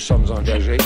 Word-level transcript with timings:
Nous 0.00 0.06
sommes 0.06 0.34
engagés. 0.34 0.78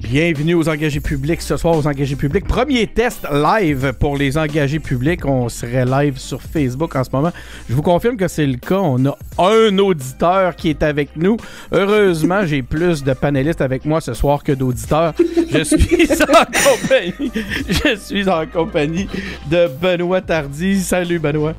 Bienvenue 0.00 0.54
aux 0.54 0.66
engagés 0.66 1.00
publics 1.00 1.42
ce 1.42 1.58
soir 1.58 1.76
aux 1.76 1.86
engagés 1.86 2.16
publics. 2.16 2.46
Premier 2.46 2.86
test 2.86 3.26
live 3.30 3.92
pour 4.00 4.16
les 4.16 4.38
engagés 4.38 4.78
publics. 4.78 5.26
On 5.26 5.50
serait 5.50 5.84
live 5.84 6.16
sur 6.16 6.40
Facebook 6.40 6.96
en 6.96 7.04
ce 7.04 7.10
moment. 7.12 7.32
Je 7.68 7.74
vous 7.74 7.82
confirme 7.82 8.16
que 8.16 8.28
c'est 8.28 8.46
le 8.46 8.56
cas. 8.56 8.78
On 8.78 9.04
a 9.04 9.18
un 9.36 9.76
auditeur 9.76 10.56
qui 10.56 10.70
est 10.70 10.82
avec 10.82 11.16
nous. 11.16 11.36
Heureusement, 11.70 12.46
j'ai 12.46 12.62
plus 12.62 13.04
de 13.04 13.12
panélistes 13.12 13.60
avec 13.60 13.84
moi 13.84 14.00
ce 14.00 14.14
soir 14.14 14.42
que 14.42 14.52
d'auditeurs. 14.52 15.12
Je 15.50 15.62
suis 15.62 16.08
en 16.22 16.46
compagnie. 16.46 17.30
Je 17.68 17.94
suis 17.96 18.26
en 18.26 18.46
compagnie 18.46 19.06
de 19.50 19.68
Benoît 19.82 20.22
Tardy. 20.22 20.80
Salut 20.80 21.18
Benoît. 21.18 21.52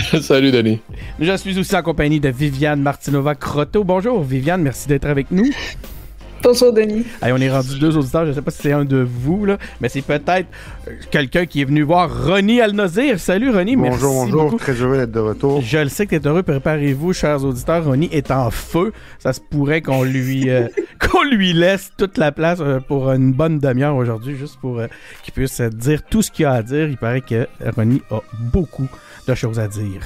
Salut 0.22 0.50
Denis. 0.50 0.80
Je 1.18 1.36
suis 1.36 1.58
aussi 1.58 1.76
en 1.76 1.82
compagnie 1.82 2.20
de 2.20 2.28
Viviane 2.28 2.80
Martinova 2.80 3.34
Crotto. 3.34 3.84
Bonjour 3.84 4.22
Viviane, 4.22 4.62
merci 4.62 4.88
d'être 4.88 5.06
avec 5.06 5.30
nous. 5.30 5.50
Bonjour 6.42 6.72
Denis. 6.72 7.04
on 7.22 7.36
est 7.36 7.50
rendu 7.50 7.78
deux 7.78 7.98
auditeurs, 7.98 8.24
je 8.24 8.30
ne 8.30 8.34
sais 8.34 8.40
pas 8.40 8.50
si 8.50 8.62
c'est 8.62 8.72
un 8.72 8.86
de 8.86 9.06
vous, 9.06 9.44
là, 9.44 9.58
mais 9.80 9.90
c'est 9.90 10.00
peut-être 10.00 10.46
euh, 10.88 10.92
quelqu'un 11.10 11.44
qui 11.44 11.60
est 11.60 11.64
venu 11.66 11.82
voir 11.82 12.24
Ronnie 12.26 12.62
Al-Nazir. 12.62 13.20
Salut 13.20 13.50
Ronnie, 13.50 13.76
merci. 13.76 14.00
Bonjour, 14.00 14.26
bonjour, 14.26 14.58
très 14.58 14.72
heureux 14.72 14.96
d'être 14.96 15.12
de 15.12 15.20
retour. 15.20 15.60
Je 15.60 15.76
le 15.76 15.90
sais 15.90 16.06
que 16.06 16.16
tu 16.16 16.22
es 16.22 16.26
heureux, 16.26 16.42
préparez-vous, 16.42 17.12
chers 17.12 17.44
auditeurs. 17.44 17.84
Ronnie 17.84 18.08
est 18.10 18.30
en 18.30 18.50
feu. 18.50 18.92
Ça 19.18 19.34
se 19.34 19.40
pourrait 19.40 19.82
qu'on 19.82 20.02
lui, 20.02 20.48
euh, 20.48 20.68
qu'on 21.10 21.24
lui 21.24 21.52
laisse 21.52 21.90
toute 21.98 22.16
la 22.16 22.32
place 22.32 22.60
euh, 22.62 22.80
pour 22.80 23.10
une 23.10 23.32
bonne 23.32 23.58
demi-heure 23.58 23.96
aujourd'hui, 23.96 24.34
juste 24.36 24.58
pour 24.62 24.80
qu'il 25.22 25.34
puisse 25.34 25.60
dire 25.60 26.02
tout 26.08 26.22
ce 26.22 26.30
qu'il 26.30 26.46
a 26.46 26.52
à 26.52 26.62
dire. 26.62 26.88
Il 26.88 26.96
paraît 26.96 27.20
que 27.20 27.46
Ronnie 27.76 28.00
a 28.10 28.20
beaucoup 28.38 28.88
de 29.26 29.34
choses 29.34 29.58
à 29.58 29.68
dire. 29.68 30.02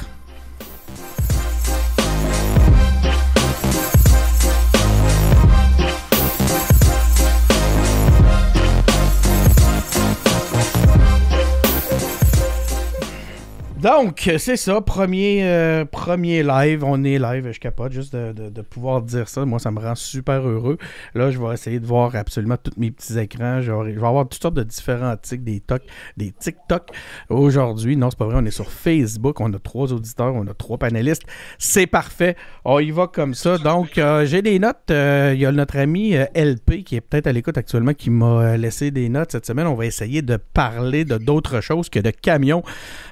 Donc, 13.84 14.30
c'est 14.38 14.56
ça, 14.56 14.80
premier, 14.80 15.40
euh, 15.44 15.84
premier 15.84 16.42
live. 16.42 16.82
On 16.84 17.04
est 17.04 17.18
live, 17.18 17.52
je 17.52 17.60
capote 17.60 17.92
juste 17.92 18.16
de, 18.16 18.62
pouvoir 18.62 19.02
dire 19.02 19.28
ça. 19.28 19.44
Moi, 19.44 19.58
ça 19.58 19.70
me 19.70 19.78
rend 19.78 19.94
super 19.94 20.48
heureux. 20.48 20.78
Là, 21.14 21.30
je 21.30 21.38
vais 21.38 21.52
essayer 21.52 21.80
de 21.80 21.84
voir 21.84 22.16
absolument 22.16 22.56
tous 22.56 22.72
mes 22.78 22.91
petits 22.91 23.18
écrans. 23.18 23.60
Je 23.60 23.70
vais, 23.72 23.94
avoir 24.02 24.26
toutes 24.26 24.41
sortes 24.41 24.54
de 24.54 24.62
différents 24.62 25.14
tics, 25.18 25.44
des 25.44 25.60
tocs, 25.60 25.82
des 26.16 26.32
TikTok 26.32 26.92
aujourd'hui. 27.28 27.94
Non, 27.98 28.08
c'est 28.08 28.18
pas 28.18 28.24
vrai, 28.24 28.36
on 28.38 28.46
est 28.46 28.50
sur 28.50 28.70
Facebook. 28.70 29.38
On 29.42 29.52
a 29.52 29.58
trois 29.58 29.92
auditeurs, 29.92 30.34
on 30.34 30.46
a 30.46 30.54
trois 30.54 30.78
panélistes. 30.78 31.24
C'est 31.58 31.86
parfait. 31.86 32.36
On 32.64 32.78
y 32.78 32.91
va 32.91 33.06
comme 33.06 33.34
ça. 33.34 33.58
Donc, 33.58 33.98
euh, 33.98 34.24
j'ai 34.24 34.41
des 34.41 34.58
notes. 34.58 34.91
Euh, 34.92 35.32
il 35.34 35.41
y 35.42 35.44
a 35.44 35.52
notre 35.52 35.76
ami 35.76 36.14
LP 36.34 36.84
qui 36.86 36.96
est 36.96 37.02
peut-être 37.02 37.26
à 37.26 37.32
l'écoute 37.32 37.58
actuellement 37.58 37.92
qui 37.92 38.08
m'a 38.08 38.56
laissé 38.56 38.91
des 38.91 39.10
notes 39.10 39.32
cette 39.32 39.44
semaine. 39.44 39.66
On 39.66 39.74
va 39.74 39.84
essayer 39.84 40.22
de 40.22 40.38
parler 40.38 41.04
de 41.04 41.19
d'autres 41.19 41.60
choses 41.60 41.91
que 41.91 41.98
de 41.98 42.08
camions. 42.08 42.62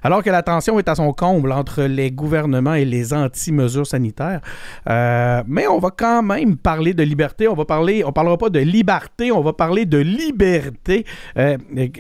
Alors 0.02 0.22
que 0.22 0.30
la 0.30 0.42
est 0.70 0.88
à 0.88 0.94
son 0.94 1.12
comble 1.12 1.52
entre 1.52 1.82
les 1.82 2.10
gouvernements 2.10 2.74
et 2.74 2.84
les 2.84 3.12
anti-mesures 3.12 3.86
sanitaires. 3.86 4.40
Euh, 4.88 5.42
mais 5.46 5.66
on 5.66 5.78
va 5.78 5.90
quand 5.90 6.22
même 6.22 6.56
parler 6.56 6.94
de 6.94 7.02
liberté. 7.02 7.48
On 7.48 7.54
va 7.54 7.64
parler, 7.64 8.04
on 8.04 8.12
parlera 8.12 8.38
pas 8.38 8.50
de 8.50 8.60
liberté, 8.60 9.32
on 9.32 9.40
va 9.40 9.52
parler 9.52 9.86
de 9.86 9.98
liberté. 9.98 11.04
Euh, 11.36 11.56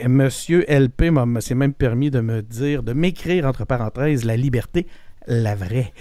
Monsieur 0.08 0.64
LP 0.68 1.04
s'est 1.40 1.54
même 1.54 1.74
permis 1.74 2.10
de 2.10 2.20
me 2.20 2.42
dire, 2.42 2.82
de 2.82 2.92
m'écrire 2.92 3.46
entre 3.46 3.64
parenthèses, 3.64 4.24
la 4.24 4.36
liberté 4.36 4.86
la 5.26 5.54
vraie. 5.54 5.92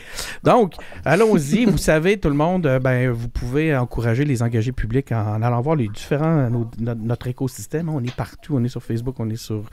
Donc, 0.44 0.74
allons-y. 1.06 1.66
vous 1.70 1.78
savez, 1.78 2.18
tout 2.18 2.30
le 2.30 2.36
monde, 2.36 2.66
euh, 2.66 2.80
ben, 2.80 3.12
vous 3.12 3.30
pouvez 3.30 3.76
encourager 3.76 4.26
les 4.26 4.42
engagés 4.42 4.72
publics 4.72 5.12
en, 5.12 5.42
allant 5.42 5.62
voir 5.62 5.76
les 5.76 5.88
différents, 5.88 6.50
notre 6.80 7.28
écosystème. 7.28 7.90
On 7.90 8.04
est 8.04 8.16
partout. 8.16 8.56
On 8.56 8.64
est 8.64 8.70
sur 8.70 8.84
Facebook, 8.84 9.20
on 9.20 9.30
est 9.30 9.36
sur 9.36 9.64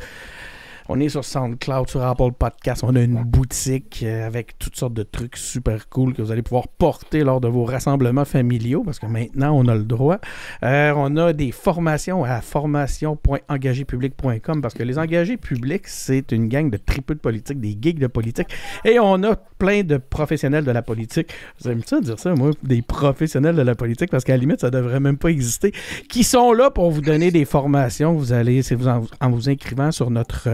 on 0.88 0.98
est 1.00 1.08
sur 1.10 1.24
SoundCloud, 1.24 1.88
sur 1.88 2.02
Apple 2.02 2.32
Podcast. 2.38 2.82
On 2.82 2.96
a 2.96 3.02
une 3.02 3.22
boutique 3.22 4.02
euh, 4.02 4.26
avec 4.26 4.58
toutes 4.58 4.76
sortes 4.76 4.94
de 4.94 5.02
trucs 5.02 5.36
super 5.36 5.90
cool 5.90 6.14
que 6.14 6.22
vous 6.22 6.32
allez 6.32 6.40
pouvoir 6.40 6.68
porter 6.68 7.24
lors 7.24 7.42
de 7.42 7.48
vos 7.48 7.64
rassemblements 7.64 8.24
familiaux 8.24 8.84
parce 8.84 8.98
que 8.98 9.04
maintenant, 9.04 9.52
on 9.54 9.68
a 9.68 9.74
le 9.74 9.84
droit. 9.84 10.16
Euh, 10.62 10.94
on 10.96 11.18
a 11.18 11.34
des 11.34 11.52
formations 11.52 12.24
à 12.24 12.40
formation.engagépublic.com 12.40 14.62
parce 14.62 14.72
que 14.72 14.82
les 14.82 14.98
engagés 14.98 15.36
publics, 15.36 15.86
c'est 15.86 16.32
une 16.32 16.48
gang 16.48 16.70
de 16.70 16.78
tripeux 16.78 17.14
de 17.14 17.20
politique, 17.20 17.60
des 17.60 17.76
geeks 17.80 17.98
de 17.98 18.06
politique. 18.06 18.48
Et 18.86 18.98
on 18.98 19.22
a 19.24 19.36
plein 19.36 19.82
de 19.82 19.98
professionnels 19.98 20.64
de 20.64 20.70
la 20.70 20.80
politique. 20.80 21.28
Vous 21.60 21.70
aimez 21.70 21.82
ça 21.84 22.00
dire 22.00 22.18
ça, 22.18 22.34
moi, 22.34 22.52
des 22.62 22.80
professionnels 22.80 23.56
de 23.56 23.62
la 23.62 23.74
politique 23.74 24.10
parce 24.10 24.24
qu'à 24.24 24.32
la 24.32 24.38
limite, 24.38 24.62
ça 24.62 24.70
devrait 24.70 25.00
même 25.00 25.18
pas 25.18 25.28
exister. 25.28 25.74
Qui 26.08 26.24
sont 26.24 26.54
là 26.54 26.70
pour 26.70 26.90
vous 26.90 27.02
donner 27.02 27.30
des 27.30 27.44
formations. 27.44 28.14
Vous 28.14 28.32
allez, 28.32 28.62
c'est 28.62 28.74
vous 28.74 28.88
en, 28.88 29.04
en 29.20 29.30
vous 29.30 29.50
inscrivant 29.50 29.92
sur 29.92 30.10
notre 30.10 30.48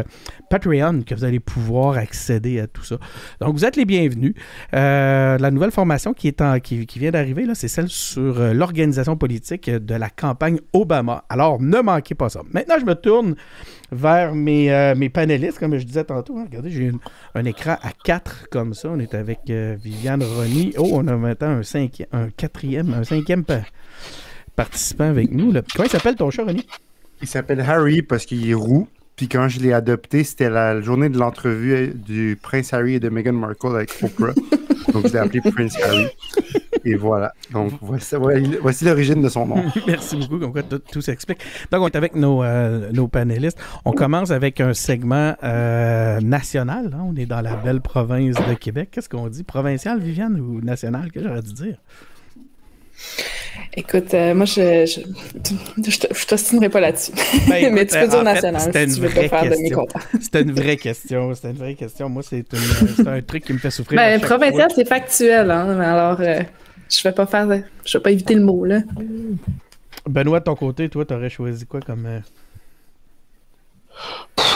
Patreon 0.50 1.02
que 1.02 1.14
vous 1.14 1.24
allez 1.24 1.40
pouvoir 1.40 1.96
accéder 1.96 2.60
à 2.60 2.66
tout 2.66 2.84
ça. 2.84 2.96
Donc, 3.40 3.54
vous 3.54 3.64
êtes 3.64 3.76
les 3.76 3.84
bienvenus. 3.84 4.34
Euh, 4.74 5.38
la 5.38 5.50
nouvelle 5.50 5.70
formation 5.70 6.14
qui, 6.14 6.28
est 6.28 6.40
en, 6.40 6.60
qui, 6.60 6.86
vient 6.96 7.10
d'arriver, 7.10 7.46
c'est 7.54 7.68
celle 7.68 7.88
sur 7.88 8.40
euh, 8.40 8.52
l'organisation 8.52 9.16
politique 9.16 9.70
de 9.70 9.94
la 9.94 10.10
campagne 10.10 10.58
Obama. 10.72 11.24
Alors, 11.28 11.60
ne 11.60 11.80
manquez 11.80 12.14
pas 12.14 12.28
ça. 12.28 12.42
Maintenant, 12.52 12.76
je 12.78 12.84
me 12.84 12.94
tourne 12.94 13.34
vers 13.92 14.34
mes, 14.34 14.72
euh, 14.72 14.94
mes 14.94 15.08
panélistes, 15.08 15.58
comme 15.58 15.76
je 15.76 15.84
disais 15.84 16.04
tantôt. 16.04 16.38
Hein. 16.38 16.46
regardez, 16.48 16.70
j'ai 16.70 16.92
un 17.34 17.44
écran 17.44 17.76
à 17.82 17.90
quatre 18.04 18.48
comme 18.50 18.74
ça. 18.74 18.90
On 18.90 18.98
est 18.98 19.14
avec 19.14 19.40
Viviane 19.46 20.22
Ronny. 20.22 20.74
Oh, 20.78 20.88
on 20.92 21.06
a 21.08 21.16
maintenant 21.16 21.48
un, 21.48 21.62
cinquième, 21.62 22.08
un 22.12 22.28
quatrième, 22.30 22.94
un 22.94 23.04
cinquième 23.04 23.44
participant 24.56 25.08
avec 25.08 25.30
nous. 25.30 25.52
Comment 25.74 25.84
il 25.84 25.90
s'appelle 25.90 26.16
ton 26.16 26.30
chat, 26.30 26.44
Ronny? 26.44 26.66
Il 27.22 27.28
s'appelle 27.28 27.60
Harry 27.60 28.02
parce 28.02 28.26
qu'il 28.26 28.48
est 28.48 28.54
roux. 28.54 28.88
Puis 29.16 29.28
quand 29.28 29.48
je 29.48 29.60
l'ai 29.60 29.72
adopté, 29.72 30.24
c'était 30.24 30.50
la 30.50 30.80
journée 30.80 31.08
de 31.08 31.18
l'entrevue 31.18 31.92
du 31.94 32.38
Prince 32.40 32.72
Harry 32.72 32.94
et 32.94 33.00
de 33.00 33.08
Meghan 33.08 33.32
Markle 33.32 33.76
avec 33.76 33.90
Oprah. 34.02 34.32
Donc 34.92 35.06
je 35.06 35.12
l'ai 35.12 35.18
appelé 35.18 35.40
Prince 35.40 35.76
Harry. 35.82 36.06
Et 36.84 36.96
voilà. 36.96 37.32
Donc 37.52 37.72
voici, 37.80 38.84
l'origine 38.84 39.22
de 39.22 39.28
son 39.28 39.46
nom. 39.46 39.64
Merci 39.86 40.16
beaucoup. 40.16 40.38
Comme 40.38 40.52
quoi, 40.52 40.62
tout, 40.62 41.00
s'explique. 41.00 41.38
Donc 41.70 41.82
on 41.82 41.86
est 41.88 41.96
avec 41.96 42.14
nos, 42.14 42.42
euh, 42.42 42.90
nos, 42.92 43.08
panélistes. 43.08 43.58
On 43.84 43.92
commence 43.92 44.30
avec 44.30 44.60
un 44.60 44.74
segment 44.74 45.34
euh, 45.42 46.20
national. 46.20 46.94
Hein. 46.94 47.04
On 47.08 47.16
est 47.16 47.26
dans 47.26 47.40
la 47.40 47.56
belle 47.56 47.80
province 47.80 48.34
de 48.34 48.54
Québec. 48.54 48.90
Qu'est-ce 48.92 49.08
qu'on 49.08 49.28
dit? 49.28 49.44
Provincial, 49.44 50.00
Viviane, 50.00 50.38
ou 50.40 50.60
national? 50.60 51.10
Que 51.10 51.22
j'aurais 51.22 51.42
dû 51.42 51.54
dire? 51.54 51.76
Écoute, 53.76 54.14
euh, 54.14 54.34
moi, 54.34 54.44
je, 54.44 54.86
je, 54.86 55.00
je, 55.90 56.26
t'ostinerai 56.26 56.68
pas 56.68 56.78
là-dessus. 56.80 57.10
Ben, 57.48 57.74
mais 57.74 57.84
tu 57.86 57.98
peux 57.98 58.06
dire 58.06 58.22
national 58.22 58.60
si 58.72 58.94
tu 58.94 59.00
veux 59.00 59.08
pas 59.08 59.28
faire 59.28 59.50
de 59.50 59.56
C'était 60.20 60.42
une 60.42 60.52
vraie 60.52 60.76
question. 60.76 61.34
C'était 61.34 61.50
une 61.50 61.56
vraie 61.56 61.74
question. 61.74 62.08
Moi, 62.08 62.22
c'est 62.22 62.44
un 63.06 63.20
truc 63.22 63.44
qui 63.44 63.52
me 63.52 63.58
fait 63.58 63.72
souffrir. 63.72 63.96
Ben, 63.96 64.20
provincial, 64.20 64.70
c'est 64.74 64.86
factuel. 64.86 65.50
Hein? 65.50 65.80
Alors, 65.80 66.20
euh, 66.20 66.42
je 66.88 67.02
vais 67.02 67.12
pas 67.12 67.26
faire. 67.26 67.48
Je 67.84 67.98
vais 67.98 68.02
pas 68.02 68.12
éviter 68.12 68.34
le 68.34 68.42
mot, 68.42 68.64
là. 68.64 68.80
Benoît, 70.08 70.38
de 70.38 70.44
ton 70.44 70.54
côté, 70.54 70.88
toi, 70.88 71.04
t'aurais 71.04 71.30
choisi 71.30 71.66
quoi 71.66 71.80
comme. 71.80 72.06
Euh? 72.06 72.20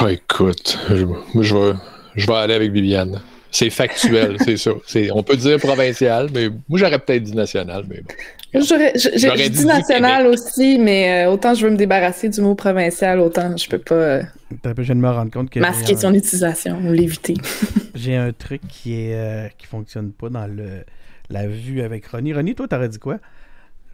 écoute, 0.08 0.78
je, 0.90 1.06
je, 1.40 1.56
vais, 1.56 1.72
je 2.14 2.26
vais 2.26 2.34
aller 2.34 2.54
avec 2.54 2.70
Viviane. 2.70 3.20
C'est 3.50 3.70
factuel, 3.70 4.36
c'est 4.44 4.56
ça. 4.56 4.72
On 5.12 5.22
peut 5.22 5.36
dire 5.36 5.58
provincial, 5.58 6.28
mais 6.32 6.48
moi 6.68 6.78
j'aurais 6.78 6.98
peut-être 6.98 7.22
dit 7.22 7.34
national, 7.34 7.84
mais 7.88 8.00
bon. 8.00 8.14
J'aurais 8.54 9.50
dit, 9.50 9.66
national 9.66 10.26
aussi, 10.26 10.78
mais 10.78 11.26
euh, 11.26 11.30
autant 11.30 11.54
je 11.54 11.66
veux 11.66 11.70
me 11.70 11.76
débarrasser 11.76 12.28
du 12.28 12.40
mot 12.40 12.54
provincial, 12.54 13.20
autant 13.20 13.56
je 13.56 13.68
peux 13.68 13.78
pas. 13.78 13.94
Euh, 13.94 14.22
je 14.50 14.82
viens 14.82 14.94
de 14.94 15.00
me 15.00 15.10
rendre 15.10 15.30
compte 15.30 15.50
que. 15.50 15.60
Masquer 15.60 15.96
son 15.96 16.14
utilisation 16.14 16.78
ou 16.78 16.92
l'éviter. 16.92 17.34
j'ai 17.94 18.16
un 18.16 18.32
truc 18.32 18.62
qui 18.68 18.94
est 18.94 19.14
euh, 19.14 19.48
qui 19.58 19.66
fonctionne 19.66 20.12
pas 20.12 20.30
dans 20.30 20.46
le 20.46 20.84
la 21.30 21.46
vue 21.46 21.82
avec 21.82 22.06
Ronnie. 22.06 22.32
Ronnie, 22.32 22.54
toi, 22.54 22.66
t'aurais 22.68 22.88
dit 22.88 22.98
quoi? 22.98 23.18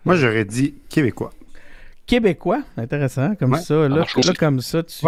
Moi, 0.05 0.17
j'aurais 0.17 0.45
dit 0.45 0.75
québécois. 0.89 1.33
Québécois? 2.07 2.63
Intéressant. 2.77 3.35
Comme 3.35 3.57
ça, 3.57 3.89
là, 3.89 4.05
là, 4.05 4.33
comme 4.39 4.61
ça, 4.61 4.83
tu. 4.83 5.07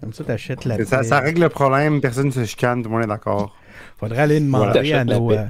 Comme 0.00 0.12
ça, 0.12 0.24
tu 0.24 0.30
achètes 0.30 0.64
la 0.64 0.84
ça, 0.84 1.02
ça, 1.02 1.20
règle 1.20 1.42
le 1.42 1.48
problème, 1.48 2.00
personne 2.00 2.26
ne 2.26 2.30
se 2.30 2.44
chicane, 2.44 2.82
tout 2.82 2.88
le 2.88 2.94
monde 2.94 3.04
est 3.04 3.08
d'accord 3.08 3.56
faudrait 3.96 4.22
aller 4.22 4.40
demander 4.40 4.92
à 4.92 5.04
nos, 5.04 5.32
euh, 5.32 5.46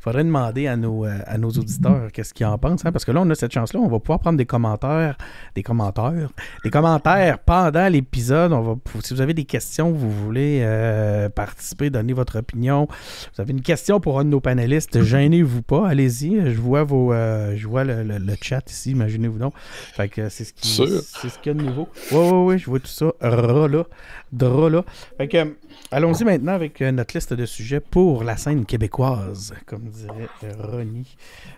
faudrait 0.00 0.24
demander 0.24 0.66
à 0.66 0.76
nos, 0.76 1.04
euh, 1.04 1.18
à 1.26 1.38
nos 1.38 1.50
auditeurs 1.50 2.10
qu'est-ce 2.12 2.34
qu'ils 2.34 2.46
en 2.46 2.58
pensent, 2.58 2.84
hein, 2.84 2.92
parce 2.92 3.04
que 3.04 3.12
là, 3.12 3.20
on 3.22 3.30
a 3.30 3.34
cette 3.34 3.52
chance-là, 3.52 3.80
on 3.80 3.88
va 3.88 4.00
pouvoir 4.00 4.18
prendre 4.18 4.36
des 4.36 4.46
commentaires, 4.46 5.16
des 5.54 5.62
commentaires, 5.62 6.30
des 6.64 6.70
commentaires 6.70 7.38
pendant 7.38 7.88
l'épisode. 7.88 8.52
On 8.52 8.62
va, 8.62 8.74
si 9.02 9.14
vous 9.14 9.20
avez 9.20 9.34
des 9.34 9.44
questions, 9.44 9.92
vous 9.92 10.10
voulez 10.10 10.60
euh, 10.62 11.28
participer, 11.28 11.90
donner 11.90 12.12
votre 12.12 12.38
opinion, 12.38 12.88
vous 13.34 13.40
avez 13.40 13.52
une 13.52 13.62
question 13.62 14.00
pour 14.00 14.18
un 14.18 14.24
de 14.24 14.30
nos 14.30 14.40
panélistes, 14.40 15.02
gênez-vous 15.02 15.62
pas, 15.62 15.88
allez-y. 15.88 16.52
Je 16.52 16.60
vois 16.60 16.82
vos, 16.82 17.12
je 17.12 17.66
vois 17.66 17.84
le, 17.84 18.02
le, 18.02 18.34
chat 18.40 18.68
ici, 18.70 18.90
imaginez-vous 18.90 19.38
donc. 19.38 19.54
Fait 19.94 20.08
que 20.08 20.28
c'est 20.28 20.44
ce 20.44 20.52
qui, 20.52 20.68
c'est 20.68 21.28
ce 21.28 21.38
qu'il 21.38 21.52
y 21.52 21.54
a 21.54 21.58
de 21.58 21.62
nouveau. 21.62 21.88
Oui, 22.10 22.18
oui, 22.18 22.44
oui, 22.54 22.58
je 22.58 22.66
vois 22.66 22.80
tout 22.80 22.86
ça. 22.86 23.12
Ra 23.20 23.68
là, 23.68 23.84
dra 24.32 24.68
là. 24.68 24.84
Fait 25.16 25.28
que 25.28 25.54
Allons-y 25.94 26.24
maintenant 26.24 26.54
avec 26.54 26.82
euh, 26.82 26.90
notre 26.90 27.14
liste 27.14 27.34
de 27.34 27.46
sujets 27.46 27.78
pour 27.78 28.24
la 28.24 28.36
scène 28.36 28.66
québécoise, 28.66 29.54
comme 29.64 29.84
dirait 29.84 30.28
Ronnie. 30.58 31.16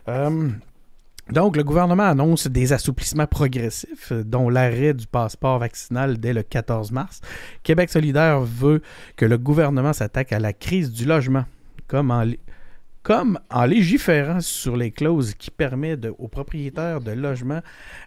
Euh, 0.09 0.51
Donc, 1.31 1.57
le 1.57 1.65
gouvernement 1.65 2.03
annonce 2.03 2.47
des 2.47 2.75
assouplissements 2.75 3.27
progressifs, 3.27 4.13
dont 4.13 4.51
l'arrêt 4.51 4.93
du 4.93 5.07
passeport 5.07 5.59
vaccinal 5.59 6.19
dès 6.19 6.35
le 6.35 6.43
14 6.43 6.93
mars. 6.93 7.23
Québec 7.63 7.89
solidaire 7.89 8.41
veut 8.41 8.83
que 9.17 9.25
le 9.25 9.39
gouvernement 9.39 9.95
s'attaque 9.95 10.35
à 10.35 10.39
la 10.39 10.53
crise 10.53 10.93
du 10.93 11.07
logement, 11.07 11.47
comme 11.87 12.11
en, 12.11 12.27
comme 13.07 13.39
en 13.53 13.67
légiférant 13.67 14.41
sur 14.41 14.77
les 14.77 14.91
clauses 14.91 15.35
qui 15.35 15.53
permettent 15.53 16.09
aux 16.19 16.27
propriétaires 16.27 17.01
de 17.01 17.13
logements 17.13 17.61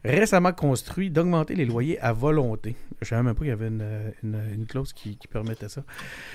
récemment 0.03 0.51
construits 0.51 1.09
d'augmenter 1.09 1.55
les 1.55 1.63
loyers 1.63 1.97
à 2.01 2.11
volonté. 2.11 2.75
Je 2.99 3.05
ne 3.05 3.09
savais 3.11 3.23
même 3.23 3.33
pas 3.33 3.39
qu'il 3.39 3.47
y 3.47 3.51
avait 3.53 3.67
une, 3.69 4.65
clause 4.67 4.91
qui, 4.91 5.17
permettait 5.31 5.69
ça. 5.69 5.83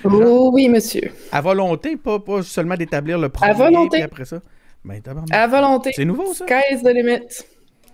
Oh, 0.03 0.49
oui, 0.51 0.67
monsieur. 0.67 1.11
À 1.31 1.41
volonté, 1.41 1.95
pas, 1.95 2.17
pas 2.17 2.41
seulement 2.41 2.73
d'établir 2.73 3.19
le 3.19 3.29
premier, 3.29 3.51
à 3.51 3.53
volonté. 3.53 4.01
après 4.01 4.25
ça. 4.25 4.41
Ben, 4.83 4.99
à 5.29 5.45
volonté. 5.45 5.91
C'est 5.95 6.05
nouveau, 6.05 6.33
ça? 6.33 6.45
Sky's 6.47 6.81
the 6.81 6.87
limit. 6.87 7.45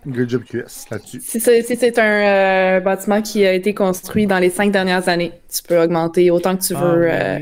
Good 0.06 0.30
job 0.30 0.42
QS 0.44 0.90
là-dessus. 0.90 1.20
Si 1.20 1.38
c'est 1.38 1.98
un 1.98 2.78
euh, 2.78 2.80
bâtiment 2.80 3.20
qui 3.20 3.44
a 3.44 3.52
été 3.52 3.74
construit 3.74 4.26
dans 4.26 4.38
les 4.38 4.48
cinq 4.48 4.72
dernières 4.72 5.10
années, 5.10 5.32
tu 5.54 5.62
peux 5.62 5.80
augmenter 5.80 6.30
autant 6.30 6.56
que 6.56 6.62
tu 6.62 6.72
ah, 6.74 6.82
veux. 6.82 7.10
Euh, 7.10 7.38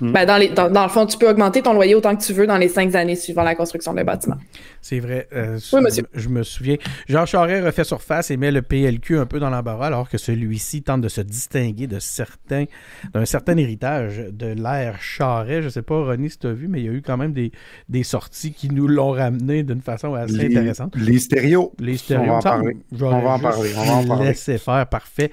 Hmm. 0.00 0.12
Ben, 0.12 0.26
dans, 0.26 0.36
les, 0.36 0.48
dans, 0.48 0.82
le 0.82 0.88
fond, 0.88 1.06
tu 1.06 1.18
peux 1.18 1.28
augmenter 1.28 1.62
ton 1.62 1.72
loyer 1.72 1.94
autant 1.94 2.14
que 2.14 2.22
tu 2.22 2.32
veux 2.32 2.46
dans 2.46 2.56
les 2.56 2.68
cinq 2.68 2.94
années 2.94 3.16
suivant 3.16 3.42
la 3.42 3.54
construction 3.54 3.92
d'un 3.92 4.04
bâtiment. 4.04 4.36
C'est 4.80 5.00
vrai. 5.00 5.28
Euh, 5.32 5.58
oui, 5.72 5.80
monsieur. 5.80 6.04
Je, 6.14 6.28
me 6.28 6.42
souviens. 6.42 6.76
Jean 7.08 7.26
Charest 7.26 7.64
refait 7.64 7.84
surface 7.84 8.30
et 8.30 8.36
met 8.36 8.52
le 8.52 8.62
PLQ 8.62 9.18
un 9.18 9.26
peu 9.26 9.40
dans 9.40 9.50
l'embarras 9.50 9.88
alors 9.88 10.08
que 10.08 10.18
celui-ci 10.18 10.82
tente 10.82 11.00
de 11.00 11.08
se 11.08 11.20
distinguer 11.20 11.86
de 11.86 11.98
certains, 11.98 12.64
d'un 13.12 13.24
certain 13.24 13.56
héritage 13.56 14.22
de 14.30 14.46
l'ère 14.46 15.02
Charest. 15.02 15.62
Je 15.62 15.66
ne 15.66 15.70
sais 15.70 15.82
pas, 15.82 16.00
René, 16.00 16.28
si 16.28 16.38
tu 16.38 16.46
as 16.46 16.52
vu, 16.52 16.68
mais 16.68 16.80
il 16.80 16.86
y 16.86 16.88
a 16.88 16.92
eu 16.92 17.02
quand 17.02 17.16
même 17.16 17.32
des, 17.32 17.50
des 17.88 18.04
sorties 18.04 18.52
qui 18.52 18.68
nous 18.68 18.86
l'ont 18.86 19.10
ramené 19.10 19.64
d'une 19.64 19.82
façon 19.82 20.14
assez 20.14 20.46
intéressante. 20.46 20.94
Les 20.96 21.18
stéréos. 21.18 21.72
Les 21.80 21.96
stéréos. 21.96 22.24
On 22.24 22.26
va 22.26 22.36
en 22.36 22.42
parler. 22.42 22.76
On 22.92 22.96
va 22.96 23.30
en 23.30 23.38
parler. 23.40 23.70
On 23.76 23.84
va 23.84 23.92
en 23.94 24.06
parler. 24.06 24.28
Laissez 24.28 24.58
faire, 24.58 24.86
parfait. 24.86 25.32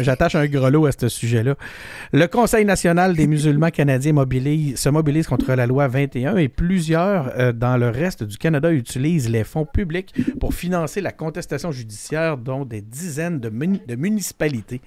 J'attache 0.00 0.34
un 0.34 0.46
grelot 0.46 0.86
à 0.86 0.92
ce 0.92 1.08
sujet-là. 1.08 1.54
Le 2.12 2.26
Conseil 2.26 2.64
national 2.64 3.14
des 3.14 3.26
musulmans 3.26 3.61
canadien 3.70 4.12
se 4.12 4.88
mobilise 4.88 5.26
contre 5.26 5.54
la 5.54 5.66
loi 5.66 5.88
21 5.88 6.36
et 6.36 6.48
plusieurs 6.48 7.32
euh, 7.38 7.52
dans 7.52 7.76
le 7.76 7.88
reste 7.88 8.24
du 8.24 8.36
Canada 8.36 8.72
utilisent 8.72 9.28
les 9.28 9.44
fonds 9.44 9.66
publics 9.66 10.14
pour 10.40 10.54
financer 10.54 11.00
la 11.00 11.12
contestation 11.12 11.70
judiciaire 11.70 12.38
dont 12.38 12.64
des 12.64 12.80
dizaines 12.80 13.40
de 13.40 13.94
municipalités. 13.94 14.80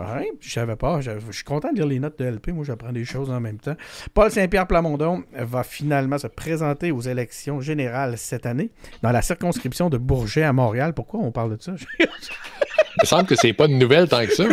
Ouais, 0.00 0.30
je 0.40 0.50
savais 0.50 0.76
pas. 0.76 1.00
Je, 1.00 1.10
suis 1.30 1.44
content 1.44 1.70
de 1.70 1.76
lire 1.76 1.86
les 1.86 1.98
notes 1.98 2.18
de 2.18 2.24
LP. 2.24 2.48
Moi, 2.48 2.64
j'apprends 2.64 2.92
des 2.92 3.04
choses 3.04 3.30
en 3.30 3.40
même 3.40 3.58
temps. 3.58 3.76
Paul 4.14 4.30
Saint-Pierre 4.30 4.66
Plamondon 4.66 5.24
va 5.32 5.62
finalement 5.62 6.18
se 6.18 6.26
présenter 6.26 6.90
aux 6.90 7.00
élections 7.00 7.60
générales 7.60 8.16
cette 8.16 8.46
année 8.46 8.70
dans 9.02 9.12
la 9.12 9.22
circonscription 9.22 9.90
de 9.90 9.98
Bourget 9.98 10.42
à 10.42 10.52
Montréal. 10.52 10.94
Pourquoi 10.94 11.20
on 11.20 11.30
parle 11.30 11.56
de 11.56 11.62
ça? 11.62 11.72
Il 12.96 13.02
me 13.02 13.06
semble 13.06 13.26
que 13.26 13.36
c'est 13.36 13.52
pas 13.52 13.68
de 13.68 13.72
nouvelle 13.72 14.08
tant 14.08 14.24
que 14.26 14.34
ça. 14.34 14.44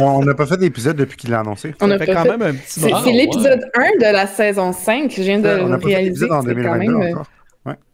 on 0.00 0.24
n'a 0.24 0.34
pas 0.34 0.46
fait 0.46 0.56
d'épisode 0.56 0.96
depuis 0.96 1.16
qu'il 1.16 1.30
l'a 1.30 1.40
annoncé. 1.40 1.74
On 1.80 1.90
a 1.90 1.98
fait 1.98 2.06
quand 2.06 2.24
même 2.24 2.42
un 2.42 2.54
petit 2.54 2.80
C'est 2.80 3.12
l'épisode 3.12 3.60
1 3.74 3.98
de 3.98 4.12
la 4.12 4.26
saison 4.26 4.72
5. 4.72 5.12
Je 5.14 5.22
viens 5.22 5.38
de 5.38 5.48
le 5.48 5.76
réaliser. 5.76 6.30
en 6.30 6.42
2022 6.42 6.78
même... 6.78 7.12
encore. 7.12 7.26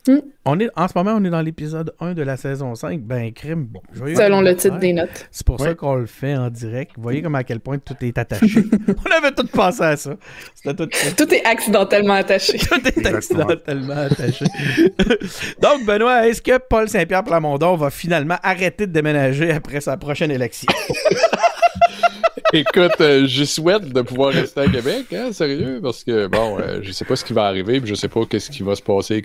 Hmm. 0.08 0.18
On 0.44 0.58
est, 0.58 0.68
en 0.74 0.88
ce 0.88 0.92
moment, 0.96 1.14
on 1.16 1.24
est 1.24 1.30
dans 1.30 1.40
l'épisode 1.40 1.94
1 2.00 2.14
de 2.14 2.22
la 2.22 2.36
saison 2.36 2.74
5. 2.74 3.00
Ben, 3.02 3.32
crime. 3.32 3.68
Selon 3.94 4.40
le 4.40 4.56
titre 4.56 4.78
des 4.78 4.92
notes. 4.92 5.28
C'est 5.30 5.46
pour 5.46 5.60
ça 5.60 5.74
qu'on 5.74 5.94
le 5.94 6.06
fait 6.06 6.36
en 6.36 6.50
direct. 6.50 6.92
Vous 6.96 7.02
voyez 7.02 7.22
comme 7.22 7.36
à 7.36 7.44
quel 7.44 7.60
point 7.60 7.78
tout 7.78 7.94
est 8.00 8.18
attaché. 8.18 8.64
on 8.88 9.10
avait 9.16 9.30
tout 9.30 9.46
pensé 9.46 9.82
à 9.82 9.96
ça. 9.96 10.16
Tout... 10.64 10.74
tout... 11.16 11.34
est 11.34 11.44
accidentellement 11.44 12.14
attaché. 12.14 12.58
tout 12.70 12.80
est 12.84 13.06
accidentellement 13.06 13.96
attaché. 13.96 14.44
Donc, 15.62 15.86
Benoît, 15.86 16.26
est-ce 16.26 16.42
que 16.42 16.58
Paul 16.58 16.88
Saint-Pierre 16.88 17.22
Plamondon 17.22 17.76
va 17.76 17.90
finalement 17.90 18.38
arrêter 18.42 18.88
de 18.88 18.92
déménager 18.92 19.52
après 19.52 19.80
sa 19.80 19.96
prochaine 19.96 20.32
élection? 20.32 20.72
Écoute, 22.54 23.00
euh, 23.00 23.26
je 23.26 23.44
souhaite 23.44 23.92
de 23.92 24.02
pouvoir 24.02 24.32
rester 24.32 24.60
à 24.60 24.68
Québec, 24.68 25.06
hein, 25.14 25.32
sérieux, 25.32 25.80
parce 25.82 26.04
que 26.04 26.26
bon, 26.26 26.58
euh, 26.58 26.80
je 26.82 26.92
sais 26.92 27.06
pas 27.06 27.16
ce 27.16 27.24
qui 27.24 27.32
va 27.32 27.44
arriver, 27.46 27.80
puis 27.80 27.88
je 27.88 27.94
sais 27.94 28.08
pas 28.08 28.26
qu'est-ce 28.26 28.50
qui 28.50 28.62
va 28.62 28.74
se 28.74 28.82
passer 28.82 29.22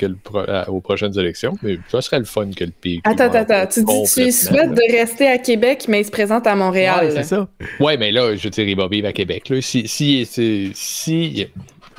aux 0.67 0.79
prochaines 0.79 1.17
élections, 1.19 1.57
mais 1.61 1.77
ça 1.89 2.01
serait 2.01 2.19
le 2.19 2.25
fun 2.25 2.49
que 2.55 2.63
le 2.63 2.71
pays. 2.71 3.01
Attends, 3.03 3.33
attends, 3.33 3.67
tu 3.67 3.83
dis 3.83 4.03
tu 4.03 4.31
souhaites 4.31 4.73
de 4.73 4.97
rester 4.97 5.27
à 5.27 5.37
Québec, 5.37 5.85
mais 5.89 6.01
il 6.01 6.05
se 6.05 6.11
présente 6.11 6.47
à 6.47 6.55
Montréal. 6.55 7.07
Ouais, 7.07 7.11
c'est 7.11 7.23
ça. 7.23 7.49
Ouais, 7.81 7.97
mais 7.97 8.11
là, 8.11 8.33
je 8.35 8.43
veux 8.43 8.49
dire, 8.49 8.67
il 8.67 8.77
va 8.77 8.87
vivre 8.87 9.07
à 9.09 9.13
Québec. 9.13 9.49
Là. 9.49 9.61
Si, 9.61 9.87
si, 9.87 10.25
si, 10.25 10.71
si 10.73 11.47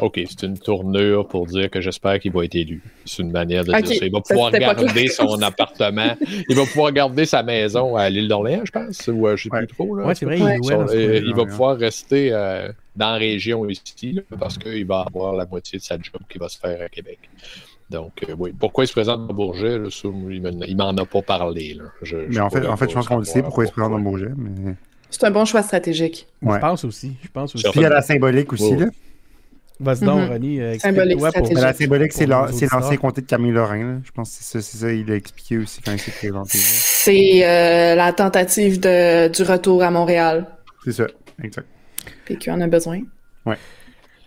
OK, 0.01 0.21
c'est 0.29 0.45
une 0.45 0.59
tournure 0.59 1.27
pour 1.27 1.47
dire 1.47 1.71
que 1.71 1.81
j'espère 1.81 2.21
qu'il 2.21 2.33
va 2.33 2.45
être 2.45 2.55
élu. 2.55 2.83
C'est 3.05 3.23
une 3.23 3.33
manière 3.33 3.65
de 3.65 3.73
dire 3.73 3.87
ça. 3.87 4.05
Il 4.07 4.13
va 4.13 4.21
pouvoir 4.21 4.53
garder 4.53 5.09
son 5.09 5.43
appartement. 5.43 6.17
Il 6.49 6.57
va 6.57 6.65
pouvoir 6.65 6.93
garder 6.93 7.25
sa 7.25 7.43
maison 7.43 7.97
à 7.97 8.09
l'île 8.09 8.29
d'Orléans, 8.29 8.65
je 8.65 8.71
pense, 8.71 9.09
ou 9.09 9.27
euh, 9.27 9.37
je 9.37 9.49
ne 9.49 9.55
sais 9.55 9.59
plus 9.59 9.67
trop. 9.67 9.97
Oui, 9.97 10.15
c'est 10.15 10.25
vrai. 10.25 10.39
Il, 10.39 10.73
euh, 10.73 11.23
il 11.25 11.35
va 11.35 11.45
pouvoir 11.47 11.77
rester 11.77 12.33
euh, 12.33 12.71
dans 12.95 13.13
la 13.13 13.19
région 13.19 13.69
ici 13.69 14.21
parce 14.39 14.57
qu'il 14.57 14.87
va 14.87 15.01
avoir 15.01 15.35
la 15.35 15.47
moitié 15.47 15.79
de 15.79 15.85
sa 15.85 15.97
job 15.97 16.23
qui 16.29 16.39
va 16.39 16.49
se 16.49 16.59
faire 16.59 16.81
à 16.81 16.89
Québec. 16.89 17.19
Donc, 17.91 18.13
oui. 18.39 18.53
Pourquoi 18.59 18.85
il 18.85 18.87
se 18.87 18.93
présente 18.93 19.27
dans 19.27 19.35
Bourget, 19.35 19.79
là, 19.79 19.89
il 20.23 20.77
m'en 20.77 20.91
a 20.91 21.07
pas 21.07 21.23
parlé. 21.23 21.75
Là. 21.75 21.85
mais 22.29 22.39
en 22.39 22.51
fait, 22.51 22.67
en 22.67 22.77
fait, 22.77 22.91
je 22.91 22.95
pense 22.95 23.09
qu'on 23.09 23.19
le 23.19 23.25
sait 23.25 23.43
pourquoi 23.43 23.65
il 23.65 23.69
se 23.69 23.73
présente 23.73 23.93
dans 23.93 24.01
Bourget. 24.01 24.29
Mais... 24.37 24.75
C'est 25.11 25.25
un 25.25 25.31
bon 25.31 25.45
choix 25.45 25.63
stratégique. 25.63 26.29
Je 26.43 26.59
pense 26.59 26.85
aussi. 26.85 27.17
Je 27.23 27.29
pense 27.29 27.55
aussi. 27.55 27.65
Puis 27.71 27.81
il 27.81 27.83
y 27.83 27.87
a 27.87 27.89
la 27.89 28.03
symbolique 28.03 28.53
aussi. 28.53 28.77
Là. 28.77 28.87
Vas-y 29.81 30.05
donc, 30.05 30.29
mm 30.29 30.35
-hmm. 30.35 30.79
Symbolique 30.81 31.19
pour... 31.19 31.55
la 31.55 31.73
symbolique, 31.73 32.13
c'est 32.13 32.27
l'ancien 32.27 32.97
comté 32.97 33.21
de 33.21 33.27
Camille 33.27 33.53
Lorrain. 33.53 34.01
Je 34.05 34.11
pense 34.11 34.37
que 34.37 34.43
c'est 34.43 34.61
ça, 34.61 34.79
ça, 34.79 34.93
il 34.93 35.11
a 35.11 35.15
expliqué 35.15 35.59
aussi 35.59 35.81
quand 35.83 35.93
il 35.93 36.01
s'est 36.01 36.11
présenté. 36.11 36.59
C'est 36.59 37.47
euh, 37.47 37.95
la 37.95 38.13
tentative 38.13 38.81
de, 38.81 39.29
du 39.29 39.43
retour 39.43 39.83
à 39.83 39.91
Montréal. 39.91 40.47
C'est 40.85 40.93
ça, 40.93 41.07
exact. 41.43 41.69
PQ 42.25 42.51
en 42.51 42.61
a 42.61 42.67
besoin. 42.67 43.01
Ouais. 43.47 43.57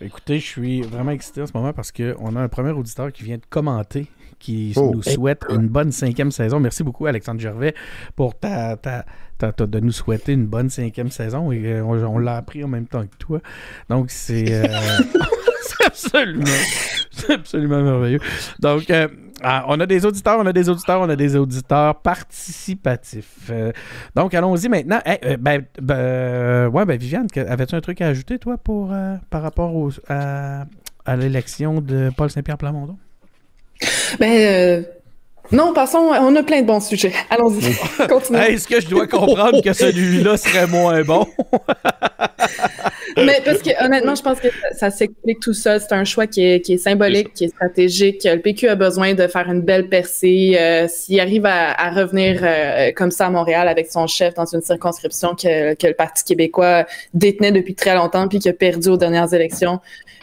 Écoutez, 0.00 0.38
je 0.40 0.46
suis 0.46 0.80
vraiment 0.82 1.12
excité 1.12 1.42
en 1.42 1.46
ce 1.46 1.52
moment 1.54 1.72
parce 1.72 1.92
qu'on 1.92 2.34
a 2.34 2.40
un 2.40 2.48
premier 2.48 2.72
auditeur 2.72 3.12
qui 3.12 3.22
vient 3.22 3.36
de 3.36 3.46
commenter, 3.48 4.06
qui 4.40 4.72
oh. 4.76 4.90
nous 4.94 5.02
souhaite 5.02 5.44
une 5.48 5.68
bonne 5.68 5.92
cinquième 5.92 6.32
saison. 6.32 6.58
Merci 6.58 6.82
beaucoup, 6.82 7.06
Alexandre 7.06 7.40
Gervais, 7.40 7.74
pour 8.16 8.36
ta, 8.36 8.76
ta, 8.76 9.04
de 9.52 9.80
nous 9.80 9.92
souhaiter 9.92 10.32
une 10.32 10.46
bonne 10.46 10.70
cinquième 10.70 11.10
saison. 11.10 11.52
Et 11.52 11.62
euh, 11.66 11.84
on, 11.84 12.18
l'a 12.18 12.36
appris 12.36 12.64
en 12.64 12.68
même 12.68 12.86
temps 12.86 13.02
que 13.02 13.16
toi. 13.18 13.40
Donc, 13.88 14.10
c'est. 14.10 14.52
Euh, 14.52 14.66
absolument, 15.84 16.44
absolument 17.28 17.82
merveilleux. 17.82 18.20
Donc, 18.60 18.90
euh, 18.90 19.08
ah, 19.42 19.64
on 19.68 19.80
a 19.80 19.86
des 19.86 20.06
auditeurs, 20.06 20.38
on 20.38 20.46
a 20.46 20.52
des 20.52 20.68
auditeurs, 20.68 21.00
on 21.00 21.08
a 21.08 21.16
des 21.16 21.36
auditeurs 21.36 21.96
participatifs. 21.96 23.50
Euh, 23.50 23.72
donc, 24.14 24.34
allons-y 24.34 24.68
maintenant. 24.68 25.00
ben, 25.40 25.64
ben, 25.80 26.68
ouais, 26.68 26.84
ben, 26.84 26.96
Viviane, 26.96 27.26
avais-tu 27.36 27.74
un 27.74 27.80
truc 27.80 28.00
à 28.00 28.08
ajouter, 28.08 28.38
toi, 28.38 28.56
pour, 28.56 28.92
euh, 28.92 29.16
par 29.30 29.42
rapport 29.42 29.72
à, 30.08 30.66
à 31.04 31.16
l'élection 31.16 31.80
de 31.80 32.10
Paul 32.16 32.30
Saint-Pierre 32.30 32.58
Plamondon? 32.58 32.96
Ben, 34.20 34.84
non, 35.50 35.74
passons, 35.74 35.98
on 35.98 36.36
a 36.36 36.42
plein 36.42 36.62
de 36.62 36.66
bons 36.66 36.86
sujets. 36.86 37.12
Allons-y, 37.28 37.74
continuons. 38.08 38.40
Est-ce 38.42 38.68
que 38.68 38.80
je 38.80 38.88
dois 38.88 39.06
comprendre 39.06 39.60
que 39.62 39.72
celui-là 39.72 40.36
serait 40.36 40.66
moins 40.66 41.02
bon? 41.02 41.26
Mais 43.16 43.40
parce 43.44 43.62
que 43.62 43.84
honnêtement, 43.84 44.14
je 44.14 44.22
pense 44.22 44.40
que 44.40 44.48
ça, 44.76 44.90
s'explique 44.90 45.40
tout 45.40 45.52
ça. 45.52 45.78
C'est 45.78 45.92
un 45.92 46.04
choix 46.04 46.26
qui 46.26 46.42
est, 46.42 46.76
symbolique, 46.76 47.34
qui 47.34 47.44
est 47.44 47.48
stratégique. 47.48 48.24
Le 48.24 48.38
PQ 48.38 48.68
a 48.68 48.74
besoin 48.74 49.14
de 49.14 49.26
faire 49.26 49.48
une 49.50 49.60
belle 49.60 49.88
percée. 49.88 50.56
Euh, 50.58 50.86
s'il 50.88 51.20
arrive 51.20 51.46
à, 51.46 51.90
revenir 51.90 52.40
euh, 52.42 52.92
comme 52.94 53.10
ça 53.10 53.26
à 53.26 53.30
Montréal 53.30 53.68
avec 53.68 53.90
son 53.90 54.06
chef 54.06 54.34
dans 54.34 54.46
une 54.46 54.62
circonscription 54.62 55.34
que, 55.34 55.86
le 55.86 55.94
Parti 55.94 56.24
québécois 56.24 56.86
détenait 57.12 57.52
depuis 57.52 57.74
très 57.74 57.94
longtemps 57.94 58.28
puis 58.28 58.38
qui 58.38 58.48
a 58.48 58.52
perdu 58.52 58.88
aux 58.88 58.96
dernières 58.96 59.32
élections, 59.34 59.80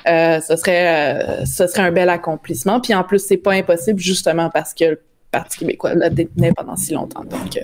euh, 0.08 0.40
ce 0.40 0.56
serait 0.56 1.46
ce 1.46 1.68
serait 1.68 1.84
un 1.84 1.92
bel 1.92 2.10
accomplissement. 2.10 2.80
Puis 2.80 2.94
en 2.94 3.04
plus, 3.04 3.20
c'est 3.20 3.38
pas 3.38 3.54
impossible 3.54 4.00
justement 4.00 4.50
parce 4.50 4.74
que 4.74 4.86
le 4.86 5.02
Parti 5.32 5.60
québécois 5.60 5.94
la 5.94 6.10
détenait 6.10 6.54
pendant 6.56 6.76
si 6.76 6.94
longtemps. 6.94 7.24
Donc 7.24 7.60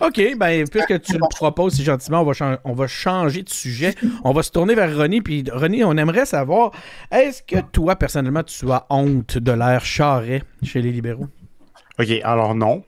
OK, 0.00 0.20
ben, 0.36 0.68
puisque 0.68 1.00
tu 1.00 1.12
le 1.14 1.28
proposes 1.30 1.74
si 1.74 1.84
gentiment, 1.84 2.20
on 2.20 2.30
va, 2.30 2.60
on 2.64 2.72
va 2.74 2.86
changer 2.86 3.42
de 3.42 3.48
sujet. 3.48 3.94
On 4.24 4.32
va 4.32 4.42
se 4.42 4.50
tourner 4.50 4.74
vers 4.74 4.94
René. 4.94 5.22
Puis, 5.22 5.44
René, 5.50 5.84
on 5.84 5.96
aimerait 5.96 6.26
savoir, 6.26 6.72
est-ce 7.10 7.42
que 7.42 7.60
toi, 7.72 7.96
personnellement, 7.96 8.42
tu 8.42 8.70
as 8.70 8.86
honte 8.90 9.38
de 9.38 9.52
l'air 9.52 9.84
charret 9.84 10.42
chez 10.62 10.82
les 10.82 10.92
libéraux? 10.92 11.28
OK, 11.98 12.08
alors 12.24 12.54
non. 12.54 12.84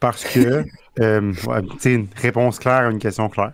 Parce 0.00 0.24
que, 0.24 0.64
euh, 1.00 1.32
c'est 1.78 1.94
une 1.94 2.08
réponse 2.16 2.58
claire 2.58 2.86
à 2.86 2.90
une 2.90 2.98
question 2.98 3.28
claire. 3.28 3.52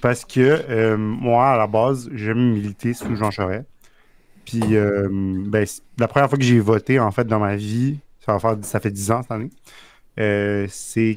Parce 0.00 0.24
que 0.24 0.40
euh, 0.70 0.96
moi, 0.96 1.50
à 1.50 1.56
la 1.58 1.66
base, 1.66 2.08
j'aime 2.14 2.52
militer 2.52 2.94
sous 2.94 3.14
Jean 3.16 3.30
Charest. 3.30 3.66
Puis, 4.46 4.76
euh, 4.76 5.08
ben, 5.10 5.66
la 5.98 6.08
première 6.08 6.28
fois 6.28 6.38
que 6.38 6.44
j'ai 6.44 6.60
voté, 6.60 6.98
en 6.98 7.10
fait, 7.10 7.26
dans 7.26 7.38
ma 7.38 7.56
vie, 7.56 7.98
ça, 8.24 8.32
va 8.32 8.38
faire, 8.38 8.56
ça 8.62 8.80
fait 8.80 8.90
10 8.90 9.10
ans 9.10 9.22
cette 9.22 9.32
année, 9.32 10.68
c'est 10.68 11.16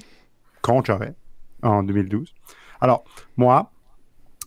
en 1.63 1.83
2012. 1.83 2.33
Alors, 2.81 3.03
moi, 3.35 3.71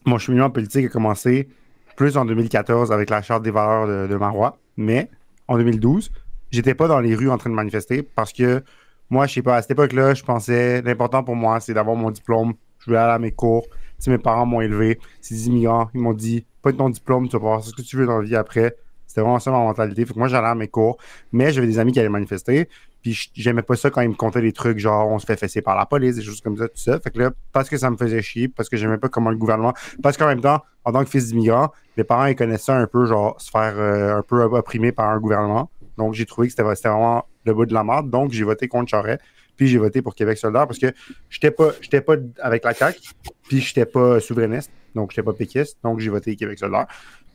mon 0.07 0.19
cheminement 0.19 0.50
politique 0.50 0.87
a 0.87 0.89
commencé 0.89 1.49
plus 1.97 2.17
en 2.17 2.25
2014 2.25 2.93
avec 2.93 3.11
la 3.11 3.23
Charte 3.23 3.43
des 3.43 3.50
valeurs 3.50 4.09
de, 4.09 4.17
Marois, 4.17 4.59
mais 4.77 5.11
en 5.49 5.57
2012, 5.59 6.11
j'étais 6.50 6.75
pas 6.75 6.89
dans 6.89 7.00
les 7.00 7.15
rues 7.15 7.31
en 7.31 7.39
train 7.39 7.50
de 7.50 7.55
manifester 7.55 8.03
parce 8.03 8.33
que 8.33 8.62
moi, 9.11 9.27
je 9.27 9.35
sais 9.35 9.43
pas, 9.43 9.57
à 9.57 9.62
cette 9.62 9.73
époque-là, 9.73 10.15
je 10.15 10.23
pensais 10.23 10.83
l'important 10.83 11.25
pour 11.25 11.35
moi, 11.35 11.59
c'est 11.61 11.75
d'avoir 11.75 11.97
mon 11.97 12.11
diplôme. 12.11 12.55
Je 12.79 12.87
voulais 12.87 12.99
aller 12.99 13.12
à 13.12 13.19
mes 13.19 13.33
cours. 13.33 13.67
Si 13.99 14.09
mes 14.09 14.19
parents 14.19 14.47
m'ont 14.47 14.61
élevé, 14.61 14.99
c'est 15.21 15.35
des 15.35 15.49
immigrants, 15.49 15.91
ils 15.93 16.00
m'ont 16.00 16.15
dit 16.15 16.47
pas 16.62 16.73
de 16.73 16.77
ton 16.77 16.89
diplôme, 16.89 17.27
tu 17.27 17.33
vas 17.33 17.41
pouvoir 17.41 17.61
faire 17.61 17.71
ce 17.71 17.75
que 17.75 17.83
tu 17.83 17.97
veux 17.97 18.07
dans 18.07 18.19
la 18.19 18.25
vie 18.25 18.37
après. 18.37 18.77
C'était 19.07 19.23
vraiment 19.23 19.41
ça 19.41 19.50
ma 19.50 19.59
mentalité. 19.59 20.07
Fait 20.07 20.15
que 20.15 20.19
moi, 20.19 20.29
j'allais 20.29 20.47
à 20.47 20.55
mes 20.55 20.69
cours, 20.69 20.97
mais 21.33 21.53
j'avais 21.53 21.67
des 21.67 21.79
amis 21.79 21.93
qui 21.93 21.99
allaient 21.99 22.09
manifester. 22.09 22.69
Puis 23.02 23.30
j'aimais 23.35 23.62
pas 23.62 23.76
ça 23.76 23.90
quand 23.90 24.00
ils 24.02 24.11
me 24.11 24.14
contaient 24.14 24.40
des 24.40 24.52
trucs 24.52 24.78
genre 24.78 25.09
on 25.09 25.19
se 25.19 25.26
fait 25.26 25.37
fesser 25.37 25.62
par 25.62 25.76
la 25.76 25.87
police, 25.87 26.16
des 26.16 26.23
choses 26.23 26.40
comme 26.40 26.57
ça, 26.57 26.69
tout 26.69 26.78
ça. 26.78 27.00
Fait 27.00 27.11
que 27.11 27.19
là, 27.19 27.30
parce 27.52 27.69
que 27.69 27.76
ça 27.76 27.90
me 27.90 27.97
faisait 27.97 28.23
chier, 28.23 28.49
parce 28.49 28.69
que 28.69 28.76
j'aimais 28.76 28.99
pas 28.99 29.09
comment 29.09 29.30
le 29.30 29.37
gouvernement. 29.37 29.73
Parce 30.02 30.16
qu'en 30.16 30.26
même 30.26 30.40
temps, 30.40 30.62
en 30.85 30.92
tant 30.92 31.04
que 31.04 31.11
fils 31.11 31.28
d'immigrant, 31.28 31.71
les 31.97 32.04
parents 32.04 32.26
ils 32.26 32.37
connaissaient 32.37 32.73
un 32.73 32.87
peu, 32.87 33.07
genre 33.07 33.40
se 33.40 33.50
faire 33.50 33.75
euh, 33.76 34.19
un 34.19 34.23
peu 34.23 34.42
opprimer 34.42 34.92
par 34.92 35.09
un 35.09 35.19
gouvernement. 35.19 35.71
Donc 35.97 36.14
j'ai 36.14 36.26
trouvé 36.26 36.49
que 36.49 36.52
c'était 36.52 36.62
vraiment 36.62 37.26
le 37.45 37.54
bout 37.54 37.66
de 37.66 37.75
la 37.75 37.85
merde. 37.85 38.11
Donc 38.11 38.33
j'ai 38.33 38.45
voté 38.45 38.69
contre 38.69 38.90
Charest. 38.90 39.21
Puis 39.57 39.69
j'ai 39.69 39.76
voté 39.76 40.00
pour 40.00 40.14
Québec 40.14 40.38
solidaire 40.38 40.66
parce 40.66 40.78
que 40.78 40.90
j'étais 41.28 41.50
pas, 41.50 41.73
j'étais 41.83 42.00
pas 42.00 42.14
avec 42.40 42.64
la 42.64 42.73
CAQ, 42.73 42.99
puis 43.47 43.61
j'étais 43.61 43.85
pas 43.85 44.19
souverainiste, 44.19 44.71
donc 44.95 45.11
j'étais 45.11 45.23
pas 45.23 45.35
péquiste, 45.35 45.76
donc 45.85 46.00
j'ai 46.00 46.09
voté 46.09 46.35
Québec 46.35 46.59
solidaire. 46.59 46.87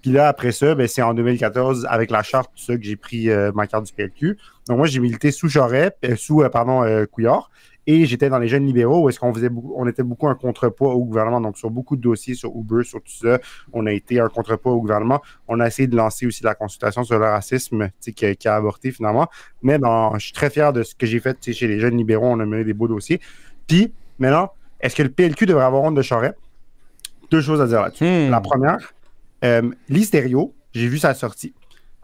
Puis 0.06 0.14
là, 0.14 0.28
après 0.28 0.52
ça, 0.52 0.76
ben, 0.76 0.88
c'est 0.88 1.02
en 1.02 1.16
2014, 1.16 1.88
avec 1.90 2.12
la 2.12 2.22
charte, 2.22 2.52
tout 2.56 2.64
ça, 2.64 2.78
que 2.78 2.84
j'ai 2.84 2.96
pris 2.96 3.32
euh, 3.32 3.52
ma 3.56 3.66
carte 3.66 3.88
du 3.88 3.92
PLQ. 3.92 4.38
Donc 4.68 4.78
moi, 4.78 4.86
j'ai 4.86 5.00
milité 5.00 5.32
sous 5.32 5.50
Charest, 5.50 5.96
euh, 6.06 6.16
sous, 6.16 6.44
euh, 6.44 6.50
pardon, 6.50 6.86
Couillard. 7.12 7.50
Et 7.88 8.06
j'étais 8.06 8.30
dans 8.30 8.38
les 8.38 8.48
jeunes 8.48 8.68
libéraux 8.68 9.02
où 9.02 9.10
est-ce 9.10 9.20
qu'on 9.20 9.34
faisait 9.34 9.50
on 9.76 9.88
était 9.88 10.04
beaucoup 10.04 10.28
un 10.28 10.36
contrepoids 10.36 10.94
au 10.94 11.04
gouvernement. 11.04 11.42
Donc, 11.42 11.58
sur 11.58 11.72
beaucoup 11.72 11.96
de 11.96 12.04
dossiers, 12.04 12.36
sur 12.36 12.56
Uber, 12.56 12.84
sur 12.84 13.02
tout 13.02 13.14
ça, 13.14 13.40
on 13.74 13.88
a 13.88 13.92
été 13.92 14.20
un 14.20 14.30
contrepoids 14.30 14.74
au 14.74 14.80
gouvernement. 14.80 15.24
On 15.48 15.60
a 15.60 15.66
essayé 15.66 15.88
de 15.88 15.96
lancer 15.96 16.28
aussi 16.28 16.44
la 16.44 16.54
consultation 16.54 17.04
sur 17.04 17.18
le 17.18 17.26
racisme 17.26 17.90
qui 18.00 18.26
a, 18.28 18.36
qui 18.36 18.48
a 18.48 18.56
avorté 18.56 18.92
finalement. 18.92 19.28
Mais 19.64 19.80
je 19.80 20.24
suis 20.24 20.34
très 20.34 20.52
fier 20.52 20.72
de 20.72 20.84
ce 20.84 20.94
que 20.94 21.08
j'ai 21.08 21.20
fait 21.20 21.52
chez 21.52 21.68
les 21.68 21.80
jeunes 21.80 21.98
libéraux. 21.98 22.28
On 22.28 22.40
a 22.40 22.46
mené 22.46 22.64
des 22.64 22.76
beaux 22.76 22.88
dossiers. 22.88 23.20
Puis, 23.66 23.92
maintenant, 24.20 24.52
est-ce 24.82 24.96
que 24.96 25.02
le 25.02 25.10
PLQ 25.10 25.48
devrait 25.48 25.66
avoir 25.66 25.82
honte 25.82 25.96
de 25.96 26.04
Charette? 26.04 26.38
Deux 27.32 27.42
choses 27.42 27.60
à 27.60 27.66
dire 27.66 27.82
là-dessus. 27.82 28.04
Hmm. 28.04 28.30
La 28.30 28.40
première, 28.40 28.78
euh, 29.44 29.72
j'ai 29.90 30.88
vu 30.88 30.98
sa 30.98 31.14
sortie. 31.14 31.54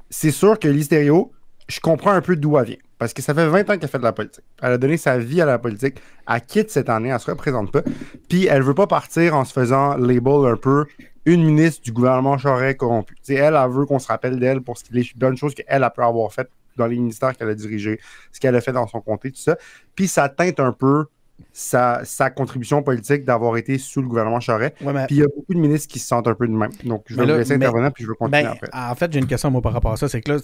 C'est 0.10 0.32
sûr 0.32 0.60
que 0.60 0.68
l'hystério, 0.68 1.32
je 1.68 1.80
comprends 1.80 2.12
un 2.12 2.22
peu 2.22 2.36
d'où 2.36 2.58
elle 2.58 2.66
vient. 2.66 2.78
Parce 2.98 3.14
que 3.14 3.22
ça 3.22 3.34
fait 3.34 3.48
20 3.48 3.70
ans 3.70 3.78
qu'elle 3.78 3.90
fait 3.90 3.98
de 3.98 4.04
la 4.04 4.14
politique. 4.14 4.44
Elle 4.62 4.74
a 4.74 4.78
donné 4.78 4.96
sa 4.96 5.18
vie 5.18 5.42
à 5.42 5.46
la 5.46 5.58
politique. 5.58 5.96
Elle 6.30 6.42
quitte 6.42 6.70
cette 6.70 6.88
année, 6.88 7.10
elle 7.10 7.20
se 7.20 7.32
représente 7.32 7.72
pas. 7.72 7.82
Puis 8.30 8.46
elle 8.46 8.62
veut 8.62 8.76
pas 8.76 8.86
partir 8.86 9.36
en 9.36 9.44
se 9.44 9.54
faisant 9.54 9.98
label 9.98 10.46
un 10.46 10.56
peu 10.56 10.86
une 11.26 11.44
ministre 11.44 11.82
du 11.82 11.92
gouvernement 11.92 12.38
Charest 12.38 12.78
corrompu. 12.78 13.16
elle, 13.30 13.56
elle 13.56 13.70
veut 13.70 13.86
qu'on 13.86 14.00
se 14.00 14.08
rappelle 14.08 14.40
d'elle 14.40 14.62
pour 14.62 14.78
les 14.92 15.10
bonnes 15.16 15.38
choses 15.38 15.54
qu'elle 15.54 15.84
a 15.84 15.90
pu 15.90 16.02
avoir 16.02 16.32
faites 16.32 16.50
dans 16.78 16.88
les 16.88 16.98
ministères 16.98 17.36
qu'elle 17.36 17.50
a 17.50 17.56
dirigés, 17.56 18.00
ce 18.32 18.40
qu'elle 18.40 18.56
a 18.56 18.62
fait 18.62 18.72
dans 18.72 18.88
son 18.88 19.02
comté, 19.02 19.32
tout 19.32 19.42
ça. 19.42 19.58
Puis 19.96 20.08
ça 20.08 20.30
teinte 20.30 20.60
un 20.60 20.72
peu 20.72 21.06
sa, 21.54 22.04
contribution 22.36 22.84
politique 22.84 23.26
d'avoir 23.26 23.58
été 23.58 23.78
sous 23.78 24.02
le 24.02 24.08
gouvernement 24.08 24.40
Charest. 24.40 24.76
puis 24.76 24.86
il 25.10 25.18
y 25.18 25.24
a 25.24 25.28
beaucoup 25.28 25.54
de 25.54 25.60
ministres 25.60 25.92
qui 25.92 26.00
se 26.00 26.08
sentent 26.08 26.28
un 26.28 26.36
peu 26.36 26.48
de 26.48 26.54
même. 26.54 26.72
Donc, 26.84 27.04
je 27.08 27.16
vais 27.16 27.24
vous 27.24 27.38
laisser 27.38 27.54
intervenir, 27.54 27.92
puis 27.92 28.04
je 28.04 28.10
vais 28.10 28.16
continuer 28.16 28.44
ben, 28.44 28.52
après. 28.52 28.70
En 28.74 28.96
fait, 28.96 29.12
j'ai 29.12 29.20
une 29.20 29.28
question 29.28 29.52
moi, 29.52 29.62
par 29.62 29.74
rapport 29.74 29.94
à 29.94 29.98
ça. 29.98 30.08
C'est 30.08 30.22
que 30.22 30.32
là, 30.32 30.40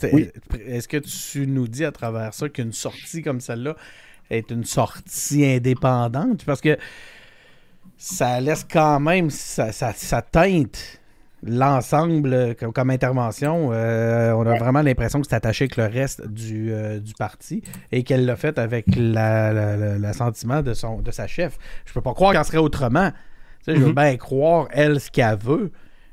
est-ce 0.68 0.88
que 0.88 0.98
tu 0.98 1.48
nous 1.48 1.68
dis 1.68 1.86
à 1.86 1.92
travers 1.92 2.34
ça 2.34 2.50
qu'une 2.50 2.74
sortie 2.74 3.22
comme 3.22 3.42
celle-là 3.42 3.76
est 4.30 4.52
une 4.52 4.66
sortie 4.66 5.46
indépendante? 5.46 6.44
Parce 6.46 6.62
que 6.62 6.78
ça 7.98 8.40
laisse 8.40 8.66
quand 8.70 9.00
même, 9.00 9.30
ça, 9.30 9.72
ça, 9.72 9.94
ça 9.94 10.22
teinte 10.22 11.00
l'ensemble 11.48 12.34
euh, 12.34 12.54
comme, 12.54 12.90
intervention, 12.90 13.70
euh, 13.72 14.32
on 14.34 14.46
a 14.46 14.58
vraiment 14.58 14.82
l'impression 14.82 15.22
que 15.22 15.28
c'est 15.28 15.36
attaché 15.36 15.64
avec 15.64 15.78
le 15.78 15.86
reste 15.86 16.28
du, 16.28 16.72
euh, 16.72 17.00
parti 17.18 17.64
et 17.92 18.04
qu'elle 18.04 18.26
l'a 18.26 18.36
fait 18.36 18.60
avec 18.60 18.86
l'assentiment 18.96 20.62
de, 20.62 20.74
son, 20.74 21.00
de 21.02 21.12
sa 21.12 21.28
chef. 21.28 21.58
Je 21.86 21.94
peux 21.94 22.02
pas 22.02 22.14
croire 22.14 22.34
qu'elle 22.34 22.46
serait 22.46 22.58
autrement. 22.58 23.12
Je 23.68 23.74
veux 23.74 23.88
mhm. 23.88 23.96
bien 23.96 24.18
croire, 24.18 24.68
elle, 24.72 25.00
ce 25.00 25.12
qu'elle 25.12 25.38
veut. 25.38 25.72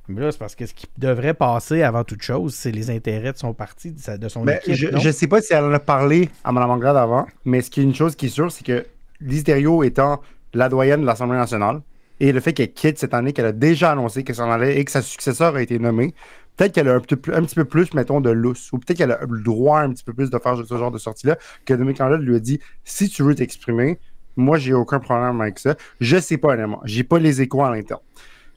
Mais 0.08 0.20
là, 0.20 0.32
c'est 0.32 0.38
parce 0.38 0.54
que 0.54 0.66
ce 0.66 0.74
qui 0.74 0.86
devrait 0.98 1.34
passer 1.34 1.82
avant 1.82 2.04
toute 2.04 2.22
chose, 2.22 2.54
c'est 2.54 2.72
les 2.72 2.90
intérêts 2.90 3.32
de 3.32 3.38
son 3.38 3.54
parti, 3.54 3.92
de, 3.92 4.28
son 4.28 4.44
ben, 4.44 4.58
équipe. 4.58 4.98
Je 4.98 5.06
ne 5.06 5.12
sais 5.12 5.26
pas 5.26 5.40
si 5.40 5.54
elle 5.54 5.64
en 5.64 5.72
a 5.72 5.78
parlé 5.78 6.28
à 6.44 6.52
Mme 6.52 6.70
Anglade 6.70 6.96
avant, 6.96 7.26
mais 7.44 7.62
ce 7.62 7.70
qui 7.70 7.80
est 7.80 7.84
une 7.84 7.94
chose 7.94 8.14
qui 8.14 8.26
est 8.26 8.30
sûre, 8.30 8.52
c'est 8.52 8.64
que 8.64 8.84
Listerio 9.20 9.82
étant 9.82 10.20
la 10.52 10.68
doyenne 10.68 11.00
de 11.00 11.06
l'Assemblée 11.06 11.38
nationale, 11.38 11.80
et 12.20 12.32
le 12.32 12.40
fait 12.40 12.52
qu'elle 12.52 12.72
quitte 12.72 12.98
cette 12.98 13.14
année, 13.14 13.32
qu'elle 13.32 13.46
a 13.46 13.52
déjà 13.52 13.92
annoncé 13.92 14.24
qu'elle 14.24 14.36
s'en 14.36 14.50
allait 14.50 14.78
et 14.78 14.84
que 14.84 14.90
sa 14.90 15.02
successeur 15.02 15.56
a 15.56 15.62
été 15.62 15.78
nommé, 15.78 16.14
peut-être 16.56 16.72
qu'elle 16.72 16.88
a 16.88 16.94
un 16.94 17.00
petit, 17.00 17.16
peu 17.16 17.64
plus, 17.64 17.92
mettons, 17.94 18.20
de 18.20 18.30
lousse, 18.30 18.72
ou 18.72 18.78
peut-être 18.78 18.98
qu'elle 18.98 19.12
a 19.12 19.20
le 19.28 19.40
droit 19.40 19.80
un 19.80 19.90
petit 19.90 20.04
peu 20.04 20.12
plus 20.12 20.30
de 20.30 20.38
faire 20.38 20.56
ce 20.56 20.76
genre 20.76 20.90
de 20.90 20.98
sortie-là, 20.98 21.36
que 21.64 21.74
Dominique 21.74 22.00
Anglade 22.00 22.22
lui 22.22 22.36
a 22.36 22.40
dit 22.40 22.60
si 22.84 23.08
tu 23.08 23.22
veux 23.22 23.34
t'exprimer, 23.34 23.98
moi, 24.36 24.58
j'ai 24.58 24.74
aucun 24.74 24.98
problème 24.98 25.40
avec 25.40 25.58
ça. 25.58 25.76
Je 26.00 26.18
sais 26.18 26.38
pas, 26.38 26.54
honnêtement. 26.54 26.80
J'ai 26.84 27.04
pas 27.04 27.18
les 27.18 27.40
échos 27.40 27.62
à 27.62 27.74
l'interne. 27.74 28.00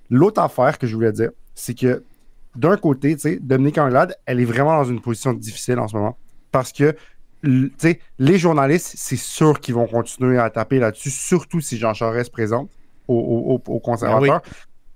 L'autre 0.10 0.42
affaire 0.42 0.80
que 0.80 0.88
je 0.88 0.96
voulais 0.96 1.12
dire, 1.12 1.30
c'est 1.54 1.78
que 1.78 2.04
d'un 2.56 2.78
côté, 2.78 3.16
tu 3.16 3.22
sais, 3.22 3.40
Dominique 3.40 3.78
Anglade, 3.78 4.16
elle 4.26 4.40
est 4.40 4.46
vraiment 4.46 4.76
dans 4.78 4.86
une 4.86 5.02
position 5.02 5.34
difficile 5.34 5.78
en 5.78 5.88
ce 5.88 5.96
moment 5.96 6.18
parce 6.52 6.72
que 6.72 6.96
les 7.44 8.38
journalistes, 8.40 8.94
c'est 8.96 9.18
sûr 9.18 9.60
qu'ils 9.60 9.76
vont 9.76 9.86
continuer 9.86 10.40
à 10.40 10.50
taper 10.50 10.80
là-dessus, 10.80 11.12
surtout 11.12 11.62
si 11.62 11.78
Jean 11.78 11.94
Charest 11.94 12.32
présente 12.32 12.70
aux, 13.08 13.80
conservateurs. 13.84 14.42
Ben 14.42 14.52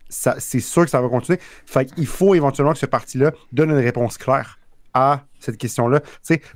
c'est 0.10 0.60
sûr 0.60 0.84
que 0.84 0.90
ça 0.90 1.02
va 1.02 1.08
continuer. 1.08 1.40
Fait 1.66 1.86
qu'il 1.86 2.06
faut 2.06 2.36
éventuellement 2.36 2.74
que 2.74 2.80
ce 2.80 2.86
parti-là 2.86 3.32
donne 3.54 3.70
une 3.70 3.78
réponse 3.78 4.18
claire 4.18 4.60
à 4.94 5.24
cette 5.40 5.58
question-là. 5.58 6.02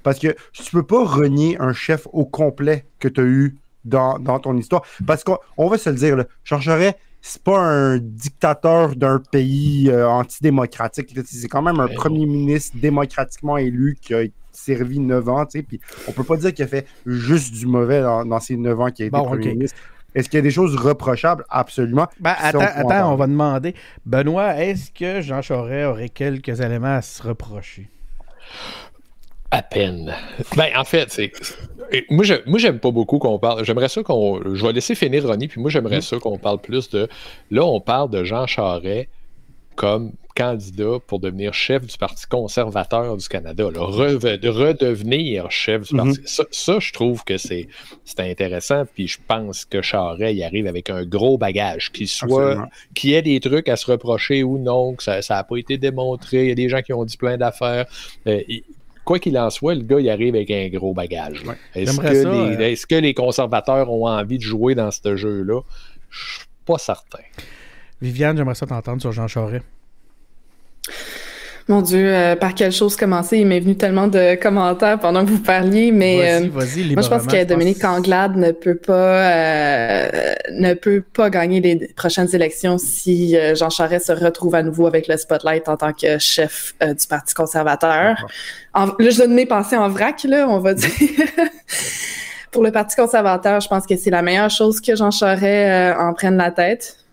Parce 0.04 0.20
que 0.20 0.36
tu 0.52 0.72
peux 0.72 0.84
pas 0.84 1.04
renier 1.06 1.56
un 1.60 1.74
chef 1.74 2.08
au 2.12 2.26
complet 2.26 2.86
que 3.00 3.08
tu 3.08 3.22
as 3.22 3.24
eu 3.24 3.56
dans, 3.86 4.20
ton 4.40 4.58
histoire. 4.58 4.84
Parce 5.06 5.24
qu'on 5.24 5.70
va 5.70 5.78
se 5.78 5.90
le 5.90 5.96
dire, 5.96 6.18
là, 6.18 6.26
Charest, 6.44 6.98
c'est 7.22 7.42
pas 7.42 7.60
un 7.60 7.98
dictateur 7.98 8.96
d'un 8.96 9.20
pays 9.20 9.90
euh, 9.90 10.08
antidémocratique. 10.08 11.18
C'est 11.26 11.48
quand 11.48 11.64
même 11.64 11.80
un 11.80 11.88
ben 11.88 11.96
premier 11.96 12.28
ministre 12.28 12.78
démocratiquement 12.80 13.58
élu 13.58 13.98
qui 14.00 14.14
a 14.14 14.26
servi 14.52 15.00
9 15.00 15.30
ans. 15.30 15.46
Puis 15.46 15.80
on 16.08 16.12
peut 16.12 16.24
pas 16.24 16.38
dire 16.38 16.54
qu'il 16.54 16.66
a 16.66 16.68
fait 16.68 16.86
juste 17.06 17.52
du 17.54 17.66
mauvais 17.66 18.02
dans, 18.02 18.40
ces 18.40 18.58
9 18.58 18.80
ans 18.80 18.92
qu'il 18.92 19.06
a 19.06 19.08
été 19.08 19.18
premier 19.18 19.54
ministre. 19.54 19.78
Est-ce 20.16 20.30
qu'il 20.30 20.38
y 20.38 20.40
a 20.40 20.44
des 20.44 20.52
choses 20.52 20.76
reprochables? 20.76 21.44
Absolument. 21.50 22.08
Ben, 22.20 22.36
attends, 22.40 23.12
on, 23.12 23.16
va 23.16 23.28
demander. 23.28 23.76
Benoît, 24.06 24.56
est-ce 24.56 24.90
que 24.90 25.22
Jean 25.22 25.42
Charest 25.42 25.88
aurait 25.88 26.10
quelques 26.10 26.62
éléments 26.62 26.96
à 26.96 27.02
se 27.02 27.22
reprocher? 27.22 27.90
À 29.52 29.62
peine. 29.62 30.14
Ben, 30.56 30.70
en 30.76 30.86
fait, 30.86 31.12
c'est. 31.12 31.32
Moi, 32.10 32.24
j'aime 32.58 32.80
pas 32.80 32.92
beaucoup 32.92 33.20
qu'on 33.20 33.38
parle. 33.38 33.64
J'aimerais 33.66 33.90
ça 33.90 34.02
qu'on. 34.04 34.42
Je 34.56 34.66
vais 34.66 34.72
laisser 34.72 34.96
finir 34.96 35.26
Ronnie, 35.28 35.50
puis 35.50 35.62
moi, 35.62 35.70
j'aimerais 35.70 36.02
ça 36.02 36.18
qu'on 36.18 36.38
parle 36.38 36.60
plus 36.60 36.90
de. 36.90 37.08
Là, 37.52 37.66
on 37.66 37.82
parle 37.82 38.10
de 38.10 38.24
Jean 38.24 38.48
Charest 38.48 39.10
comme 39.76 40.14
candidat 40.36 41.00
pour 41.08 41.20
devenir 41.20 41.54
chef 41.54 41.86
du 41.86 41.98
Parti 41.98 42.28
conservateur 42.28 43.18
du 43.18 43.28
Canada, 43.28 43.70
là, 43.74 43.82
redevenir 43.82 45.50
chef 45.50 45.90
du 45.90 45.96
Parti. 45.96 46.20
Mhm. 46.20 46.46
Ça, 46.52 46.80
je 46.80 46.94
trouve 46.94 47.24
que 47.24 47.38
c'est 47.38 47.68
intéressant, 48.20 48.84
puis 48.94 49.08
je 49.08 49.18
pense 49.26 49.66
que 49.66 49.82
Charest 49.82 50.36
y 50.36 50.44
arrive 50.44 50.68
avec 50.68 50.90
un 50.90 51.06
gros 51.06 51.38
bagage, 51.38 51.92
qu'il 51.92 52.08
soit, 52.08 52.68
qu'il 52.94 53.12
y 53.12 53.14
ait 53.14 53.22
des 53.22 53.40
trucs 53.40 53.70
à 53.70 53.76
se 53.76 53.90
reprocher 53.90 54.44
ou 54.44 54.58
non, 54.58 54.96
que 54.96 55.04
ça 55.04 55.22
n'a 55.30 55.44
pas 55.44 55.58
été 55.58 55.78
démontré, 55.78 56.44
il 56.44 56.50
y 56.50 56.52
a 56.52 56.56
des 56.56 56.70
gens 56.70 56.82
qui 56.82 56.94
ont 56.94 57.06
dit 57.06 57.18
plein 57.18 57.38
d'affaires. 57.38 57.86
Euh, 58.28 58.42
quoi 59.06 59.20
qu'il 59.20 59.38
en 59.38 59.50
soit, 59.50 59.76
le 59.76 59.84
gars, 59.84 60.00
il 60.00 60.10
arrive 60.10 60.36
avec 60.36 60.52
un 60.52 60.68
gros 60.68 60.94
bagage. 60.94 61.44
Est-ce 61.76 62.00
que, 62.00 62.08
euh, 62.08 62.60
est 62.60 62.86
que, 62.86 62.96
les 62.96 63.14
conservateurs 63.14 63.90
ont 63.92 64.08
envie 64.08 64.38
de 64.38 64.44
jouer 64.44 64.76
dans 64.76 64.92
ce 64.92 65.16
jeu-là? 65.16 65.62
Je 66.10 66.20
suis 66.20 66.46
pas 66.66 66.78
certain. 66.78 67.24
Viviane, 68.02 68.36
j'aimerais 68.36 68.56
ça 68.56 68.66
t'entendre 68.66 69.02
sur 69.02 69.12
Jean 69.12 69.28
Charest. 69.28 69.64
Mon 71.68 71.82
Dieu, 71.82 72.14
euh, 72.14 72.36
par 72.36 72.54
quelle 72.54 72.72
chose 72.72 72.96
commencer? 72.96 73.40
Il 73.40 73.48
m'est 73.48 73.60
venu 73.60 73.76
tellement 73.76 74.08
de 74.08 74.36
commentaires 74.36 75.00
pendant 75.00 75.26
que 75.26 75.32
vous 75.32 75.40
parliez, 75.40 75.92
mais 75.92 76.44
euh, 76.44 76.48
moi 76.52 76.64
je 76.64 77.10
pense 77.10 77.26
que 77.26 77.44
Dominique 77.44 77.84
Anglade 77.84 78.36
ne 78.36 78.52
peut 78.52 78.76
pas 78.76 78.94
euh, 78.94 80.36
ne 80.52 80.76
peut 80.76 81.02
pas 81.02 81.32
gagner 81.32 81.62
les 81.62 81.88
prochaines 81.96 82.34
élections 82.36 82.78
si 82.78 83.36
Jean 83.56 83.72
Charest 83.72 84.06
se 84.08 84.12
retrouve 84.12 84.54
à 84.54 84.62
nouveau 84.62 84.86
avec 84.86 85.08
le 85.08 85.18
spotlight 85.18 85.68
en 85.68 85.76
tant 85.76 85.92
que 85.92 86.20
chef 86.20 86.76
du 86.82 87.08
Parti 87.08 87.34
conservateur. 87.34 88.16
En, 88.76 88.86
là, 88.86 89.10
je 89.10 89.18
donne 89.18 89.34
mes 89.34 89.48
pensées 89.48 89.78
en 89.78 89.90
vrac, 89.90 90.24
là, 90.24 90.48
on 90.48 90.60
va 90.60 90.76
dire. 90.76 90.90
Pour 92.52 92.62
le 92.64 92.72
Parti 92.72 92.96
conservateur, 92.96 93.60
je 93.60 93.68
pense 93.68 93.88
que 93.88 93.98
c'est 93.98 94.12
la 94.12 94.22
meilleure 94.22 94.52
chose 94.52 94.80
que 94.80 94.96
Jean 94.96 95.10
Charest 95.10 95.98
en 95.98 96.14
prenne 96.14 96.38
la 96.38 96.52
tête 96.52 97.06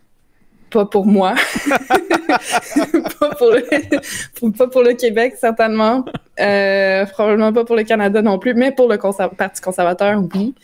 pas 0.73 0.87
pour 0.87 1.07
moi, 1.07 1.35
pas, 2.27 3.35
pour 3.37 3.51
le, 3.53 4.51
pas 4.53 4.67
pour 4.69 4.83
le 4.83 4.95
Québec 4.95 5.35
certainement, 5.39 6.05
euh, 6.41 7.07
probablement 7.07 7.53
pas 7.53 7.65
pour 7.65 7.77
le 7.77 7.85
Canada 7.85 8.23
non 8.23 8.39
plus, 8.39 8.55
mais 8.55 8.73
pour 8.73 8.89
le 8.89 8.99
Parti 8.99 9.61
conservateur, 9.61 10.23
oui. 10.35 10.55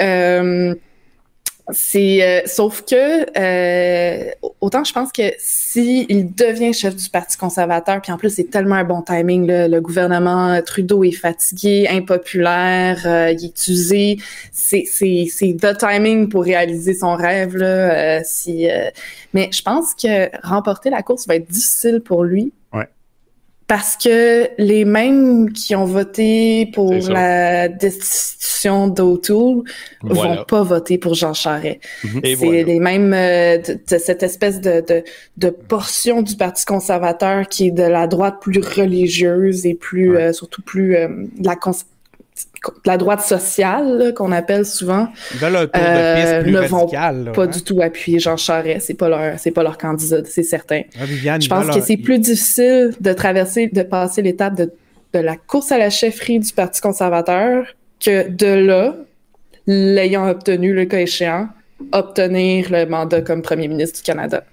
Euh, 0.00 0.74
C'est 1.70 2.22
euh, 2.22 2.46
sauf 2.46 2.82
que 2.82 3.26
euh, 3.38 4.30
autant 4.62 4.84
je 4.84 4.92
pense 4.92 5.12
que 5.12 5.32
si 5.38 6.06
il 6.08 6.34
devient 6.34 6.72
chef 6.72 6.96
du 6.96 7.10
Parti 7.10 7.36
conservateur, 7.36 8.00
puis 8.00 8.10
en 8.10 8.16
plus 8.16 8.30
c'est 8.30 8.50
tellement 8.50 8.76
un 8.76 8.84
bon 8.84 9.02
timing, 9.02 9.46
le 9.46 9.80
gouvernement 9.80 10.62
Trudeau 10.62 11.04
est 11.04 11.12
fatigué, 11.12 11.86
impopulaire, 11.90 13.02
euh, 13.04 13.32
il 13.32 13.44
est 13.44 13.68
usé, 13.68 14.16
c'est 14.50 14.84
c'est 14.90 15.26
c'est 15.30 15.56
the 15.60 15.76
timing 15.76 16.30
pour 16.30 16.44
réaliser 16.44 16.94
son 16.94 17.14
rêve 17.14 17.56
là. 17.56 18.24
si 18.24 18.66
mais 19.34 19.50
je 19.52 19.60
pense 19.60 19.94
que 19.94 20.34
remporter 20.46 20.88
la 20.88 21.02
course 21.02 21.26
va 21.26 21.36
être 21.36 21.50
difficile 21.50 22.00
pour 22.00 22.24
lui 22.24 22.52
parce 23.68 23.98
que 23.98 24.48
les 24.56 24.86
mêmes 24.86 25.52
qui 25.52 25.76
ont 25.76 25.84
voté 25.84 26.70
pour 26.72 26.94
la 26.94 27.68
destitution 27.68 28.88
d'O'Toole 28.88 29.62
vont 30.02 30.44
pas 30.44 30.62
voter 30.62 30.96
pour 30.96 31.12
Jean 31.12 31.34
Charest. 31.34 31.78
Mhm. 32.02 32.20
C'est 32.24 32.64
les 32.64 32.80
mêmes 32.80 33.12
euh, 33.12 33.58
de, 33.58 33.98
cette 33.98 34.22
espèce 34.22 34.62
de, 34.62 34.80
de, 34.80 35.04
de, 35.36 35.50
portion 35.50 36.22
du 36.22 36.34
Parti 36.34 36.64
conservateur 36.64 37.46
qui 37.46 37.68
est 37.68 37.70
de 37.70 37.82
la 37.82 38.06
droite 38.06 38.36
plus 38.40 38.58
religieuse 38.58 39.66
et 39.66 39.74
plus 39.74 40.16
euh, 40.16 40.32
surtout 40.32 40.62
plus 40.62 40.96
euh, 40.96 41.08
de 41.38 41.46
la 41.46 41.54
la 42.84 42.96
droite 42.96 43.22
sociale 43.22 44.12
qu'on 44.16 44.32
appelle 44.32 44.66
souvent 44.66 45.08
euh, 45.42 46.42
ne 46.42 46.60
vont 46.66 46.88
pas 47.32 47.46
du 47.46 47.62
tout 47.62 47.80
appuyer 47.80 48.18
Jean 48.18 48.36
Charest. 48.36 48.86
C'est 48.86 48.94
pas 48.94 49.08
leur 49.08 49.38
c'est 49.38 49.50
pas 49.50 49.62
leur 49.62 49.78
candidat 49.78 50.18
c'est 50.24 50.42
certain. 50.42 50.82
Ah, 50.98 51.04
je 51.06 51.48
pense 51.48 51.74
que 51.74 51.80
c'est 51.80 51.96
plus 51.96 52.18
difficile 52.18 52.94
de 53.00 53.12
traverser 53.12 53.68
de 53.68 53.82
passer 53.82 54.22
l'étape 54.22 54.54
de, 54.54 54.72
de 55.14 55.18
la 55.18 55.36
course 55.36 55.72
à 55.72 55.78
la 55.78 55.90
chefferie 55.90 56.38
du 56.38 56.52
Parti 56.52 56.80
conservateur 56.80 57.66
que 58.00 58.28
de 58.28 58.66
là 58.66 58.94
l'ayant 59.66 60.28
obtenu 60.28 60.72
le 60.72 60.84
cas 60.84 61.00
échéant 61.00 61.48
obtenir 61.92 62.70
le 62.70 62.86
mandat 62.86 63.22
comme 63.22 63.42
premier 63.42 63.68
ministre 63.68 63.98
du 63.98 64.02
Canada 64.02 64.44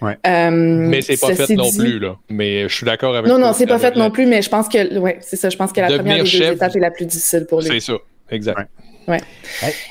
Ouais. 0.00 0.16
Euh, 0.26 0.50
mais 0.50 1.02
c'est 1.02 1.20
pas 1.20 1.34
fait 1.34 1.54
non 1.54 1.70
plus, 1.72 1.98
là. 1.98 2.16
Mais 2.28 2.68
je 2.68 2.74
suis 2.74 2.86
d'accord 2.86 3.14
avec 3.16 3.30
Non, 3.30 3.38
non, 3.38 3.52
c'est 3.52 3.66
pas 3.66 3.78
fait 3.78 3.96
non 3.96 4.10
plus, 4.10 4.26
mais 4.26 4.42
je 4.42 4.48
pense 4.48 4.68
que, 4.68 4.98
ouais, 4.98 5.18
c'est 5.20 5.36
ça. 5.36 5.50
Je 5.50 5.56
pense 5.56 5.72
que 5.72 5.80
la 5.80 5.88
première 5.88 6.24
des 6.24 6.30
deux 6.30 6.52
étapes 6.52 6.76
est 6.76 6.80
la 6.80 6.90
plus 6.90 7.06
difficile 7.06 7.46
pour 7.48 7.60
lui. 7.60 7.68
C'est 7.68 7.80
ça, 7.80 7.94
exact. 8.30 8.68
Ouais. 9.08 9.20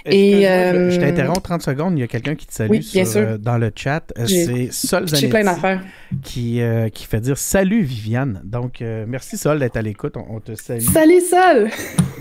Et 0.05 0.47
euh... 0.47 0.91
je 0.91 0.99
t'interromps 0.99 1.41
30 1.41 1.63
secondes. 1.63 1.97
Il 1.97 2.01
y 2.01 2.03
a 2.03 2.07
quelqu'un 2.07 2.35
qui 2.35 2.45
te 2.45 2.53
salue 2.53 2.77
euh, 2.95 3.37
dans 3.39 3.57
le 3.57 3.71
chat. 3.75 4.13
Euh, 4.15 4.27
c'est 4.27 4.71
Sol 4.71 5.07
Zanetti 5.07 5.27
plein 5.27 5.43
d'affaires. 5.43 5.81
Qui, 6.23 6.61
qui 6.93 7.05
fait 7.05 7.19
dire 7.19 7.37
Salut 7.37 7.81
Viviane. 7.81 8.41
Donc, 8.43 8.83
merci 9.07 9.37
Sol 9.37 9.57
d'être 9.57 9.75
à 9.75 9.81
l'écoute. 9.81 10.15
On, 10.17 10.39
te 10.39 10.53
salue. 10.53 10.81
Salut 10.81 11.21
Sol 11.21 11.69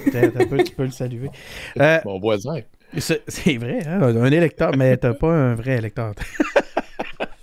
tu 0.64 0.75
peux 0.75 0.85
le 0.85 0.90
saluer. 0.90 1.28
Mon 2.05 2.19
voisin. 2.19 2.61
C'est 2.97 3.57
vrai, 3.59 3.81
hein? 3.87 4.00
un 4.00 4.31
électeur, 4.31 4.75
mais 4.76 4.97
t'as 4.97 5.12
pas 5.12 5.28
un 5.28 5.55
vrai 5.55 5.76
électeur. 5.76 6.14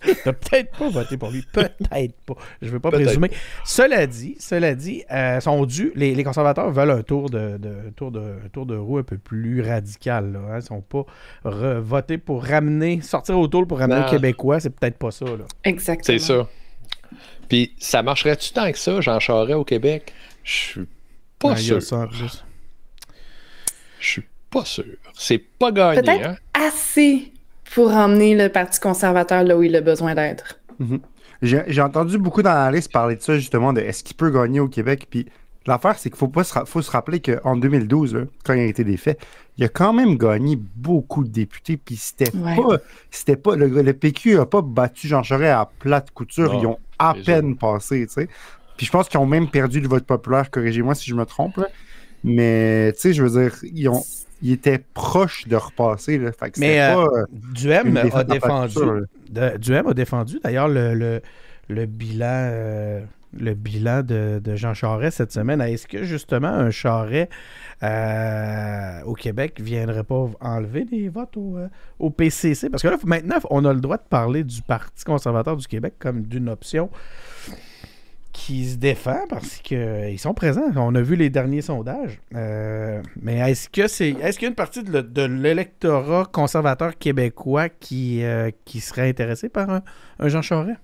T'as 0.24 0.34
peut-être 0.34 0.78
pas 0.78 0.90
voté 0.90 1.18
pour 1.18 1.32
lui, 1.32 1.44
peut-être 1.52 2.16
pas. 2.26 2.36
Je 2.62 2.70
veux 2.70 2.80
pas 2.80 2.92
présumer. 2.92 3.32
Cela 3.66 4.06
dit, 4.08 4.36
cela 4.40 4.76
dit, 4.76 5.04
euh, 5.12 5.40
sont 5.40 5.66
dus, 5.66 5.92
les, 5.96 6.24
conservateurs 6.24 6.72
veulent 6.72 6.92
un 6.92 7.04
tour 7.04 7.30
de, 7.30 7.60
tour 7.96 8.12
de 8.12 8.36
tour 8.52 8.66
de 8.66 8.76
roue 8.76 8.98
un 8.98 9.04
peu 9.04 9.18
plus 9.18 9.62
radical. 9.62 10.34
Là, 10.34 10.40
hein. 10.52 10.60
Ils 10.60 10.66
sont 10.66 10.82
pas 10.82 11.06
votés 11.44 12.18
pour 12.18 12.44
ramener, 12.44 13.02
sortir 13.02 13.38
au 13.38 13.48
tour 13.48 13.68
pour 13.68 13.80
ramener 13.80 14.02
le 14.02 14.10
Québécois, 14.10 14.60
c'est 14.60 14.70
peut-être 14.70 14.98
pas 14.98 15.12
ça. 15.12 15.26
Là. 15.26 15.46
Exactement. 15.64 16.04
C'est 16.06 16.20
ça. 16.20 16.48
Puis 17.50 17.74
ça 17.78 18.02
marcherait-tu 18.02 18.52
tant 18.52 18.72
que 18.72 18.78
ça, 18.78 19.02
Jean 19.02 19.20
Charest 19.20 19.56
au 19.56 19.64
Québec? 19.64 20.14
Je 20.44 20.52
suis 20.52 20.88
pas 21.40 21.56
sûr. 21.56 21.80
Je 24.00 24.08
suis 24.08 24.24
pas 24.50 24.66
sûr. 24.66 24.86
C'est 25.14 25.38
pas 25.38 25.72
gagné. 25.72 26.02
Peut-être 26.02 26.26
hein? 26.26 26.36
assez 26.54 27.33
pour 27.74 27.92
emmener 27.92 28.36
le 28.36 28.50
Parti 28.50 28.80
conservateur 28.80 29.44
là 29.44 29.58
où 29.58 29.64
il 29.64 29.76
a 29.76 29.82
besoin 29.82 30.16
d'être. 30.16 30.60
Mhm. 30.80 31.00
J'ai 31.42 31.82
entendu 31.82 32.18
beaucoup 32.18 32.42
d'analystes 32.42 32.92
parler 32.92 33.18
de 33.18 33.22
ça, 33.22 33.36
justement, 33.36 33.74
de 33.74 33.82
est-ce 33.82 34.02
qu'il 34.04 34.16
peut 34.16 34.30
gagner 34.30 34.62
au 34.62 34.70
Québec? 34.70 35.08
Puis 35.10 35.28
l'affaire, 35.66 35.98
c'est 35.98 36.10
qu'il 36.10 36.18
faut, 36.18 36.30
pas 36.30 36.46
se, 36.46 36.58
faut 36.66 36.82
se 36.82 36.90
rappeler 36.90 37.20
qu'en 37.20 37.58
2012, 37.58 38.28
quand 38.46 38.54
il 38.54 38.62
a 38.62 38.66
été 38.66 38.86
défait, 38.86 39.18
il 39.58 39.66
a 39.66 39.68
quand 39.68 39.92
même 39.92 40.18
gagné 40.18 40.56
beaucoup 40.58 41.26
de 41.26 41.30
députés. 41.30 41.76
Puis 41.76 41.98
c'était 41.98 42.32
pas. 42.32 42.78
C'était 43.12 43.36
pas 43.36 43.58
le, 43.58 43.94
PQ 43.94 44.36
n'a 44.36 44.46
pas 44.46 44.62
battu 44.62 45.10
Jean 45.10 45.22
Charest 45.22 45.52
à 45.52 45.70
plate 45.80 46.12
couture. 46.12 46.54
ils 46.54 46.66
ont 46.66 46.80
à 46.98 47.14
peine 47.14 47.58
passé, 47.58 48.08
tu 48.08 48.14
sais. 48.14 48.30
Puis 48.78 48.86
je 48.86 48.92
pense 48.92 49.10
qu'ils 49.10 49.20
ont 49.20 49.26
même 49.26 49.50
perdu 49.50 49.82
le 49.82 49.90
vote 49.90 50.06
populaire, 50.06 50.50
corrigez-moi 50.50 50.96
si 50.96 51.10
je 51.10 51.16
me 51.16 51.26
trompe. 51.26 51.60
Mais, 52.24 52.94
tu 52.94 53.02
sais, 53.02 53.14
je 53.14 53.22
veux 53.22 53.42
dire, 53.42 53.54
ils 53.64 53.90
ont 53.90 54.02
il 54.44 54.52
était 54.52 54.78
proche 54.94 55.48
de 55.48 55.56
repasser. 55.56 56.18
Là. 56.18 56.32
Mais 56.58 56.82
euh, 56.82 57.26
Duhem 57.32 57.98
a 58.14 58.24
défendu. 58.26 58.78
Duhem 59.58 59.88
a 59.88 59.94
défendu 59.94 60.40
d'ailleurs 60.44 60.68
le, 60.68 61.22
le, 61.70 61.86
bilan, 61.86 62.26
euh, 62.52 63.02
le 63.40 63.54
bilan 63.54 64.04
de, 64.04 64.42
Jean 64.56 64.74
Charest 64.74 65.18
cette 65.18 65.32
semaine. 65.32 65.62
Est-ce 65.62 65.88
que 65.88 66.04
justement 66.04 66.50
un 66.50 66.72
Charest 66.72 67.30
euh, 67.84 69.02
au 69.06 69.14
Québec 69.14 69.62
viendrait 69.62 70.04
pas 70.04 70.30
enlever 70.42 70.84
des 70.84 71.08
votes 71.08 71.38
au, 71.38 71.58
au, 72.00 72.10
PCC? 72.10 72.70
Parce 72.70 72.84
que 72.84 72.90
là, 72.90 72.98
maintenant, 73.06 73.38
on 73.50 73.64
a 73.64 73.74
le 73.74 73.80
droit 73.80 73.98
de 73.98 74.08
parler 74.10 74.44
du 74.44 74.62
Parti 74.62 75.06
conservateur 75.06 75.56
du 75.56 75.68
Québec 75.68 75.94
comme 76.00 76.24
d'une 76.24 76.50
option 76.50 76.90
qui 78.34 78.68
se 78.68 78.76
défend 78.76 79.26
parce 79.30 79.58
qu'ils 79.58 79.78
euh, 79.78 80.18
sont 80.18 80.34
présents. 80.34 80.70
On 80.76 80.94
a 80.96 81.02
vu 81.02 81.16
les 81.16 81.30
derniers 81.30 81.62
sondages. 81.62 82.20
Euh, 82.36 83.02
mais 83.22 83.38
est-ce 83.38 83.70
que 83.70 83.88
c'est 83.88 84.10
est-ce 84.10 84.38
qu'il 84.38 84.48
y 84.48 84.48
a 84.48 84.50
une 84.50 84.56
partie 84.56 84.84
de, 84.84 85.24
l'électorat 85.24 86.26
conservateur 86.26 86.98
québécois 86.98 87.70
qui, 87.70 88.24
euh, 88.24 88.50
serait 88.80 89.08
intéressé 89.08 89.50
par 89.50 89.70
un, 89.70 89.82
Jean 90.28 90.42
Charest? 90.42 90.80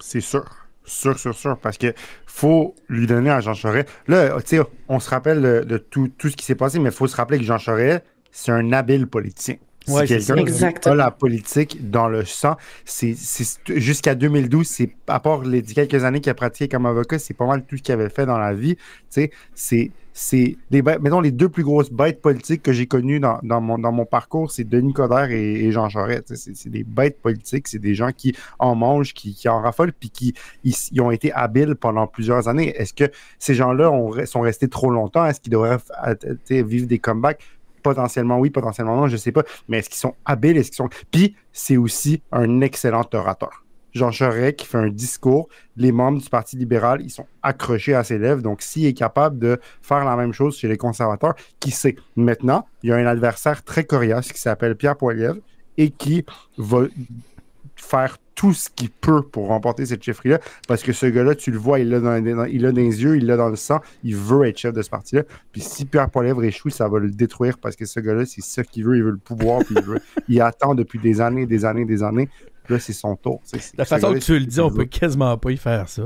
C'est 0.00 0.22
sûr. 0.22 0.44
Sûr, 0.84 1.18
sûr, 1.18 1.34
sûr. 1.34 1.58
Parce 1.58 1.78
que 1.78 1.92
faut 2.26 2.74
lui 2.88 3.06
donner 3.06 3.30
à 3.30 3.40
Jean 3.40 3.54
Charest. 3.54 3.88
Là, 4.08 4.36
on 4.88 4.98
se 4.98 5.10
rappelle 5.10 5.42
de, 5.42 5.78
tout, 5.78 6.08
tout, 6.08 6.30
ce 6.30 6.36
qui 6.36 6.44
s'est 6.44 6.54
passé, 6.54 6.78
mais 6.78 6.90
il 6.90 6.94
faut 6.94 7.06
se 7.06 7.16
rappeler 7.16 7.38
que 7.38 7.44
Jean 7.44 7.58
Charest, 7.58 8.04
c'est 8.30 8.52
un 8.52 8.72
habile 8.72 9.06
politicien. 9.06 9.56
C'est 9.86 10.06
quelqu'un 10.06 10.72
qui 10.72 10.88
a 10.88 10.94
la 10.94 11.10
politique 11.10 11.90
dans 11.90 12.08
le 12.08 12.24
sang. 12.24 12.56
C'est, 12.84 13.14
jusqu'à 13.68 14.14
2012, 14.14 14.66
c'est 14.66 14.90
à 15.06 15.20
part 15.20 15.42
les 15.42 15.62
quelques 15.62 16.04
années 16.04 16.20
qu'il 16.20 16.30
a 16.30 16.34
pratiqué 16.34 16.68
comme 16.68 16.86
avocat, 16.86 17.18
c'est 17.18 17.34
pas 17.34 17.46
mal 17.46 17.64
tout 17.64 17.76
ce 17.76 17.82
qu'il 17.82 17.92
avait 17.92 18.08
fait 18.08 18.26
dans 18.26 18.38
la 18.38 18.52
vie. 18.52 18.76
c'est 19.08 19.30
c'est 20.18 20.56
les 20.70 20.80
mettons 20.80 21.20
les 21.20 21.30
deux 21.30 21.50
plus 21.50 21.62
grosses 21.62 21.90
bêtes 21.90 22.22
politiques 22.22 22.62
que 22.62 22.72
j'ai 22.72 22.86
connues 22.86 23.20
dans, 23.20 23.38
mon, 23.60 23.78
dans 23.78 23.92
mon 23.92 24.06
parcours, 24.06 24.50
c'est 24.50 24.64
Denis 24.64 24.94
Coderre 24.94 25.30
et, 25.30 25.70
Jean 25.70 25.90
Charest. 25.90 26.34
C'est 26.34 26.70
des 26.70 26.84
bêtes 26.84 27.20
politiques, 27.20 27.68
c'est 27.68 27.78
des 27.78 27.94
gens 27.94 28.12
qui 28.12 28.34
en 28.58 28.74
mangent, 28.74 29.12
qui, 29.12 29.36
en 29.46 29.60
raffolent, 29.60 29.92
puis 29.92 30.08
qui 30.08 30.32
ils, 30.64 31.00
ont 31.02 31.10
été 31.10 31.32
habiles 31.32 31.74
pendant 31.74 32.06
plusieurs 32.06 32.48
années. 32.48 32.74
Est-ce 32.76 32.94
que 32.94 33.04
ces 33.38 33.54
gens-là 33.54 33.92
sont 34.24 34.40
restés 34.40 34.68
trop 34.68 34.90
longtemps? 34.90 35.26
Est-ce 35.26 35.38
qu'ils 35.38 35.52
devraient 35.52 35.76
vivre 36.48 36.86
des 36.86 36.98
comebacks? 36.98 37.42
Potentiellement 37.86 38.38
oui, 38.38 38.50
potentiellement 38.50 38.96
non, 38.96 39.06
je 39.06 39.16
sais 39.16 39.30
pas. 39.30 39.44
Mais 39.68 39.78
est-ce 39.78 39.88
qu'ils 39.88 39.98
sont 39.98 40.14
habiles? 40.24 40.56
Est-ce 40.56 40.70
qu'ils 40.70 40.76
sont. 40.76 40.90
Puis, 41.12 41.36
c'est 41.52 41.76
aussi 41.76 42.20
un 42.32 42.60
excellent 42.60 43.08
orateur. 43.12 43.64
Jean 43.92 44.10
Charest 44.10 44.56
qui 44.56 44.66
fait 44.66 44.78
un 44.78 44.88
discours, 44.88 45.48
les 45.76 45.92
membres 45.92 46.20
du 46.20 46.28
Parti 46.28 46.56
libéral, 46.56 47.00
ils 47.00 47.10
sont 47.10 47.26
accrochés 47.42 47.94
à 47.94 48.02
ses 48.02 48.18
lèvres. 48.18 48.42
Donc, 48.42 48.60
s'il 48.60 48.86
est 48.86 48.92
capable 48.92 49.38
de 49.38 49.60
faire 49.80 50.04
la 50.04 50.16
même 50.16 50.32
chose 50.32 50.58
chez 50.58 50.68
les 50.68 50.76
conservateurs, 50.76 51.34
qui 51.60 51.70
sait? 51.70 51.96
Maintenant, 52.16 52.66
il 52.82 52.90
y 52.90 52.92
a 52.92 52.96
un 52.96 53.06
adversaire 53.06 53.62
très 53.62 53.84
coriace 53.84 54.32
qui 54.32 54.40
s'appelle 54.40 54.74
Pierre 54.74 54.96
Poilievre 54.96 55.38
et 55.78 55.90
qui 55.90 56.26
va 56.58 56.88
faire 57.76 58.18
tout 58.36 58.52
ce 58.52 58.68
qu'il 58.68 58.90
peut 58.90 59.22
pour 59.22 59.48
remporter 59.48 59.86
cette 59.86 60.02
chefferie-là, 60.02 60.38
parce 60.68 60.82
que 60.82 60.92
ce 60.92 61.06
gars-là, 61.06 61.34
tu 61.34 61.50
le 61.50 61.58
vois, 61.58 61.80
il 61.80 61.88
l'a 61.88 62.00
dans, 62.00 62.46
il 62.46 62.62
dans 62.62 62.74
les 62.74 63.02
yeux, 63.02 63.16
il 63.16 63.26
l'a 63.26 63.36
dans 63.36 63.48
le 63.48 63.56
sang, 63.56 63.80
il 64.04 64.14
veut 64.14 64.46
être 64.46 64.58
chef 64.58 64.74
de 64.74 64.82
ce 64.82 64.90
parti-là. 64.90 65.22
Puis 65.52 65.62
si 65.62 65.86
Pierre 65.86 66.10
Poilievre 66.10 66.44
échoue, 66.44 66.70
ça 66.70 66.86
va 66.86 66.98
le 66.98 67.10
détruire, 67.10 67.58
parce 67.58 67.74
que 67.74 67.86
ce 67.86 67.98
gars-là, 67.98 68.26
c'est 68.26 68.42
ça 68.42 68.62
qu'il 68.62 68.84
veut, 68.84 68.96
il 68.96 69.02
veut 69.02 69.10
le 69.10 69.16
pouvoir, 69.16 69.64
puis 69.64 69.74
il, 69.74 70.00
il 70.28 70.40
attend 70.42 70.74
depuis 70.74 70.98
des 70.98 71.20
années, 71.20 71.46
des 71.46 71.64
années, 71.64 71.86
des 71.86 72.02
années 72.02 72.28
Là, 72.68 72.78
c'est 72.78 72.92
son 72.92 73.16
tour. 73.16 73.42
La 73.76 73.84
façon 73.84 74.12
que 74.14 74.18
tu 74.18 74.38
le 74.38 74.46
dis, 74.46 74.60
on 74.60 74.70
peut 74.70 74.84
quasiment 74.84 75.36
pas 75.38 75.50
y 75.50 75.56
faire 75.56 75.88
ça. 75.88 76.02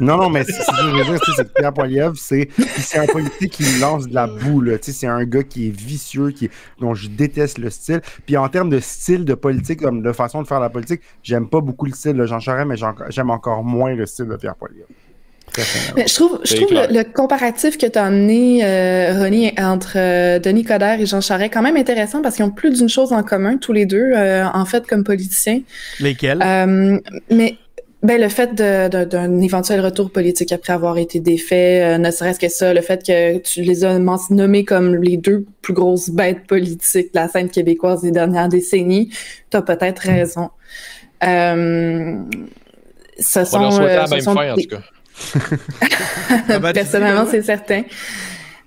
non, 0.00 0.16
non, 0.16 0.30
mais 0.30 0.44
ce 0.44 0.52
que 0.52 0.54
je 0.54 0.96
veux 0.96 1.04
dire, 1.04 1.20
c'est 1.36 1.44
que 1.44 1.52
Pierre 1.52 1.72
Poilievre, 1.72 2.14
c'est 2.16 2.48
un 2.94 3.06
politique 3.06 3.52
qui 3.52 3.78
lance 3.78 4.06
de 4.06 4.14
la 4.14 4.26
boue. 4.26 4.64
C'est 4.80 5.06
un 5.06 5.24
gars 5.24 5.42
qui 5.42 5.68
est 5.68 5.76
vicieux, 5.76 6.30
qui 6.30 6.50
dont 6.80 6.94
je 6.94 7.08
déteste 7.08 7.58
le 7.58 7.70
style. 7.70 8.00
Puis 8.24 8.36
en 8.36 8.48
termes 8.48 8.70
de 8.70 8.80
style 8.80 9.24
de 9.24 9.34
politique, 9.34 9.80
comme 9.82 10.02
de 10.02 10.12
façon 10.12 10.42
de 10.42 10.46
faire 10.46 10.60
la 10.60 10.70
politique, 10.70 11.02
j'aime 11.22 11.48
pas 11.48 11.60
beaucoup 11.60 11.86
le 11.86 11.92
style 11.92 12.14
de 12.14 12.26
Jean 12.26 12.40
Charest, 12.40 12.68
mais 12.68 12.76
j'aime 13.10 13.30
encore 13.30 13.64
moins 13.64 13.94
le 13.94 14.06
style 14.06 14.26
de 14.26 14.36
Pierre 14.36 14.56
Poilievre 14.56 14.86
je 15.96 16.14
trouve, 16.14 16.40
je 16.44 16.56
trouve 16.56 16.72
le, 16.72 17.02
comparatif 17.02 17.78
que 17.78 17.86
tu 17.86 17.98
as 17.98 18.04
amené, 18.04 18.64
euh, 18.64 19.18
Ronnie, 19.18 19.52
entre 19.58 19.94
euh, 19.96 20.38
Denis 20.38 20.64
Coderre 20.64 21.00
et 21.00 21.06
Jean 21.06 21.20
Charest, 21.20 21.52
quand 21.52 21.62
même 21.62 21.76
intéressant 21.76 22.22
parce 22.22 22.36
qu'ils 22.36 22.44
ont 22.44 22.50
plus 22.50 22.70
d'une 22.70 22.88
chose 22.88 23.12
en 23.12 23.22
commun, 23.22 23.56
tous 23.56 23.72
les 23.72 23.86
deux, 23.86 24.12
euh, 24.14 24.44
en 24.52 24.64
fait, 24.64 24.86
comme 24.86 25.04
politiciens. 25.04 25.60
Lesquels? 26.00 26.38
mais 27.30 27.58
Ben, 28.06 28.20
le 28.20 28.28
fait 28.28 28.54
d'un 28.54 29.40
éventuel 29.40 29.80
retour 29.80 30.12
politique 30.12 30.52
après 30.52 30.72
avoir 30.72 30.96
été 30.96 31.18
défait, 31.18 31.82
euh, 31.82 31.98
ne 31.98 32.12
serait-ce 32.12 32.38
que 32.38 32.48
ça, 32.48 32.72
le 32.72 32.80
fait 32.80 33.04
que 33.04 33.38
tu 33.38 33.62
les 33.62 33.84
as 33.84 33.98
nommés 34.30 34.64
comme 34.64 34.94
les 34.94 35.16
deux 35.16 35.44
plus 35.60 35.72
grosses 35.72 36.10
bêtes 36.10 36.46
politiques 36.46 37.12
de 37.14 37.18
la 37.18 37.26
scène 37.26 37.50
québécoise 37.50 38.02
des 38.02 38.12
dernières 38.12 38.48
décennies, 38.48 39.10
tu 39.50 39.56
as 39.56 39.62
peut-être 39.62 40.00
raison. 40.00 40.50
Euh, 41.24 42.16
ce 43.18 43.44
sont, 43.44 43.56
On 43.56 43.78
leur 43.80 43.88
la 43.88 44.06
même 44.06 44.20
fin, 44.20 44.52
en 44.52 44.54
tout 44.54 44.68
cas. 44.68 44.82
Personnellement, 46.74 47.26
c'est 47.30 47.42
certain. 47.42 47.82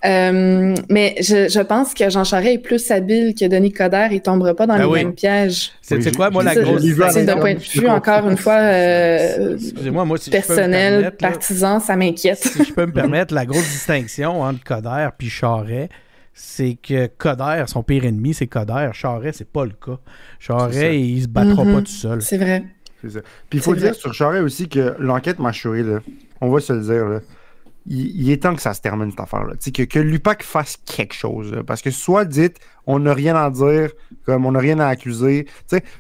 Euh, 0.06 0.76
mais 0.90 1.16
je, 1.20 1.50
je, 1.50 1.60
pense 1.60 1.94
que 1.94 2.10
Jean 2.10 2.24
Charest 2.24 2.54
est 2.54 2.58
plus 2.60 2.90
habile 2.90 3.36
que 3.36 3.46
Denis 3.46 3.74
Coderre. 3.74 4.14
Il 4.14 4.22
tombera 4.22 4.54
pas 4.54 4.66
dans 4.66 4.78
ben 4.78 4.88
les 4.88 5.04
mêmes 5.04 5.14
pièges. 5.14 5.72
C'est 5.82 6.16
quoi, 6.16 6.30
moi, 6.30 6.44
la 6.44 6.56
grosse... 6.56 6.84
C'est 7.12 7.26
d'un 7.26 7.38
point 7.38 7.56
de 7.56 7.60
vue, 7.60 7.90
encore 7.90 8.30
une 8.30 8.38
fois, 8.38 8.60
euh, 8.60 9.58
moi 9.92 10.06
moi, 10.06 10.18
si 10.18 10.30
personnel, 10.30 11.12
partisan, 11.20 11.80
ça 11.80 11.96
m'inquiète. 11.96 12.40
Si 12.40 12.64
je 12.64 12.74
peux 12.74 12.86
me 12.86 12.94
permettre, 12.94 13.34
la 13.34 13.46
grosse 13.46 13.70
distinction 13.70 14.42
entre 14.42 14.64
Coderre 14.64 15.12
et 15.20 15.26
Charest, 15.26 15.90
c'est 16.34 16.78
que 16.82 17.08
Coderre, 17.08 17.68
son 17.68 17.84
pire 17.84 18.06
ennemi, 18.06 18.34
c'est 18.34 18.48
Coderre. 18.48 18.94
Charest, 18.94 19.40
c'est 19.40 19.52
pas 19.52 19.66
le 19.66 19.72
cas. 19.72 20.00
Charest, 20.40 20.94
il 20.94 21.24
se 21.24 21.28
battra 21.28 21.64
pas 21.64 21.64
mm-hmm. 21.64 21.84
tout 21.84 21.92
seul. 21.92 22.22
C'est 22.22 22.38
vrai. 22.38 22.64
Puis 23.02 23.12
il 23.54 23.62
faut 23.62 23.76
dire 23.76 23.96
sur 23.96 24.14
Charest 24.14 24.44
aussi 24.44 24.70
que 24.70 24.96
l'enquête 25.00 25.40
m'a 25.40 25.52
là. 25.52 26.00
On 26.42 26.50
va 26.50 26.60
se 26.60 26.74
le 26.74 26.82
dire, 26.82 27.08
là 27.08 27.20
il, 27.90 28.30
est 28.30 28.44
temps 28.44 28.56
que 28.56 28.62
ça 28.62 28.74
se 28.74 28.82
termine 28.82 29.10
cette 29.10 29.20
affaire-là. 29.20 29.54
Que, 29.56 29.84
que 29.84 30.00
l'UPAC 30.00 30.44
fasse 30.44 30.78
quelque 30.78 31.14
chose. 31.14 31.56
parce 31.66 31.82
que 31.82 31.90
soit 31.90 32.26
dites, 32.26 32.58
on 32.86 33.00
n'a 33.00 33.14
rien 33.14 33.36
à 33.36 33.50
dire, 33.50 33.92
comme 34.26 34.46
on 34.46 34.52
n'a 34.52 34.60
rien 34.60 34.80
à 34.80 34.88
accuser. 34.88 35.48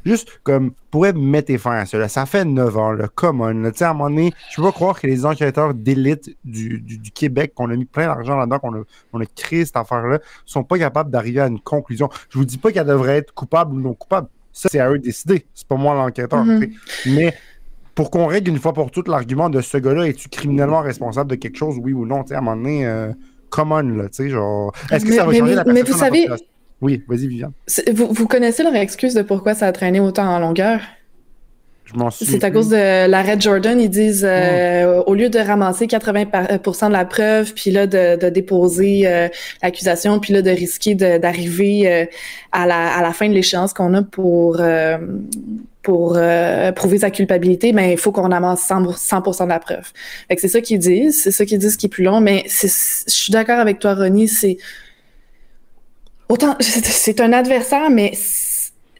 Juste 0.05 0.39
comme, 0.43 0.71
pourrait 0.91 1.13
mettre 1.13 1.55
fin 1.57 1.73
à 1.73 1.85
cela. 1.85 2.07
Ça 2.07 2.25
fait 2.25 2.45
9 2.45 2.77
ans, 2.77 2.91
le 2.91 3.07
common. 3.07 3.45
à 3.45 3.49
un 3.49 3.93
moment 3.93 4.09
donné, 4.09 4.33
je 4.51 4.57
peux 4.57 4.63
pas 4.63 4.71
croire 4.71 4.99
que 4.99 5.07
les 5.07 5.25
enquêteurs 5.25 5.73
d'élite 5.73 6.35
du, 6.43 6.79
du, 6.79 7.11
Québec, 7.11 7.53
qu'on 7.55 7.69
a 7.71 7.75
mis 7.75 7.85
plein 7.85 8.05
d'argent 8.05 8.37
là-dedans, 8.37 8.59
qu'on 8.59 8.75
a, 8.75 8.83
on 9.13 9.21
a 9.21 9.25
créé 9.25 9.65
cette 9.65 9.77
affaire-là, 9.77 10.19
sont 10.45 10.63
pas 10.63 10.77
capables 10.77 11.09
d'arriver 11.09 11.41
à 11.41 11.47
une 11.47 11.59
conclusion. 11.59 12.09
Je 12.29 12.37
vous 12.37 12.45
dis 12.45 12.57
pas 12.57 12.71
qu'elle 12.71 12.87
devrait 12.87 13.17
être 13.17 13.33
coupable 13.33 13.73
ou 13.73 13.79
non 13.79 13.93
coupable. 13.93 14.27
Ça, 14.51 14.69
c'est 14.71 14.79
à 14.79 14.91
eux 14.91 14.97
de 14.97 15.03
décider. 15.03 15.45
C'est 15.53 15.67
pas 15.67 15.75
moi 15.75 15.95
l'enquêteur. 15.95 16.43
Mm-hmm. 16.43 16.73
Mais 17.07 17.33
pour 17.99 18.11
qu'on 18.11 18.27
règle 18.27 18.51
une 18.51 18.59
fois 18.59 18.71
pour 18.71 18.91
toutes 18.91 19.09
l'argument 19.09 19.49
de 19.49 19.59
ce 19.59 19.77
gars-là, 19.77 20.07
es-tu 20.07 20.29
criminellement 20.29 20.79
responsable 20.79 21.31
de 21.31 21.35
quelque 21.35 21.57
chose, 21.57 21.75
oui 21.83 21.91
ou 21.91 22.05
non? 22.05 22.21
à 22.21 22.37
un 22.37 22.39
moment 22.39 22.55
donné, 22.55 22.87
euh, 22.87 23.11
on, 23.49 23.97
là, 23.97 24.03
tu 24.05 24.23
sais, 24.23 24.29
genre. 24.29 24.71
Est-ce 24.89 25.03
que 25.03 25.13
ça 25.13 25.25
va 25.25 25.33
changer 25.33 25.55
la 25.55 25.65
Mais 25.65 25.81
vous 25.81 25.97
savez. 25.97 26.29
Oui, 26.79 27.03
vas-y, 27.09 27.27
Viviane. 27.27 27.51
Vous, 27.93 28.07
vous, 28.13 28.25
connaissez 28.25 28.63
leur 28.63 28.73
excuse 28.73 29.13
de 29.15 29.21
pourquoi 29.21 29.53
ça 29.53 29.67
a 29.67 29.73
traîné 29.73 29.99
autant 29.99 30.23
en 30.23 30.39
longueur? 30.39 30.79
C'est 32.11 32.43
à 32.43 32.51
cause 32.51 32.69
de 32.69 33.07
l'arrêt 33.07 33.35
de 33.35 33.41
Jordan. 33.41 33.79
Ils 33.79 33.89
disent, 33.89 34.25
euh, 34.27 35.01
au 35.05 35.13
lieu 35.13 35.29
de 35.29 35.39
ramasser 35.39 35.87
80% 35.87 36.87
de 36.87 36.93
la 36.93 37.05
preuve, 37.05 37.53
puis 37.53 37.71
là 37.71 37.87
de, 37.87 38.29
déposer 38.29 39.01
euh, 39.05 39.27
l'accusation, 39.63 40.19
puis 40.19 40.33
là 40.33 40.41
de 40.41 40.49
risquer 40.49 40.95
d'arriver 40.95 41.91
euh, 41.91 42.05
à, 42.51 42.67
la, 42.67 42.93
à 42.93 43.01
la 43.01 43.11
fin 43.11 43.27
de 43.27 43.33
l'échéance 43.33 43.73
qu'on 43.73 43.93
a 43.93 44.03
pour 44.03 44.61
pour 45.81 46.19
prouver 46.75 46.99
sa 46.99 47.09
culpabilité, 47.09 47.71
mais 47.71 47.87
ben, 47.87 47.91
il 47.91 47.97
faut 47.97 48.11
qu'on 48.11 48.31
amasse 48.31 48.69
100%, 48.69 49.43
de 49.43 49.49
la 49.49 49.59
preuve. 49.59 49.91
c'est 50.37 50.47
ça 50.47 50.61
qu'ils 50.61 50.77
disent, 50.77 51.23
c'est 51.23 51.31
ça 51.31 51.45
qu'ils 51.45 51.57
disent 51.57 51.77
qui 51.77 51.87
est 51.87 51.89
plus 51.89 52.03
long, 52.03 52.21
mais 52.21 52.43
je 52.47 52.67
suis 52.67 53.31
d'accord 53.31 53.59
avec 53.59 53.79
toi, 53.79 53.95
Ronnie, 53.95 54.27
c'est 54.27 54.57
autant 56.27 56.55
c'est 56.59 57.19
un 57.21 57.33
adversaire, 57.33 57.89
mais 57.89 58.13
euh, 58.13 58.17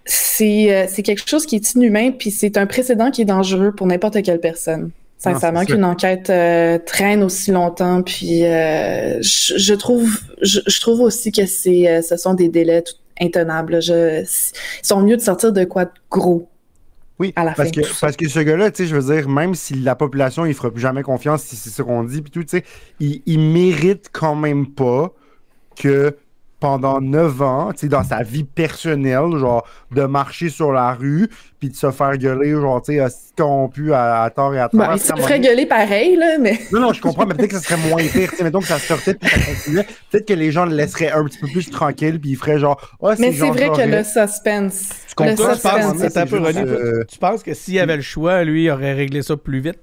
c'est 0.05 1.03
quelque 1.03 1.27
chose 1.27 1.45
qui 1.45 1.55
est 1.55 1.73
inhumain, 1.73 2.11
puis 2.11 2.31
c'est 2.31 2.57
un 2.57 2.65
précédent 2.65 3.11
qui 3.11 3.21
est 3.21 3.25
dangereux 3.25 3.71
pour 3.71 3.87
n'importe 3.87 4.21
quelle 4.21 4.39
personne. 4.39 4.91
Sincèrement, 5.17 5.65
qu'une 5.65 5.83
enquête 5.83 6.29
euh, 6.29 6.79
traîne 6.79 7.23
aussi 7.23 7.51
longtemps, 7.51 8.01
puis 8.03 8.45
euh, 8.45 9.21
je, 9.21 9.73
trouve, 9.73 10.09
je, 10.41 10.79
trouve 10.79 11.01
aussi 11.01 11.33
que 11.33 11.45
c'est, 11.45 12.01
ce 12.01 12.15
sont 12.15 12.33
des 12.33 12.47
délais 12.47 12.85
intenables. 13.19 13.81
Je, 13.81 14.21
ils 14.21 14.87
sont 14.87 15.01
mieux 15.01 15.17
de 15.17 15.21
sortir 15.21 15.51
de 15.51 15.65
quoi 15.65 15.85
de 15.85 15.91
gros. 16.09 16.47
Oui, 17.19 17.33
à 17.35 17.43
la 17.43 17.51
parce, 17.51 17.71
que, 17.71 17.81
parce 17.99 18.15
que 18.15 18.29
ce 18.29 18.39
gars-là, 18.39 18.71
tu 18.71 18.83
sais, 18.83 18.89
je 18.89 18.95
veux 18.95 19.13
dire, 19.13 19.27
même 19.27 19.55
si 19.55 19.73
la 19.73 19.93
population, 19.95 20.45
il 20.45 20.53
fera 20.53 20.71
plus 20.71 20.79
jamais 20.79 21.03
confiance 21.03 21.43
si 21.43 21.57
c'est 21.57 21.69
ce 21.69 21.81
qu'on 21.81 22.05
dit, 22.05 22.21
puis 22.21 22.31
tout, 22.31 22.43
tu 22.43 22.57
sais, 22.57 22.63
il, 23.01 23.21
il 23.25 23.39
mérite 23.39 24.09
quand 24.13 24.35
même 24.35 24.67
pas 24.67 25.13
que 25.75 26.15
pendant 26.59 26.99
neuf 26.99 27.41
ans, 27.41 27.71
tu 27.71 27.79
sais, 27.79 27.87
dans 27.87 28.03
sa 28.03 28.21
vie 28.21 28.43
personnelle, 28.43 29.37
genre, 29.37 29.65
de 29.91 30.03
marcher 30.03 30.49
sur 30.49 30.71
la 30.71 30.93
rue, 30.93 31.29
puis 31.59 31.69
de 31.69 31.75
se 31.75 31.89
faire 31.91 32.17
gueuler, 32.17 32.51
genre, 32.51 32.81
tu 32.81 32.97
sais, 32.97 33.05
corrompu 33.37 33.93
à, 33.93 34.23
à, 34.23 34.29
tort 34.29 34.53
et 34.53 34.59
à 34.59 34.67
tort. 34.67 34.79
Bah, 34.79 34.91
il 34.93 34.99
se 34.99 35.13
ferait 35.13 35.39
gueuler 35.39 35.65
pareil, 35.65 36.17
là, 36.17 36.37
mais... 36.37 36.59
Non, 36.71 36.81
non, 36.81 36.93
je 36.93 37.01
comprends, 37.01 37.25
mais 37.25 37.33
peut-être 37.33 37.51
que 37.51 37.59
ça 37.59 37.61
serait 37.61 37.89
moins 37.89 38.03
pire, 38.03 38.29
tu 38.29 38.35
sais, 38.35 38.43
mettons 38.43 38.59
que 38.59 38.67
ça 38.67 38.77
sortait, 38.79 39.13
puis 39.13 39.29
ça 39.29 39.37
continuait, 39.37 39.85
peut-être 40.11 40.27
que 40.27 40.33
les 40.33 40.51
gens 40.51 40.65
le 40.65 40.75
laisseraient 40.75 41.11
un 41.11 41.23
petit 41.25 41.39
peu 41.39 41.47
plus 41.47 41.69
tranquille, 41.69 42.19
puis 42.19 42.31
ils 42.31 42.37
feraient 42.37 42.59
genre, 42.59 42.79
oh, 42.99 43.11
Mais 43.19 43.31
c'est 43.31 43.49
vrai 43.49 43.69
que 43.69 43.89
le 43.89 44.03
suspense... 44.03 44.89
Tu 45.07 45.15
comprends, 45.15 45.31
le 45.31 45.53
suspense, 45.53 46.17
un 46.17 46.25
peu, 46.25 46.41
euh, 46.45 47.03
tu 47.09 47.17
penses 47.17 47.43
que 47.43 47.53
s'il 47.53 47.79
avait 47.79 47.95
le 47.95 48.01
choix, 48.01 48.43
lui, 48.43 48.65
il 48.65 48.69
aurait 48.69 48.93
réglé 48.93 49.21
ça 49.21 49.37
plus 49.37 49.59
vite? 49.59 49.79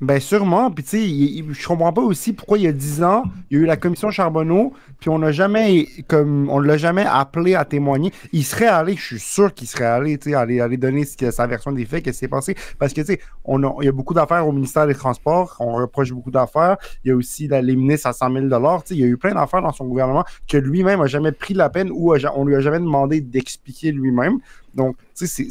Ben 0.00 0.20
sûrement. 0.20 0.70
Puis 0.70 0.84
tu 0.84 0.90
sais, 0.90 1.44
je 1.48 1.66
comprends 1.66 1.92
pas 1.92 2.02
aussi 2.02 2.32
pourquoi 2.32 2.58
il 2.58 2.64
y 2.64 2.66
a 2.66 2.72
10 2.72 3.02
ans, 3.04 3.22
il 3.50 3.56
y 3.56 3.60
a 3.60 3.62
eu 3.62 3.66
la 3.66 3.76
commission 3.76 4.10
Charbonneau, 4.10 4.72
puis 5.00 5.08
on 5.08 5.18
n'a 5.18 5.30
jamais 5.32 5.86
comme 6.08 6.50
on 6.50 6.58
l'a 6.58 6.76
jamais 6.76 7.06
appelé 7.08 7.54
à 7.54 7.64
témoigner. 7.64 8.12
Il 8.32 8.44
serait 8.44 8.66
allé, 8.66 8.96
je 8.96 9.16
suis 9.16 9.20
sûr 9.20 9.54
qu'il 9.54 9.68
serait 9.68 9.84
allé, 9.84 10.18
tu 10.18 10.30
sais, 10.30 10.36
aller, 10.36 10.60
aller 10.60 10.76
donner 10.76 11.04
sa 11.04 11.46
version 11.46 11.72
des 11.72 11.84
faits, 11.86 12.04
qu'est-ce 12.04 12.18
qui 12.18 12.20
s'est 12.20 12.28
passé. 12.28 12.56
Parce 12.78 12.92
que 12.92 13.00
tu 13.00 13.06
sais, 13.06 13.20
on 13.44 13.62
a, 13.62 13.72
il 13.80 13.86
y 13.86 13.88
a 13.88 13.92
beaucoup 13.92 14.14
d'affaires 14.14 14.46
au 14.46 14.52
ministère 14.52 14.86
des 14.86 14.94
Transports, 14.94 15.56
on 15.60 15.74
reproche 15.74 16.12
beaucoup 16.12 16.32
d'affaires. 16.32 16.76
Il 17.04 17.08
y 17.08 17.10
a 17.12 17.16
aussi 17.16 17.48
les 17.48 17.76
ministres 17.76 18.08
à 18.08 18.12
100 18.12 18.32
000 18.32 18.48
tu 18.48 18.52
sais, 18.84 18.94
il 18.94 19.00
y 19.00 19.04
a 19.04 19.06
eu 19.06 19.16
plein 19.16 19.34
d'affaires 19.34 19.62
dans 19.62 19.72
son 19.72 19.86
gouvernement 19.86 20.24
que 20.48 20.56
lui-même 20.56 21.00
a 21.00 21.06
jamais 21.06 21.32
pris 21.32 21.54
la 21.54 21.70
peine 21.70 21.90
ou 21.92 22.14
on 22.34 22.44
lui 22.44 22.56
a 22.56 22.60
jamais 22.60 22.80
demandé 22.80 23.20
d'expliquer 23.20 23.92
lui-même. 23.92 24.38
Donc, 24.74 24.96
tu 25.14 25.26
sais, 25.28 25.48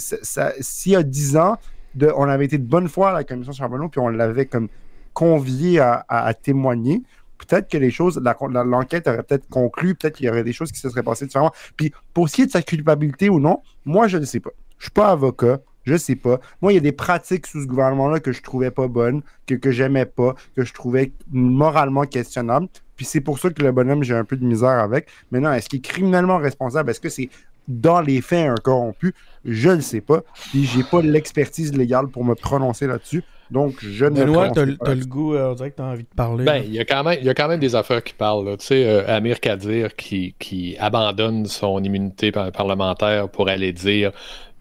s'il 0.60 0.92
y 0.92 0.96
a 0.96 1.04
10 1.04 1.38
ans, 1.38 1.58
on 2.02 2.28
avait 2.28 2.46
été 2.46 2.58
de 2.58 2.66
bonne 2.66 2.88
foi 2.88 3.10
à 3.10 3.14
la 3.14 3.24
commission 3.24 3.54
Charbonneau, 3.54 3.90
puis 3.90 4.00
on 4.00 4.10
l'avait 4.10 4.46
comme 4.46 4.70
convié 5.14 5.80
à, 5.80 6.34
témoigner. 6.42 7.04
Peut-être 7.38 7.70
que 7.70 7.78
les 7.78 7.92
choses, 7.92 8.22
l'enquête 8.24 9.08
aurait 9.08 9.24
peut-être 9.24 9.48
conclu, 9.50 9.96
peut-être 9.96 10.16
qu'il 10.16 10.26
y 10.26 10.30
aurait 10.30 10.44
des 10.44 10.54
choses 10.54 10.72
qui 10.72 10.80
se 10.80 10.90
seraient 10.90 11.04
passées 11.04 11.26
différemment. 11.26 11.54
Puis 11.78 11.94
pour 12.14 12.30
ce 12.30 12.36
qui 12.36 12.42
est 12.44 12.46
de 12.48 12.52
sa 12.52 12.62
culpabilité 12.62 13.30
ou 13.30 13.40
non, 13.40 13.62
moi 13.86 14.08
je 14.08 14.18
ne 14.18 14.26
sais 14.26 14.40
pas. 14.40 14.52
Je 14.78 14.86
ne 14.86 14.90
suis 14.90 14.92
pas 14.92 15.10
avocat, 15.10 15.60
je 15.84 15.94
ne 15.94 15.98
sais 15.98 16.16
pas. 16.16 16.40
Moi, 16.62 16.72
il 16.72 16.76
y 16.76 16.78
a 16.78 16.82
des 16.82 16.92
pratiques 16.92 17.48
sous 17.48 17.62
ce 17.62 17.68
gouvernement-là 17.68 18.20
que 18.20 18.32
je 18.32 18.42
trouvais 18.42 18.72
pas 18.72 18.88
bonnes, 18.88 19.22
que, 19.48 19.56
que 19.56 19.72
j'aimais 19.72 20.06
pas, 20.06 20.36
que 20.56 20.64
je 20.64 20.74
trouvais 20.74 21.14
moralement 21.32 22.04
questionnables. 22.04 22.68
Puis 22.96 23.06
c'est 23.06 23.22
pour 23.22 23.40
ça 23.40 23.50
que 23.50 23.62
le 23.62 23.72
bonhomme, 23.72 24.04
j'ai 24.04 24.16
un 24.16 24.24
peu 24.24 24.38
de 24.38 24.46
misère 24.46 24.80
avec. 24.80 25.10
Maintenant, 25.32 25.54
est-ce 25.54 25.70
qu'il 25.70 25.80
est 25.80 25.84
criminellement 25.84 26.38
responsable? 26.38 26.92
Est-ce 26.92 27.00
que 27.00 27.10
c'est 27.10 27.30
dans 27.68 28.02
les 28.02 28.22
faits 28.22 28.50
un 28.50 28.56
corrompu? 28.56 29.14
Je 29.46 29.70
ne 29.70 29.82
sais 29.82 30.02
pas. 30.02 30.22
Puis 30.52 30.66
j'ai 30.66 30.84
pas 30.84 31.02
l'expertise 31.02 31.76
légale 31.76 32.08
pour 32.08 32.24
me 32.24 32.36
prononcer 32.36 32.88
là-dessus. 32.88 33.24
Donc, 33.52 33.76
je 33.82 34.06
ne 34.06 34.12
Benoît, 34.12 34.50
t'as 34.50 34.66
le 34.66 35.06
goût, 35.06 35.36
euh, 35.36 35.52
on 35.52 35.54
dirait 35.54 35.72
que 35.72 35.76
t'as 35.76 35.84
envie 35.84 36.04
de 36.04 36.16
parler. 36.16 36.44
Ben, 36.44 36.64
il 36.66 36.74
y, 36.74 36.80
a 36.80 36.86
quand 36.86 37.04
même, 37.04 37.20
y 37.22 37.30
a 37.30 37.34
quand 37.36 37.48
même 37.48 37.60
des 37.60 37.76
affaires 37.76 38.04
qui 38.04 38.14
parlent. 38.14 38.58
Tu 38.58 38.66
sais, 38.66 38.88
euh, 38.88 39.16
Amir 39.16 39.40
Kadir 39.40 39.96
qui, 39.96 40.34
qui 40.40 40.76
abandonne 40.80 41.46
son 41.46 41.84
immunité 41.84 42.32
parlementaire 42.32 43.30
pour 43.30 43.50
aller 43.50 43.72
dire 43.72 44.12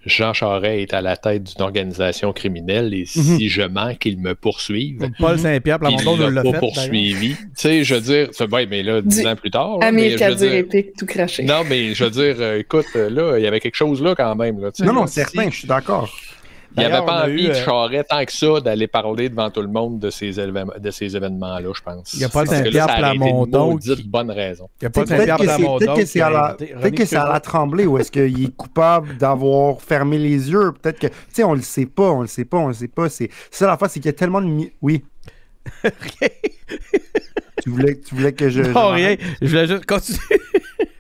Jean 0.04 0.32
Charest 0.32 0.80
est 0.80 0.94
à 0.94 1.00
la 1.00 1.16
tête 1.16 1.44
d'une 1.44 1.62
organisation 1.62 2.32
criminelle 2.32 2.92
et 2.94 3.06
mhm. 3.16 3.38
si 3.38 3.48
je 3.48 3.62
manque, 3.62 4.04
il 4.04 4.18
me 4.18 4.34
poursuivent. 4.34 5.10
Paul 5.18 5.38
Saint-Pierre 5.38 5.78
Plamondon 5.78 6.16
ne 6.16 6.26
l'a 6.26 6.42
pas 6.42 6.58
poursuivi. 6.58 7.34
Tu 7.34 7.46
sais, 7.54 7.84
je 7.84 7.94
veux 7.94 8.00
dire, 8.00 8.28
ouais, 8.50 8.66
mais 8.66 8.82
là, 8.82 9.00
dix 9.02 9.26
ans 9.26 9.36
plus 9.36 9.50
tard. 9.50 9.78
Amir 9.80 10.18
Kadir 10.18 10.54
épique, 10.54 10.96
tout 10.96 11.06
craché. 11.06 11.44
Non, 11.44 11.62
mais 11.68 11.94
je 11.94 12.04
veux 12.04 12.10
dire, 12.10 12.36
euh, 12.38 12.58
écoute, 12.58 12.94
là, 12.94 13.38
il 13.38 13.44
y 13.44 13.46
avait 13.46 13.60
quelque 13.60 13.76
chose 13.76 14.02
là 14.02 14.14
quand 14.14 14.34
même. 14.34 14.60
Là, 14.60 14.70
non, 14.80 14.92
non, 14.92 15.06
certain, 15.06 15.50
je 15.50 15.58
suis 15.58 15.68
d'accord. 15.68 16.12
Il 16.76 16.84
avait 16.84 17.04
pas 17.04 17.24
envie, 17.24 17.48
de 17.48 17.52
euh... 17.52 18.02
tant 18.08 18.24
que 18.24 18.32
ça, 18.32 18.60
d'aller 18.60 18.86
parler 18.86 19.28
devant 19.28 19.50
tout 19.50 19.60
le 19.60 19.68
monde 19.68 19.98
de 19.98 20.10
ces, 20.10 20.32
de 20.32 20.90
ces 20.90 21.16
événements-là, 21.16 21.68
je 21.74 21.82
pense. 21.82 22.14
Il 22.14 22.20
n'y 22.20 22.24
a 22.24 22.28
pas 22.28 22.46
Saint-Pierre 22.46 22.86
Plamondon. 22.86 23.76
Qui... 23.76 24.02
bonne 24.04 24.30
raison. 24.30 24.68
Il 24.80 24.84
n'y 24.84 24.86
a 24.86 24.90
pas 24.90 25.06
Saint-Pierre 25.06 25.36
Plamondon. 25.36 25.78
Peut-être 25.78 25.96
que 25.96 26.04
c'est 26.04 26.20
à, 26.20 26.30
la... 26.30 26.54
peut 26.54 26.90
que 26.90 27.16
à 27.16 27.28
la 27.28 27.40
tremblée 27.40 27.86
ou 27.86 27.98
est-ce 27.98 28.10
qu'il 28.10 28.44
est 28.44 28.56
coupable 28.56 29.16
d'avoir 29.16 29.80
fermé 29.82 30.18
les 30.18 30.50
yeux. 30.50 30.72
Peut-être 30.80 30.98
que, 30.98 31.08
tu 31.08 31.14
sais, 31.32 31.44
on 31.44 31.54
le 31.54 31.62
sait 31.62 31.86
pas, 31.86 32.10
on 32.10 32.22
le 32.22 32.26
sait 32.26 32.44
pas, 32.44 32.58
on 32.58 32.68
le 32.68 32.74
sait 32.74 32.88
pas. 32.88 33.08
C'est 33.08 33.30
ça 33.50 33.66
la 33.66 33.76
fois, 33.76 33.88
c'est 33.88 34.00
qu'il 34.00 34.06
y 34.06 34.14
a 34.14 34.14
tellement 34.14 34.40
de. 34.40 34.70
Oui. 34.80 35.04
tu, 37.62 37.70
voulais, 37.70 38.00
tu 38.00 38.14
voulais 38.14 38.32
que 38.32 38.48
je. 38.48 38.62
Non, 38.62 38.88
rien. 38.90 39.16
Je 39.40 39.48
voulais 39.48 39.66
juste 39.66 39.86
continuer. 39.86 40.18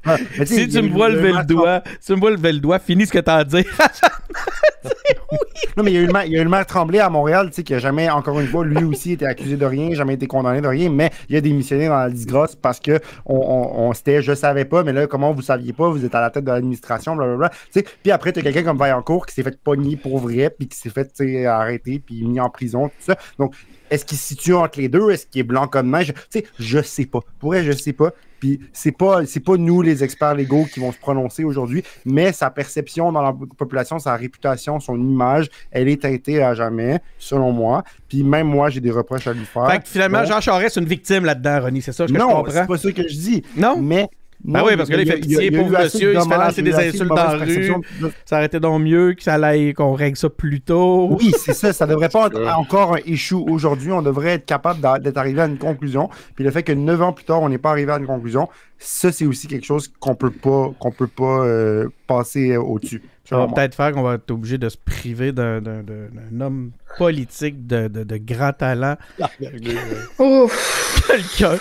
Ah, 0.04 0.16
si 0.44 0.68
tu 0.68 0.82
me 0.82 0.88
vois 0.88 1.08
lever 1.08 1.32
le 1.32 1.44
doigt, 1.44 1.82
tu 2.04 2.12
me 2.12 2.18
vois 2.18 2.32
lever 2.32 2.52
le 2.52 2.58
doigt, 2.58 2.78
finis 2.80 3.06
ce 3.06 3.12
que 3.12 3.20
tu 3.20 3.30
as 3.30 3.36
à 3.36 3.44
dire. 3.44 3.64
oui. 4.84 5.38
Non, 5.76 5.84
mais 5.84 5.92
il 5.92 5.94
y, 5.94 5.98
a 5.98 6.00
eu 6.00 6.06
le 6.06 6.12
maire, 6.12 6.24
il 6.26 6.32
y 6.32 6.36
a 6.36 6.40
eu 6.40 6.44
le 6.44 6.50
maire 6.50 6.66
Tremblay 6.66 6.98
à 6.98 7.08
Montréal, 7.08 7.48
tu 7.48 7.56
sais, 7.56 7.62
qui 7.62 7.72
a 7.72 7.78
jamais, 7.78 8.10
encore 8.10 8.40
une 8.40 8.48
fois, 8.48 8.64
lui 8.64 8.84
aussi 8.84 9.12
été 9.12 9.26
accusé 9.26 9.56
de 9.56 9.64
rien, 9.64 9.94
jamais 9.94 10.14
été 10.14 10.26
condamné 10.26 10.60
de 10.60 10.66
rien, 10.66 10.90
mais 10.90 11.10
il 11.28 11.36
a 11.36 11.40
démissionné 11.40 11.86
dans 11.86 11.98
la 11.98 12.10
disgrâce 12.10 12.56
parce 12.56 12.80
que 12.80 13.00
on, 13.26 13.36
on, 13.36 13.88
on 13.88 13.92
c'était, 13.92 14.22
je 14.22 14.34
savais 14.34 14.64
pas, 14.64 14.82
mais 14.82 14.92
là, 14.92 15.06
comment 15.06 15.32
vous 15.32 15.42
saviez 15.42 15.72
pas, 15.72 15.88
vous 15.88 16.04
êtes 16.04 16.14
à 16.14 16.20
la 16.20 16.30
tête 16.30 16.44
de 16.44 16.50
l'administration, 16.50 17.14
blablabla. 17.14 17.50
Tu 17.50 17.56
sais, 17.70 17.84
puis 18.02 18.10
après, 18.10 18.32
t'as 18.32 18.42
quelqu'un 18.42 18.64
comme 18.64 18.78
Vaillancourt 18.78 19.26
qui 19.26 19.34
s'est 19.34 19.42
fait 19.42 19.58
pogner 19.62 19.96
pour 19.96 20.18
vrai, 20.18 20.50
puis 20.50 20.68
qui 20.68 20.76
s'est 20.76 20.90
fait, 20.90 21.46
arrêter, 21.46 22.02
puis 22.04 22.24
mis 22.24 22.40
en 22.40 22.50
prison, 22.50 22.88
tout 22.88 22.94
ça. 22.98 23.16
Donc, 23.38 23.54
est-ce 23.90 24.04
qu'il 24.04 24.18
se 24.18 24.26
situe 24.26 24.54
entre 24.54 24.80
les 24.80 24.88
deux? 24.88 25.10
Est-ce 25.10 25.26
qu'il 25.26 25.40
est 25.40 25.44
blanc 25.44 25.68
comme 25.68 25.90
neige? 25.90 26.12
Tu 26.30 26.40
sais, 26.40 26.44
je 26.58 26.80
sais 26.80 27.06
pas. 27.06 27.20
Pour 27.38 27.50
vrai, 27.50 27.62
je 27.62 27.72
sais 27.72 27.92
pas. 27.92 28.12
Puis 28.42 28.58
c'est 28.72 28.90
pas, 28.90 29.24
c'est 29.24 29.38
pas 29.38 29.56
nous, 29.56 29.82
les 29.82 30.02
experts 30.02 30.34
légaux, 30.34 30.64
qui 30.64 30.80
vont 30.80 30.90
se 30.90 30.98
prononcer 30.98 31.44
aujourd'hui, 31.44 31.84
mais 32.04 32.32
sa 32.32 32.50
perception 32.50 33.12
dans 33.12 33.22
la 33.22 33.32
population, 33.56 34.00
sa 34.00 34.16
réputation, 34.16 34.80
son 34.80 34.98
image, 34.98 35.48
elle 35.70 35.86
est 35.86 36.02
teintée 36.02 36.42
à 36.42 36.52
jamais, 36.52 37.00
selon 37.20 37.52
moi. 37.52 37.84
Puis 38.08 38.24
même 38.24 38.48
moi, 38.48 38.68
j'ai 38.68 38.80
des 38.80 38.90
reproches 38.90 39.28
à 39.28 39.32
lui 39.32 39.44
faire. 39.44 39.70
Fait 39.70 39.78
que 39.78 39.86
finalement, 39.86 40.24
Jean 40.24 40.40
Charest, 40.40 40.74
c'est 40.74 40.80
une 40.80 40.88
victime 40.88 41.24
là-dedans, 41.24 41.60
Ronnie, 41.60 41.82
c'est 41.82 41.92
ça 41.92 42.04
que 42.04 42.10
non, 42.10 42.18
je 42.18 42.34
comprends? 42.34 42.50
c'est 42.50 42.66
pas 42.66 42.78
ça 42.78 42.90
que 42.90 43.06
je 43.06 43.14
dis. 43.14 43.44
Non? 43.56 43.76
Mais 43.80 44.08
ben 44.44 44.62
oui, 44.64 44.76
parce 44.76 44.88
que 44.88 44.96
là, 44.96 45.02
il 45.02 45.08
fait 45.08 45.18
pitié, 45.18 45.50
pauvre 45.50 45.70
monsieur, 45.70 46.14
il 46.14 46.20
se 46.20 46.28
fait 46.28 46.36
lancer 46.36 46.62
des 46.62 46.74
insultes 46.74 47.08
dans 47.08 47.14
la 47.14 47.32
rue. 47.34 47.72
Ça 48.24 48.36
aurait 48.36 48.46
été 48.46 48.58
donc 48.60 48.82
mieux 48.82 49.14
qu'on 49.76 49.92
règle 49.94 50.16
ça 50.16 50.28
plus 50.28 50.60
tôt. 50.60 51.16
Oui, 51.18 51.32
c'est 51.38 51.54
ça. 51.54 51.72
Ça 51.72 51.86
devrait 51.86 52.08
pas 52.08 52.26
être 52.26 52.40
encore 52.56 52.94
un 52.94 53.00
échou 53.06 53.44
aujourd'hui. 53.48 53.92
On 53.92 54.02
devrait 54.02 54.32
être 54.32 54.46
capable 54.46 54.80
d'être 55.00 55.18
arrivé 55.18 55.42
à 55.42 55.46
une 55.46 55.58
conclusion. 55.58 56.08
Puis 56.34 56.44
le 56.44 56.50
fait 56.50 56.62
que 56.62 56.72
neuf 56.72 57.00
ans 57.02 57.12
plus 57.12 57.24
tard, 57.24 57.42
on 57.42 57.48
n'est 57.48 57.58
pas 57.58 57.70
arrivé 57.70 57.92
à 57.92 57.98
une 57.98 58.06
conclusion, 58.06 58.48
ça, 58.78 59.12
c'est 59.12 59.26
aussi 59.26 59.46
quelque 59.46 59.64
chose 59.64 59.92
qu'on 60.00 60.16
peut 60.16 60.30
pas, 60.30 60.72
qu'on 60.78 60.90
peut 60.90 61.06
pas 61.06 61.44
euh, 61.44 61.88
passer 62.08 62.56
au-dessus. 62.56 63.02
Ça 63.24 63.36
va 63.38 63.46
peut-être 63.46 63.76
faire 63.76 63.92
qu'on 63.92 64.02
va 64.02 64.14
être 64.14 64.30
obligé 64.32 64.58
de 64.58 64.68
se 64.68 64.76
priver 64.76 65.30
d'un 65.32 65.62
homme 66.40 66.72
politique 66.98 67.66
de, 67.66 67.86
de, 67.86 68.02
de 68.02 68.16
grand 68.16 68.52
talent. 68.52 68.96
Ouf! 70.18 71.04
Quelqu'un. 71.06 71.56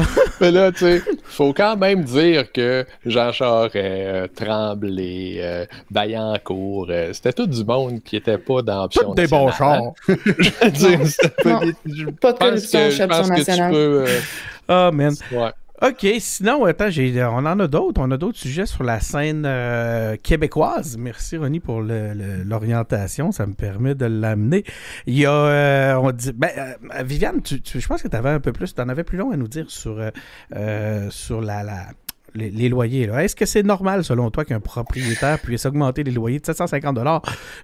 Mais 0.40 0.50
là, 0.50 0.72
tu 0.72 0.78
sais, 0.78 1.02
faut 1.24 1.52
quand 1.52 1.76
même 1.76 2.04
dire 2.04 2.50
que 2.52 2.84
Jean 3.06 3.32
Charest, 3.32 3.76
euh, 3.76 4.26
Tremblay, 4.34 5.36
euh, 5.38 5.66
Vaillancourt, 5.90 6.86
euh, 6.90 7.12
c'était 7.12 7.32
tout 7.32 7.46
du 7.46 7.64
monde 7.64 8.02
qui 8.02 8.16
était 8.16 8.38
pas 8.38 8.62
dans 8.62 8.82
l'option 8.82 9.08
Tout 9.08 9.14
des 9.14 9.26
bons 9.26 9.50
chars. 9.52 9.80
je 10.08 10.14
veux 10.64 10.70
dire, 10.70 11.06
c'était 11.06 11.28
pas, 11.42 11.60
de 12.32 12.38
corruption 12.38 12.90
je 12.90 13.02
pense 13.04 13.18
Option 13.20 13.34
que 13.34 13.40
tu 13.40 13.50
nationale. 13.50 13.72
peux... 13.72 14.04
euh, 14.08 14.20
Ah, 14.68 14.90
man. 14.92 15.14
ouais. 15.32 15.50
OK, 15.82 16.06
sinon, 16.20 16.64
attends, 16.66 16.88
j'ai, 16.88 17.22
on 17.24 17.38
en 17.38 17.58
a 17.58 17.66
d'autres. 17.66 18.00
On 18.00 18.10
a 18.12 18.16
d'autres 18.16 18.38
sujets 18.38 18.64
sur 18.64 18.84
la 18.84 19.00
scène 19.00 19.42
euh, 19.44 20.16
québécoise. 20.16 20.96
Merci, 20.96 21.36
Ronnie, 21.36 21.58
pour 21.60 21.82
l'orientation. 21.82 23.32
Ça 23.32 23.44
me 23.46 23.54
permet 23.54 23.94
de 23.96 24.06
l'amener. 24.06 24.64
Il 25.06 25.18
y 25.18 25.26
a, 25.26 25.32
euh, 25.32 25.94
on 25.96 26.12
dit, 26.12 26.32
ben, 26.32 26.48
euh, 26.56 27.02
Viviane, 27.02 27.42
tu, 27.42 27.60
je 27.64 27.86
pense 27.88 28.02
que 28.02 28.08
tu 28.08 28.16
avais 28.16 28.30
un 28.30 28.40
peu 28.40 28.52
plus, 28.52 28.72
tu 28.74 28.80
en 28.80 28.88
avais 28.88 29.02
plus 29.04 29.18
long 29.18 29.32
à 29.32 29.36
nous 29.36 29.48
dire 29.48 29.68
sur, 29.68 29.98
euh, 29.98 30.10
euh, 30.54 31.10
sur 31.10 31.40
la, 31.40 31.64
la- 31.64 31.88
les, 32.34 32.50
les 32.50 32.68
loyers. 32.68 33.06
là. 33.06 33.22
Est-ce 33.24 33.36
que 33.36 33.46
c'est 33.46 33.62
normal, 33.62 34.04
selon 34.04 34.30
toi, 34.30 34.44
qu'un 34.44 34.60
propriétaire 34.60 35.38
puisse 35.38 35.66
augmenter 35.66 36.02
les 36.02 36.10
loyers 36.12 36.40
de 36.40 36.46
750 36.46 36.98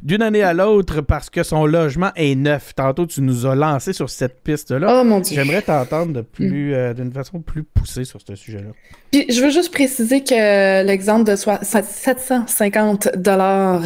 d'une 0.03 0.23
année 0.23 0.43
à 0.43 0.53
l'autre 0.55 1.01
parce 1.01 1.31
que 1.31 1.43
son 1.43 1.67
logement 1.67 2.11
est 2.17 2.35
neuf? 2.35 2.75
Tantôt, 2.75 3.07
tu 3.07 3.21
nous 3.23 3.47
as 3.47 3.55
lancé 3.55 3.93
sur 3.93 4.09
cette 4.11 4.43
piste-là. 4.43 5.01
Oh 5.01 5.05
mon 5.05 5.21
dieu. 5.21 5.35
J'aimerais 5.35 5.63
t'entendre 5.63 6.13
de 6.13 6.21
plus, 6.23 6.75
euh, 6.75 6.95
d'une 6.95 7.13
façon 7.13 7.41
plus 7.41 7.65
poussée 7.65 8.05
sur 8.05 8.21
ce 8.21 8.35
sujet-là. 8.35 8.71
Puis 9.13 9.27
je 9.29 9.43
veux 9.43 9.51
juste 9.51 9.73
préciser 9.73 10.23
que 10.23 10.85
l'exemple 10.85 11.29
de 11.29 11.35
soi- 11.35 11.59
750 11.63 13.09
dollars 13.17 13.83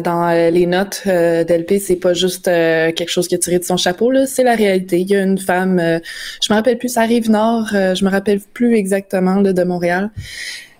dans 0.00 0.28
euh, 0.30 0.48
les 0.50 0.64
notes 0.64 1.02
euh, 1.06 1.44
d'LP, 1.44 1.78
c'est 1.78 1.96
pas 1.96 2.14
juste 2.14 2.48
euh, 2.48 2.90
quelque 2.92 3.10
chose 3.10 3.28
qui 3.28 3.34
est 3.34 3.38
tiré 3.38 3.58
de 3.58 3.64
son 3.64 3.76
chapeau 3.76 4.10
là, 4.10 4.26
c'est 4.26 4.44
la 4.44 4.54
réalité. 4.54 5.00
Il 5.00 5.10
y 5.10 5.16
a 5.16 5.22
une 5.22 5.36
femme, 5.36 5.78
euh, 5.78 5.98
je 6.42 6.50
me 6.50 6.56
rappelle 6.56 6.78
plus, 6.78 6.88
ça 6.88 7.02
arrive 7.02 7.30
nord, 7.30 7.68
euh, 7.74 7.94
je 7.94 8.02
me 8.04 8.10
rappelle 8.10 8.40
plus 8.40 8.76
exactement 8.76 9.34
là, 9.42 9.52
de 9.52 9.62
Montréal, 9.62 10.10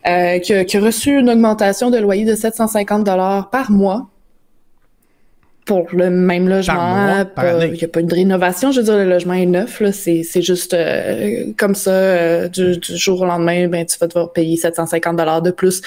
euh, 0.07 0.39
qui, 0.39 0.55
a, 0.55 0.65
qui 0.65 0.79
a 0.79 0.81
reçu 0.81 1.19
une 1.19 1.29
augmentation 1.29 1.91
de 1.91 1.99
loyer 1.99 2.25
de 2.25 2.35
750 2.35 3.05
dollars 3.05 3.51
par 3.51 3.71
mois 3.71 4.09
pour 5.67 5.89
le 5.93 6.09
même 6.11 6.49
logement. 6.49 6.75
mois, 6.97 7.25
par 7.27 7.45
Pas- 7.45 7.51
année. 7.51 7.67
Il 7.75 7.79
n'y 7.79 7.85
a 7.85 7.89
pas 7.89 8.01
une 8.01 8.13
rénovation, 8.13 8.71
je 8.73 8.79
veux 8.81 8.85
dire, 8.85 8.97
le 8.97 9.05
logement 9.05 9.35
est 9.35 9.45
neuf. 9.47 9.81
là. 9.81 9.93
C'est 9.93 10.23
c'est 10.23 10.41
juste 10.43 10.73
euh, 10.73 11.53
comme 11.59 11.75
ça, 11.75 11.91
euh, 11.91 12.49
du, 12.49 12.79
du 12.79 12.97
jour 12.97 13.21
au 13.21 13.27
lendemain, 13.27 13.67
ben, 13.69 13.85
tu 13.85 13.99
vas 13.99 14.07
devoir 14.07 14.33
payer 14.33 14.57
750 14.57 15.17
dollars 15.17 15.43
de 15.43 15.51
plus 15.51 15.83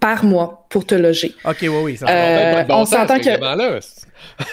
par 0.00 0.24
mois 0.24 0.66
pour 0.70 0.86
te 0.86 0.94
loger. 0.94 1.34
OK, 1.44 1.56
oui, 1.62 1.68
oui. 1.82 1.96
Ça, 1.96 2.06
Euh, 2.08 2.62
bon 2.64 2.74
on 2.76 2.84
s'entend 2.84 3.18
que-. 3.18 3.38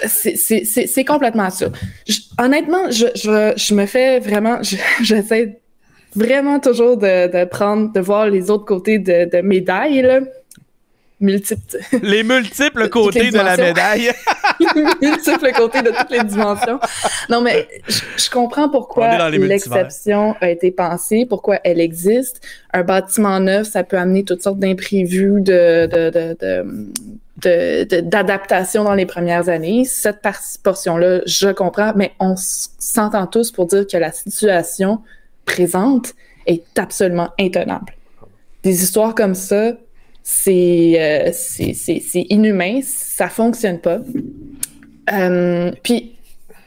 C'est- 0.07 0.36
C'est 0.38 0.63
c'est- 0.65 0.88
c'est 0.88 1.05
complètement 1.05 1.49
ça. 1.49 1.67
Je- 2.07 2.19
honnêtement, 2.39 2.89
je, 2.89 3.07
je, 3.15 3.53
je 3.55 3.73
me 3.75 3.86
fais 3.86 4.19
vraiment, 4.19 4.62
je- 4.63 4.77
j'essaie 5.03 5.59
vraiment 6.15 6.59
toujours 6.59 6.97
de, 6.97 7.27
de 7.31 7.45
prendre, 7.45 7.91
de 7.91 7.99
voir 7.99 8.27
les 8.29 8.49
autres 8.49 8.65
côtés 8.65 8.99
de, 8.99 9.29
de 9.29 9.41
médailles, 9.41 10.01
là. 10.01 10.19
Multiples. 11.23 11.77
Les 12.01 12.21
multiples 12.21 12.89
côtés 12.89 13.23
les 13.23 13.31
de 13.31 13.38
la 13.38 13.55
médaille. 13.55 14.12
multiples 15.01 15.53
côtés 15.53 15.81
de 15.81 15.91
toutes 15.91 16.09
les 16.09 16.21
dimensions. 16.25 16.81
Non, 17.29 17.39
mais 17.39 17.65
je, 17.88 18.01
je 18.17 18.29
comprends 18.29 18.67
pourquoi 18.67 19.29
les 19.29 19.38
l'exception 19.38 20.36
a 20.41 20.49
été 20.49 20.69
pensée, 20.71 21.25
pourquoi 21.25 21.62
elle 21.63 21.79
existe. 21.79 22.41
Un 22.73 22.83
bâtiment 22.83 23.39
neuf, 23.39 23.69
ça 23.69 23.86
peut 23.86 23.97
amener 23.97 24.25
toutes 24.25 24.43
sortes 24.43 24.59
d'imprévus, 24.59 25.39
de, 25.39 25.88
de, 27.38 28.01
d'adaptation 28.01 28.83
dans 28.83 28.95
les 28.95 29.05
premières 29.05 29.47
années. 29.47 29.86
Cette 29.86 30.19
portion-là, 30.62 31.21
je 31.25 31.47
comprends, 31.53 31.93
mais 31.95 32.12
on 32.19 32.36
s'entend 32.38 33.27
tous 33.27 33.49
pour 33.49 33.67
dire 33.67 33.88
que 33.88 33.95
la 33.95 34.12
situation 34.12 34.99
présente 35.45 36.15
est 36.47 36.77
absolument 36.77 37.29
intenable. 37.39 37.93
Des 38.63 38.83
histoires 38.83 39.15
comme 39.15 39.36
ça, 39.36 39.71
c'est 40.23 40.95
euh, 40.97 41.31
inhumain, 42.29 42.79
ça 42.81 43.27
fonctionne 43.27 43.79
pas. 43.79 43.99
Euh, 45.12 45.71
puis, 45.83 46.15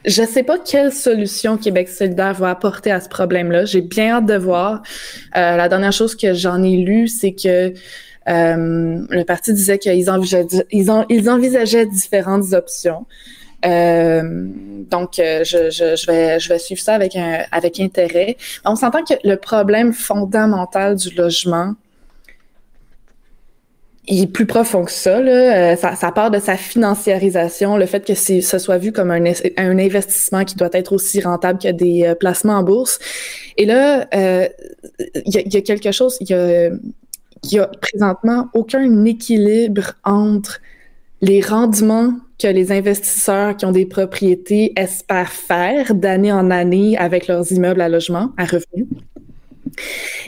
je 0.05 0.23
sais 0.23 0.42
pas 0.42 0.59
quelle 0.59 0.92
solution 0.92 1.57
Québec 1.57 1.88
solidaire 1.88 2.35
va 2.35 2.51
apporter 2.51 2.92
à 2.92 3.01
ce 3.01 3.09
problème-là. 3.09 3.64
J'ai 3.64 3.81
bien 3.81 4.16
hâte 4.16 4.27
de 4.27 4.37
voir. 4.37 4.83
Euh, 5.37 5.57
la 5.57 5.69
dernière 5.69 5.92
chose 5.92 6.14
que 6.14 6.35
j'en 6.35 6.62
ai 6.62 6.77
lu, 6.77 7.09
c'est 7.09 7.33
que 7.33 7.73
euh, 8.29 9.07
le 9.09 9.23
parti 9.25 9.53
disait 9.53 9.79
qu'ils 9.79 10.11
envisageaient, 10.11 11.87
différentes 11.87 12.53
options. 12.53 13.07
Donc, 13.64 15.14
je, 15.16 16.07
vais, 16.07 16.59
suivre 16.59 16.81
ça 16.81 16.95
avec 16.95 17.81
intérêt. 17.81 18.37
On 18.64 18.77
s'entend 18.77 19.03
que 19.03 19.14
le 19.25 19.37
problème 19.37 19.92
fondamental 19.92 20.95
du 20.95 21.11
logement, 21.14 21.75
il 24.09 24.23
est 24.23 24.27
plus 24.27 24.47
profond 24.47 24.85
que 24.85 24.92
ça, 24.92 25.21
là. 25.21 25.73
Euh, 25.73 25.77
ça. 25.77 25.97
Ça 25.97 26.12
part 26.12 26.31
de 26.31 26.38
sa 26.38 26.57
financiarisation, 26.57 27.77
le 27.77 27.87
fait 27.87 28.05
que 28.05 28.14
ce 28.14 28.59
soit 28.59 28.79
vu 28.79 28.92
comme 28.92 29.11
un, 29.11 29.25
un 29.57 29.79
investissement 29.79 30.45
qui 30.45 30.55
doit 30.55 30.71
être 30.73 30.92
aussi 30.92 31.21
rentable 31.21 31.59
que 31.59 31.73
des 31.73 32.05
euh, 32.05 32.14
placements 32.14 32.55
en 32.55 32.62
bourse. 32.62 32.99
Et 33.57 33.66
là, 33.66 34.07
euh, 34.14 34.49
il 35.25 35.35
y, 35.35 35.55
y 35.55 35.57
a 35.57 35.61
quelque 35.61 35.90
chose, 35.90 36.16
il 36.21 36.31
y 36.31 36.35
a, 36.35 36.71
y 37.45 37.59
a 37.59 37.66
présentement 37.81 38.49
aucun 38.55 39.05
équilibre 39.05 39.95
entre 40.05 40.61
les 41.21 41.40
rendements 41.40 42.12
que 42.38 42.49
les 42.49 42.71
investisseurs 42.71 43.57
qui 43.57 43.64
ont 43.64 43.73
des 43.73 43.87
propriétés 43.87 44.73
espèrent 44.77 45.33
faire 45.33 45.95
d'année 45.95 46.33
en 46.33 46.51
année 46.51 46.97
avec 46.99 47.27
leurs 47.27 47.51
immeubles 47.51 47.81
à 47.81 47.88
logement, 47.88 48.33
à 48.37 48.45
revenus, 48.45 48.87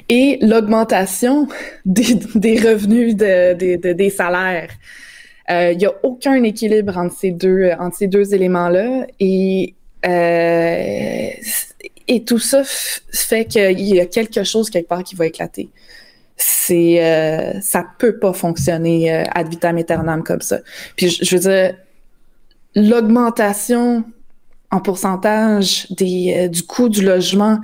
et 0.08 0.38
l'augmentation 0.42 1.48
des, 1.84 2.58
revenus 2.58 3.16
de- 3.16 3.54
de- 3.54 3.76
de- 3.76 3.92
des 3.92 4.10
salaires. 4.10 4.70
Euh, 5.50 5.72
Il 5.72 5.78
n'y 5.78 5.86
a 5.86 5.94
aucun 6.02 6.42
équilibre 6.42 6.96
entre 6.98 7.16
ces 7.16 7.30
deux, 7.30 7.70
deux 8.02 8.34
éléments-là. 8.34 9.06
Et, 9.20 9.74
euh, 10.06 11.28
tout 12.26 12.38
ça 12.38 12.62
fait 12.64 13.44
qu'il 13.46 13.80
y 13.80 14.00
a 14.00 14.06
quelque 14.06 14.42
chose 14.44 14.70
quelque 14.70 14.88
part 14.88 15.02
qui 15.04 15.14
va 15.14 15.26
éclater. 15.26 15.68
C'est, 16.36 17.02
euh, 17.04 17.60
ça 17.60 17.84
peut 17.98 18.18
pas 18.18 18.32
fonctionner 18.32 19.12
euh, 19.12 19.24
ad 19.34 19.48
vitam 19.48 19.76
aeternam 19.76 20.22
comme 20.22 20.40
ça. 20.40 20.60
Puis 20.96 21.10
je, 21.10 21.36
veux 21.36 21.40
dire, 21.42 21.74
l'augmentation 22.74 24.04
en 24.70 24.80
pourcentage 24.80 25.86
euh, 26.00 26.48
du 26.48 26.62
coût 26.62 26.88
du 26.88 27.02
logement 27.02 27.58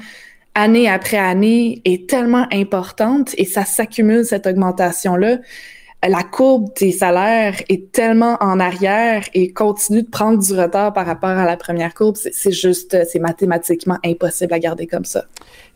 année 0.55 0.88
après 0.88 1.19
année 1.19 1.83
est 1.85 2.09
tellement 2.09 2.47
importante 2.53 3.35
et 3.38 3.45
ça 3.45 3.64
s'accumule 3.64 4.25
cette 4.25 4.47
augmentation-là. 4.47 5.38
La 6.07 6.23
courbe 6.23 6.69
des 6.79 6.93
salaires 6.93 7.55
est 7.71 7.90
tellement 7.90 8.37
en 8.40 8.61
arrière 8.61 9.25
et 9.33 9.55
continue 9.55 10.03
de 10.03 10.11
prendre 10.11 10.38
du 10.38 10.53
retard 10.53 10.93
par 10.93 11.07
rapport 11.07 11.31
à 11.31 11.47
la 11.47 11.57
première 11.57 11.95
courbe. 11.95 12.17
C'est 12.17 12.53
juste, 12.53 12.97
c'est 13.11 13.19
mathématiquement 13.19 13.99
impossible 14.05 14.53
à 14.53 14.59
garder 14.59 14.87
comme 14.87 15.07
ça. 15.07 15.25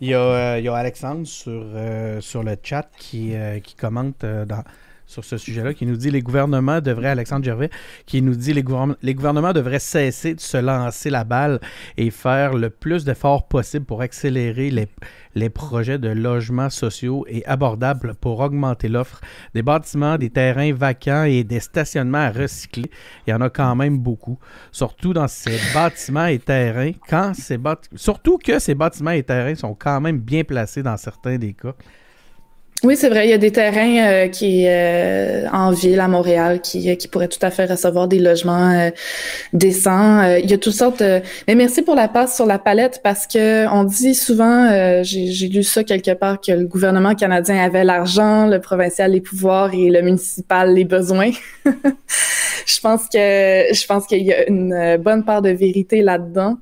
Il 0.03 0.09
y 0.09 0.14
a, 0.14 0.21
euh, 0.21 0.59
il 0.59 0.67
y 0.67 0.69
a 0.69 0.75
Alexandre 0.75 1.27
sur, 1.27 1.51
euh, 1.75 2.21
sur 2.21 2.43
le 2.43 2.57
chat 2.62 2.91
qui, 2.99 3.35
euh, 3.35 3.59
qui 3.61 3.75
commente 3.75 4.23
euh, 4.23 4.45
dans, 4.45 4.62
sur 5.09 5.25
ce 5.25 5.38
sujet-là, 5.38 5.73
qui 5.73 5.87
nous 5.87 5.97
dit 5.97 6.11
les 6.11 6.21
gouvernements 6.21 6.83
devraient, 6.83 7.09
Alexandre 7.09 7.42
Gervais, 7.44 7.71
qui 8.05 8.21
nous 8.21 8.35
dit 8.35 8.53
les, 8.53 8.62
les 9.03 9.14
gouvernements 9.14 9.55
devraient 9.55 9.79
cesser 9.79 10.35
de 10.35 10.40
se 10.40 10.59
lancer 10.59 11.09
la 11.09 11.25
balle 11.25 11.61
et 11.97 12.11
faire 12.11 12.55
le 12.55 12.68
plus 12.68 13.07
d'efforts 13.07 13.49
possible 13.49 13.87
pour 13.87 14.03
accélérer 14.03 14.71
les, 14.71 14.87
les 15.35 15.49
projets 15.49 15.99
de 15.99 16.11
logements 16.11 16.68
sociaux 16.68 17.25
et 17.27 17.44
abordables 17.47 18.16
pour 18.16 18.40
augmenter 18.40 18.88
l'offre 18.88 19.23
des 19.55 19.62
bâtiments, 19.62 20.18
des 20.18 20.29
terrains 20.29 20.75
vacants 20.75 21.25
et 21.25 21.42
des 21.42 21.61
stationnements 21.61 22.18
à 22.18 22.31
recycler. 22.31 22.90
Il 23.27 23.31
y 23.31 23.33
en 23.33 23.40
a 23.40 23.49
quand 23.49 23.75
même 23.77 23.99
beaucoup. 23.99 24.38
Surtout 24.73 25.14
dans 25.14 25.29
ces 25.29 25.59
bâtiments 25.73 26.27
et 26.27 26.38
terrains, 26.38 26.92
quand 27.09 27.33
ces 27.35 27.59
surtout 27.94 28.37
que 28.37 28.59
ces 28.59 28.75
bâtiments 28.75 29.12
et 29.12 29.23
terrains 29.23 29.55
sont 29.55 29.75
quand 29.75 30.03
même 30.03 30.18
bien 30.18 30.44
placés 30.44 30.83
dans 30.83 30.99
certains 30.99 31.38
des 31.38 31.55
cas. 31.55 31.75
Oui, 32.85 32.97
c'est 32.97 33.09
vrai. 33.09 33.27
Il 33.27 33.31
y 33.31 33.33
a 33.33 33.38
des 33.38 33.51
terrains 33.51 34.07
euh, 34.07 34.29
qui 34.29 34.64
euh, 34.69 35.49
en 35.53 35.73
ville 35.73 35.99
à 35.99 36.07
Montréal 36.07 36.61
qui, 36.61 36.88
euh, 36.88 36.95
qui 36.95 37.09
pourraient 37.09 37.27
tout 37.27 37.45
à 37.45 37.51
fait 37.51 37.64
recevoir 37.64 38.07
des 38.07 38.21
logements 38.21 38.93
décents. 39.53 40.23
il 40.37 40.49
y 40.49 40.55
a 40.55 40.59
toutes 40.59 40.75
sortes. 40.75 41.03
Mais 41.49 41.57
merci 41.57 41.83
pour 41.83 41.97
la 41.97 42.07
passe 42.07 42.37
sur 42.37 42.47
la 42.47 42.61
palette 42.61 43.01
parce 43.03 43.27
que 43.27 43.67
on 43.69 43.83
dit 43.83 44.14
souvent, 44.14 45.03
j'ai 45.03 45.49
lu 45.49 45.64
ça 45.64 45.83
quelque 45.83 46.12
part, 46.12 46.41
que 46.41 46.53
le 46.53 46.67
gouvernement 46.67 47.17
canadien 47.17 47.59
avait 47.64 47.83
l'argent, 47.83 48.47
le 48.47 48.61
provincial 48.61 49.11
les 49.11 49.21
pouvoirs 49.21 49.75
et 49.75 49.91
le 49.91 50.01
municipal 50.03 50.73
les 50.73 50.85
besoins. 50.85 51.33
je 51.64 52.81
pense 52.81 53.09
que 53.09 53.19
je 53.75 53.87
pense 53.87 54.07
qu'il 54.07 54.23
y 54.23 54.33
a 54.33 54.49
une 54.49 54.99
bonne 54.99 55.25
part 55.25 55.43
de 55.43 55.51
vérité 55.51 56.01
là-dedans. 56.01 56.59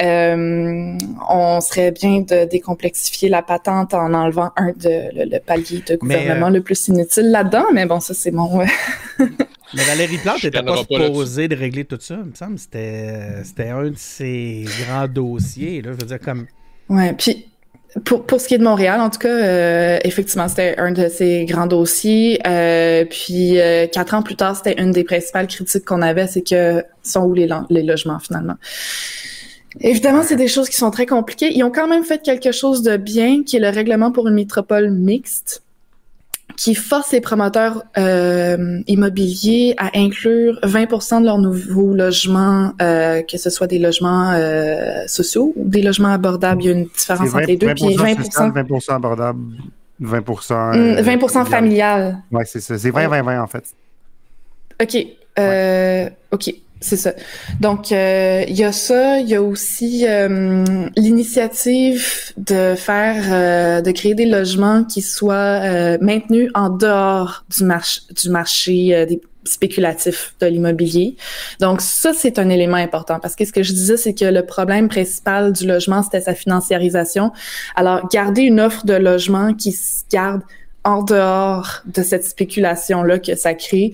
Euh, 0.00 0.96
on 1.28 1.60
serait 1.60 1.90
bien 1.90 2.20
de 2.20 2.48
décomplexifier 2.48 3.28
la 3.28 3.42
patente 3.42 3.92
en 3.92 4.14
enlevant 4.14 4.50
un 4.56 4.68
de 4.68 5.10
le, 5.14 5.38
palier 5.38 5.82
de 5.86 5.96
gouvernement 5.96 6.46
euh, 6.46 6.50
le 6.50 6.62
plus 6.62 6.88
inutile 6.88 7.30
là-dedans, 7.30 7.66
mais 7.74 7.84
bon, 7.84 8.00
ça 8.00 8.14
c'est 8.14 8.30
mon. 8.30 8.58
mais 9.18 9.84
Valérie 9.84 10.16
Plante 10.16 10.42
n'était 10.44 10.62
pas 10.62 10.78
supposée 10.78 11.46
de 11.48 11.56
régler 11.56 11.84
tout 11.84 11.98
ça, 12.00 12.16
il 12.24 12.30
me 12.30 12.34
semble. 12.34 12.58
C'était, 12.58 13.44
c'était 13.44 13.68
un 13.68 13.90
de 13.90 13.96
ses 13.96 14.64
grands 14.86 15.08
dossiers, 15.08 15.82
là, 15.82 15.90
je 15.92 15.98
veux 15.98 16.06
dire, 16.06 16.20
comme. 16.20 16.46
Ouais, 16.88 17.12
puis 17.12 17.46
pour, 18.06 18.24
pour 18.24 18.40
ce 18.40 18.48
qui 18.48 18.54
est 18.54 18.58
de 18.58 18.64
Montréal, 18.64 18.98
en 18.98 19.10
tout 19.10 19.18
cas, 19.18 19.28
euh, 19.28 19.98
effectivement, 20.04 20.48
c'était 20.48 20.74
un 20.78 20.92
de 20.92 21.08
ses 21.08 21.44
grands 21.44 21.66
dossiers. 21.66 22.40
puis 23.10 23.58
quatre 23.92 24.14
ans 24.14 24.22
plus 24.22 24.36
tard, 24.36 24.56
c'était 24.56 24.80
une 24.80 24.92
des 24.92 25.04
principales 25.04 25.48
critiques 25.48 25.84
qu'on 25.84 26.00
avait, 26.00 26.28
c'est 26.28 26.48
que 26.48 26.82
sont 27.02 27.24
où 27.24 27.34
les, 27.34 27.46
les 27.68 27.82
logements 27.82 28.20
finalement. 28.20 28.56
Évidemment, 29.80 30.22
c'est 30.22 30.36
des 30.36 30.48
choses 30.48 30.68
qui 30.68 30.76
sont 30.76 30.90
très 30.90 31.06
compliquées. 31.06 31.50
Ils 31.54 31.64
ont 31.64 31.70
quand 31.70 31.88
même 31.88 32.04
fait 32.04 32.22
quelque 32.22 32.52
chose 32.52 32.82
de 32.82 32.96
bien, 32.96 33.42
qui 33.42 33.56
est 33.56 33.60
le 33.60 33.70
règlement 33.70 34.12
pour 34.12 34.28
une 34.28 34.34
métropole 34.34 34.90
mixte, 34.90 35.62
qui 36.56 36.74
force 36.74 37.12
les 37.12 37.20
promoteurs 37.20 37.82
euh, 37.96 38.80
immobiliers 38.86 39.74
à 39.78 39.90
inclure 39.94 40.58
20 40.62 41.20
de 41.20 41.24
leurs 41.24 41.38
nouveaux 41.38 41.94
logements, 41.94 42.72
euh, 42.82 43.22
que 43.22 43.38
ce 43.38 43.50
soit 43.50 43.66
des 43.66 43.78
logements 43.78 44.32
euh, 44.32 45.06
sociaux 45.06 45.52
ou 45.56 45.68
des 45.68 45.82
logements 45.82 46.12
abordables. 46.12 46.62
Il 46.62 46.66
y 46.66 46.68
a 46.68 46.72
une 46.72 46.84
différence 46.84 47.34
entre 47.34 47.46
les 47.46 47.56
deux. 47.56 47.68
20 47.68 47.74
puis 47.74 47.94
20, 47.94 48.52
20 48.52 48.94
abordables, 48.94 49.40
20 50.00 50.22
20 51.00 51.44
familial. 51.46 52.18
Oui, 52.30 52.44
c'est 52.46 52.60
ça. 52.60 52.78
C'est 52.78 52.90
20-20-20 52.90 53.40
en 53.40 53.46
fait. 53.46 53.64
OK. 54.80 55.06
OK. 56.32 56.54
C'est 56.82 56.96
ça. 56.96 57.12
Donc, 57.60 57.92
euh, 57.92 58.44
il 58.48 58.56
y 58.56 58.64
a 58.64 58.72
ça. 58.72 59.20
Il 59.20 59.28
y 59.28 59.34
a 59.34 59.42
aussi 59.42 60.04
euh, 60.06 60.64
l'initiative 60.96 62.32
de 62.36 62.74
faire, 62.74 63.24
euh, 63.30 63.80
de 63.80 63.90
créer 63.92 64.14
des 64.14 64.26
logements 64.26 64.84
qui 64.84 65.00
soient 65.00 65.98
maintenus 66.00 66.50
en 66.54 66.70
dehors 66.70 67.44
du, 67.56 67.64
marché 67.64 68.02
du 68.20 68.30
marché 68.30 69.06
des 69.06 69.20
spéculatif 69.44 70.34
de 70.40 70.46
l'immobilier. 70.46 71.16
Donc 71.60 71.80
ça, 71.80 72.12
c'est 72.14 72.38
un 72.38 72.48
élément 72.48 72.76
important 72.76 73.18
parce 73.20 73.34
que 73.34 73.44
ce 73.44 73.52
que 73.52 73.64
je 73.64 73.72
disais, 73.72 73.96
c'est 73.96 74.14
que 74.14 74.24
le 74.24 74.46
problème 74.46 74.88
principal 74.88 75.52
du 75.52 75.66
logement, 75.66 76.02
c'était 76.02 76.20
sa 76.20 76.34
financiarisation. 76.34 77.32
Alors, 77.74 78.08
garder 78.08 78.42
une 78.42 78.60
offre 78.60 78.86
de 78.86 78.94
logement 78.94 79.52
qui 79.52 79.72
se 79.72 80.04
garde 80.10 80.42
en 80.84 81.02
dehors 81.02 81.82
de 81.84 82.02
cette 82.02 82.24
spéculation-là 82.24 83.18
que 83.18 83.34
ça 83.34 83.54
crée, 83.54 83.92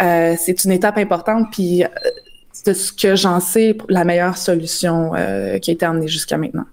euh, 0.00 0.34
c'est 0.38 0.64
une 0.64 0.72
étape 0.72 0.98
importante. 0.98 1.48
Puis, 1.52 1.84
euh, 1.84 1.88
de 2.66 2.72
ce 2.72 2.92
que 2.92 3.16
j'en 3.16 3.40
sais, 3.40 3.76
la 3.88 4.04
meilleure 4.04 4.36
solution 4.36 5.14
euh, 5.14 5.58
qui 5.58 5.70
a 5.70 5.74
été 5.74 5.84
amenée 5.84 6.08
jusqu'à 6.08 6.38
maintenant. 6.38 6.66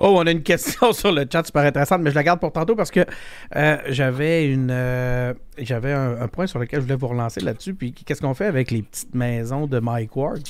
Oh, 0.00 0.16
on 0.18 0.26
a 0.26 0.30
une 0.30 0.42
question 0.42 0.92
sur 0.94 1.12
le 1.12 1.24
chat 1.30 1.44
super 1.44 1.62
intéressante, 1.62 2.02
mais 2.02 2.10
je 2.10 2.14
la 2.14 2.24
garde 2.24 2.40
pour 2.40 2.52
tantôt 2.52 2.76
parce 2.76 2.90
que 2.90 3.06
j'avais 3.88 4.46
une 4.46 5.34
j'avais 5.56 5.92
un, 5.92 6.28
point 6.28 6.46
sur 6.46 6.58
lequel 6.58 6.80
je 6.80 6.84
voulais 6.84 6.96
vous 6.96 7.08
relancer 7.08 7.40
là-dessus. 7.40 7.74
Puis 7.74 7.92
qu'est-ce 7.92 8.20
qu'on 8.20 8.34
fait 8.34 8.46
avec 8.46 8.70
les 8.70 8.82
petites 8.82 9.14
maisons 9.14 9.66
de 9.66 9.78
Mike 9.78 10.14
Ward? 10.16 10.42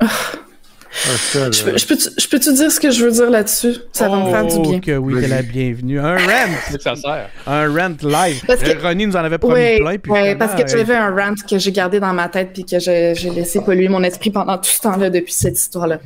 Ah. 0.90 1.50
Je, 1.52 1.64
peux, 1.64 1.76
je, 1.76 2.28
peux, 2.28 2.38
te 2.38 2.50
dire 2.50 2.72
ce 2.72 2.80
que 2.80 2.90
je 2.90 3.04
veux 3.04 3.12
dire 3.12 3.30
là-dessus? 3.30 3.76
Ça 3.92 4.08
va 4.08 4.24
me 4.24 4.30
faire 4.30 4.46
du 4.46 4.58
bien. 4.60 4.80
Que 4.80 4.96
oui, 4.96 5.20
t'es 5.20 5.28
la 5.28 5.42
bienvenue. 5.42 6.00
Un 6.00 6.16
rant! 6.16 6.48
ça 6.80 6.96
sert. 6.96 7.30
Un 7.46 7.68
rant 7.68 7.96
live. 8.02 8.42
Parce 8.46 8.62
que... 8.62 8.82
Ronnie 8.82 9.06
nous 9.06 9.16
en 9.16 9.20
avait 9.20 9.38
promis 9.38 9.78
plein. 9.78 9.96
Oui, 10.08 10.34
parce 10.36 10.54
que 10.54 10.66
j'avais 10.66 10.96
un 10.96 11.14
rant 11.14 11.34
que 11.34 11.58
j'ai 11.58 11.72
gardé 11.72 12.00
dans 12.00 12.12
ma 12.12 12.28
tête 12.28 12.52
puis 12.52 12.64
que 12.64 12.78
j'ai 12.78 13.14
laissé 13.30 13.60
polluer 13.60 13.88
mon 13.88 14.02
esprit 14.02 14.30
pendant 14.30 14.56
tout 14.56 14.70
ce 14.70 14.80
temps-là 14.80 15.10
depuis 15.10 15.32
cette 15.32 15.58
histoire-là. 15.58 16.00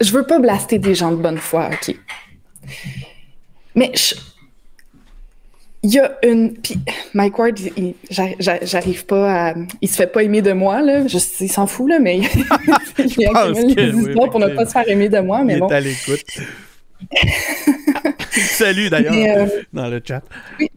je 0.00 0.12
veux 0.12 0.24
pas 0.24 0.38
blaster 0.38 0.78
des 0.78 0.94
gens 0.94 1.12
de 1.12 1.16
bonne 1.22 1.38
foi, 1.38 1.70
OK? 1.72 1.94
Mais 3.74 3.92
je, 3.94 4.14
il 5.82 5.90
y 5.94 5.98
a 5.98 6.18
une. 6.22 6.54
Puis 6.54 6.78
Mike 7.14 7.38
Ward, 7.38 7.56
j'arrive 8.10 9.06
pas 9.06 9.50
à. 9.50 9.54
Il 9.80 9.88
se 9.88 9.96
fait 9.96 10.06
pas 10.06 10.22
aimer 10.22 10.42
de 10.42 10.52
moi, 10.52 10.82
là. 10.82 11.06
Je, 11.06 11.18
il 11.40 11.50
s'en 11.50 11.66
fout, 11.66 11.88
là, 11.88 11.98
mais 11.98 12.18
il 12.18 12.24
y 13.18 13.26
a 13.26 13.32
quand 13.32 13.50
même 13.52 13.74
des 13.74 13.90
histoires 13.90 14.30
pour 14.30 14.40
ne 14.40 14.48
pas 14.48 14.66
se 14.66 14.72
faire 14.72 14.88
aimer 14.88 15.08
de 15.08 15.20
moi, 15.20 15.44
mais 15.44 15.54
il 15.54 15.60
bon. 15.60 15.68
est 15.68 15.74
à 15.74 15.80
l'écoute. 15.80 16.24
Salut 18.30 18.90
d'ailleurs 18.90 19.46
euh, 19.46 19.62
dans 19.72 19.88
le 19.88 20.02
chat. 20.04 20.20
Oui, 20.58 20.68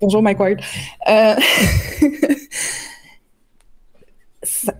bonjour 0.00 0.22
Mike 0.22 0.40
Ward. 0.40 0.60
Euh, 1.08 1.36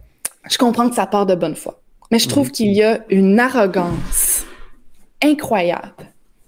je 0.50 0.58
comprends 0.58 0.88
que 0.88 0.96
ça 0.96 1.06
part 1.06 1.26
de 1.26 1.36
bonne 1.36 1.54
foi, 1.54 1.80
mais 2.10 2.18
je 2.18 2.28
trouve 2.28 2.48
mhm. 2.48 2.52
qu'il 2.52 2.72
y 2.74 2.82
a 2.82 2.98
une 3.10 3.38
arrogance 3.38 4.44
incroyable 5.22 5.92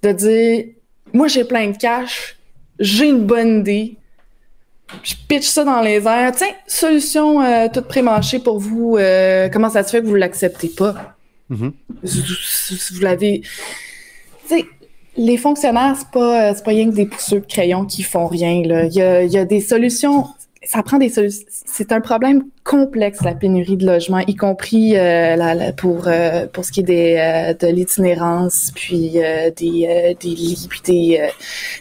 de 0.03 0.11
dire 0.11 0.65
Moi, 1.13 1.29
j'ai 1.29 1.45
plein 1.45 1.69
de 1.69 1.77
cash 1.77 2.40
j'ai 2.81 3.09
une 3.09 3.27
bonne 3.27 3.61
idée, 3.61 3.97
je 5.03 5.15
pitch 5.29 5.47
ça 5.47 5.65
dans 5.65 5.81
les 5.81 6.07
airs. 6.07 6.33
Tiens, 6.35 6.49
solution 6.67 7.41
euh, 7.41 7.69
toute 7.73 7.87
prémâchée 7.87 8.41
pour 8.41 8.59
vous. 8.59 8.97
Euh, 8.97 9.49
comment 9.49 9.71
ça 9.71 9.85
se 9.85 9.91
fait 9.91 10.01
que 10.01 10.07
vous 10.07 10.15
ne 10.15 10.19
l'acceptez 10.19 10.69
pas? 10.69 11.17
Mm-hmm. 11.51 11.73
vous, 12.93 13.01
l'avez. 13.01 13.43
Tu 14.49 14.57
sais, 14.57 14.67
les 15.17 15.37
fonctionnaires, 15.37 15.95
c'est 15.99 16.11
pas, 16.11 16.55
pas 16.55 16.71
rien 16.71 16.91
que 16.91 16.95
des 16.95 17.07
pousseux 17.07 17.41
de 17.41 17.47
crayon 17.47 17.85
qui 17.85 18.03
font 18.03 18.27
rien. 18.27 18.63
Là. 18.65 18.87
Il, 18.87 18.95
y 18.95 19.03
a, 19.03 19.23
il 19.23 19.31
y 19.31 19.39
a 19.39 19.45
des 19.45 19.61
solutions 19.61 20.27
ça 20.63 20.83
prend 20.83 20.99
des 20.99 21.09
solutions. 21.09 21.47
C'est 21.49 21.91
un 21.91 22.01
problème 22.01 22.45
complexe, 22.65 23.23
la 23.23 23.35
pénurie 23.35 23.79
de 23.79 23.87
logements, 23.87 24.19
y 24.19 24.37
compris 24.37 24.97
euh, 24.97 25.73
pour 25.73 26.07
euh, 26.07 26.47
pour 26.49 26.67
ce 26.67 26.73
qui 26.73 26.81
est 26.81 26.85
des, 26.85 27.17
euh, 27.17 27.55
de 27.55 27.73
l'itinérance, 27.73 28.71
puis 28.75 29.13
des, 29.13 30.17
des 30.21 30.29
lits, 30.29 30.67
puis 30.69 30.81
des, 30.85 31.31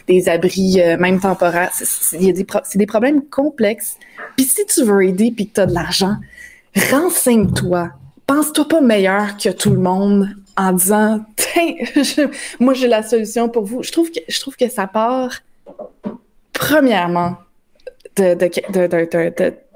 des 0.08 0.28
abris, 0.28 0.80
même 0.98 1.20
temporaires. 1.20 1.70
C'est 1.74 2.18
des, 2.18 2.46
des 2.74 2.86
problèmes 2.86 3.22
complexes. 3.28 3.96
Puis 4.36 4.46
si 4.46 4.64
tu 4.64 4.82
veux 4.84 5.04
aider 5.04 5.30
puis 5.30 5.48
que 5.48 5.54
tu 5.54 5.60
as 5.60 5.66
de 5.66 5.74
l'argent, 5.74 6.16
renseigne-toi. 6.90 7.90
Pense-toi 8.26 8.66
pas 8.66 8.80
meilleur 8.80 9.36
que 9.36 9.50
tout 9.50 9.70
le 9.70 9.80
monde 9.80 10.28
en 10.56 10.72
disant 10.72 11.20
moi 12.60 12.72
j'ai 12.72 12.88
la 12.88 13.02
solution 13.02 13.48
pour 13.50 13.64
vous. 13.64 13.82
Je 13.82 13.92
trouve 13.92 14.10
que 14.10 14.20
je 14.26 14.40
trouve 14.40 14.56
que 14.56 14.70
ça 14.70 14.86
part 14.86 15.40
premièrement 16.52 17.36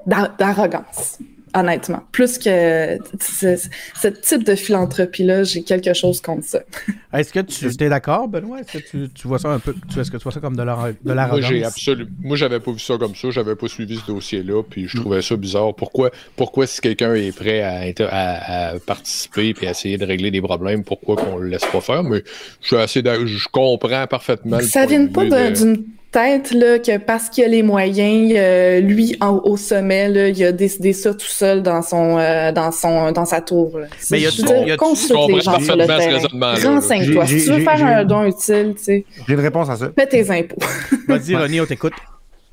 d'arrogance, 0.05 1.19
honnêtement. 1.55 2.03
Plus 2.11 2.37
que 2.37 2.97
ce, 3.19 4.07
type 4.07 4.43
de 4.43 4.55
philanthropie-là, 4.55 5.43
j'ai 5.43 5.63
quelque 5.63 5.93
chose 5.93 6.21
contre 6.21 6.43
ça. 6.43 6.59
Est-ce 7.13 7.31
que 7.31 7.39
tu 7.39 7.83
es 7.83 7.89
d'accord, 7.89 8.27
Benoît? 8.27 8.59
Est-ce 8.59 8.77
que 8.77 9.05
tu, 9.07 9.27
vois 9.27 9.39
ça 9.39 9.49
un 9.49 9.59
peu, 9.59 9.73
est-ce 9.97 10.11
que 10.11 10.17
tu 10.17 10.23
vois 10.23 10.33
ça 10.33 10.41
comme 10.41 10.57
de 10.57 10.63
l'arrogance? 10.63 10.95
Moi, 11.03 11.41
j'ai 11.41 11.63
absolument, 11.63 12.11
moi, 12.19 12.35
j'avais 12.35 12.59
pas 12.59 12.71
vu 12.71 12.79
ça 12.79 12.97
comme 12.97 13.15
ça. 13.15 13.29
J'avais 13.31 13.55
pas 13.55 13.67
suivi 13.67 13.97
ce 13.97 14.05
dossier-là, 14.05 14.63
puis 14.63 14.87
je 14.87 14.97
trouvais 14.97 15.21
ça 15.21 15.37
bizarre. 15.37 15.73
Pourquoi, 15.73 16.11
pourquoi 16.35 16.67
si 16.67 16.81
quelqu'un 16.81 17.13
est 17.13 17.35
prêt 17.35 17.61
à, 17.61 18.73
participer 18.85 19.55
et 19.61 19.67
à 19.67 19.71
essayer 19.71 19.97
de 19.97 20.05
régler 20.05 20.31
des 20.31 20.41
problèmes, 20.41 20.83
pourquoi 20.83 21.15
qu'on 21.15 21.37
le 21.37 21.47
laisse 21.47 21.65
pas 21.65 21.81
faire? 21.81 22.03
Mais 22.03 22.23
je 22.61 22.67
suis 22.67 22.75
assez, 22.75 23.01
je 23.01 23.47
comprends 23.49 24.07
parfaitement. 24.07 24.59
Ça 24.59 24.85
vient 24.85 25.07
pas 25.07 25.25
d'une 25.51 25.85
peut-être 26.15 26.51
là, 26.53 26.79
que 26.79 26.97
parce 26.97 27.29
qu'il 27.29 27.43
a 27.43 27.47
les 27.47 27.63
moyens, 27.63 28.33
euh, 28.35 28.79
lui 28.79 29.17
au 29.21 29.57
sommet, 29.57 30.09
là, 30.09 30.29
il 30.29 30.43
a 30.43 30.51
décidé 30.51 30.93
ça 30.93 31.13
tout 31.13 31.25
seul 31.27 31.61
dans 31.61 31.81
son 31.81 32.17
euh, 32.17 32.51
dans 32.51 32.71
son 32.71 33.11
dans 33.11 33.25
sa 33.25 33.41
tour. 33.41 33.77
Mais 34.11 34.19
il 34.19 34.23
y 34.23 34.27
a, 34.27 34.31
tu, 34.31 34.43
y 34.43 34.77
consulte 34.77 35.19
les 35.27 35.41
gens 35.41 35.59
sur 35.59 35.75
le 35.75 35.85
terrain. 35.85 36.75
Renseigne-toi. 36.75 37.25
Si 37.27 37.43
tu 37.43 37.51
veux 37.51 37.59
faire 37.59 37.85
un 37.85 38.05
don 38.05 38.23
utile, 38.23 38.75
tu 38.77 38.83
sais. 38.83 39.05
J'ai 39.27 39.33
une 39.33 39.39
réponse 39.41 39.69
à 39.69 39.75
ça. 39.75 39.91
Fais 39.93 40.07
tes 40.07 40.29
impôts. 40.31 40.55
Vas-y, 41.07 41.35
Ronnie, 41.35 41.59
on 41.59 41.65
t'écoute. 41.65 41.93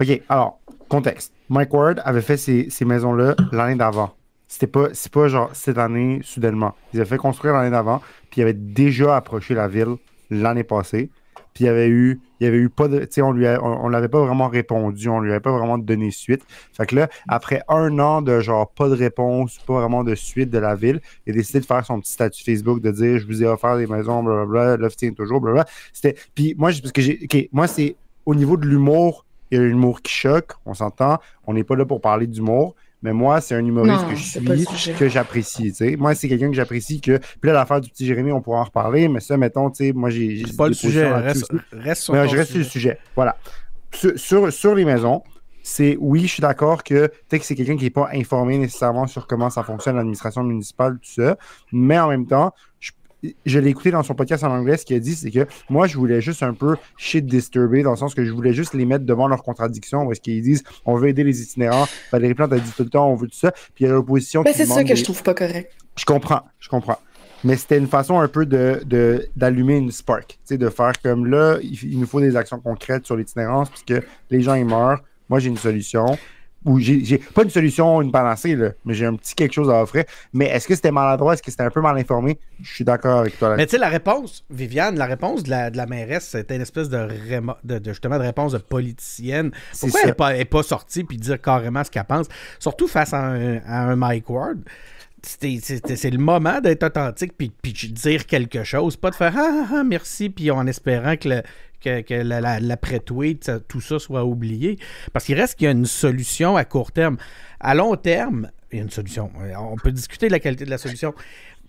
OK, 0.01 0.21
alors, 0.29 0.59
contexte. 0.89 1.33
Mike 1.49 1.73
Ward 1.73 2.03
avait 2.05 2.23
fait 2.23 2.37
ces, 2.37 2.69
ces 2.71 2.85
maisons-là 2.85 3.37
l'année 3.53 3.77
d'avant. 3.77 4.11
C'était 4.49 4.67
pas, 4.67 4.89
c'est 4.93 5.13
pas 5.13 5.29
genre 5.29 5.51
cette 5.53 5.79
année, 5.79 6.21
soudainement. 6.25 6.75
Ils 6.93 7.01
avaient 7.01 7.09
fait 7.09 7.17
construire 7.17 7.55
l'année 7.55 7.71
d'avant, 7.71 8.03
puis 8.31 8.41
ils 8.41 8.43
avaient 8.43 8.53
déjà 8.53 9.17
approché 9.17 9.55
la 9.55 9.69
ville 9.69 9.97
l'année 10.31 10.65
passée. 10.65 11.11
Puis 11.55 11.65
il 11.65 11.67
y 11.67 11.71
avait 11.71 11.89
eu, 11.89 12.21
eu 12.41 12.69
pas 12.69 12.89
de, 12.89 13.01
tu 13.01 13.07
sais, 13.11 13.23
on 13.23 13.33
lui, 13.33 13.45
l'avait 13.45 14.09
pas 14.09 14.25
vraiment 14.25 14.49
répondu, 14.49 15.09
on 15.09 15.21
lui 15.21 15.31
avait 15.31 15.41
pas 15.41 15.53
vraiment 15.53 15.79
donné 15.79 16.11
suite. 16.11 16.43
Fait 16.73 16.87
que 16.87 16.97
là, 16.97 17.09
après 17.29 17.63
un 17.69 17.99
an 17.99 18.23
de 18.23 18.41
genre 18.41 18.71
pas 18.71 18.89
de 18.89 18.95
réponse, 18.95 19.59
pas 19.67 19.75
vraiment 19.75 20.05
de 20.05 20.15
suite 20.15 20.51
de 20.51 20.59
la 20.59 20.75
ville, 20.75 21.01
il 21.27 21.33
a 21.33 21.37
décidé 21.37 21.61
de 21.61 21.67
faire 21.67 21.85
son 21.85 22.01
petit 22.01 22.13
statut 22.13 22.43
Facebook 22.45 22.81
de 22.81 22.91
dire 22.91 23.19
je 23.19 23.27
vous 23.27 23.43
ai 23.43 23.47
offert 23.47 23.77
des 23.77 23.87
maisons, 23.87 24.23
blablabla, 24.23 24.77
l'offre 24.77 24.97
tient 24.97 25.13
toujours, 25.13 25.41
blablabla. 25.41 25.71
C'était, 25.93 26.17
puis 26.35 26.55
moi, 26.57 26.71
parce 26.71 26.93
que 26.93 27.03
j'ai, 27.03 27.49
moi 27.53 27.67
c'est 27.67 27.97
au 28.25 28.35
niveau 28.35 28.57
de 28.57 28.67
l'humour, 28.67 29.27
il 29.51 29.59
y 29.59 29.61
a 29.61 29.65
l'humour 29.65 30.01
qui 30.01 30.13
choque, 30.13 30.53
on 30.65 30.75
s'entend, 30.75 31.19
on 31.47 31.55
n'est 31.55 31.65
pas 31.65 31.77
là 31.77 31.85
pour 31.85 32.01
parler 32.01 32.27
d'humour, 32.27 32.75
mais 33.03 33.13
moi, 33.13 33.41
c'est 33.41 33.55
un 33.55 33.65
humoriste 33.65 34.09
que 34.09 34.15
je 34.15 34.75
suis, 34.77 34.93
que 34.95 35.09
j'apprécie. 35.09 35.73
Moi, 35.99 36.15
c'est 36.15 36.29
quelqu'un 36.29 36.49
que 36.49 36.57
j'apprécie. 36.57 37.01
que 37.01 37.19
Puis 37.19 37.49
là, 37.49 37.53
l'affaire 37.53 37.81
du 37.81 37.91
petit 37.91 38.07
Jérémy, 38.07 38.31
on 38.31 38.41
pourra 38.41 38.61
en 38.61 38.65
reparler. 38.65 39.09
Mais 39.09 39.21
ça, 39.21 39.37
mettons, 39.37 39.71
tu 39.71 39.87
sais, 39.87 39.93
moi, 39.93 40.11
j'ai. 40.11 40.45
C'est 40.47 40.57
pas 40.57 40.69
le 40.69 40.75
sujet. 40.75 41.11
Reste, 41.13 41.53
reste, 41.73 42.03
sur 42.03 42.15
mais 42.15 42.29
Je 42.29 42.37
reste 42.37 42.51
sur 42.51 42.59
le 42.59 42.65
sujet. 42.65 42.99
Voilà. 43.17 43.37
Sur, 44.15 44.53
sur, 44.53 44.75
les 44.75 44.85
maisons, 44.85 45.23
c'est 45.63 45.97
oui, 46.01 46.23
je 46.23 46.29
suis 46.29 46.41
d'accord 46.41 46.83
que 46.83 47.09
peut-être 47.09 47.41
que 47.41 47.47
c'est 47.47 47.55
quelqu'un 47.55 47.77
qui 47.77 47.85
n'est 47.85 47.91
pas 47.91 48.09
informé 48.15 48.57
nécessairement 48.57 49.07
sur 49.07 49.27
comment 49.27 49.51
ça 49.51 49.63
fonctionne 49.65 49.97
l'administration 49.97 50.45
municipale, 50.45 50.95
tout 50.95 51.23
ça. 51.23 51.37
Mais 51.73 51.99
en 51.99 52.09
même 52.09 52.27
temps, 52.27 52.55
je 53.47 53.59
l'ai 53.59 53.71
écouté 53.71 53.91
dans 53.91 54.03
son 54.03 54.15
podcast 54.15 54.45
en 54.45 54.51
anglais, 54.51 54.77
ce 54.77 54.85
qu'il 54.85 54.97
a 54.97 55.01
dit, 55.01 55.15
c'est 55.15 55.31
que 55.31 55.47
moi, 55.69 55.87
je 55.87 55.97
voulais 55.97 56.21
juste 56.21 56.43
un 56.43 56.55
peu 56.55 56.77
shit 56.97 57.25
disturber, 57.25 57.83
dans 57.83 57.93
le 57.93 57.97
sens 57.97 58.15
que 58.15 58.25
je 58.25 58.33
voulais 58.33 58.53
juste 58.53 58.75
les 58.75 58.85
mettre 58.85 59.05
devant 59.05 59.29
leurs 59.29 59.43
contradictions, 59.43 60.11
est-ce 60.11 60.21
qu'ils 60.21 60.43
disent 60.43 60.65
on 60.85 60.97
veut 60.97 61.09
aider 61.09 61.25
les 61.25 61.43
itinérants. 61.43 61.87
Valérie 62.11 62.35
Plante 62.35 62.53
a 62.53 62.59
dit 62.59 62.73
tout 62.77 62.85
le 62.85 62.91
temps 62.91 63.09
on 63.09 63.15
veut 63.15 63.29
tout 63.29 63.39
ça. 63.39 63.53
Puis 63.53 63.85
il 63.85 63.87
y 63.87 63.91
a 63.91 63.93
l'opposition 63.93 64.43
Mais 64.43 64.53
c'est 64.53 64.67
ça 64.67 64.85
que 64.85 64.95
je 64.95 65.05
trouve 65.05 65.23
pas 65.23 65.35
correct. 65.35 65.73
Je 65.97 66.05
comprends, 66.05 66.43
je 66.59 66.69
comprends. 66.69 66.99
Mais 67.45 67.57
c'était 67.57 67.79
une 67.79 67.89
façon 67.89 68.21
un 68.21 68.29
peu 68.29 68.47
de, 68.47 69.29
d'allumer 69.37 69.77
une 69.77 69.91
spark, 69.91 70.39
de 70.49 70.69
faire 70.69 70.93
comme 71.03 71.27
là, 71.27 71.59
il, 71.63 71.99
nous 71.99 72.07
faut 72.07 72.21
des 72.21 72.37
actions 72.37 72.61
concrètes 72.61 73.05
sur 73.05 73.17
l'itinérance, 73.17 73.69
puisque 73.69 74.05
les 74.31 74.41
gens 74.41 74.55
ils 74.55 74.65
meurent. 74.65 75.03
Moi, 75.29 75.41
j'ai 75.41 75.49
une 75.49 75.57
solution 75.57 76.19
ou 76.65 76.79
j'ai 76.79 77.19
pas 77.19 77.43
une 77.43 77.51
solution, 77.51 78.03
une 78.03 78.13
panacée, 78.13 78.55
là, 78.55 78.71
mais 78.85 78.95
j'ai 78.95 79.07
un 79.07 79.15
petit 79.15 79.35
quelque 79.35 79.53
chose 79.53 79.71
à 79.71 79.83
offrir. 79.83 80.05
Mais 80.33 80.47
est-ce 80.47 80.69
que 80.69 80.75
c'était 80.75 80.91
maladroit? 80.91 81.35
Est-ce 81.35 81.43
que 81.43 81.51
c'était 81.51 81.65
un 81.65 81.71
peu 81.71 81.81
mal 81.81 81.99
informé? 81.99 82.39
Je 82.63 82.73
suis 82.73 82.85
d'accord 82.85 83.21
avec 83.21 83.39
toi. 83.39 83.51
Là. 83.51 83.57
Mais 83.57 83.67
tu 83.67 83.73
sais, 83.73 83.79
la 83.79 83.89
réponse, 83.89 84.45
Viviane, 84.51 84.97
la 84.97 85.07
réponse 85.07 85.43
de 85.43 85.51
la, 85.51 85.71
de 85.71 85.77
la 85.77 85.87
mairesse, 85.87 86.29
c'était 86.29 86.57
une 86.57 86.63
espèce 86.63 86.89
de, 86.89 87.09
de, 87.65 87.81
justement 87.85 88.19
de 88.19 88.25
réponse 88.25 88.53
de 88.53 88.59
politicienne. 88.59 89.51
Pourquoi 89.81 90.01
elle 90.03 90.09
n'est 90.09 90.15
pas, 90.15 90.45
pas, 90.45 90.63
sortie 90.63 91.05
puis 91.05 91.17
dire 91.17 91.41
carrément 91.41 91.83
ce 91.83 91.91
qu'elle 91.91 92.05
pense? 92.05 92.27
Surtout 92.59 92.87
face 92.87 93.13
à 93.13 93.25
un, 93.25 93.57
à 93.67 93.83
un 93.83 93.97
Mike 93.97 94.31
Ward 94.31 94.59
c'est 95.25 96.11
le 96.11 96.19
moment 96.19 96.61
d'être 96.61 96.83
authentique 96.83 97.35
puis, 97.37 97.53
puis 97.63 97.73
dire 97.73 98.27
quelque 98.27 98.65
chose, 98.65 98.97
pas 98.97 99.11
de 99.11 99.15
faire 99.15 99.35
ah, 99.37 99.67
ah, 99.71 99.75
ah 99.77 99.85
merci 99.85 100.31
puis 100.31 100.51
en 100.51 100.67
espérant 100.67 101.17
que 101.17 101.29
le, 101.29 101.43
que, 101.83 102.15
l'après-tweet, 102.61 103.51
tout 103.69 103.81
ça 103.81 103.99
soit 103.99 104.25
oublié. 104.25 104.79
Parce 105.13 105.25
qu'il 105.25 105.39
reste 105.39 105.57
qu'il 105.57 105.67
y 105.67 105.69
a 105.69 105.73
une 105.73 105.87
solution 105.87 106.57
à 106.57 106.65
court 106.65 106.93
terme. 106.93 107.17
À 107.61 107.75
long 107.75 107.97
terme, 107.97 108.51
il 108.71 108.79
y 108.79 108.81
a 108.81 108.85
une 108.85 108.91
solution. 108.91 109.31
On 109.59 109.77
peut 109.77 109.93
discuter 109.93 110.27
de 110.29 110.33
la 110.33 110.41
qualité 110.41 110.65
de 110.65 110.71
la 110.71 110.79
solution. 110.79 111.15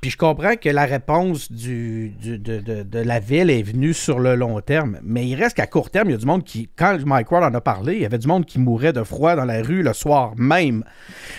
Puis 0.03 0.11
je 0.11 0.18
comprends 0.18 0.57
que 0.57 0.68
la 0.68 0.84
réponse 0.84 1.49
du, 1.49 2.14
de, 2.20 2.99
la 2.99 3.20
ville 3.22 3.49
est 3.49 3.64
venue 3.64 3.93
sur 3.93 4.20
le 4.20 4.36
long 4.36 4.59
terme, 4.59 4.99
mais 5.01 5.26
il 5.26 5.36
reste 5.36 5.55
qu'à 5.55 5.66
court 5.66 5.91
terme, 5.91 6.09
il 6.09 6.11
y 6.11 6.16
a 6.16 6.18
du 6.18 6.26
monde 6.26 6.43
qui, 6.43 6.68
quand 6.76 6.97
Mike 7.05 7.32
Ward 7.32 7.45
en 7.45 7.55
a 7.55 7.61
parlé, 7.61 7.93
il 7.93 8.01
y 8.01 8.05
avait 8.05 8.18
du 8.18 8.28
monde 8.28 8.45
qui 8.45 8.59
mourait 8.59 8.91
de 8.91 9.03
froid 9.03 9.38
dans 9.38 9.45
la 9.45 9.61
rue 9.61 9.82
le 9.82 9.93
soir 9.93 10.34
même. 10.36 10.84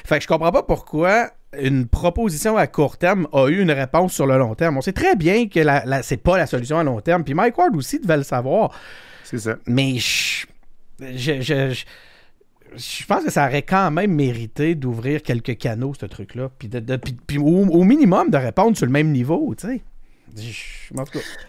Fait 0.07 0.17
que 0.17 0.23
je 0.23 0.29
comprends 0.29 0.51
pas 0.51 0.63
pourquoi 0.63 1.31
une 1.61 1.87
proposition 1.87 2.57
à 2.57 2.67
court 2.67 2.97
terme 2.97 3.29
a 3.33 3.49
eu 3.49 3.61
une 3.61 3.71
réponse 3.71 4.13
sur 4.13 4.27
le 4.27 4.39
long 4.39 4.55
terme. 4.55 4.77
On 4.77 4.81
sait 4.81 4.93
très 4.93 5.17
bien 5.17 5.49
que 5.49 5.61
la, 5.61 6.03
c'est 6.03 6.17
pas 6.17 6.39
la 6.39 6.47
solution 6.47 6.79
à 6.79 6.85
long 6.85 7.01
terme. 7.01 7.25
Puis 7.25 7.35
Mike 7.35 7.57
Ward 7.59 7.75
aussi 7.77 7.99
devait 7.99 8.17
le 8.17 8.23
savoir. 8.23 8.71
C'est 9.25 9.39
ça. 9.39 9.57
Mais 9.67 9.97
je, 9.97 10.47
je, 11.01 11.75
je, 12.77 13.07
pense 13.07 13.25
que 13.25 13.31
ça 13.31 13.47
aurait 13.47 13.63
quand 13.63 13.91
même 13.91 14.13
mérité 14.13 14.75
d'ouvrir 14.75 15.23
quelques 15.23 15.57
canaux, 15.57 15.95
ce 15.99 16.07
truc-là. 16.07 16.51
Puis, 16.59 16.69
de, 16.69 16.97
puis, 17.27 17.39
au, 17.39 17.85
minimum 17.85 18.31
de 18.31 18.37
répondre 18.37 18.77
sur 18.77 18.87
le 18.87 18.93
même 18.93 19.11
niveau, 19.11 19.55
tu 19.59 19.67
sais. 19.69 19.83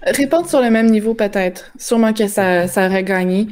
Répondre 0.03 0.47
sur 0.47 0.61
le 0.61 0.69
même 0.69 0.89
niveau, 0.89 1.15
peut-être. 1.15 1.71
Sûrement 1.77 2.13
que 2.13 2.27
ça, 2.27 2.67
ça 2.67 2.87
aurait 2.87 3.03
gagné. 3.03 3.47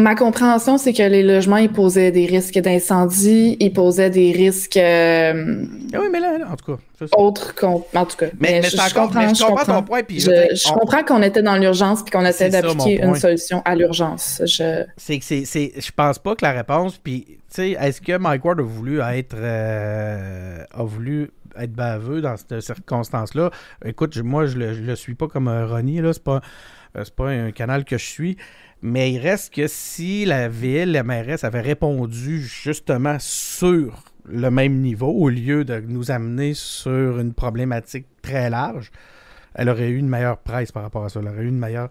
Ma 0.00 0.14
compréhension, 0.14 0.78
c'est 0.78 0.92
que 0.92 1.02
les 1.02 1.22
logements, 1.22 1.58
ils 1.58 1.70
posaient 1.70 2.10
des 2.10 2.26
risques 2.26 2.58
d'incendie, 2.58 3.56
ils 3.60 3.72
posaient 3.72 4.10
des 4.10 4.32
risques. 4.32 4.76
Euh, 4.76 5.66
ah 5.92 5.98
oui, 6.00 6.06
mais 6.10 6.20
là, 6.20 6.38
en 6.50 6.56
tout 6.56 6.76
cas. 6.76 7.06
Autres 7.16 7.54
qu'en. 7.54 7.84
En 7.94 8.04
tout 8.04 8.16
cas. 8.16 8.26
Mais, 8.38 8.62
je, 8.62 8.76
comprends, 8.94 9.34
je, 9.34 9.44
comprends, 9.44 9.64
ton 9.64 9.82
point. 9.82 10.02
Puis 10.02 10.20
je, 10.20 10.72
comprends 10.72 11.02
qu'on 11.02 11.22
était 11.22 11.42
dans 11.42 11.56
l'urgence 11.56 12.02
puis 12.02 12.10
qu'on 12.10 12.24
essaie 12.24 12.50
d'appliquer 12.50 13.02
une 13.02 13.14
solution 13.16 13.62
à 13.64 13.74
l'urgence. 13.74 14.42
Je... 14.44 14.84
C'est 14.96 15.18
que 15.18 15.24
c'est. 15.24 15.44
Je 15.76 15.90
pense 15.94 16.18
pas 16.18 16.34
que 16.34 16.44
la 16.44 16.52
réponse. 16.52 16.98
Puis, 16.98 17.24
tu 17.26 17.36
sais, 17.48 17.70
est-ce 17.70 18.00
que 18.00 18.16
Mike 18.16 18.44
Ward 18.44 18.60
a 18.60 18.62
voulu 18.62 19.00
être. 19.00 19.36
Euh, 19.36 20.64
a 20.72 20.82
voulu 20.82 21.30
être 21.58 21.72
baveux 21.72 22.20
dans 22.20 22.36
cette 22.36 22.60
circonstance-là? 22.60 23.50
Écoute, 23.84 24.16
moi, 24.18 24.46
je 24.46 24.56
le, 24.56 24.72
le 24.72 24.96
suis 24.96 25.14
pas 25.14 25.28
comme 25.28 25.48
Ronnie, 25.48 26.00
là. 26.00 26.12
C'est 26.12 26.24
pas, 26.24 26.40
euh, 26.96 27.04
pas 27.16 27.28
un 27.28 27.50
canal 27.50 27.84
que 27.84 27.98
je 27.98 28.06
suis. 28.06 28.36
Mais 28.82 29.12
il 29.12 29.18
reste 29.18 29.52
que 29.52 29.66
si 29.66 30.24
la 30.24 30.48
ville, 30.48 30.92
la 30.92 31.02
mairesse, 31.02 31.44
avait 31.44 31.60
répondu 31.60 32.40
justement 32.40 33.16
sur 33.18 34.04
le 34.24 34.50
même 34.50 34.80
niveau, 34.80 35.08
au 35.10 35.28
lieu 35.28 35.64
de 35.64 35.80
nous 35.80 36.10
amener 36.10 36.54
sur 36.54 37.18
une 37.18 37.34
problématique 37.34 38.06
très 38.22 38.48
large, 38.48 38.90
elle 39.54 39.68
aurait 39.68 39.88
eu 39.88 39.98
une 39.98 40.08
meilleure 40.08 40.38
presse 40.38 40.72
par 40.72 40.82
rapport 40.82 41.04
à 41.04 41.08
ça. 41.08 41.20
Elle 41.20 41.28
aurait 41.28 41.42
eu 41.42 41.48
une 41.48 41.58
meilleure, 41.58 41.90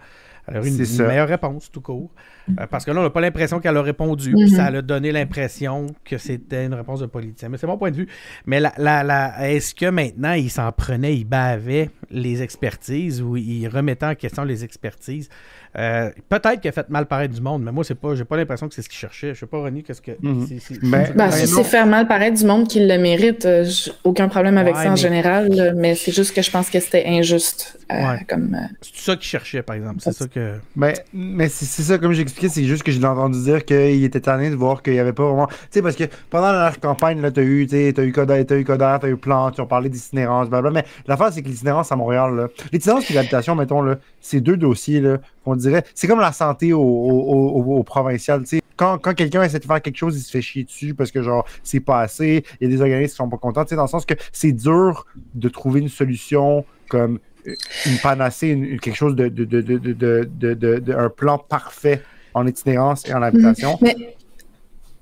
une, 0.52 1.06
meilleure 1.06 1.28
réponse, 1.28 1.72
tout 1.72 1.82
court. 1.82 2.10
Euh, 2.58 2.66
parce 2.68 2.86
que 2.86 2.92
là, 2.92 3.02
on 3.02 3.04
n'a 3.04 3.10
pas 3.10 3.22
l'impression 3.22 3.60
qu'elle 3.60 3.78
a 3.78 3.82
répondu. 3.82 4.34
Mm-hmm. 4.34 4.56
Ça 4.56 4.66
a 4.66 4.82
donné 4.82 5.12
l'impression 5.12 5.88
que 6.04 6.18
c'était 6.18 6.66
une 6.66 6.74
réponse 6.74 7.02
de 7.02 7.06
politicien. 7.06 7.50
Mais 7.50 7.58
c'est 7.58 7.68
mon 7.68 7.78
point 7.78 7.92
de 7.92 7.98
vue. 7.98 8.08
Mais 8.46 8.60
la, 8.60 8.74
la, 8.78 9.50
est-ce 9.50 9.76
que 9.76 9.88
maintenant, 9.88 10.34
il 10.34 10.50
s'en 10.50 10.72
prenait, 10.72 11.16
il 11.16 11.26
bavait 11.26 11.90
les 12.10 12.42
expertises 12.42 13.22
ou 13.22 13.38
il 13.38 13.68
remettait 13.68 14.06
en 14.06 14.16
question 14.16 14.44
les 14.44 14.64
expertises? 14.64 15.30
Euh, 15.78 16.10
peut-être 16.28 16.62
qu'il 16.62 16.70
a 16.70 16.72
fait 16.72 16.90
mal 16.90 17.06
paraître 17.06 17.34
du 17.34 17.42
monde, 17.42 17.64
mais 17.64 17.72
moi, 17.72 17.84
c'est 17.84 17.96
pas, 17.96 18.16
j'ai 18.16 18.26
pas 18.26 18.38
l'impression 18.38 18.68
que 18.68 18.74
c'est 18.74 18.82
ce 18.82 18.90
qu'il 18.90 18.98
cherchait. 18.98 19.34
Je 19.34 19.40
sais 19.40 19.46
pas, 19.46 19.60
René, 19.62 19.84
qu'est-ce 19.84 20.02
que. 20.02 20.12
Mhm. 20.22 20.48
Ben, 20.84 21.32
si 21.32 21.48
c'est 21.48 21.64
faire 21.64 21.86
mal 21.86 22.08
paraître 22.08 22.38
du 22.38 22.46
monde 22.46 22.68
qui 22.68 22.80
le 22.86 22.98
mérite, 22.98 23.46
euh, 23.46 23.66
aucun 24.04 24.28
problème 24.30 24.58
avec 24.58 24.76
ça 24.76 24.92
en 24.92 24.96
général, 24.96 25.74
mais 25.76 25.96
c'est 25.96 26.12
juste 26.12 26.36
que 26.36 26.42
je 26.42 26.52
pense 26.52 26.70
que 26.70 26.80
c'était 26.80 27.06
injuste. 27.06 27.78
Euh, 27.92 28.16
comme, 28.28 28.56
C'est 28.82 29.04
ça 29.04 29.16
qu'il 29.16 29.26
cherchait, 29.26 29.64
par 29.64 29.76
exemple. 29.76 29.98
C'est 30.00 30.14
ça 30.14 30.28
que. 30.28 30.56
Ben, 30.76 30.94
mais 31.14 31.50
c'est, 31.50 31.66
ça, 31.82 31.98
comme 31.98 32.14
j'expliquais, 32.14 32.50
c'est 32.50 32.66
juste 32.66 32.84
que 32.84 32.92
j'ai 32.92 33.04
entendu 33.04 33.42
dire 33.42 33.66
qu'il 33.66 34.04
était 34.04 34.20
tanné 34.20 34.50
de 34.50 34.56
voir 34.56 34.84
qu'il 34.84 34.94
y 34.94 35.00
avait 35.00 35.14
pas 35.14 35.24
vraiment. 35.24 35.48
Tu 35.48 35.56
sais, 35.72 35.82
parce 35.82 35.96
que 35.96 36.04
pendant 36.30 36.52
la 36.52 36.72
campagne, 36.80 37.22
là, 37.22 37.32
t'as 37.32 37.42
eu, 37.42 37.66
t'as 37.68 38.04
eu 38.04 38.12
Coder, 38.12 38.46
t'as 38.46 38.58
eu 38.58 38.64
Coder, 38.64 38.98
t'as 39.02 39.08
eu 39.08 39.18
Plante, 39.18 39.56
ils 39.58 39.62
ont 39.62 39.68
parlé 39.68 39.90
d'itinérance, 39.90 40.50
blablabla. 40.50 40.82
Mais 40.82 40.88
l'affaire, 41.08 41.34
c'est 41.34 41.42
que 41.42 41.48
l'itinérance 41.48 41.92
à 41.92 41.96
Montréal, 41.96 42.36
là, 42.36 42.48
l'itinérance 42.72 43.10
et 43.10 43.14
l'habitation, 43.14 43.56
mettons, 43.56 43.82
là, 43.82 43.96
c'est 44.22 44.42
deux 44.42 44.58
dossiers, 44.58 45.02
là, 45.02 45.18
on 45.46 45.56
dirait. 45.56 45.84
C'est 45.96 46.08
comme 46.08 46.20
la 46.20 46.32
santé 46.32 46.74
au, 46.74 46.82
au, 46.82 47.84
provincial, 47.84 48.42
tu 48.42 48.58
sais. 48.58 48.62
Quand, 48.76 48.98
quelqu'un 48.98 49.44
essaie 49.44 49.60
de 49.60 49.66
faire 49.66 49.82
quelque 49.82 49.98
chose, 49.98 50.16
il 50.18 50.22
se 50.22 50.32
fait 50.32 50.42
chier 50.42 50.64
dessus 50.64 50.94
parce 50.94 51.12
que, 51.12 51.22
genre, 51.22 51.46
c'est 51.64 51.82
pas 51.82 52.00
assez. 52.00 52.46
Il 52.62 52.70
y 52.70 52.74
a 52.74 52.76
des 52.76 52.82
organismes 52.82 53.12
qui 53.12 53.16
sont 53.16 53.30
pas 53.30 53.38
contents, 53.38 53.66
tu 53.66 53.70
sais, 53.70 53.76
dans 53.76 53.84
le 53.84 53.90
sens 53.90 54.06
que 54.06 54.14
c'est 54.32 54.54
dur 54.54 55.06
de 55.36 55.50
trouver 55.50 55.82
une 55.82 55.90
solution 55.90 56.64
comme 56.88 57.20
une 57.46 57.98
panacée, 58.02 58.80
quelque 58.82 58.96
chose 58.96 59.16
de, 59.16 59.28
de, 59.28 60.94
un 60.94 61.10
plan 61.10 61.38
parfait 61.38 62.02
en 62.34 62.48
itinérance 62.48 63.08
et 63.08 63.14
en 63.14 63.22
habitation. 63.22 63.78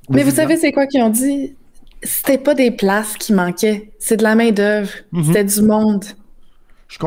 Mais, 0.10 0.24
vous 0.24 0.32
savez, 0.32 0.58
c'est 0.58 0.72
quoi 0.72 0.88
qu'ils 0.88 1.02
ont 1.02 1.10
dit? 1.10 1.56
C'était 2.04 2.38
pas 2.38 2.54
des 2.54 2.72
places 2.72 3.16
qui 3.18 3.34
manquaient, 3.34 3.92
c'est 4.00 4.18
de 4.18 4.24
la 4.24 4.36
main-d'œuvre, 4.36 4.90
mhm. 5.12 5.24
c'était 5.24 5.44
du 5.44 5.62
monde. 5.64 6.06
Je, 6.88 6.98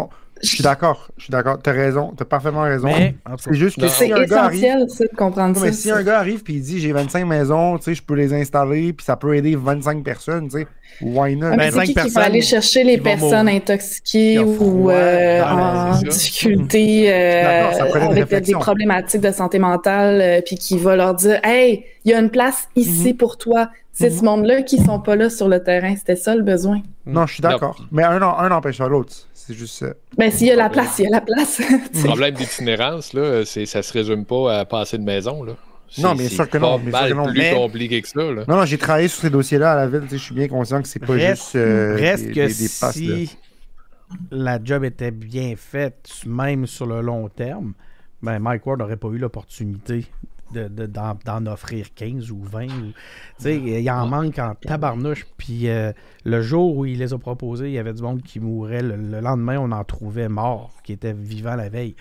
Je 0.43 0.49
suis 0.49 0.63
d'accord, 0.63 1.09
je 1.17 1.25
suis 1.25 1.31
d'accord. 1.31 1.59
T'as 1.63 1.73
raison, 1.73 2.13
t'as 2.17 2.25
parfaitement 2.25 2.63
raison. 2.63 2.87
Mais, 2.87 3.15
c'est 3.39 3.55
juste 3.55 3.81
que 3.81 3.89
c'est 3.89 4.07
si 4.07 4.13
un 4.13 4.25
gars 4.25 4.45
arrive, 4.45 4.65
essentiel 4.65 4.91
ça, 4.91 5.05
de 5.05 5.17
comprendre 5.17 5.55
Non, 5.55 5.61
mais 5.61 5.73
ça. 5.73 5.83
si 5.83 5.91
un 5.91 6.03
gars 6.03 6.19
arrive 6.19 6.43
et 6.49 6.53
il 6.53 6.63
dit 6.63 6.81
j'ai 6.81 6.93
25 6.93 7.27
maisons, 7.27 7.77
tu 7.79 7.85
sais, 7.85 7.95
je 7.95 8.03
peux 8.03 8.15
les 8.15 8.33
installer, 8.33 8.93
puis 8.93 9.05
ça 9.05 9.17
peut 9.17 9.37
aider 9.37 9.55
25 9.57 10.03
personnes, 10.03 10.49
tu 10.49 10.61
sais, 10.61 10.67
why 11.03 11.37
not? 11.37 11.49
Ah, 11.53 11.57
mais 11.57 11.71
c'est 11.71 11.77
25 11.77 11.87
qui 11.87 12.09
qui 12.09 12.15
va 12.15 12.23
aller 12.23 12.41
chercher 12.41 12.85
les 12.85 12.99
personnes 12.99 13.49
intoxiquées 13.49 14.39
ou 14.39 14.91
euh, 14.91 15.43
en 15.43 15.99
difficulté 15.99 17.13
euh, 17.13 17.71
avec 18.11 18.43
des 18.43 18.53
problématiques 18.53 19.21
de 19.21 19.33
santé 19.33 19.59
mentale, 19.59 20.21
euh, 20.21 20.41
puis 20.45 20.57
qui 20.57 20.79
va 20.79 20.97
leur 20.97 21.15
dire 21.15 21.39
Hey, 21.45 21.85
il 22.05 22.13
y 22.13 22.15
a 22.15 22.19
une 22.19 22.31
place 22.31 22.69
ici 22.77 23.15
pour 23.15 23.37
toi. 23.37 23.69
C'est 23.93 24.11
ce 24.11 24.25
monde-là 24.25 24.63
qui 24.63 24.83
sont 24.83 24.99
pas 24.99 25.15
là 25.15 25.29
sur 25.29 25.47
le 25.47 25.63
terrain. 25.63 25.95
C'était 25.95 26.17
ça 26.17 26.35
le 26.35 26.43
besoin. 26.43 26.81
Non, 27.05 27.27
je 27.27 27.35
suis 27.35 27.43
d'accord. 27.43 27.77
Mais 27.93 28.03
un, 28.03 28.23
un 28.23 28.49
n'empêche 28.49 28.79
pas 28.79 28.89
l'autre. 28.89 29.13
C'est 29.51 29.57
juste 29.59 29.75
ça. 29.79 29.95
Ben, 30.17 30.31
s'il 30.31 30.47
y 30.47 30.51
a 30.53 30.57
la 30.57 30.71
place, 30.71 30.99
il 31.01 31.05
y 31.05 31.07
a 31.09 31.11
la 31.11 31.21
place. 31.21 31.59
Le 31.95 32.05
problème 32.05 32.35
d'itinérance, 32.35 33.13
là, 33.15 33.45
c'est, 33.45 33.67
ça 33.67 33.83
se 33.83 33.93
résume 33.93 34.25
pas 34.25 34.61
à 34.61 34.65
passer 34.65 34.97
de 34.97 35.03
maison. 35.03 35.43
Là. 35.43 35.55
C'est- 35.89 36.03
Non, 36.03 36.15
bien 36.15 36.29
c'est 36.29 36.35
sûr 36.37 36.49
que 36.49 36.57
non, 36.59 36.79
bien 36.79 36.91
sûr 36.91 36.93
mal 37.01 37.11
que 37.11 37.15
non. 37.17 37.25
plus 37.27 37.39
Mais- 37.39 37.55
compliqué 37.55 38.01
que 38.01 38.07
ça. 38.09 38.23
Là. 38.23 38.45
Non, 38.47 38.57
non, 38.59 38.65
j'ai 38.65 38.79
travaillé 38.79 39.09
sur 39.09 39.23
ces 39.23 39.31
dossiers-là 39.31 39.73
à 39.73 39.75
la 39.77 39.87
ville, 39.89 40.03
je 40.09 40.17
suis 40.19 40.35
bien 40.37 40.47
conscient 40.47 40.81
que 40.81 40.87
c'est 40.87 41.01
pas 41.01 41.15
Reste, 41.15 41.43
juste 41.43 41.57
euh, 41.57 41.97
reste 41.97 42.27
des, 42.27 42.33
que 42.33 42.47
des- 42.47 42.55
des 42.55 42.69
passes, 42.81 42.81
là. 43.01 43.17
si 43.17 43.37
la 44.31 44.59
job 44.63 44.85
était 44.85 45.11
bien 45.11 45.55
faite, 45.57 46.09
même 46.27 46.67
sur 46.67 46.87
le 46.87 47.01
long 47.01 47.29
terme, 47.29 47.73
ben 48.23 48.39
Mike 48.39 48.65
Ward 48.67 48.79
n'aurait 48.79 48.97
pas 48.99 49.09
eu 49.09 49.19
l'opportunité 49.19 50.07
de, 50.51 50.69
de- 50.69 50.87
d'en, 50.87 51.17
d'en 51.25 51.47
offrir 51.47 51.95
15 51.95 52.31
ou 52.31 52.43
20. 52.43 52.67
ou- 52.67 52.93
tu 52.93 52.95
sais, 53.39 53.57
il 53.59 53.91
en 53.91 54.07
manque 54.07 54.39
en 54.39 54.55
tabarnouche. 54.55 55.27
Puis 55.37 55.69
euh, 55.69 55.93
le 56.25 56.43
jour 56.43 56.77
où 56.77 56.87
il 56.87 56.99
les 56.99 57.13
a 57.13 57.19
proposés, 57.19 57.67
il 57.69 57.73
y 57.73 57.79
avait 57.79 57.93
du 57.95 58.03
monde 58.03 58.23
qui 58.23 58.41
mourait. 58.41 58.83
Le, 58.83 58.97
le 58.97 59.21
lendemain, 59.21 59.59
on 59.59 59.73
en 59.73 59.85
trouvait 59.85 60.29
mort, 60.29 60.73
qui 60.85 60.93
était 60.93 61.13
vivant 61.13 61.57
la 61.57 61.69
veille. 61.69 61.97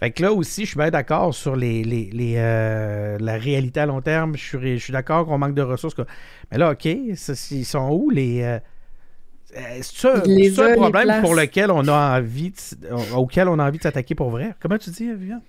Fait 0.00 0.10
que 0.10 0.22
là 0.22 0.32
aussi, 0.32 0.62
je 0.62 0.70
suis 0.70 0.78
bien 0.78 0.90
d'accord 0.90 1.34
sur 1.34 1.56
les, 1.56 1.84
les, 1.84 2.10
les, 2.12 2.34
euh, 2.36 3.16
la 3.20 3.34
réalité 3.38 3.80
à 3.80 3.86
long 3.86 4.00
terme. 4.02 4.36
Je 4.36 4.42
suis, 4.44 4.78
je 4.78 4.82
suis 4.84 4.92
d'accord 4.92 5.26
qu'on 5.26 5.38
manque 5.38 5.54
de 5.54 5.62
ressources. 5.62 5.94
quoi. 5.94 6.06
Mais 6.50 6.58
là, 6.58 6.72
OK, 6.72 6.84
ils 6.84 7.16
sont 7.16 7.88
où 7.92 8.10
les. 8.10 8.42
euh, 8.42 8.58
c'est 9.82 10.58
un 10.62 10.70
problème 10.70 11.14
pour 11.14 11.34
lequel 11.34 11.70
on 11.70 11.86
a 11.88 12.18
envie 12.18 12.50
de 12.50 13.14
auquel 13.14 13.48
on 13.48 13.58
a 13.58 13.66
envie 13.68 13.78
de 13.78 13.82
s'attaquer 13.82 14.14
pour 14.14 14.30
vrai? 14.30 14.54
Comment 14.60 14.78
tu 14.78 14.90
dis, 14.90 15.12
Viviane? 15.12 15.42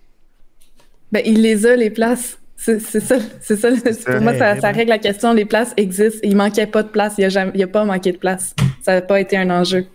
Ben, 1.12 1.22
il 1.26 1.42
les 1.42 1.66
a, 1.66 1.76
les 1.76 1.90
places. 1.90 2.38
C'est 2.58 2.80
ça. 2.80 3.18
C'est 3.42 3.56
ça. 3.58 3.70
Pour 3.70 4.22
moi, 4.22 4.34
ça, 4.38 4.60
ça 4.60 4.72
règle 4.72 4.90
la 4.90 4.98
question. 4.98 5.34
Les 5.34 5.46
places 5.46 5.74
existent. 5.78 6.20
Il 6.24 6.36
manquait 6.36 6.68
pas 6.68 6.84
de 6.84 6.88
place. 6.88 7.16
Il 7.18 7.22
n'y 7.22 7.26
a, 7.26 7.30
jamais- 7.30 7.52
il 7.54 7.60
y 7.60 7.64
a 7.64 7.68
pas 7.68 7.84
manqué 7.86 8.12
de 8.12 8.18
place. 8.18 8.56
Ça 8.82 8.94
n'a 8.96 9.02
pas 9.02 9.20
été 9.20 9.38
un 9.38 9.50
enjeu. 9.50 9.86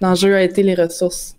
L'enjeu 0.00 0.34
a 0.34 0.42
été 0.42 0.62
les 0.62 0.74
ressources. 0.74 1.36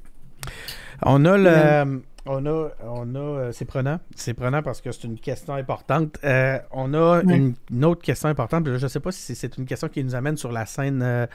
On 1.03 1.24
a 1.26 1.38
le. 1.38 2.01
On 2.30 2.45
a, 2.45 2.70
on 2.84 3.15
a, 3.15 3.20
euh, 3.20 3.51
c'est 3.53 3.63
prenant. 3.63 3.99
C'est 4.13 4.34
prenant 4.34 4.61
parce 4.61 4.82
que 4.82 4.91
c'est 4.91 5.05
une 5.05 5.18
question 5.18 5.53
importante. 5.53 6.18
Euh, 6.26 6.57
on 6.72 6.93
a 6.93 7.22
une, 7.24 7.53
une 7.72 7.86
autre 7.86 8.01
question 8.01 8.28
importante. 8.28 8.65
Je 8.68 8.84
ne 8.84 8.88
sais 8.89 8.99
pas 8.99 9.13
si 9.13 9.22
c'est- 9.22 9.36
c'est 9.36 9.57
une 9.57 9.65
question 9.65 9.88
qui 9.88 10.03
nous 10.03 10.13
amène 10.13 10.36
sur 10.36 10.51
la 10.51 10.65
scène 10.65 11.01
euh, 11.01 11.26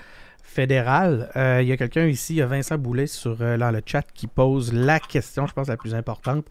fédérale. 0.53 1.30
Euh, 1.36 1.61
Il 1.62 1.68
y 1.68 1.72
a 1.72 1.76
quelqu'un 1.76 2.07
ici, 2.07 2.34
il 2.34 2.36
y 2.36 2.42
a 2.42 2.46
Vincent 2.46 2.78
Boulet 2.78 3.07
sur, 3.07 3.36
euh, 3.40 3.57
dans 3.57 3.70
le 3.70 3.80
chat 3.84 4.03
qui 4.14 4.26
pose 4.26 4.72
la 4.72 5.00
question, 5.00 5.46
je 5.46 5.53
pense, 5.53 5.68
la 5.68 5.76
plus 5.76 5.94
importante. 5.94 6.44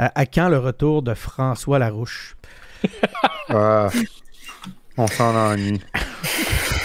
Euh, 0.00 0.08
à 0.14 0.26
quand 0.26 0.48
le 0.48 0.58
retour 0.58 1.02
de 1.02 1.14
François 1.14 1.78
Larouche? 1.78 2.36
Ah, 3.50 3.88
on 4.96 5.06
s'en 5.06 5.34
ennuie. 5.34 5.80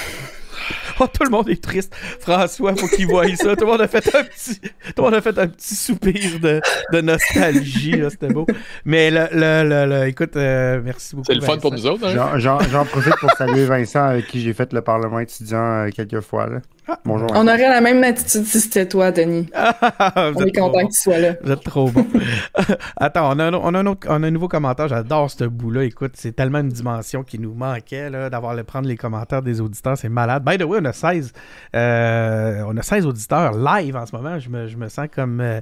Oh, 1.01 1.07
tout 1.07 1.23
le 1.23 1.29
monde 1.29 1.49
est 1.49 1.63
triste. 1.63 1.95
François, 2.19 2.75
faut 2.75 2.87
qu'il 2.87 3.07
voie 3.07 3.25
ça. 3.35 3.55
Tout 3.55 3.65
le 3.65 3.71
monde 3.71 3.81
a 3.81 3.87
fait 3.87 4.05
un 4.15 4.23
petit, 4.23 4.59
tout 4.59 4.69
le 4.97 5.03
monde 5.03 5.13
a 5.13 5.21
fait 5.21 5.37
un 5.37 5.47
petit 5.47 5.75
soupir 5.75 6.39
de, 6.41 6.61
de 6.91 7.01
nostalgie. 7.01 7.91
là, 7.97 8.09
C'était 8.09 8.27
beau. 8.27 8.45
Mais 8.85 9.09
le, 9.09 9.27
le, 9.31 9.63
le- 9.69 9.85
le- 9.85 10.07
écoute, 10.07 10.35
euh, 10.35 10.81
merci 10.83 11.15
beaucoup. 11.15 11.27
C'est 11.27 11.35
le 11.35 11.41
fun 11.41 11.57
pour 11.57 11.71
nous 11.71 11.85
autres. 11.85 12.05
Hein? 12.05 12.13
J'en- 12.13 12.37
J'en 12.39 12.59
j'en 12.69 12.85
profite 12.85 13.15
pour 13.19 13.31
saluer 13.31 13.65
Vincent 13.65 14.03
avec 14.03 14.27
qui 14.27 14.41
j'ai 14.41 14.53
fait 14.53 14.71
le 14.73 14.81
Parlement 14.81 15.19
étudiant 15.19 15.85
euh, 15.85 15.89
quelques 15.89 16.19
fois. 16.21 16.47
Là. 16.47 16.59
Ah. 16.89 16.99
Bonjour. 17.05 17.27
On 17.35 17.47
aurait 17.47 17.57
la 17.69 17.81
même 17.81 18.03
attitude 18.03 18.45
si 18.45 18.59
c'était 18.59 18.87
toi, 18.87 19.11
Denis. 19.11 19.47
Ah, 20.01 20.31
On 20.35 20.45
est 20.45 20.51
content 20.55 20.71
bon. 20.81 20.87
que 20.87 20.93
tu 20.93 21.01
sois 21.01 21.17
là. 21.19 21.33
Vous 21.43 21.51
êtes 21.51 21.63
trop 21.63 21.89
bon. 21.89 22.05
Attends, 22.97 23.35
on 23.35 23.39
a, 23.39 23.45
un, 23.45 23.53
on, 23.53 23.73
a 23.73 23.79
un 23.79 23.85
autre- 23.85 24.07
on 24.09 24.23
a 24.23 24.27
un 24.27 24.31
nouveau 24.31 24.47
commentaire. 24.47 24.87
J'adore 24.87 25.29
ce 25.29 25.43
bout-là. 25.43 25.83
Écoute, 25.83 26.13
c'est 26.15 26.35
tellement 26.35 26.59
une 26.59 26.69
dimension 26.69 27.23
qui 27.23 27.37
nous 27.39 27.53
manquait 27.53 28.09
là, 28.09 28.29
d'avoir 28.29 28.55
le 28.55 28.63
prendre 28.63 28.87
les 28.87 28.97
commentaires 28.97 29.41
des 29.41 29.61
auditeurs. 29.61 29.97
C'est 29.97 30.09
malade. 30.09 30.43
By 30.43 30.57
the 30.57 30.63
way, 30.63 30.79
on 30.81 30.85
a 30.85 30.93
16, 30.93 31.31
euh, 31.75 32.63
on 32.67 32.75
a 32.77 32.81
16 32.81 33.05
auditeurs 33.05 33.53
live 33.57 33.95
en 33.95 34.05
ce 34.05 34.15
moment. 34.15 34.39
Je 34.39 34.49
me, 34.49 34.67
je 34.67 34.77
me 34.77 34.87
sens 34.89 35.07
comme, 35.13 35.41
euh, 35.41 35.61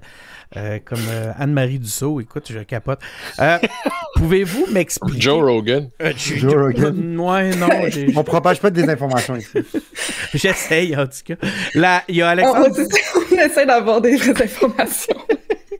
euh, 0.56 0.80
comme 0.86 1.00
euh, 1.10 1.32
Anne-Marie 1.38 1.80
Dussault. 1.80 2.22
Écoute, 2.22 2.48
je 2.52 2.60
capote. 2.60 3.00
Euh, 3.40 3.58
Pouvez-vous 4.16 4.68
m'expliquer? 4.72 5.20
Joe 5.22 5.44
Rogan. 5.44 5.90
Euh, 6.02 6.14
Joe 6.16 6.54
Rogan. 6.54 7.20
Ouais, 7.20 7.56
non. 7.56 7.68
On 8.16 8.24
propage 8.24 8.60
pas 8.62 8.70
de 8.70 8.76
désinformation 8.82 9.36
ici. 9.36 9.60
J'essaye, 10.34 10.96
en 10.96 11.06
tout 11.06 11.17
cas. 11.24 11.36
Là, 11.74 12.04
il 12.08 12.16
y 12.16 12.22
a 12.22 12.26
On, 12.26 12.30
Alexandre. 12.30 12.70
on- 12.78 13.36
on 13.36 13.38
essaie 13.40 13.66
d'avoir 13.66 14.02
des 14.02 14.16
vraies 14.18 14.42
informations. 14.44 15.16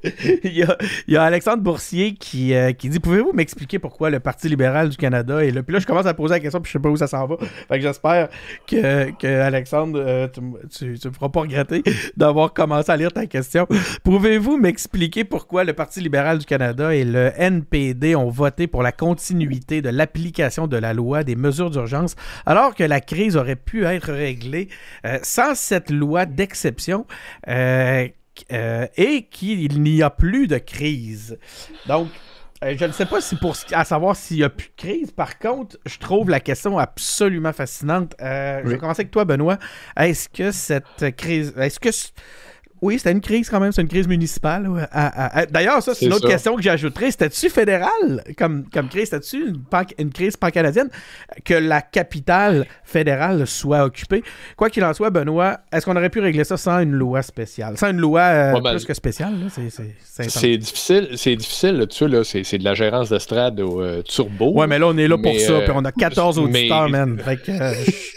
il, 0.44 0.66
y 1.08 1.18
a, 1.18 1.24
Alexandre 1.24 1.64
Boursier 1.64 2.14
qui, 2.14 2.54
euh, 2.54 2.72
qui 2.74 2.90
dit 2.90 3.00
Pouvez-vous 3.00 3.34
m'expliquer 3.34 3.80
pourquoi 3.80 4.10
le 4.10 4.20
Parti 4.20 4.50
libéral 4.50 4.90
du 4.90 4.98
Canada 4.98 5.44
est 5.44 5.52
là? 5.52 5.64
Puis 5.64 5.74
là, 5.74 5.80
je 5.80 5.86
commence 5.86 6.06
à 6.06 6.14
poser 6.14 6.36
la 6.36 6.40
question, 6.40 6.60
puis 6.62 6.70
je 6.70 6.74
sais 6.74 6.82
pas 6.82 6.90
où 6.90 6.98
ça 6.98 7.08
s'en 7.08 7.26
va. 7.28 7.38
Fait 7.68 7.78
que 7.78 7.82
j'espère 7.82 8.30
que, 8.68 9.12
que 9.12 9.28
Alexandre, 9.42 10.00
euh, 10.00 10.28
tu, 10.28 10.42
tu, 10.70 11.00
tu 11.00 11.08
me 11.08 11.14
feras 11.14 11.30
pas 11.30 11.42
regretter 11.42 11.84
d'avoir 12.16 12.54
commencé 12.54 12.92
à 12.92 12.98
lire 12.98 13.12
ta 13.12 13.26
question. 13.26 13.68
Pouvez-vous 14.04 14.58
m'expliquer 14.58 15.24
pourquoi 15.24 15.64
le 15.64 15.74
Parti 15.74 16.02
libéral 16.02 16.40
du 16.40 16.46
Canada 16.46 16.94
et 16.94 17.04
le 17.04 17.32
NPD 17.38 18.16
ont 18.16 18.30
voté 18.30 18.68
pour 18.68 18.84
la 18.84 18.92
continuité 18.92 19.82
de 19.82 19.90
l'application 19.90 20.68
de 20.68 20.78
la 20.78 20.94
loi 20.94 21.24
des 21.24 21.36
mesures 21.36 21.70
d'urgence 21.70 22.16
alors 22.46 22.76
que 22.76 22.84
la 22.84 23.02
crise 23.02 23.38
aurait 23.38 23.56
pu 23.56 23.86
être 23.86 24.12
réglée 24.12 24.70
euh, 25.06 25.20
sans 25.24 25.56
cette 25.56 25.90
loi 25.90 26.26
d'exception? 26.26 27.06
Euh, 28.52 28.88
et 28.98 29.24
qu'il 29.24 29.82
n'y 29.82 30.02
a 30.02 30.10
plus 30.10 30.48
de 30.48 30.58
crise. 30.58 31.38
Donc, 31.88 32.10
euh, 32.64 32.76
je 32.78 32.86
ne 32.86 32.92
sais 32.92 33.06
pas 33.06 33.22
si 33.22 33.36
pour 33.36 33.56
à 33.72 33.86
savoir 33.86 34.16
s'il 34.16 34.38
n'y 34.38 34.44
a 34.44 34.50
plus 34.50 34.70
de 34.70 34.76
crise. 34.76 35.12
Par 35.12 35.38
contre, 35.38 35.78
je 35.86 35.98
trouve 36.00 36.30
la 36.30 36.40
question 36.40 36.78
absolument 36.78 37.54
fascinante. 37.54 38.16
Euh, 38.22 38.62
Je 38.64 38.70
vais 38.70 38.78
commencer 38.78 39.02
avec 39.02 39.12
toi, 39.12 39.26
Benoît. 39.26 39.58
Est-ce 39.96 40.28
que 40.30 40.52
cette 40.52 41.16
crise. 41.16 41.54
Est-ce 41.58 41.80
que. 41.80 41.90
Oui, 42.82 42.98
c'était 42.98 43.12
une 43.12 43.22
crise 43.22 43.50
quand 43.50 43.60
même, 43.60 43.72
c'est 43.72 43.82
une 43.82 43.88
crise 43.88 44.08
municipale. 44.08 44.68
ouais. 44.68 44.84
Ah. 44.92 45.46
D'ailleurs, 45.50 45.82
ça, 45.82 45.94
c'est 45.96 46.06
une 46.06 46.14
autre 46.14 46.28
ça. 46.28 46.34
question 46.34 46.56
que 46.56 46.62
j'ajouterais. 46.62 47.12
C'était-tu 47.12 47.50
fédéral 47.50 48.24
comme, 48.38 48.66
comme 48.72 48.88
crise? 48.90 49.06
C'était-tu 49.10 49.48
une, 49.50 49.60
pan- 49.64 49.82
une 49.98 50.12
crise 50.12 50.38
pan-canadienne 50.38 50.90
que 51.44 51.54
la 51.56 51.82
capitale 51.82 52.66
fédérale 52.84 53.48
soit 53.48 53.84
occupée? 53.84 54.24
Quoi 54.56 54.70
qu'il 54.70 54.84
en 54.84 54.94
soit, 54.94 55.10
Benoît, 55.10 55.60
est-ce 55.72 55.86
qu'on 55.86 55.96
aurait 55.96 56.10
pu 56.10 56.20
régler 56.20 56.44
ça 56.44 56.58
sans 56.58 56.80
une 56.80 56.92
loi 56.94 57.22
spéciale? 57.22 57.78
Sans 57.78 57.90
une 57.90 57.98
loi 58.00 58.22
euh, 58.22 58.60
mal. 58.62 58.76
plus 58.76 58.86
que 58.86 58.94
spéciale, 58.94 59.34
là? 59.40 59.48
C'est, 60.30 60.58
difficile, 60.58 61.10
c'est 61.16 61.36
difficile, 61.36 61.78
là, 61.78 61.88
tu 61.88 61.98
sais, 61.98 62.08
là, 62.08 62.24
c'est, 62.24 62.44
c'est 62.44 62.58
de 62.58 62.64
la 62.64 62.74
gérance 62.74 63.10
d'estrade 63.10 63.60
au 63.60 63.82
euh, 63.82 64.02
turbo. 64.04 64.52
Ouais, 64.54 64.68
mais 64.68 64.80
là, 64.80 64.88
on 64.88 64.98
est 64.98 65.08
là 65.08 65.18
pour 65.18 65.34
Mais, 65.34 65.40
ça, 65.40 65.54
euh, 65.54 65.62
puis 65.64 65.74
on 65.76 65.84
a 65.86 65.92
14 65.92 66.38
mais- 66.40 66.44
auditeurs, 66.44 66.90
man. 66.90 67.20
Fait 67.24 67.38
que, 67.38 67.52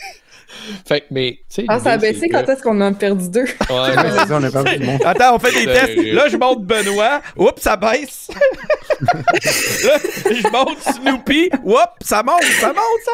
Fait 0.86 1.00
que, 1.00 1.06
mais, 1.10 1.32
tu 1.48 1.62
sais. 1.62 1.64
Ah, 1.68 1.78
ça 1.78 1.92
a 1.92 1.96
baissé 1.98 2.28
quand 2.28 2.48
est-ce 2.48 2.62
qu'on 2.62 2.80
a 2.80 2.92
perdu 2.92 3.28
deux? 3.28 3.40
Ouais, 3.42 3.46
Ouais, 3.70 3.96
non, 3.96 4.02
c'est 4.10 4.26
ça, 4.28 4.38
on 4.38 4.42
a 4.42 4.50
perdu 4.50 4.78
du 4.78 4.86
monde. 4.86 5.00
Attends, 5.04 5.36
on 5.36 5.38
fait 5.38 5.52
des 5.52 5.72
tests. 5.72 5.96
Là, 6.12 6.28
je 6.28 6.36
monte 6.36 6.64
Benoît. 6.64 7.20
Oups, 7.36 7.60
ça 7.60 7.76
baisse. 7.76 8.28
là, 9.00 9.96
je 10.30 10.50
monte 10.50 10.78
Snoopy. 10.80 11.50
Oups, 11.64 11.78
ça 12.02 12.22
monte, 12.22 12.42
ça 12.60 12.68
monte, 12.68 12.76
ça 13.04 13.12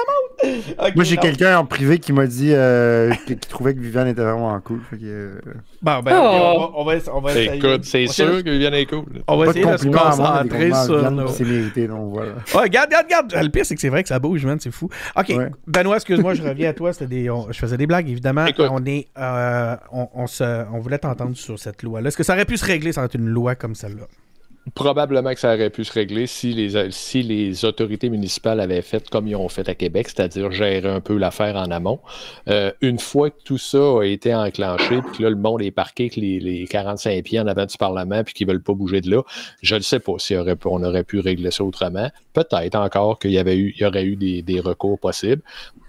monte. 0.82 0.95
Moi, 0.97 1.05
j'ai 1.05 1.16
quelqu'un 1.16 1.59
en 1.59 1.64
privé 1.64 1.99
qui 1.99 2.12
m'a 2.12 2.26
dit 2.26 2.51
euh, 2.53 3.12
qu'il 3.26 3.39
trouvait 3.39 3.74
que 3.74 3.80
Viviane 3.80 4.09
était 4.09 4.22
vraiment 4.22 4.59
cool. 4.61 4.80
Fait 4.91 4.97
que, 4.97 5.05
euh, 5.05 5.41
Bon, 5.82 6.01
ben, 6.03 6.12
Oh. 6.16 6.18
on 6.18 6.59
va, 6.59 6.70
on 6.74 6.84
va, 6.84 7.12
on 7.14 7.20
va 7.20 7.30
essayer. 7.32 7.57
Écoute, 7.57 7.84
c'est 7.84 8.07
sûr 8.07 8.43
que 8.43 8.51
Viviane 8.51 8.74
est 8.74 8.87
cool. 8.87 9.05
On 9.28 9.37
va 9.37 9.47
essayer 9.47 9.64
de 9.64 9.76
se 9.76 9.87
concentrer 9.89 10.72
sur 10.84 11.11
nos... 11.11 11.28
C'est 11.28 11.45
mérité, 11.45 11.87
donc 11.87 12.12
voilà. 12.12 12.32
Ouais, 12.55 12.62
regarde, 12.62 12.93
regarde, 12.93 13.26
regarde. 13.26 13.45
Le 13.45 13.51
pire, 13.51 13.64
c'est 13.66 13.74
que 13.74 13.80
c'est 13.80 13.89
vrai 13.89 14.03
que 14.03 14.09
ça 14.09 14.18
bouge, 14.18 14.45
man. 14.45 14.59
C'est 14.61 14.70
fou. 14.72 14.89
OK. 15.16 15.28
Ouais. 15.28 15.51
Benoît, 15.66 15.97
excuse-moi, 15.97 16.34
je 16.34 16.43
reviens 16.43 16.70
à 16.70 16.72
toi. 16.72 16.93
C'était 16.93 17.07
des, 17.07 17.25
on- 17.30 17.50
je 17.52 17.58
faisais 17.58 17.76
des 17.76 17.86
blagues, 17.86 18.08
évidemment. 18.08 18.46
Écoute. 18.46 18.68
On, 18.70 18.84
est, 18.86 19.08
euh, 19.18 19.76
on, 19.92 20.08
on 20.14 20.26
se, 20.26 20.64
on 20.72 20.78
voulait 20.78 20.98
t'entendre 20.98 21.36
sur 21.36 21.58
cette 21.58 21.82
loi-là. 21.82 22.08
Est-ce 22.08 22.16
que 22.16 22.22
ça 22.24 22.34
aurait 22.34 22.44
pu 22.44 22.56
se 22.56 22.64
régler 22.64 22.92
sans 22.92 23.04
être 23.04 23.14
une 23.14 23.28
loi 23.28 23.54
comme 23.54 23.74
celle-là? 23.74 24.04
Probablement 24.74 25.32
que 25.32 25.40
ça 25.40 25.54
aurait 25.54 25.70
pu 25.70 25.84
se 25.84 25.92
régler 25.92 26.26
si 26.26 26.52
les, 26.52 26.90
si 26.90 27.22
les 27.22 27.64
autorités 27.64 28.10
municipales 28.10 28.60
avaient 28.60 28.82
fait 28.82 29.08
comme 29.08 29.28
ils 29.28 29.36
ont 29.36 29.48
fait 29.48 29.68
à 29.68 29.74
Québec, 29.74 30.08
c'est-à-dire 30.08 30.50
gérer 30.50 30.88
un 30.88 31.00
peu 31.00 31.16
l'affaire 31.16 31.56
en 31.56 31.70
amont. 31.70 32.00
Euh, 32.48 32.72
une 32.80 32.98
fois 32.98 33.30
que 33.30 33.40
tout 33.44 33.58
ça 33.58 33.78
a 33.78 34.04
été 34.04 34.34
enclenché, 34.34 35.00
puis 35.02 35.18
que 35.18 35.22
là, 35.22 35.30
le 35.30 35.36
monde 35.36 35.62
est 35.62 35.70
parqué, 35.70 36.10
que 36.10 36.20
les, 36.20 36.40
les 36.40 36.66
45 36.66 37.22
pieds 37.22 37.40
en 37.40 37.46
avant 37.46 37.64
du 37.64 37.76
Parlement, 37.76 38.24
puis 38.24 38.34
qu'ils 38.34 38.48
veulent 38.48 38.62
pas 38.62 38.74
bouger 38.74 39.00
de 39.00 39.10
là, 39.10 39.22
je 39.62 39.76
ne 39.76 39.80
sais 39.80 40.00
pas 40.00 40.14
si 40.18 40.36
aurait, 40.36 40.56
on 40.64 40.82
aurait 40.82 41.04
pu 41.04 41.20
régler 41.20 41.50
ça 41.50 41.64
autrement. 41.64 42.10
Peut-être 42.32 42.74
encore 42.74 43.18
qu'il 43.18 43.30
y, 43.30 43.38
avait 43.38 43.56
eu, 43.56 43.72
il 43.76 43.82
y 43.82 43.86
aurait 43.86 44.04
eu 44.04 44.16
des, 44.16 44.42
des 44.42 44.60
recours 44.60 44.98
possibles. 44.98 45.42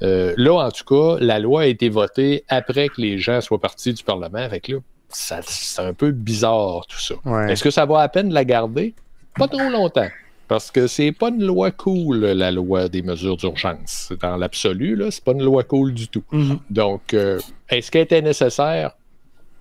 Euh, 0.04 0.34
là, 0.38 0.54
en 0.54 0.72
tout 0.72 0.86
cas, 0.86 1.18
la 1.20 1.40
loi 1.40 1.62
a 1.62 1.66
été 1.66 1.90
votée 1.90 2.44
après 2.48 2.90
que 2.90 3.02
les 3.02 3.18
gens 3.18 3.42
soient 3.42 3.60
partis 3.60 3.94
du 3.94 4.04
Parlement. 4.04 4.38
Avec 4.38 4.68
là, 4.68 4.78
c'est 5.10 5.82
un 5.82 5.94
peu 5.94 6.12
bizarre 6.12 6.86
tout 6.88 7.00
ça. 7.00 7.16
Est-ce 7.50 7.64
que 7.64 7.72
ça 7.72 7.86
vaut 7.86 7.98
la 7.98 8.10
peine 8.10 8.30
de 8.30 8.34
la 8.34 8.46
garder? 8.46 8.94
Pas 9.36 9.48
trop 9.48 9.70
longtemps. 9.70 10.08
Parce 10.48 10.72
que 10.72 10.88
c'est 10.88 11.12
pas 11.12 11.30
une 11.30 11.44
loi 11.44 11.72
cool, 11.72 12.20
la 12.20 12.52
loi 12.52 12.88
des 12.88 13.02
mesures 13.02 13.36
d'urgence. 13.36 14.14
Dans 14.22 14.38
l'absolu, 14.38 14.98
c'est 15.10 15.24
pas 15.24 15.34
une 15.34 15.44
loi 15.44 15.64
cool 15.64 15.94
du 15.94 16.08
tout. 16.08 16.24
Mm-hmm. 16.32 16.60
Donc, 16.70 17.14
euh, 17.14 17.40
est-ce 17.70 17.92
qu'elle 17.92 18.04
était 18.04 18.22
nécessaire? 18.22 18.96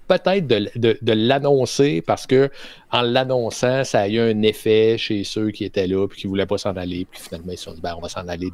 Peut-être 0.07 0.47
de, 0.47 1.13
l'annoncer 1.13 2.01
parce 2.01 2.29
que 2.29 2.49
en 2.93 3.03
l'annonçant, 3.03 3.83
ça 3.83 4.03
a 4.03 4.09
eu 4.09 4.21
un 4.21 4.43
effet 4.43 4.97
chez 4.99 5.25
ceux 5.25 5.51
qui 5.51 5.65
étaient 5.65 5.89
là 5.89 6.07
et 6.07 6.15
qui 6.15 6.29
ne 6.29 6.31
voulaient 6.31 6.47
pas 6.47 6.59
s'en 6.59 6.77
aller. 6.77 7.09
Puis 7.11 7.21
finalement, 7.21 7.51
ils 7.51 7.59
se 7.59 7.65
sont 7.65 7.73
dit, 7.73 7.81
ben, 7.81 7.95
on 7.99 8.01
va 8.01 8.09
s'en 8.09 8.29
aller. 8.29 8.49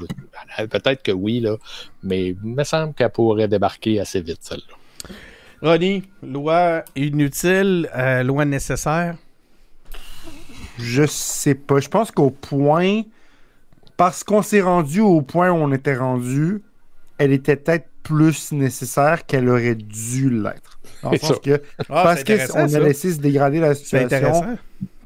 Peut-être 0.71 1.03
que 1.03 1.13
oui, 1.13 1.41
là, 1.41 1.59
mais 2.03 2.29
il 2.29 2.37
me 2.43 2.65
semble 2.65 2.95
qu'elle 2.95 3.11
pourrait 3.11 3.49
débarquer 3.49 4.01
assez 4.01 4.23
vite, 4.23 4.39
celle-là. 4.41 5.15
Ronnie, 5.63 6.03
loi 6.25 6.83
inutile, 6.97 7.89
euh, 7.95 8.25
loi 8.25 8.45
nécessaire? 8.45 9.15
Je 10.77 11.07
sais 11.07 11.55
pas. 11.55 11.79
Je 11.79 11.89
pense 11.89 12.11
qu'au 12.11 12.31
point, 12.31 13.03
parce 13.97 14.25
qu'on 14.25 14.43
s'est 14.43 14.61
rendu 14.61 15.01
au 15.01 15.23
point 15.23 15.53
où 15.53 15.55
on 15.55 15.71
était 15.73 15.95
rendu, 15.95 16.63
elle 17.19 17.31
était 17.31 17.55
peut-être 17.55 17.87
plus 18.03 18.51
nécessaire 18.51 19.25
qu'elle 19.25 19.49
aurait 19.49 19.77
dû 19.77 20.31
l'être. 20.31 20.81
que, 21.41 21.63
ah, 21.79 22.03
parce 22.03 22.25
qu'on 22.25 22.75
a 22.75 22.81
laissé 22.81 23.13
se 23.13 23.21
dégrader 23.21 23.61
la 23.61 23.77
situation 23.77 24.59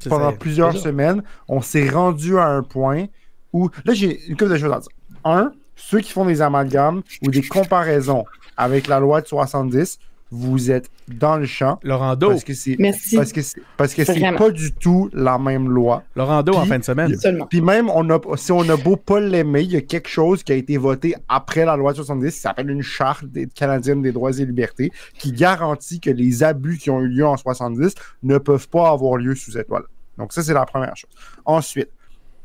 pendant 0.09 0.33
plusieurs 0.33 0.75
semaines, 0.75 1.21
on 1.47 1.61
s'est 1.61 1.87
rendu 1.87 2.39
à 2.39 2.47
un 2.47 2.63
point 2.63 3.05
où. 3.53 3.69
Là, 3.85 3.93
j'ai 3.93 4.25
une 4.25 4.35
couple 4.35 4.51
de 4.51 4.57
choses 4.57 4.73
à 4.73 4.79
dire. 4.79 4.89
Un, 5.23 5.51
ceux 5.75 5.99
qui 5.99 6.11
font 6.11 6.25
des 6.25 6.41
amalgames 6.41 7.03
ou 7.21 7.29
des 7.29 7.43
comparaisons 7.43 8.25
avec 8.55 8.87
la 8.87 8.99
loi 8.99 9.21
de 9.21 9.27
70, 9.27 9.99
vous 10.31 10.71
êtes 10.71 10.89
dans 11.07 11.37
le 11.37 11.45
champ. 11.45 11.79
Laurando. 11.83 12.29
Parce 12.29 12.43
que 12.43 12.53
c'est 12.53 12.75
parce 13.15 13.31
que 13.31 13.41
c'est 13.41 13.61
parce 13.77 13.93
que 13.93 14.03
c'est 14.03 14.19
pas 14.37 14.49
du 14.49 14.73
tout 14.73 15.09
la 15.13 15.37
même 15.37 15.69
loi. 15.69 16.03
Laurando 16.15 16.53
en 16.53 16.65
fin 16.65 16.79
de 16.79 16.83
semaine. 16.83 17.15
Puis 17.49 17.61
même 17.61 17.89
on 17.89 18.09
a 18.09 18.19
si 18.35 18.51
on 18.51 18.67
a 18.69 18.75
beau 18.75 18.95
pas 18.95 19.19
l'aimer, 19.19 19.61
il 19.61 19.71
y 19.71 19.77
a 19.77 19.81
quelque 19.81 20.09
chose 20.09 20.43
qui 20.43 20.51
a 20.51 20.55
été 20.55 20.77
voté 20.77 21.15
après 21.29 21.65
la 21.65 21.75
loi 21.75 21.93
70 21.93 22.33
qui 22.33 22.39
s'appelle 22.39 22.69
une 22.69 22.81
charte 22.81 23.25
canadienne 23.55 24.01
des 24.01 24.11
droits 24.11 24.37
et 24.37 24.45
libertés 24.45 24.91
qui 25.17 25.31
garantit 25.31 25.99
que 25.99 26.09
les 26.09 26.43
abus 26.43 26.77
qui 26.77 26.89
ont 26.89 27.01
eu 27.01 27.07
lieu 27.07 27.25
en 27.25 27.37
70 27.37 27.95
ne 28.23 28.37
peuvent 28.37 28.67
pas 28.67 28.89
avoir 28.89 29.17
lieu 29.17 29.35
sous 29.35 29.51
cette 29.51 29.69
loi. 29.69 29.79
-là. 29.79 29.85
Donc 30.17 30.33
ça 30.33 30.43
c'est 30.43 30.53
la 30.53 30.65
première 30.65 30.95
chose. 30.95 31.11
Ensuite, 31.45 31.89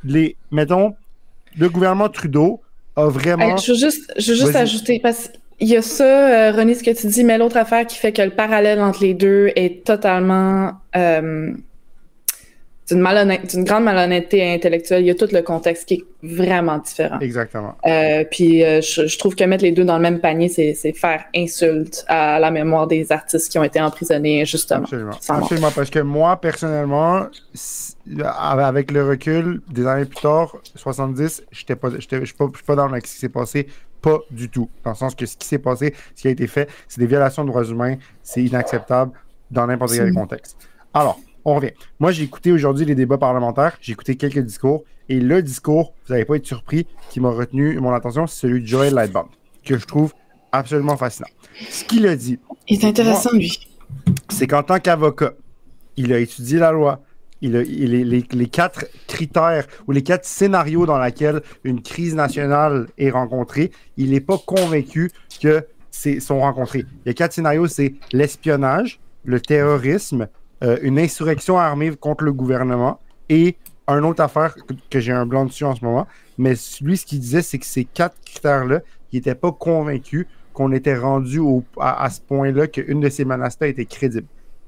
les 0.05 0.37
mettons 0.51 0.95
le 1.57 1.69
gouvernement 1.69 2.09
Trudeau 2.09 2.61
a 2.97 3.07
vraiment. 3.07 3.57
je 3.57 3.73
veux 3.73 3.79
juste, 3.79 4.13
je 4.19 4.33
veux 4.33 4.39
juste 4.39 4.57
ajouter 4.57 5.01
parce 5.03 5.31
il 5.63 5.69
y 5.69 5.77
a 5.77 5.83
ça, 5.83 6.05
euh, 6.05 6.51
René, 6.51 6.75
ce 6.75 6.83
que 6.83 6.91
tu 6.91 7.07
dis, 7.07 7.23
mais 7.23 7.39
l'autre 7.39 7.57
affaire 7.57 7.87
qui 7.87 7.97
fait 7.97 8.13
que 8.13 8.21
le 8.21 8.31
parallèle 8.31 8.81
entre 8.81 9.05
les 9.05 9.15
deux 9.15 9.53
est 9.55 9.85
totalement 9.85 10.73
euh, 10.97 11.53
d'une 12.91 13.65
grande 13.65 13.85
malhonnêteté 13.85 14.55
intellectuelle. 14.55 15.03
Il 15.03 15.07
y 15.07 15.11
a 15.11 15.15
tout 15.15 15.29
le 15.31 15.41
contexte 15.41 15.87
qui 15.87 15.95
est 15.95 16.05
vraiment 16.25 16.79
différent. 16.79 17.21
Exactement. 17.21 17.77
Euh, 17.87 18.25
puis 18.29 18.59
je, 18.59 19.19
trouve 19.19 19.37
que 19.37 19.45
mettre 19.45 19.63
les 19.63 19.71
deux 19.71 19.85
dans 19.85 19.97
le 19.97 20.03
même 20.03 20.19
panier, 20.19 20.49
c'est 20.49 20.93
faire 20.95 21.27
insulte 21.35 22.05
à 22.09 22.41
la 22.41 22.51
mémoire 22.51 22.89
des 22.89 23.13
artistes 23.13 23.49
qui 23.49 23.57
ont 23.57 23.65
été 23.65 23.81
emprisonnés 23.81 24.43
injustement. 24.43 24.83
Absolument. 24.83 25.17
Absolument. 25.29 25.71
Parce 25.73 25.91
que 25.91 26.01
moi, 26.01 26.41
personnellement, 26.41 27.29
avec 28.37 28.91
le 28.91 29.07
recul 29.07 29.61
des 29.71 29.87
années 29.87 30.07
plus 30.07 30.23
tard, 30.23 30.57
70, 30.75 31.45
je 31.53 31.65
ne 31.73 32.25
suis 32.25 32.35
pas, 32.35 32.47
pas 32.67 32.75
dans 32.75 32.93
ce 32.93 32.99
qui 32.99 33.11
s'est 33.11 33.29
passé 33.29 33.69
pas 34.03 34.19
du 34.31 34.51
tout. 34.51 34.69
Dans 34.85 34.91
le 34.91 34.97
sens 34.97 35.15
que 35.15 35.25
ce 35.25 35.37
qui 35.37 35.47
s'est 35.47 35.59
passé, 35.59 35.95
ce 36.15 36.23
qui 36.23 36.29
a 36.29 36.31
été 36.31 36.47
fait, 36.47 36.69
c'est 36.89 37.01
des 37.01 37.07
violations 37.07 37.45
de 37.45 37.49
droits 37.49 37.65
humains. 37.65 37.97
C'est 38.23 38.43
inacceptable 38.43 39.13
dans 39.51 39.67
n'importe 39.67 39.93
quel 39.93 40.13
contexte. 40.13 40.57
Alors, 40.93 41.19
on 41.45 41.55
revient. 41.55 41.73
Moi, 41.99 42.13
j'ai 42.13 42.25
écouté 42.25 42.53
aujourd'hui 42.53 42.85
les 42.85 42.95
débats 42.95 43.19
parlementaires. 43.19 43.77
J'ai 43.81 43.93
écouté 43.93 44.17
quelques 44.17 44.41
discours. 44.41 44.85
Et 45.09 45.21
le 45.21 45.43
discours, 45.43 45.95
vous 46.07 46.15
n'allez 46.15 46.25
pas 46.25 46.37
être 46.37 46.47
surpris, 46.47 46.87
qui 47.11 47.21
m'a 47.21 47.31
retenu 47.31 47.79
mon 47.81 47.93
attention, 47.93 48.27
c'est 48.27 48.41
celui 48.41 48.63
de 48.63 48.67
Joel 48.67 48.95
Lightbound, 48.95 49.29
que 49.65 49.77
je 49.77 49.85
trouve 49.85 50.15
absolument 50.53 50.97
fascinant. 50.97 51.29
Ce 51.69 51.85
qu'il 51.85 52.07
a 52.07 52.17
dit. 52.17 52.39
Il 52.69 52.83
est 52.83 52.89
intéressant, 52.89 53.33
lui. 53.33 53.69
C'est 54.29 54.47
qu'en 54.47 54.63
tant 54.63 54.79
qu'avocat, 54.79 55.33
il 55.97 56.13
a 56.13 56.19
étudié 56.19 56.59
la 56.59 56.73
loi, 56.73 57.03
il, 57.43 57.53
les, 57.53 58.47
quatre 58.47 58.87
critères 59.09 59.67
ou 59.87 59.93
les 59.93 60.03
quatre 60.03 60.25
scénarios 60.25 60.87
dans 60.87 60.99
lesquels 60.99 61.43
une 61.65 61.83
crise 61.83 62.15
nationale 62.15 62.87
est 62.99 63.11
rencontrée, 63.11 63.73
il 63.97 64.11
n'est 64.11 64.21
pas 64.21 64.39
convaincu 64.39 65.11
que 65.41 65.67
sont 66.21 66.41
rencontrés. 66.41 66.87
A 67.07 67.13
quatre 67.13 67.33
scénarios, 67.33 67.67
c'est 67.67 67.95
l'espionnage, 68.13 69.01
le 69.25 69.41
terrorisme, 69.41 70.29
euh, 70.63 70.79
une 70.83 70.99
insurrection 70.99 71.59
armée 71.59 71.95
contre 71.97 72.25
le 72.25 72.33
gouvernement 72.33 73.01
et 73.29 73.57
un 73.89 74.03
autre 74.05 74.23
affaire 74.23 74.55
que, 74.91 75.01
j'ai 75.01 75.13
un 75.13 75.27
blanc 75.27 75.45
dessus 75.45 75.65
en 75.65 75.75
ce 75.75 75.85
moment. 75.85 76.07
Mais 76.39 76.55
lui, 76.81 76.97
ce 76.97 77.05
qu'il 77.05 77.21
disait, 77.21 77.43
c'est 77.43 77.59
que 77.59 77.67
ces 77.67 77.85
quatre 77.85 78.17
critères-là, 78.25 78.81
il 79.13 79.17
n'était 79.17 79.35
pas 79.35 79.53
convaincu 79.53 80.29
qu'on 80.55 80.73
était 80.73 80.97
rendu 80.97 81.41
à, 81.79 82.05
à, 82.05 82.11
ce 82.11 82.21
point-là 82.21 82.69
qu'une 82.69 83.01
de 83.01 83.09
ces 83.09 83.25
menaces-là 83.25 83.69
était 83.69 83.85
crédible. 83.85 84.27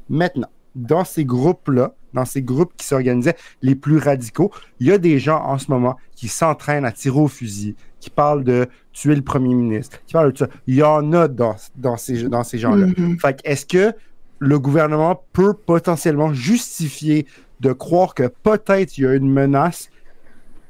Maintenant, 0.09 0.49
dans 0.75 1.05
ces 1.05 1.25
groupes-là, 1.25 1.95
dans 2.15 2.25
ces 2.25 2.43
groupes 2.43 2.73
qui 2.77 2.87
s'organisaient 2.87 3.37
les 3.63 3.75
plus 3.75 3.99
radicaux, 3.99 4.51
il 4.81 4.87
y 4.87 4.93
a 4.93 4.99
des 4.99 5.19
gens 5.19 5.43
en 5.43 5.59
ce 5.59 5.71
moment 5.71 5.97
qui 6.17 6.29
s'entraînent 6.29 6.85
à 6.85 6.93
tirer 6.93 7.19
au 7.19 7.29
fusil, 7.29 7.75
qui 8.01 8.11
parlent 8.11 8.45
de 8.45 8.67
tuer 8.93 9.15
le 9.15 9.23
premier 9.23 9.55
ministre, 9.55 10.01
qui 10.07 10.13
parlent 10.15 10.33
de 10.33 10.39
ça. 10.39 10.49
Il 10.67 10.77
y 10.77 10.83
en 10.83 11.13
a 11.13 11.29
dans, 11.29 11.57
dans 11.77 11.97
ces, 11.97 12.25
dans 12.25 12.45
ces 12.45 12.59
gens-là. 12.59 12.87
Fait 13.21 13.41
est-ce 13.45 13.67
que 13.67 13.93
le 14.39 14.59
gouvernement 14.59 15.23
peut 15.33 15.55
potentiellement 15.55 16.33
justifier 16.33 17.27
de 17.61 17.73
croire 17.73 18.15
que 18.15 18.29
peut-être 18.43 18.99
il 18.99 19.05
y 19.05 19.07
a 19.07 19.15
une 19.15 19.31
menace? 19.31 19.91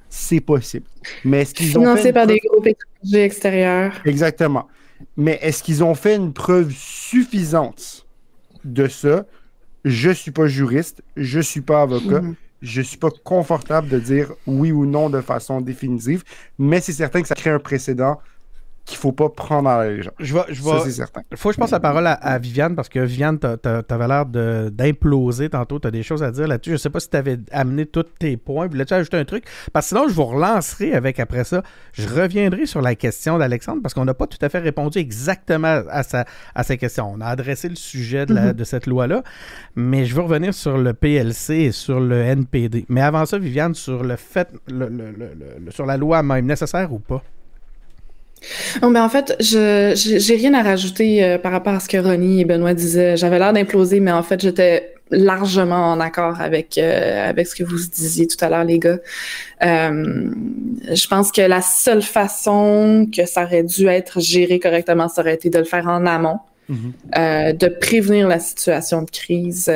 C'est 0.09 0.41
possible. 0.41 0.87
Mais 1.25 1.43
est-ce 1.43 1.55
qu'ils 1.55 1.77
ont 1.77 1.81
Financé 1.81 2.13
par 2.13 2.27
des 2.27 2.39
groupes 2.39 2.69
étrangers 2.69 3.25
extérieurs. 3.25 3.93
Exactement. 4.05 4.69
Mais 5.17 5.39
est-ce 5.43 5.63
qu'ils 5.63 5.83
ont 5.83 5.95
fait 5.95 6.15
une 6.15 6.33
preuve 6.33 6.71
suffisante 6.71 8.07
de 8.65 8.87
ça? 8.87 9.27
Je 9.85 10.11
suis 10.11 10.31
pas 10.31 10.47
juriste, 10.47 11.03
je 11.17 11.41
suis 11.41 11.61
pas 11.61 11.83
avocat, 11.83 12.21
mhm. 12.21 12.35
je 12.63 12.83
suis 12.83 12.97
pas 12.97 13.11
confortable 13.23 13.89
de 13.89 13.99
dire 13.99 14.33
oui 14.47 14.73
ou 14.73 14.87
non 14.87 15.11
de 15.11 15.21
façon 15.21 15.61
définitive, 15.61 16.25
mais 16.59 16.81
c'est 16.81 16.93
certain 16.93 17.23
que 17.23 17.29
ça 17.29 17.35
crée 17.35 17.51
un 17.51 17.59
précédent 17.59 18.21
qu'il 18.85 18.99
faut 18.99 19.13
pas 19.13 19.31
prendre 19.31 19.69
à 19.69 19.85
la. 19.85 20.03
Je 20.19 20.35
vais, 20.35 20.41
je 20.51 20.63
Ça, 20.63 20.81
c'est 20.85 20.91
certain. 20.91 21.23
faut 21.37 21.49
que 21.49 21.55
je 21.55 21.61
passe 21.61 21.71
la 21.71 21.81
parole 21.81 22.07
à, 22.07 22.39
Viviane 22.39 22.75
parce 22.75 22.91
que 22.91 22.99
Viviane, 22.99 23.39
tu 23.39 23.47
avais 23.67 24.09
l'air 24.09 24.27
d'imploser 24.27 25.49
tantôt. 25.49 25.79
Tu 25.79 25.89
as 25.89 25.91
des 25.91 26.03
choses 26.03 26.23
à 26.23 26.31
dire 26.31 26.47
là-dessus. 26.47 26.73
Je 26.73 26.77
sais 26.77 26.91
pas 26.91 27.01
si 27.01 27.09
tu 27.09 27.17
avais 27.17 27.39
amené 27.51 27.87
tous 27.87 28.05
tes 28.19 28.37
points. 28.37 28.67
Voulais-tu 28.67 28.93
ajouter 28.93 29.17
un 29.17 29.25
truc? 29.25 29.45
Parce 29.73 29.87
que 29.87 29.97
sinon, 29.97 30.09
je 30.09 30.15
vous 30.15 30.25
relancerai 30.25 30.93
avec 30.93 31.19
après 31.19 31.45
ça. 31.45 31.63
Je 31.93 32.07
reviendrai 32.07 32.67
sur 32.67 32.83
la 32.83 32.95
question 32.95 33.39
d'Alexandre 33.39 33.81
parce 33.83 33.95
qu'on 33.95 34.05
n'a 34.05 34.15
pas 34.15 34.27
tout 34.27 34.39
à 34.43 34.51
fait 34.51 34.59
répondu 34.59 34.99
exactement 34.99 35.83
à 35.89 36.03
sa, 36.03 36.27
à 36.55 36.63
sa 36.63 36.77
question. 36.77 37.11
On 37.11 37.21
a 37.23 37.27
adressé 37.27 37.71
le 37.71 37.77
sujet 37.77 38.27
de, 38.27 38.35
mm-hmm. 38.35 38.65
cette 38.65 38.87
loi-là, 38.87 39.23
mais 39.77 40.05
je 40.05 40.15
veux 40.15 40.23
revenir 40.23 40.53
sur 40.53 40.77
le 40.77 40.93
PLC 40.93 41.55
et 41.55 41.73
sur 41.73 42.01
le 42.01 42.21
NPD. 42.21 42.85
Mais 42.91 43.01
avant 43.01 43.25
ça, 43.25 43.39
Viviane, 43.39 43.75
sur 43.75 44.03
le 44.03 44.17
fait, 44.17 44.49
sur 45.71 45.87
la 45.87 45.97
loi 45.97 46.23
même, 46.23 46.45
nécessaire 46.45 46.93
ou 46.93 46.99
pas? 46.99 47.23
Ben 48.83 49.03
en 49.03 49.09
fait, 49.09 49.37
je 49.41 49.93
j'ai 49.95 50.37
rien 50.37 50.55
à 50.55 50.63
rajouter 50.63 51.25
euh, 51.25 51.39
par 51.39 51.53
rapport 51.53 51.75
à 51.75 51.81
ce 51.81 51.89
que 51.89 51.97
Ronnie 51.97 52.41
et 52.41 52.45
Benoît 52.45 52.75
disaient. 52.75 53.17
J'avais 53.17 53.39
l'air 53.39 53.53
d'imploser, 53.53 54.01
mais 54.01 54.13
en 54.13 54.23
fait, 54.23 54.41
j'étais 54.41 54.95
largement 55.11 55.93
en 55.93 56.01
accord 56.01 56.41
avec 56.41 56.79
euh, 56.79 57.29
avec 57.29 57.47
ce 57.47 57.55
que 57.55 57.65
vous 57.65 57.77
disiez 57.77 58.27
tout 58.27 58.43
à 58.45 58.49
l'heure, 58.49 58.65
les 58.65 58.79
gars. 58.79 58.99
Euh, 59.63 60.31
je 60.93 61.07
pense 61.07 61.31
que 61.31 61.43
la 61.43 61.63
seule 61.63 62.03
façon 62.03 63.09
que 63.15 63.27
ça 63.27 63.45
aurait 63.45 63.65
dû 63.65 63.87
être 63.87 64.21
géré 64.21 64.59
correctement, 64.59 65.09
ça 65.09 65.23
aurait 65.23 65.35
été 65.35 65.51
de 65.51 65.59
le 65.59 65.65
faire 65.65 65.87
en 65.87 66.07
amont. 66.07 66.39
Mm-hmm. 66.71 67.59
de 67.59 67.69
prévenir 67.69 68.27
la 68.27 68.41
situation 68.41 69.03
de 69.03 69.11
crise 69.11 69.71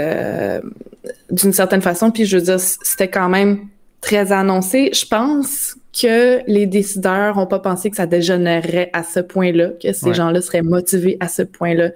d'une 1.31 1.53
certaine 1.53 1.83
façon. 1.83 2.11
Puis 2.11 2.25
je 2.25 2.39
veux 2.39 2.45
dire, 2.45 2.59
c'était 2.59 3.09
quand 3.09 3.29
même 3.29 3.69
très 4.01 4.33
annoncé. 4.33 4.91
Je 4.95 5.05
pense 5.05 5.77
que 6.01 6.41
les 6.47 6.67
décideurs 6.67 7.37
n'ont 7.37 7.47
pas 7.47 7.59
pensé 7.59 7.91
que 7.91 7.97
ça 7.97 8.07
dégénérerait 8.07 8.91
à 8.93 9.03
ce 9.03 9.21
point-là, 9.21 9.71
que 9.83 9.93
ces 9.93 10.15
gens-là 10.15 10.41
seraient 10.41 10.63
motivés 10.63 11.17
à 11.21 11.29
ce 11.29 11.43
point-là. 11.43 11.91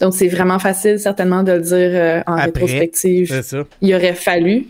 Donc, 0.00 0.14
c'est 0.14 0.28
vraiment 0.28 0.58
facile, 0.58 0.98
certainement, 0.98 1.42
de 1.42 1.52
le 1.52 1.60
dire 1.60 1.90
euh, 1.92 2.20
en 2.26 2.36
rétrospective. 2.36 3.42
Il 3.80 3.94
aurait 3.94 4.14
fallu. 4.14 4.66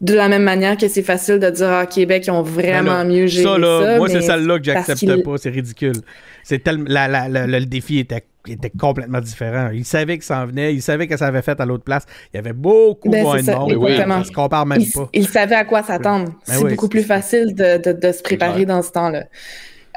De 0.00 0.14
la 0.14 0.28
même 0.28 0.42
manière 0.42 0.76
que 0.76 0.88
c'est 0.88 1.02
facile 1.02 1.38
de 1.38 1.48
dire, 1.48 1.68
ah, 1.70 1.86
Québec, 1.86 2.24
ils 2.26 2.32
ont 2.32 2.42
vraiment 2.42 3.04
mieux 3.04 3.26
géré 3.28 3.44
ça. 3.44 3.56
Là, 3.56 3.98
moi, 3.98 4.08
c'est 4.08 4.20
celle-là 4.20 4.58
que 4.58 4.64
j'accepte 4.64 5.22
pas. 5.22 5.38
C'est 5.38 5.50
ridicule. 5.50 5.94
C'est 6.44 6.62
tellement, 6.62 6.86
le 6.88 7.64
défi 7.64 7.98
était 7.98 8.24
était 8.48 8.70
complètement 8.70 9.20
différent. 9.20 9.70
Il 9.72 9.84
savait 9.84 10.18
que 10.18 10.24
ça 10.24 10.40
en 10.40 10.46
venait, 10.46 10.74
il 10.74 10.82
savait 10.82 11.06
que 11.06 11.16
ça 11.16 11.26
avait 11.26 11.42
fait 11.42 11.60
à 11.60 11.66
l'autre 11.66 11.84
place. 11.84 12.04
Il 12.32 12.36
y 12.36 12.40
avait 12.40 12.52
beaucoup 12.52 13.08
ben, 13.08 13.22
moins 13.22 13.42
de 13.42 13.50
monde. 13.50 13.72
Oui, 13.74 13.96
ça 13.96 14.24
se 14.24 14.32
compare 14.32 14.66
même 14.66 14.84
pas. 14.92 15.08
Il 15.12 15.28
savait 15.28 15.54
à 15.54 15.64
quoi 15.64 15.82
s'attendre. 15.82 16.32
Ben 16.46 16.54
c'est 16.54 16.68
beaucoup 16.68 16.88
plus 16.88 17.02
facile 17.02 17.54
de, 17.54 17.92
de, 17.92 18.12
se 18.12 18.22
préparer 18.22 18.66
dans 18.66 18.82
ce 18.82 18.90
temps-là. 18.92 19.24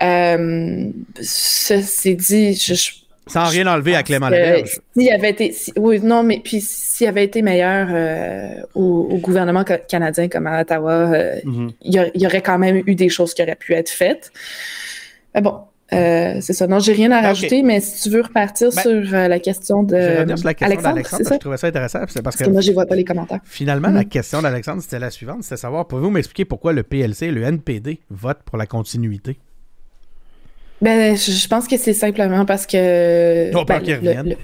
Euh, 0.04 0.90
ceci 1.22 2.16
dit, 2.16 2.54
je, 2.54 2.74
Sans 3.28 3.46
rien 3.46 3.66
enlever 3.68 3.96
à 3.96 4.04
Clément 4.04 4.30
Laberge. 4.30 4.80
S'il 4.96 5.12
avait 5.12 5.30
été, 5.30 5.56
oui, 5.78 6.00
non, 6.02 6.24
mais 6.24 6.42
puis 6.44 6.60
s'il 6.62 7.08
avait 7.08 7.24
été 7.24 7.42
meilleur 7.42 7.88
euh, 7.90 8.62
au, 8.76 9.18
gouvernement 9.18 9.64
canadien 9.64 10.28
comme 10.28 10.48
à 10.48 10.62
Ottawa, 10.62 10.92
euh, 10.92 11.36
mm-hmm. 11.46 11.72
il, 11.82 12.22
y 12.22 12.28
aurait 12.28 12.42
quand 12.42 12.60
même 12.60 12.84
eu 12.86 12.96
des 12.96 13.10
choses 13.10 13.34
qui 13.34 13.42
auraient 13.42 13.56
pu 13.56 13.74
être 13.74 13.90
faites. 13.90 14.32
Mais 15.34 15.42
bon, 15.42 15.62
euh, 15.96 16.38
c'est 16.42 16.54
ça. 16.54 16.68
Non, 16.68 16.80
j'ai 16.80 16.94
rien 16.94 17.12
à 17.12 17.22
rajouter, 17.22 17.64
mais 17.64 17.80
si 17.80 18.04
tu 18.04 18.10
veux 18.10 18.22
repartir 18.22 18.70
ben, 18.76 18.82
sur 18.82 19.12
la 19.12 19.40
question 19.40 19.84
de. 19.84 19.96
Je 19.96 20.36
sur 20.36 20.46
la 20.46 20.54
question 20.54 20.80
d'Alexandre. 20.82 21.24
Je 21.32 21.40
trouvais 21.40 21.58
ça 21.58 21.68
intéressant. 21.68 22.00
Parce, 22.00 22.14
parce 22.22 22.36
que, 22.36 22.50
moi, 22.50 22.62
je 22.62 22.72
vois 22.72 22.86
pas 22.86 22.96
les 22.96 23.04
commentaires. 23.04 23.40
Finalement, 23.44 23.90
la 23.90 24.02
mm-hmm. 24.02 24.08
question 24.10 24.42
d'Alexandre, 24.42 24.82
c'était 24.82 25.00
la 25.00 25.12
suivante 25.12 25.44
c'était 25.44 25.58
savoir, 25.58 25.88
pouvez-vous 25.88 26.10
m'expliquer 26.10 26.46
pourquoi 26.46 26.74
le 26.74 26.84
PLC 26.84 27.28
et 27.28 27.32
le 27.32 27.44
NPD 27.44 28.00
votent 28.10 28.44
pour 28.46 28.58
la 28.58 28.66
continuité? 28.66 29.38
Ben, 30.82 31.16
je 31.16 31.48
pense 31.48 31.68
que 31.68 31.78
c'est 31.78 31.94
simplement 31.94 32.46
parce 32.46 32.68
que 32.68 33.52
ben, 33.66 33.82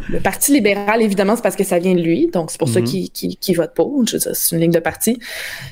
le, 0.09 0.19
Parti 0.19 0.53
libéral, 0.53 1.01
évidemment, 1.01 1.35
c'est 1.35 1.41
parce 1.41 1.57
que 1.57 1.65
ça 1.65 1.77
vient 1.77 1.93
de 1.93 2.01
lui. 2.01 2.27
Donc, 2.27 2.51
c'est 2.51 2.57
pour 2.57 2.69
ça 2.69 2.79
mhm. 2.79 2.85
qu'il 2.85 3.55
vote 3.57 3.73
pour. 3.75 4.03
C'est 4.07 4.55
une 4.55 4.61
ligne 4.61 4.71
de 4.71 4.79
parti. 4.79 5.19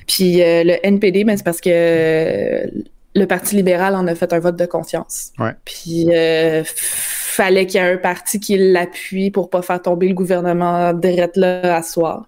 Puis 0.05 0.41
euh, 0.41 0.63
le 0.65 0.86
NPD, 0.86 1.23
ben, 1.23 1.38
c'est 1.38 1.45
parce 1.45 1.61
que 1.61 2.69
le 3.16 3.26
Parti 3.26 3.55
libéral 3.55 3.95
en 3.95 4.07
a 4.07 4.16
fait 4.16 4.32
un 4.34 4.39
vote 4.39 4.55
de 4.55 4.66
confiance. 4.66 5.32
Puis 5.66 6.07
euh, 6.10 6.64
fallait 6.66 7.66
qu'il 7.66 7.82
y 7.82 7.84
ait 7.84 7.93
un 7.93 7.97
parti 7.97 8.39
qui 8.39 8.57
l'appuie 8.57 9.32
pour 9.32 9.49
pas 9.49 9.62
faire 9.62 9.82
tomber 9.82 10.07
le 10.07 10.14
gouvernement 10.14 10.93
direct 10.93 11.38
là 11.38 11.76
à 11.76 11.84
soir. 11.84 12.28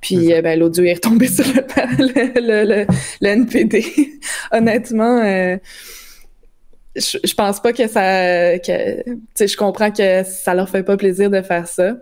Puis 0.00 0.32
euh, 0.32 0.40
ben, 0.40 0.58
l'audio 0.58 0.84
est 0.84 0.94
retombé 0.94 1.28
sur 1.28 1.44
le, 1.46 2.86
NPD. 3.22 3.84
Honnêtement, 4.52 5.20
euh, 5.22 5.56
je, 6.96 7.18
je, 7.22 7.34
pense 7.34 7.60
pas 7.60 7.72
que 7.72 7.86
ça. 7.86 8.58
Que, 8.58 9.02
je 9.38 9.56
comprends 9.56 9.90
que 9.90 10.22
ça 10.24 10.54
leur 10.54 10.68
fait 10.68 10.82
pas 10.82 10.96
plaisir 10.96 11.28
de 11.28 11.42
faire 11.42 11.68
ça. 11.68 11.96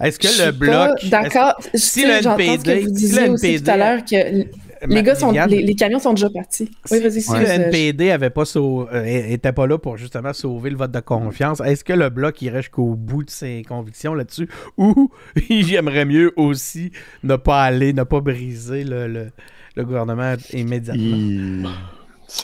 Est-ce 0.00 0.18
que 0.18 0.44
le 0.44 0.52
bloc. 0.52 1.04
D'accord. 1.08 1.54
Si 1.74 2.04
le 2.04 2.14
NPD. 2.14 2.80
Que 2.80 2.84
vous 2.84 2.90
disiez 2.90 3.28
aussi 3.28 3.62
tout 3.62 3.70
à 3.70 3.76
l'heure 3.76 4.04
que 4.04 4.44
les 4.86 5.02
gars 5.02 5.14
sont, 5.14 5.30
les, 5.30 5.74
camions 5.74 5.98
sont 5.98 6.12
déjà 6.12 6.30
partis. 6.30 6.70
Oui, 6.90 7.00
vas-y. 7.00 7.20
Si 7.20 7.32
le 7.32 7.46
NPD 7.46 8.10
avait 8.10 8.30
pas 8.30 8.44
euh, 8.56 9.04
était 9.04 9.52
pas 9.52 9.66
là 9.66 9.78
pour 9.78 9.96
justement 9.96 10.32
sauver 10.32 10.70
le 10.70 10.76
vote 10.76 10.90
de 10.90 11.00
confiance, 11.00 11.60
est-ce 11.60 11.84
que 11.84 11.92
le 11.92 12.08
bloc 12.10 12.40
irait 12.42 12.62
jusqu'au 12.62 12.94
bout 12.94 13.24
de 13.24 13.30
ses 13.30 13.62
convictions 13.66 14.14
là-dessus? 14.14 14.48
Ou 14.76 15.10
j'aimerais 15.50 16.04
mieux 16.04 16.32
aussi 16.36 16.92
ne 17.22 17.36
pas 17.36 17.62
aller, 17.62 17.92
ne 17.92 18.02
pas 18.02 18.20
briser 18.20 18.84
le, 18.84 19.30
le, 19.76 19.84
gouvernement 19.84 20.34
immédiatement? 20.52 21.70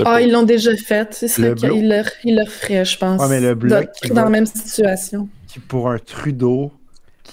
Ah, 0.04 0.20
ils 0.20 0.30
l'ont 0.30 0.42
déjà 0.42 0.76
fait. 0.76 1.08
C'est 1.12 1.28
ça 1.28 1.54
qu'ils 1.54 1.88
leur, 1.88 2.04
il 2.24 2.36
leur 2.36 2.48
ferait, 2.48 2.84
je 2.84 2.98
pense. 2.98 3.20
Ouais, 3.20 3.28
mais 3.28 3.40
le 3.40 3.54
bloc. 3.54 3.88
Dans, 4.10 4.24
la 4.24 4.30
même 4.30 4.46
situation. 4.46 5.28
Pour 5.68 5.90
un 5.90 5.98
Trudeau, 5.98 6.72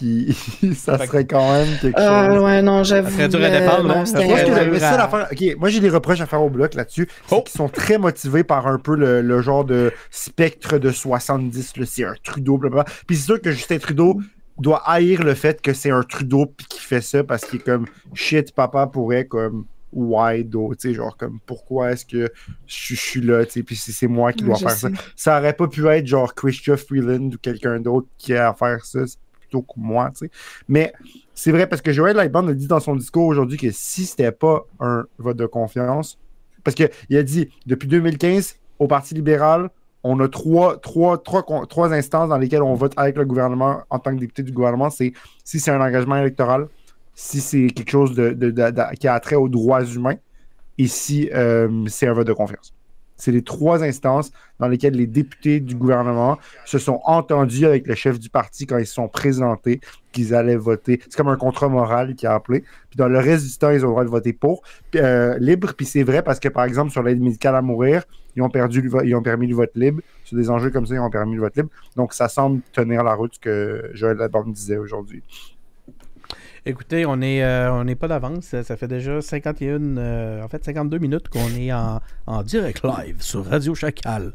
ça 0.75 1.05
serait 1.05 1.25
quand 1.25 1.53
même 1.53 1.67
quelque 1.81 1.95
ah, 1.97 2.29
chose. 2.29 2.43
ouais, 2.43 2.61
non, 2.61 2.83
j'avoue. 2.83 3.09
Ça 3.09 3.29
serait 3.29 5.55
moi, 5.55 5.69
j'ai 5.69 5.79
des 5.79 5.89
reproches 5.89 6.21
à 6.21 6.25
faire 6.25 6.41
au 6.41 6.49
bloc 6.49 6.73
là-dessus. 6.73 7.07
Oh. 7.31 7.41
Qui 7.41 7.53
sont 7.53 7.69
très 7.69 7.97
motivés 7.97 8.43
par 8.43 8.67
un 8.67 8.79
peu 8.79 8.95
le, 8.95 9.41
genre 9.41 9.65
de 9.65 9.91
spectre 10.11 10.77
de 10.77 10.91
70. 10.91 11.73
C'est 11.85 12.03
un 12.03 12.15
Trudeau, 12.23 12.57
blablabla. 12.57 12.85
Puis 13.05 13.17
c'est 13.17 13.25
sûr 13.25 13.41
que 13.41 13.51
Justin 13.51 13.77
Trudeau 13.77 14.19
doit 14.59 14.81
haïr 14.89 15.23
le 15.23 15.33
fait 15.33 15.61
que 15.61 15.73
c'est 15.73 15.91
un 15.91 16.03
Trudeau 16.03 16.53
qui 16.69 16.79
fait 16.79 17.01
ça 17.01 17.23
parce 17.23 17.45
qu'il 17.45 17.59
est 17.59 17.63
comme 17.63 17.85
shit, 18.13 18.53
papa 18.53 18.87
pourrait 18.87 19.25
comme 19.25 19.65
why 19.93 20.47
tu 20.47 20.59
sais, 20.77 20.93
genre 20.93 21.15
comme 21.15 21.39
pourquoi 21.45 21.91
est-ce 21.91 22.05
que 22.05 22.31
je, 22.65 22.95
suis 22.95 23.21
là, 23.21 23.45
tu 23.45 23.53
sais, 23.53 23.63
puis 23.63 23.75
c'est 23.75 24.07
moi 24.07 24.33
qui 24.33 24.43
dois 24.43 24.57
faire 24.57 24.71
ça. 24.71 24.89
Ça 25.15 25.39
aurait 25.39 25.53
pas 25.53 25.67
pu 25.67 25.87
être 25.87 26.05
genre 26.05 26.35
Christophe 26.35 26.85
Freeland 26.85 27.29
ou 27.33 27.37
quelqu'un 27.41 27.79
d'autre 27.79 28.07
qui 28.17 28.33
a 28.33 28.49
à 28.49 28.53
faire 28.53 28.83
ça 28.85 28.99
plutôt 29.49 29.61
que 29.61 29.73
moi, 29.77 30.09
tu 30.11 30.25
sais. 30.25 30.31
Mais 30.67 30.93
c'est 31.33 31.51
vrai 31.51 31.67
parce 31.67 31.81
que 31.81 31.91
Joël 31.91 32.15
Lightband 32.15 32.47
a 32.47 32.53
dit 32.53 32.67
dans 32.67 32.79
son 32.79 32.95
discours 32.95 33.25
aujourd'hui 33.25 33.57
que 33.57 33.71
si 33.71 34.05
c'était 34.05 34.31
pas 34.31 34.65
un 34.79 35.05
vote 35.17 35.37
de 35.37 35.45
confiance, 35.45 36.17
parce 36.63 36.75
qu'il 36.75 37.17
a 37.17 37.23
dit 37.23 37.49
depuis 37.65 37.87
2015, 37.87 38.57
au 38.79 38.87
Parti 38.87 39.13
libéral, 39.13 39.69
on 40.03 40.19
a 40.19 40.27
trois, 40.27 40.77
trois, 40.77 41.17
trois, 41.17 41.43
trois 41.67 41.93
instances 41.93 42.29
dans 42.29 42.37
lesquelles 42.37 42.63
on 42.63 42.75
vote 42.75 42.93
avec 42.97 43.17
le 43.17 43.25
gouvernement 43.25 43.81
en 43.89 43.99
tant 43.99 44.13
que 44.13 44.19
député 44.19 44.43
du 44.43 44.51
gouvernement. 44.51 44.89
C'est 44.89 45.13
si 45.43 45.59
c'est 45.59 45.71
un 45.71 45.81
engagement 45.81 46.17
électoral, 46.17 46.67
si 47.13 47.41
c'est 47.41 47.67
quelque 47.67 47.89
chose 47.89 48.13
de, 48.13 48.53
qui 48.99 49.07
a 49.07 49.19
trait 49.19 49.35
aux 49.35 49.49
droits 49.49 49.83
humains 49.83 50.15
et 50.77 50.87
si 50.87 51.29
euh, 51.33 51.85
c'est 51.87 52.07
un 52.07 52.13
vote 52.13 52.27
de 52.27 52.33
confiance. 52.33 52.73
C'est 53.17 53.31
les 53.31 53.41
trois 53.41 53.83
instances 53.83 54.31
dans 54.59 54.67
lesquelles 54.67 54.93
les 54.93 55.07
députés 55.07 55.59
du 55.59 55.75
gouvernement 55.75 56.37
se 56.65 56.79
sont 56.79 57.01
entendus 57.03 57.65
avec 57.65 57.87
le 57.87 57.95
chef 57.95 58.19
du 58.19 58.29
parti 58.29 58.65
quand 58.65 58.77
ils 58.77 58.87
se 58.87 58.93
sont 58.93 59.07
présentés 59.07 59.81
qu'ils 60.11 60.33
allaient 60.33 60.55
voter. 60.55 60.99
C'est 61.03 61.15
comme 61.15 61.27
un 61.27 61.37
contrat 61.37 61.67
moral 61.67 62.15
qui 62.15 62.25
a 62.25 62.33
appelé. 62.33 62.61
Puis 62.89 62.97
dans 62.97 63.07
le 63.07 63.19
reste 63.19 63.45
du 63.45 63.57
temps, 63.57 63.71
ils 63.71 63.83
ont 63.85 63.89
le 63.89 63.93
droit 63.93 64.03
de 64.03 64.09
voter 64.09 64.33
pour, 64.33 64.61
euh, 64.95 65.37
libre. 65.39 65.73
Puis 65.75 65.85
c'est 65.85 66.03
vrai 66.03 66.21
parce 66.21 66.39
que, 66.39 66.49
par 66.49 66.63
exemple, 66.63 66.91
sur 66.91 67.03
l'aide 67.03 67.21
médicale 67.21 67.55
à 67.55 67.61
mourir, 67.61 68.03
ils 68.35 68.43
ont, 68.43 68.49
permis 68.49 69.47
le 69.47 69.55
vote 69.55 69.71
libre. 69.75 70.01
Sur 70.23 70.37
des 70.37 70.49
enjeux 70.49 70.69
comme 70.69 70.85
ça, 70.85 70.93
ils 70.93 70.99
ont 70.99 71.09
permis 71.09 71.35
le 71.35 71.41
vote 71.41 71.55
libre. 71.55 71.69
Donc, 71.95 72.13
ça 72.13 72.29
semble 72.29 72.61
tenir 72.71 73.03
la 73.03 73.15
route, 73.15 73.39
que 73.39 73.89
Joël 73.93 74.17
Laborde 74.17 74.51
disait 74.51 74.77
aujourd'hui. 74.77 75.23
Écoutez, 76.69 77.05
on 77.05 77.15
n'est 77.15 77.41
euh, 77.43 77.95
pas 77.95 78.09
d'avance. 78.09 78.53
Ça 78.61 78.75
fait 78.75 78.89
déjà 78.89 79.21
51, 79.21 79.79
euh, 79.97 80.43
en 80.43 80.49
fait 80.49 80.65
52 80.65 80.97
minutes 80.97 81.29
qu'on 81.29 81.47
est 81.57 81.71
en, 81.71 82.01
direct 82.43 82.83
live 82.83 83.15
sur 83.21 83.45
Radio 83.45 83.73
Chacal. 83.73 84.33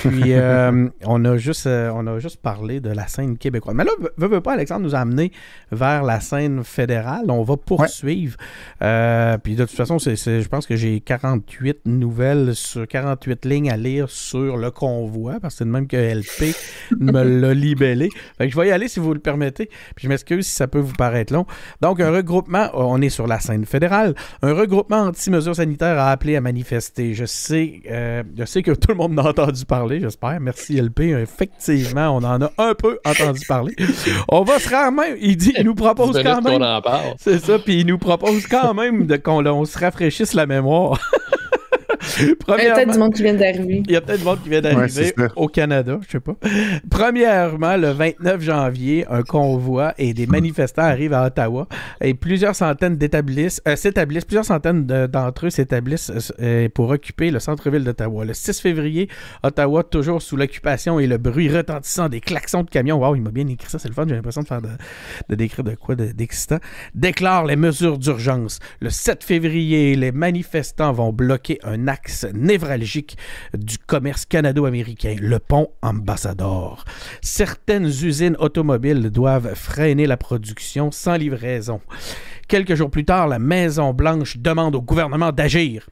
Puis 0.00 0.32
euh, 0.32 0.88
on, 1.04 1.22
a 1.26 1.36
juste, 1.36 1.66
on 1.66 2.06
a 2.06 2.18
juste 2.18 2.40
parlé 2.40 2.80
de 2.80 2.88
la 2.88 3.06
scène 3.08 3.36
québécoise. 3.36 3.76
Mais 3.76 3.84
là, 3.84 3.90
veux, 4.16 4.26
veux 4.26 4.40
pas, 4.40 4.54
Alexandre 4.54 4.86
nous 4.86 4.94
a 4.94 5.00
amené 5.00 5.32
vers 5.70 6.02
la 6.02 6.20
scène 6.20 6.64
fédérale. 6.64 7.30
On 7.30 7.42
va 7.42 7.58
poursuivre. 7.58 8.38
puis 8.80 9.54
de 9.54 9.64
toute 9.66 9.76
façon, 9.76 9.98
c'est, 9.98 10.16
je 10.16 10.48
pense 10.48 10.66
que 10.66 10.76
j'ai 10.76 11.00
48 11.00 11.80
nouvelles 11.84 12.54
sur 12.54 12.88
48 12.88 13.44
lignes 13.44 13.70
à 13.70 13.76
lire 13.76 14.08
sur 14.08 14.56
le 14.56 14.70
convoi, 14.70 15.40
parce 15.42 15.54
que 15.54 15.58
c'est 15.58 15.64
de 15.66 15.70
même 15.70 15.88
que 15.88 15.96
LP 15.98 16.56
me 16.98 17.22
l'a 17.22 17.52
libellé. 17.52 18.08
Fait 18.38 18.46
que 18.46 18.54
je 18.54 18.58
vais 18.58 18.68
y 18.68 18.70
aller 18.70 18.88
si 18.88 18.98
vous 18.98 19.12
le 19.12 19.20
permettez. 19.20 19.66
Puis 19.94 20.04
je 20.04 20.08
m'excuse 20.08 20.46
si 20.46 20.54
ça 20.54 20.68
peut 20.68 20.78
vous 20.78 20.94
paraître 20.94 21.34
long. 21.34 21.44
Donc, 21.80 22.00
un 22.00 22.10
regroupement, 22.10 22.68
on 22.74 23.00
est 23.00 23.08
sur 23.08 23.26
la 23.26 23.40
scène 23.40 23.64
fédérale, 23.64 24.14
un 24.42 24.52
regroupement 24.54 25.02
anti-mesures 25.02 25.56
sanitaires 25.56 25.98
a 25.98 26.10
appelé 26.10 26.36
à 26.36 26.40
manifester. 26.40 27.14
Je 27.14 27.24
sais, 27.24 27.82
euh, 27.90 28.22
je 28.36 28.44
sais 28.44 28.62
que 28.62 28.72
tout 28.72 28.88
le 28.88 28.94
monde 28.94 29.18
en 29.18 29.24
a 29.24 29.30
entendu 29.30 29.64
parler, 29.64 30.00
j'espère. 30.00 30.38
Merci 30.40 30.80
LP. 30.80 31.00
Effectivement, 31.00 32.10
on 32.16 32.24
en 32.24 32.42
a 32.42 32.50
un 32.58 32.74
peu 32.74 32.98
entendu 33.04 33.40
parler. 33.46 33.74
On 34.28 34.42
va 34.42 34.58
se 34.58 34.68
rendre 34.68 35.02
même, 35.02 35.16
il 35.20 35.36
dit, 35.36 35.52
il 35.58 35.64
nous 35.64 35.74
propose 35.74 36.20
quand 36.22 36.42
même. 36.42 36.80
C'est 37.18 37.38
ça, 37.38 37.58
puis 37.58 37.80
il 37.80 37.86
nous 37.86 37.98
propose 37.98 38.46
quand 38.46 38.74
même 38.74 39.06
qu'on 39.20 39.64
se 39.64 39.78
rafraîchisse 39.78 40.34
la 40.34 40.46
mémoire. 40.46 40.98
Il 42.58 42.64
y 42.64 42.66
a 42.66 42.74
peut-être 42.74 42.92
du 42.92 42.98
monde 42.98 43.14
qui 43.14 43.22
vient 43.22 43.34
d'arriver. 43.34 43.82
Il 43.86 43.92
y 43.92 43.96
a 43.96 44.00
peut-être 44.00 44.20
du 44.20 44.24
monde 44.24 44.42
qui 44.42 44.48
vient 44.48 44.60
d'arriver 44.60 45.12
au 45.36 45.48
Canada, 45.48 45.98
je 46.06 46.12
sais 46.12 46.20
pas. 46.20 46.34
Premièrement, 46.90 47.76
le 47.76 47.90
29 47.90 48.40
janvier, 48.40 49.06
un 49.10 49.22
convoi 49.22 49.94
et 49.98 50.14
des 50.14 50.26
manifestants 50.26 50.82
arrivent 50.82 51.12
à 51.12 51.26
Ottawa 51.26 51.68
et 52.00 52.14
plusieurs 52.14 52.54
centaines 52.54 52.98
euh, 52.98 53.76
s'établissent, 53.76 54.24
plusieurs 54.24 54.44
centaines 54.44 54.86
d'entre 54.86 55.46
eux 55.46 55.50
s'établissent 55.50 56.12
euh, 56.40 56.68
pour 56.74 56.90
occuper 56.90 57.30
le 57.30 57.38
centre-ville 57.38 57.84
d'Ottawa. 57.84 58.24
Le 58.24 58.34
6 58.34 58.60
février, 58.60 59.08
Ottawa, 59.42 59.82
toujours 59.82 60.22
sous 60.22 60.36
l'occupation 60.36 60.98
et 61.00 61.06
le 61.06 61.18
bruit 61.18 61.54
retentissant 61.54 62.08
des 62.08 62.20
klaxons 62.20 62.62
de 62.62 62.70
camions. 62.70 62.98
Waouh, 62.98 63.16
il 63.16 63.22
m'a 63.22 63.30
bien 63.30 63.46
écrit 63.46 63.68
ça, 63.70 63.78
c'est 63.78 63.88
le 63.88 63.94
fun. 63.94 64.06
J'ai 64.08 64.14
l'impression 64.14 64.42
de 64.42 64.46
faire 64.46 64.62
de, 64.62 65.34
décrire 65.34 65.64
de 65.64 65.74
quoi 65.74 65.94
d'excitant. 65.94 66.58
déclare 66.94 67.44
les 67.44 67.56
mesures 67.56 67.98
d'urgence. 67.98 68.58
Le 68.80 68.90
7 68.90 69.24
février, 69.24 69.94
les 69.96 70.12
manifestants 70.12 70.92
vont 70.92 71.12
bloquer 71.12 71.58
un 71.62 71.88
acte 71.88 72.05
névralgique 72.34 73.16
du 73.56 73.78
commerce 73.78 74.24
canado-américain, 74.26 75.16
le 75.20 75.38
pont 75.38 75.68
Ambassador. 75.82 76.84
Certaines 77.22 77.86
usines 77.86 78.36
automobiles 78.38 79.10
doivent 79.10 79.54
freiner 79.54 80.06
la 80.06 80.16
production 80.16 80.90
sans 80.90 81.16
livraison. 81.16 81.80
Quelques 82.48 82.76
jours 82.76 82.90
plus 82.90 83.04
tard, 83.04 83.26
la 83.26 83.40
Maison-Blanche 83.40 84.36
demande 84.36 84.76
au 84.76 84.80
gouvernement 84.80 85.32
d'agir. 85.32 85.88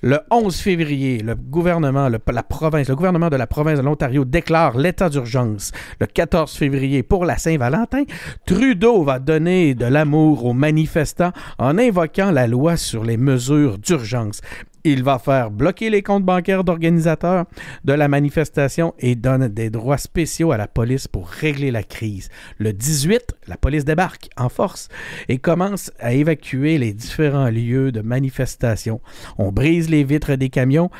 Le 0.00 0.18
11 0.30 0.56
février, 0.56 1.18
le 1.18 1.34
gouvernement, 1.34 2.08
la 2.08 2.42
province, 2.42 2.88
le 2.88 2.96
gouvernement 2.96 3.28
de 3.28 3.36
la 3.36 3.46
province 3.46 3.78
de 3.78 3.84
l'Ontario 3.84 4.24
déclare 4.24 4.78
l'état 4.78 5.10
d'urgence. 5.10 5.72
Le 6.00 6.06
14 6.06 6.56
février, 6.56 7.02
pour 7.02 7.26
la 7.26 7.36
Saint-Valentin, 7.36 8.04
Trudeau 8.46 9.02
va 9.02 9.18
donner 9.18 9.74
de 9.74 9.84
l'amour 9.84 10.46
aux 10.46 10.54
manifestants 10.54 11.32
en 11.58 11.76
invoquant 11.76 12.30
la 12.30 12.46
loi 12.46 12.78
sur 12.78 13.04
les 13.04 13.18
mesures 13.18 13.76
d'urgence. 13.76 14.40
Il 14.84 15.02
va 15.02 15.18
faire 15.18 15.50
bloquer 15.50 15.90
les 15.90 16.02
comptes 16.02 16.24
bancaires 16.24 16.64
d'organisateurs 16.64 17.44
de 17.84 17.92
la 17.92 18.08
manifestation 18.08 18.94
et 18.98 19.14
donne 19.14 19.48
des 19.48 19.68
droits 19.68 19.98
spéciaux 19.98 20.52
à 20.52 20.56
la 20.56 20.68
police 20.68 21.06
pour 21.06 21.28
régler 21.28 21.70
la 21.70 21.82
crise. 21.82 22.30
Le 22.58 22.72
18, 22.72 23.36
la 23.46 23.56
police 23.56 23.84
débarque 23.84 24.30
en 24.36 24.48
force 24.48 24.88
et 25.28 25.38
commence 25.38 25.90
à 25.98 26.14
évacuer 26.14 26.78
les 26.78 26.94
différents 26.94 27.50
lieux 27.50 27.92
de 27.92 28.00
manifestation. 28.00 29.00
On 29.38 29.52
brise 29.52 29.90
les 29.90 30.04
vitres 30.04 30.34
des 30.34 30.48
camions 30.48 30.90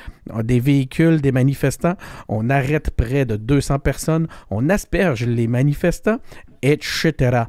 des 0.44 0.60
véhicules 0.60 1.20
des 1.20 1.32
manifestants, 1.32 1.96
on 2.28 2.50
arrête 2.50 2.90
près 2.90 3.24
de 3.24 3.36
200 3.36 3.78
personnes, 3.80 4.28
on 4.50 4.68
asperge 4.68 5.26
les 5.26 5.46
manifestants, 5.46 6.18
etc. 6.62 7.44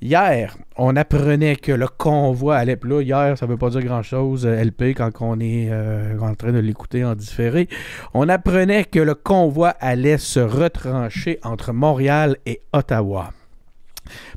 Hier, 0.00 0.56
on 0.76 0.96
apprenait 0.96 1.56
que 1.56 1.72
le 1.72 1.88
convoi 1.88 2.56
allait. 2.56 2.76
Puis 2.76 2.90
là, 2.90 3.00
hier, 3.02 3.38
ça 3.38 3.46
ne 3.46 3.52
veut 3.52 3.56
pas 3.58 3.70
dire 3.70 3.82
grand-chose, 3.82 4.46
euh, 4.46 4.62
LP, 4.62 4.94
quand 4.96 5.10
on 5.20 5.40
est 5.40 5.68
euh, 5.70 6.18
en 6.20 6.34
train 6.34 6.52
de 6.52 6.58
l'écouter 6.58 7.04
en 7.04 7.14
différé. 7.14 7.68
On 8.14 8.28
apprenait 8.28 8.84
que 8.84 9.00
le 9.00 9.14
convoi 9.14 9.70
allait 9.80 10.18
se 10.18 10.40
retrancher 10.40 11.38
entre 11.42 11.72
Montréal 11.72 12.36
et 12.46 12.60
Ottawa. 12.72 13.32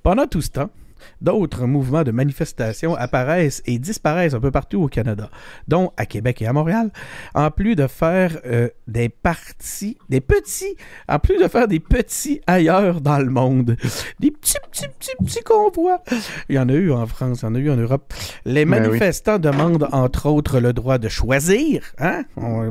Pendant 0.03 0.28
tout 0.28 0.41
ce 0.41 0.49
temps, 0.49 0.69
d'autres 1.21 1.65
mouvements 1.65 2.03
de 2.03 2.11
manifestation 2.11 2.95
apparaissent 2.95 3.61
et 3.65 3.79
disparaissent 3.79 4.33
un 4.33 4.39
peu 4.39 4.51
partout 4.51 4.83
au 4.83 4.87
Canada, 4.87 5.29
dont 5.67 5.91
à 5.97 6.05
Québec 6.05 6.41
et 6.41 6.47
à 6.47 6.53
Montréal, 6.53 6.91
en 7.33 7.51
plus 7.51 7.75
de 7.75 7.87
faire 7.87 8.37
euh, 8.45 8.69
des 8.87 9.09
partis, 9.09 9.97
des 10.09 10.21
petits, 10.21 10.75
en 11.07 11.19
plus 11.19 11.37
de 11.37 11.47
faire 11.47 11.67
des 11.67 11.79
petits 11.79 12.41
ailleurs 12.47 13.01
dans 13.01 13.19
le 13.19 13.29
monde. 13.29 13.77
Des 14.19 14.31
petits, 14.31 14.55
petits, 14.71 14.87
petits, 14.87 15.15
petits 15.23 15.43
convois. 15.43 16.03
Il 16.49 16.55
y 16.55 16.59
en 16.59 16.69
a 16.69 16.73
eu 16.73 16.91
en 16.91 17.05
France, 17.05 17.41
il 17.41 17.45
y 17.45 17.47
en 17.47 17.55
a 17.55 17.59
eu 17.59 17.71
en 17.71 17.77
Europe. 17.77 18.13
Les 18.45 18.65
ben 18.65 18.81
manifestants 18.81 19.39
demandent 19.39 19.87
entre 19.91 20.27
autres 20.27 20.59
le 20.59 20.73
droit 20.73 20.97
de 20.97 21.09
choisir, 21.09 21.83
hein? 21.99 22.23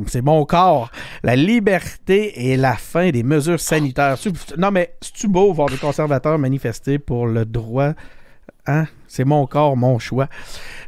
c'est 0.07 0.21
mon 0.21 0.45
corps, 0.45 0.91
la 1.23 1.35
liberté 1.35 2.51
et 2.51 2.57
la 2.57 2.75
fin 2.75 3.11
des 3.11 3.23
mesures 3.23 3.59
sanitaires. 3.59 4.17
Non 4.57 4.71
mais, 4.71 4.95
c'est-tu 5.01 5.27
beau 5.27 5.53
voir 5.53 5.69
des 5.69 5.77
conservateurs 5.77 6.37
manifester 6.37 6.99
pour 6.99 7.27
le 7.27 7.45
droit 7.45 7.93
Hein? 8.67 8.85
C'est 9.07 9.25
mon 9.25 9.47
corps, 9.47 9.75
mon 9.75 9.99
choix. 9.99 10.27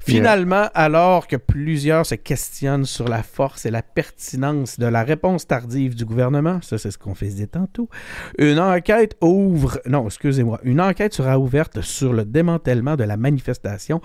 Finalement, 0.02 0.70
alors 0.74 1.28
que 1.28 1.36
plusieurs 1.36 2.06
se 2.06 2.16
questionnent 2.16 2.86
sur 2.86 3.08
la 3.08 3.24
force 3.24 3.66
et 3.66 3.72
la 3.72 3.82
pertinence 3.82 4.78
de 4.80 4.86
la 4.86 5.04
réponse 5.04 5.48
tardive 5.48 5.96
du 5.96 6.06
gouvernement, 6.06 6.60
ça 6.62 6.78
c'est 6.78 6.92
ce 6.92 6.98
qu'on 6.98 7.16
faisait 7.16 7.48
tantôt, 7.48 7.90
une 8.38 8.60
enquête 8.60 9.16
ouvre, 9.22 9.80
non, 9.88 10.06
excusez-moi, 10.06 10.60
une 10.64 10.82
enquête 10.82 11.14
sera 11.14 11.40
ouverte 11.40 11.82
sur 11.82 12.14
le 12.14 12.26
démantèlement 12.26 12.96
de 12.96 13.04
la 13.04 13.18
manifestation. 13.18 14.02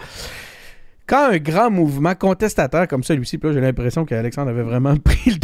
Quand 1.06 1.30
un 1.30 1.38
grand 1.38 1.70
mouvement 1.70 2.14
contestataire 2.14 2.86
comme 2.86 3.02
celui-ci, 3.02 3.38
j'ai 3.42 3.60
l'impression 3.60 4.04
qu'Alexandre 4.04 4.50
avait 4.50 4.62
vraiment 4.62 4.96
pris 5.04 5.30
le 5.30 5.38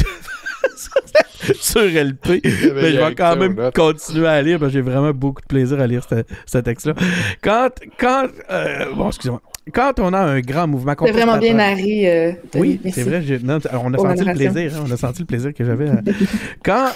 sur 1.61 1.83
LP. 1.83 2.41
Mais 2.45 2.93
je 2.93 2.99
vais 2.99 3.15
quand 3.15 3.37
même 3.37 3.71
continuer 3.75 4.27
à 4.27 4.43
lire 4.43 4.59
parce 4.59 4.73
que 4.73 4.79
j'ai 4.79 4.83
vraiment 4.83 5.13
beaucoup 5.13 5.43
de 5.43 5.47
plaisir 5.47 5.81
à 5.81 5.87
lire 5.87 6.07
ce, 6.47 6.59
texte-là. 6.59 6.95
Quand, 7.43 7.71
quand, 7.99 8.27
euh, 8.51 8.95
bon, 8.95 9.09
excusez-moi. 9.09 9.43
Quand 9.73 9.99
on 9.99 10.13
a 10.13 10.19
un 10.19 10.41
grand 10.41 10.67
mouvement 10.67 10.93
C'est 11.07 11.13
vraiment 11.13 11.39
bien 11.39 11.55
narré. 11.55 12.03
Euh, 12.05 12.33
oui, 12.57 12.79
c'est 12.93 13.03
vrai. 13.03 13.23
on 13.73 13.95
a 13.95 13.99
senti 13.99 14.25
le 14.25 14.35
plaisir. 14.35 14.77
Hein, 14.77 14.85
on 14.87 14.91
a 14.91 14.97
senti 14.99 15.21
le 15.23 15.27
plaisir 15.27 15.55
que 15.55 15.65
j'avais. 15.65 15.89
Euh. 15.89 16.03
quand, 16.63 16.91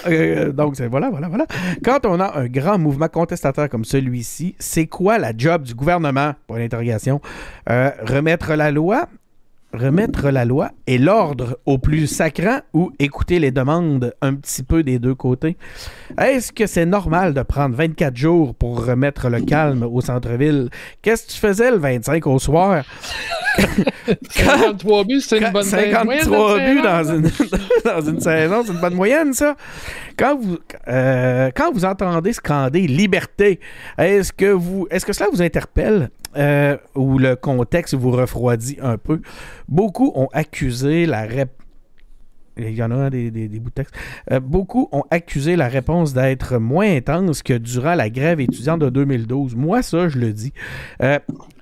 donc, 0.53 0.79
voilà, 0.81 1.09
voilà, 1.09 1.29
voilà. 1.29 1.47
Quand 1.83 2.05
on 2.05 2.19
a 2.19 2.37
un 2.37 2.45
grand 2.45 2.77
mouvement 2.77 3.07
contestataire 3.07 3.69
comme 3.69 3.85
celui-ci, 3.85 4.55
c'est 4.59 4.85
quoi 4.85 5.17
la 5.17 5.31
job 5.35 5.63
du 5.63 5.73
gouvernement, 5.73 6.33
pour 6.45 6.57
l'interrogation? 6.57 7.21
remettre 7.67 8.53
la 8.53 8.71
loi, 8.71 9.07
remettre 9.73 10.29
la 10.29 10.45
loi 10.45 10.71
et 10.87 10.97
l'ordre 10.97 11.59
au 11.65 11.77
plus 11.77 12.07
sacrant 12.07 12.59
ou 12.73 12.91
écouter 12.99 13.39
les 13.39 13.51
demandes 13.51 14.13
un 14.21 14.35
petit 14.35 14.63
peu 14.63 14.83
des 14.83 14.99
deux 14.99 15.15
côtés? 15.15 15.57
Est-ce 16.17 16.51
que 16.51 16.67
c'est 16.67 16.85
normal 16.85 17.33
de 17.33 17.41
prendre 17.41 17.75
24 17.75 18.15
jours 18.15 18.55
pour 18.55 18.85
remettre 18.85 19.29
le 19.29 19.41
calme 19.41 19.83
au 19.83 20.01
centre-ville? 20.01 20.69
Qu'est-ce 21.01 21.27
que 21.27 21.31
tu 21.31 21.37
faisais 21.37 21.71
le 21.71 21.77
25 21.77 22.25
au 22.27 22.39
soir? 22.39 22.83
53 24.29 25.03
buts, 25.03 25.21
c'est 25.21 25.39
une 25.39 25.51
bonne 25.51 25.63
53 25.63 26.59
buts 26.59 26.81
dans 26.81 27.03
une, 27.03 27.31
dans 27.85 28.01
une 28.01 28.19
saison, 28.19 28.63
c'est 28.65 28.73
une 28.73 28.79
bonne 28.79 28.95
moyenne, 28.95 29.33
ça. 29.33 29.55
Quand 30.17 30.37
vous, 30.37 30.57
euh, 30.87 31.49
quand 31.55 31.71
vous 31.71 31.85
entendez 31.85 32.33
scander 32.33 32.87
liberté, 32.87 33.59
est-ce 33.97 34.33
que, 34.33 34.51
vous, 34.51 34.87
est-ce 34.89 35.05
que 35.05 35.13
cela 35.13 35.29
vous 35.31 35.41
interpelle? 35.41 36.09
Euh, 36.37 36.77
ou 36.95 37.17
le 37.17 37.35
contexte 37.35 37.95
vous 37.95 38.11
refroidit 38.11 38.77
un 38.81 38.97
peu? 38.97 39.21
Beaucoup 39.67 40.11
ont 40.15 40.29
accusé 40.33 41.05
la 41.05 41.21
réponse 41.21 41.55
il 42.57 42.75
y 42.75 42.83
en 42.83 42.91
a 42.91 43.09
des, 43.09 43.31
des, 43.31 43.47
bouts 43.59 43.69
de 43.69 43.73
texte. 43.73 43.95
Euh, 44.31 44.41
beaucoup 44.41 44.89
ont 44.91 45.03
accusé 45.11 45.55
la 45.55 45.67
réponse 45.67 46.13
d'être 46.13 46.57
moins 46.57 46.93
intense 46.93 47.41
que 47.41 47.53
durant 47.53 47.95
la 47.95 48.09
grève 48.09 48.41
étudiante 48.41 48.81
de 48.81 48.89
2012. 48.89 49.55
Moi, 49.55 49.81
ça, 49.81 50.09
je 50.09 50.19
le 50.19 50.33
dis. 50.33 50.51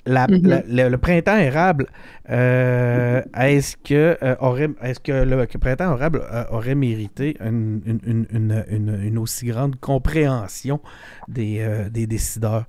Mm-hmm. 0.07 0.89
le, 0.89 0.97
printemps 0.97 1.37
érable, 1.37 1.87
euh, 2.29 3.21
est-ce 3.37 3.75
que, 3.77 4.17
euh, 4.23 4.35
aurait, 4.39 4.69
est-ce 4.81 4.99
que 4.99 5.11
le 5.11 5.45
printemps 5.59 5.93
érable 5.95 6.21
euh, 6.31 6.43
aurait 6.51 6.75
mérité 6.75 7.37
une, 7.43 9.17
aussi 9.17 9.47
grande 9.47 9.77
compréhension 9.79 10.79
des, 11.27 11.87
des 11.91 12.07
décideurs? 12.07 12.65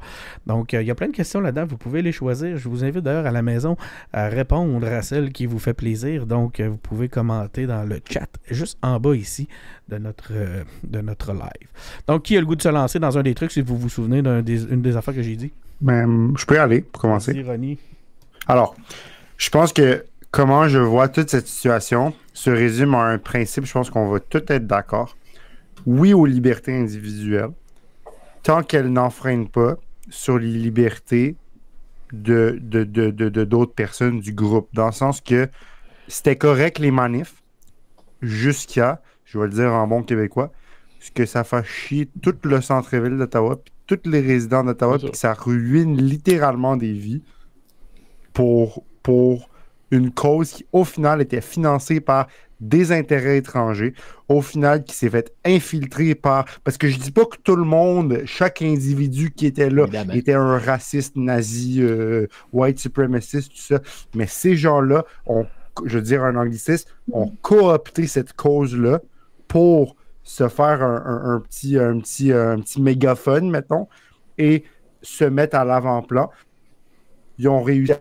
Donc, 0.47 0.73
il 0.73 0.83
y 0.83 0.91
a 0.91 0.95
plein 0.95 1.09
de 1.09 1.13
questions 1.17 1.41
là-dedans. 1.41 1.67
Vous 1.67 1.77
pouvez 1.77 2.03
les 2.03 2.13
choisir. 2.13 2.57
Je 2.57 2.69
vous 2.69 2.85
invite 2.85 3.03
d'ailleurs 3.03 3.27
à 3.27 3.33
la 3.33 3.43
maison 3.43 3.77
à 4.13 4.29
répondre 4.29 4.87
à 4.87 5.03
celle 5.03 5.33
qui 5.33 5.47
vous 5.47 5.59
fait 5.59 5.75
plaisir. 5.75 6.27
Donc, 6.27 6.61
vous 6.61 6.77
pouvez 6.77 7.09
commenter 7.09 7.67
dans 7.67 7.85
le 7.85 8.01
chat 8.09 8.29
juste 8.51 8.79
en 8.83 8.99
bas 8.99 9.15
ici 9.15 9.49
de 9.89 9.99
notre, 9.99 10.33
de 10.85 11.01
notre 11.01 11.33
live. 11.33 11.69
Donc, 12.07 12.25
qui 12.25 12.37
a 12.37 12.41
le 12.41 12.47
goût 12.47 12.57
de 12.57 12.63
se 12.63 12.69
lancer 12.69 12.99
dans 12.99 13.17
un 13.17 13.23
des 13.23 13.35
trucs 13.35 13.53
si 13.53 13.63
vous 13.63 13.77
vous 13.77 13.89
souvenez 13.89 14.23
d'une 14.43 14.83
des 14.83 14.97
affaires 14.97 15.15
que 15.15 15.23
j'ai 15.23 15.37
dit? 15.37 15.53
Ben, 15.81 16.35
je 16.37 16.45
peux 16.45 16.57
y 16.57 16.59
aller 16.59 16.81
pour 16.81 17.03
commencer. 17.03 17.45
Alors, 18.47 18.75
je 19.37 19.51
pense 19.51 19.73
que 19.73 20.05
comment 20.31 20.69
je 20.69 20.79
vois 20.79 21.09
toute 21.09 21.31
cette 21.31 21.47
situation 21.47 22.15
se 22.33 22.51
résume 22.51 22.95
à 22.95 23.05
un 23.05 23.19
principe, 23.19 23.65
je 23.65 23.73
pense 23.73 23.91
qu'on 23.91 24.09
va 24.09 24.21
tout 24.21 24.43
être 24.49 24.67
d'accord. 24.67 25.17
Oui 25.87 26.13
aux 26.13 26.27
libertés 26.27 26.77
individuelles, 26.77 27.51
tant 28.43 28.63
qu'elles 28.63 28.93
n'enfreignent 28.93 29.49
pas 29.49 29.77
sur 30.11 30.39
les 30.39 30.51
libertés 30.51 31.37
de, 32.13 32.59
de, 32.61 33.45
d'autres 33.45 33.75
personnes 33.75 34.21
du 34.21 34.33
groupe. 34.33 34.69
Dans 34.73 34.87
le 34.87 34.93
sens 34.93 35.21
que 35.21 35.49
c'était 36.09 36.37
correct 36.37 36.79
les 36.79 36.91
manifs 36.91 37.43
jusqu'à, 38.23 39.01
je 39.25 39.39
vais 39.39 39.47
le 39.47 39.53
dire 39.53 39.73
en 39.73 39.87
bon 39.87 40.03
québécois, 40.03 40.51
que 41.15 41.27
ça 41.27 41.45
fait 41.45 41.65
chier 41.65 42.09
tout 42.23 42.35
le 42.43 42.61
centre-ville 42.61 43.17
d'Ottawa, 43.19 43.57
tous 43.89 44.09
les 44.09 44.21
résidents 44.21 44.63
d'Ottawa, 44.63 44.99
puis 44.99 45.11
ça 45.15 45.33
ruine 45.33 45.97
littéralement 45.97 46.77
des 46.77 46.93
vies 46.93 47.23
pour, 48.33 48.85
pour 49.03 49.49
une 49.91 50.13
cause 50.13 50.53
qui, 50.53 50.67
au 50.73 50.85
final, 50.85 51.21
était 51.21 51.41
financée 51.41 52.01
par 52.01 52.29
des 52.61 52.93
intérêts 52.93 53.39
étrangers, 53.39 53.95
au 54.29 54.43
final, 54.43 54.85
qui 54.85 54.95
s'est 54.95 55.11
fait 55.11 55.33
infiltrer 55.45 56.15
par. 56.15 56.45
Parce 56.65 56.77
que 56.77 56.89
je 56.89 56.99
dis 56.99 57.13
pas 57.13 57.25
que 57.25 57.37
tout 57.43 57.57
le 57.57 57.65
monde, 57.65 58.23
chaque 58.27 58.63
individu 58.63 59.31
qui 59.31 59.47
était 59.47 59.71
là, 59.71 59.87
était 60.13 60.35
un 60.35 60.59
raciste, 60.59 61.17
nazi, 61.17 61.79
euh, 61.81 62.27
white 62.53 62.79
supremacist, 62.79 63.51
tout 63.51 63.63
ça. 63.63 63.81
Mais 64.15 64.27
ces 64.27 64.57
gens-là 64.57 65.05
ont, 65.27 65.47
je 65.85 65.99
veux 65.99 66.05
dire 66.05 66.25
un 66.25 66.37
anglicisme, 66.37 66.91
ont 67.13 67.33
coopté 67.43 68.07
cette 68.07 68.35
cause-là 68.35 69.01
pour 69.47 69.97
se 70.29 70.47
faire 70.47 70.83
un, 70.83 71.41
petit, 71.41 71.79
un, 71.79 72.01
petit, 72.01 72.33
un 72.35 72.61
petit 72.61 72.83
mégaphone, 72.83 73.51
mettons, 73.51 73.89
et 74.37 74.65
se 75.01 75.25
mettre 75.25 75.57
à 75.57 75.65
l'avant-plan. 75.65 76.31
Ils 77.39 77.49
ont 77.49 77.63
réussi. 77.63 77.95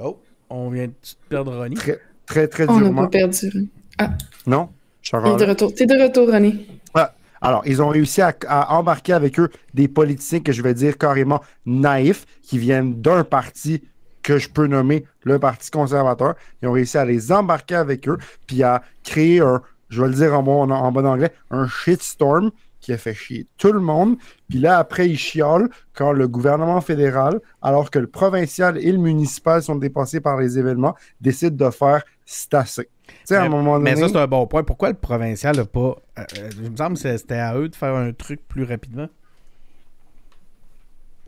Oh, 0.00 0.18
on 0.48 0.70
vient 0.70 0.86
de 0.86 0.94
perdre 1.28 1.54
Ronnie. 1.54 1.74
Très, 1.74 2.00
très, 2.24 2.48
très 2.48 2.66
on 2.70 2.78
durement. 2.78 3.00
On 3.00 3.02
n'a 3.02 3.08
pas 3.08 3.18
perdu. 3.18 3.68
Ah. 3.98 4.14
Non? 4.46 4.70
Je 5.02 5.08
suis 5.08 5.36
de 5.36 5.44
retour. 5.44 5.74
T'es 5.74 5.84
de 5.84 6.02
retour, 6.02 6.30
Ronnie. 6.30 6.66
Ah. 6.94 7.12
Alors, 7.42 7.62
ils 7.66 7.82
ont 7.82 7.88
réussi 7.88 8.22
à, 8.22 8.34
embarquer 8.72 9.12
avec 9.12 9.38
eux 9.38 9.50
des 9.74 9.88
politiciens 9.88 10.40
que 10.40 10.52
je 10.52 10.62
vais 10.62 10.72
dire 10.72 10.96
carrément 10.96 11.42
naïfs, 11.66 12.24
qui 12.42 12.56
viennent 12.56 13.02
d'un 13.02 13.24
parti 13.24 13.82
que 14.22 14.38
je 14.38 14.48
peux 14.48 14.66
nommer 14.66 15.04
le 15.24 15.38
Parti 15.38 15.70
conservateur. 15.70 16.34
Ils 16.62 16.68
ont 16.68 16.72
réussi 16.72 16.96
à 16.96 17.04
les 17.04 17.30
embarquer 17.30 17.74
avec 17.74 18.08
eux, 18.08 18.16
puis 18.46 18.62
à 18.62 18.82
créer 19.04 19.40
un, 19.40 19.62
je 19.88 20.02
vais 20.02 20.08
le 20.08 20.14
dire 20.14 20.34
en 20.34 20.42
bon, 20.42 20.70
en 20.70 20.92
bon 20.92 21.06
anglais, 21.06 21.32
un 21.50 21.66
shitstorm 21.66 22.50
qui 22.80 22.92
a 22.92 22.98
fait 22.98 23.14
chier 23.14 23.46
tout 23.58 23.72
le 23.72 23.80
monde. 23.80 24.16
Puis 24.48 24.58
là, 24.58 24.78
après, 24.78 25.08
il 25.08 25.18
chiale 25.18 25.68
quand 25.94 26.12
le 26.12 26.28
gouvernement 26.28 26.80
fédéral, 26.80 27.40
alors 27.60 27.90
que 27.90 27.98
le 27.98 28.06
provincial 28.06 28.78
et 28.78 28.92
le 28.92 28.98
municipal 28.98 29.62
sont 29.62 29.76
dépassés 29.76 30.20
par 30.20 30.38
les 30.38 30.58
événements, 30.58 30.94
décident 31.20 31.66
de 31.66 31.70
faire 31.70 32.02
c'est 32.24 32.54
assez. 32.54 32.88
Mais, 33.30 33.36
à 33.36 33.44
un 33.44 33.48
moment 33.48 33.78
donné, 33.78 33.94
mais 33.94 34.00
ça, 34.00 34.08
c'est 34.08 34.18
un 34.18 34.26
bon 34.26 34.46
point. 34.46 34.62
Pourquoi 34.62 34.90
le 34.90 34.96
provincial 34.96 35.56
n'a 35.56 35.64
pas. 35.64 35.96
Euh, 36.18 36.22
euh, 36.38 36.50
il 36.62 36.70
me 36.70 36.76
semble 36.76 36.98
que 36.98 37.16
c'était 37.16 37.36
à 37.36 37.56
eux 37.56 37.70
de 37.70 37.74
faire 37.74 37.94
un 37.94 38.12
truc 38.12 38.46
plus 38.46 38.64
rapidement. 38.64 39.08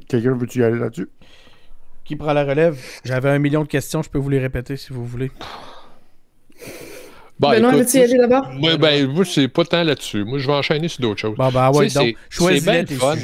Quelqu'un 0.07 0.35
veut-tu 0.35 0.59
y 0.59 0.65
aller 0.65 0.79
là-dessus? 0.79 1.09
Qui 2.05 2.17
prend 2.17 2.35
la 2.35 2.45
relève? 2.45 2.79
J'avais 3.05 3.31
un 3.31 3.39
million 3.39 3.63
de 3.63 3.69
questions, 3.69 4.03
je 4.03 4.11
peux 4.11 4.19
vous 4.19 4.29
les 4.29 4.41
répéter 4.41 4.77
si 4.77 4.93
vous 4.93 5.07
voulez. 5.07 5.31
Bon, 7.41 7.53
Benoît, 7.53 7.73
veux-tu 7.73 7.97
y 7.97 8.03
aller 8.03 8.19
d'abord? 8.19 8.51
Moi, 8.53 8.77
ben, 8.77 9.07
moi, 9.07 9.25
c'est 9.25 9.49
pas 9.49 9.65
tant 9.65 9.83
là-dessus. 9.83 10.25
Moi, 10.25 10.39
je 10.39 10.47
vais 10.47 10.53
enchaîner 10.53 10.89
sur 10.89 11.01
d'autres 11.01 11.21
choses. 11.21 11.37
Bon, 11.39 11.49
ben, 11.49 11.71
ouais, 11.71 11.89
donc, 11.89 12.15
c'est 12.29 12.61
bien 12.61 12.83
le 12.83 12.87
fun. 12.87 13.17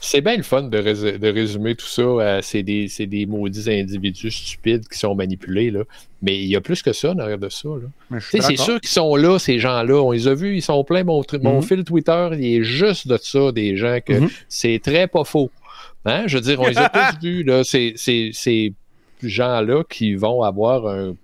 C'est 0.00 0.20
bien 0.20 0.36
le 0.36 0.42
fun 0.42 0.62
de, 0.62 1.16
de, 1.16 1.28
résumer 1.28 1.76
tout 1.76 1.86
ça. 1.86 2.40
c'est 2.42 2.64
des, 2.64 2.88
des, 3.06 3.26
maudits 3.26 3.70
individus 3.70 4.32
stupides 4.32 4.88
qui 4.88 4.98
sont 4.98 5.14
manipulés, 5.14 5.70
là. 5.70 5.84
Mais 6.20 6.36
il 6.40 6.48
y 6.48 6.56
a 6.56 6.60
plus 6.60 6.82
que 6.82 6.92
ça 6.92 7.14
derrière 7.14 7.38
de 7.38 7.48
ça. 7.48 7.68
C'est 8.18 8.56
sûr 8.56 8.80
qu'ils 8.80 8.90
sont 8.90 9.14
là, 9.14 9.38
ces 9.38 9.60
gens-là. 9.60 10.02
On 10.02 10.10
les 10.10 10.26
a 10.26 10.34
vus, 10.34 10.56
ils 10.56 10.62
sont 10.62 10.82
pleins. 10.82 11.04
Mon, 11.04 11.22
mon 11.40 11.60
mm-hmm. 11.60 11.62
fil 11.62 11.84
Twitter, 11.84 12.28
il 12.32 12.56
est 12.56 12.64
juste 12.64 13.06
de 13.06 13.18
ça, 13.22 13.52
des 13.52 13.76
gens 13.76 13.98
que 14.04 14.14
mm-hmm. 14.14 14.30
c'est 14.48 14.80
très 14.82 15.06
pas 15.06 15.22
faux. 15.22 15.50
Hein? 16.06 16.24
Je 16.26 16.38
veux 16.38 16.42
dire, 16.42 16.60
on 16.60 16.66
les 16.66 16.76
a 16.76 16.88
tous 17.20 17.24
vus, 17.24 17.44
là. 17.44 17.62
C'est 17.62 17.94
ces 17.96 18.74
gens-là 19.22 19.84
qui 19.88 20.16
vont 20.16 20.42
avoir 20.42 20.88
un 20.88 21.14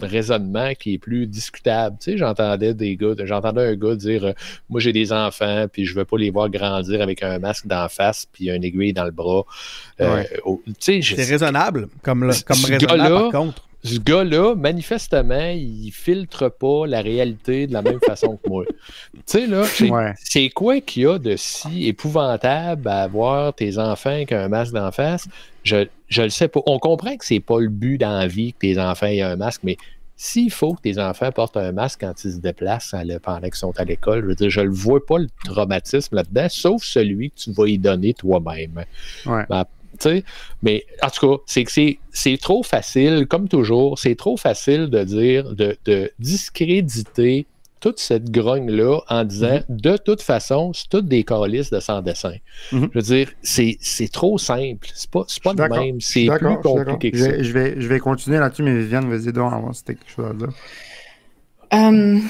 raisonnement 0.00 0.72
qui 0.78 0.94
est 0.94 0.98
plus 0.98 1.26
discutable. 1.26 1.96
Tu 2.00 2.12
sais, 2.12 2.18
j'entendais 2.18 2.74
des 2.74 2.96
gars, 2.96 3.14
j'entendais 3.24 3.68
un 3.68 3.74
gars 3.74 3.94
dire 3.94 4.24
euh, 4.24 4.32
Moi 4.68 4.80
j'ai 4.80 4.92
des 4.92 5.12
enfants, 5.12 5.66
puis 5.70 5.84
je 5.84 5.94
veux 5.94 6.04
pas 6.04 6.16
les 6.16 6.30
voir 6.30 6.48
grandir 6.48 7.02
avec 7.02 7.22
un 7.22 7.38
masque 7.38 7.66
d'en 7.66 7.88
face 7.88 8.26
puis 8.32 8.50
un 8.50 8.60
aiguille 8.62 8.92
dans 8.92 9.04
le 9.04 9.10
bras. 9.10 9.44
Euh, 10.00 10.24
c'est 10.78 11.00
raisonnable 11.16 11.88
comme, 12.02 12.30
comme 12.46 12.64
raisonnable 12.64 13.30
par 13.30 13.30
contre 13.30 13.64
ce 13.82 13.98
gars-là, 13.98 14.54
manifestement, 14.54 15.52
il 15.54 15.90
filtre 15.90 16.48
pas 16.48 16.86
la 16.86 17.00
réalité 17.00 17.66
de 17.66 17.72
la 17.72 17.80
même 17.80 17.98
façon 18.06 18.36
que 18.36 18.48
moi. 18.48 18.64
Tu 19.14 19.20
sais, 19.24 19.46
là, 19.46 19.64
c'est 20.22 20.50
quoi 20.50 20.80
qu'il 20.80 21.04
y 21.04 21.06
a 21.06 21.18
de 21.18 21.34
si 21.36 21.88
épouvantable 21.88 22.86
à 22.88 23.02
avoir 23.02 23.54
tes 23.54 23.78
enfants 23.78 24.10
avec 24.10 24.32
un 24.32 24.48
masque 24.48 24.74
d'en 24.74 24.92
face? 24.92 25.28
Je, 25.62 25.86
je 26.10 26.22
le 26.22 26.30
sais 26.30 26.48
pas. 26.48 26.60
On 26.66 26.78
comprend 26.78 27.16
que 27.16 27.24
c'est 27.24 27.40
pas 27.40 27.60
le 27.60 27.68
but 27.68 27.98
d'envie 27.98 28.52
que 28.52 28.58
tes 28.58 28.78
enfants 28.78 29.06
aient 29.06 29.22
un 29.22 29.36
masque, 29.36 29.62
mais 29.64 29.76
s'il 30.16 30.50
faut 30.50 30.74
que 30.74 30.82
tes 30.82 30.98
enfants 30.98 31.32
portent 31.32 31.56
un 31.56 31.72
masque 31.72 32.00
quand 32.00 32.12
ils 32.24 32.32
se 32.32 32.38
déplacent 32.38 32.94
pendant 33.22 33.40
qu'ils 33.40 33.54
sont 33.54 33.72
à 33.78 33.84
l'école, 33.84 34.20
je 34.20 34.26
veux 34.26 34.34
dire, 34.34 34.50
je 34.50 34.60
ne 34.60 34.68
vois 34.68 35.04
pas 35.06 35.18
le 35.18 35.28
traumatisme 35.44 36.16
là-dedans, 36.16 36.46
sauf 36.50 36.82
celui 36.82 37.30
que 37.30 37.36
tu 37.36 37.52
vas 37.52 37.66
y 37.66 37.78
donner 37.78 38.12
toi-même. 38.12 38.84
Ouais. 39.24 39.44
Ben, 39.48 39.64
mais 40.62 40.84
en 41.02 41.10
tout 41.10 41.36
cas, 41.36 41.42
c'est 41.46 41.64
que 41.64 41.70
c'est 42.12 42.38
trop 42.38 42.62
facile, 42.62 43.26
comme 43.26 43.48
toujours, 43.48 43.98
c'est 43.98 44.14
trop 44.14 44.36
facile 44.36 44.88
de 44.88 45.04
dire, 45.04 45.54
de, 45.54 46.12
discréditer 46.18 47.46
toute 47.80 47.98
cette 47.98 48.30
grogne-là 48.30 49.00
en 49.08 49.24
disant 49.24 49.56
mm-hmm. 49.56 49.80
de 49.80 49.96
toute 49.96 50.22
façon, 50.22 50.72
c'est 50.72 50.88
toutes 50.88 51.08
des 51.08 51.24
calices 51.24 51.70
de 51.70 51.80
sans 51.80 52.02
dessin. 52.02 52.34
Mm-hmm. 52.72 52.88
Je 52.92 52.98
veux 52.98 53.02
dire, 53.02 53.32
c'est 53.42 54.12
trop 54.12 54.38
simple. 54.38 54.88
C'est 54.94 55.10
pas, 55.10 55.24
pas 55.42 55.52
le 55.68 55.68
même. 55.68 56.00
C'est 56.00 56.26
plus 56.26 56.56
compliqué 56.62 57.10
que 57.10 57.18
ça. 57.18 57.42
Je 57.42 57.52
vais, 57.52 57.80
je 57.80 57.88
vais 57.88 57.98
continuer 57.98 58.38
là-dessus, 58.38 58.62
mais 58.62 58.76
Viviane, 58.76 59.08
vas-y 59.08 59.32
donc 59.32 59.52
avant 59.52 59.72
c'était 59.72 59.94
quelque 59.94 60.10
chose 60.10 60.26
à 60.30 60.34
dire. 60.34 60.52
Um, 61.72 62.22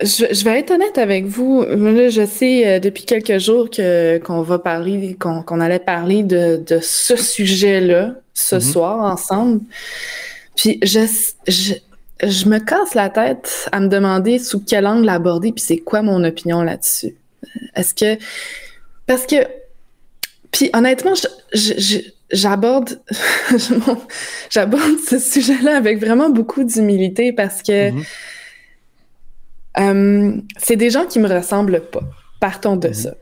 je, 0.00 0.44
vais 0.44 0.60
être 0.60 0.70
honnête 0.70 0.98
avec 0.98 1.24
vous. 1.24 1.64
je 1.66 2.26
sais 2.26 2.66
euh, 2.66 2.80
depuis 2.80 3.04
quelques 3.04 3.38
jours 3.38 3.70
que 3.70 4.18
qu'on 4.18 4.42
va 4.42 4.58
parler, 4.58 5.16
qu'on 5.18 5.60
allait 5.60 5.78
parler 5.78 6.22
de, 6.22 6.62
de 6.66 6.78
ce 6.80 7.16
sujet-là 7.16 8.14
ce 8.34 8.56
mm-hmm. 8.56 8.60
soir 8.60 9.04
ensemble. 9.10 9.60
Puis 10.54 10.78
je, 10.82 11.00
je, 11.48 11.74
je, 12.22 12.48
me 12.48 12.58
casse 12.58 12.94
la 12.94 13.10
tête 13.10 13.68
à 13.72 13.80
me 13.80 13.88
demander 13.88 14.38
sous 14.38 14.60
quel 14.60 14.86
angle 14.86 15.06
l'aborder, 15.06 15.52
puis 15.52 15.62
c'est 15.62 15.78
quoi 15.78 16.02
mon 16.02 16.22
opinion 16.24 16.62
là-dessus. 16.62 17.14
Est-ce 17.74 17.94
que 17.94 18.22
parce 19.06 19.26
que 19.26 19.36
puis 20.50 20.70
honnêtement, 20.72 21.12
j'aborde 22.32 23.00
j'aborde 24.50 24.98
ce 25.08 25.18
sujet-là 25.18 25.76
avec 25.76 25.98
vraiment 25.98 26.30
beaucoup 26.30 26.64
d'humilité 26.64 27.32
parce 27.32 27.62
que 27.62 27.90
mm-hmm. 27.90 28.04
Euh, 29.78 30.32
c'est 30.58 30.76
des 30.76 30.90
gens 30.90 31.06
qui 31.06 31.18
me 31.18 31.28
ressemblent 31.28 31.82
pas. 31.82 32.02
Partons 32.40 32.76
de 32.76 32.88
mhm. 32.88 32.94
ça. 32.94 33.14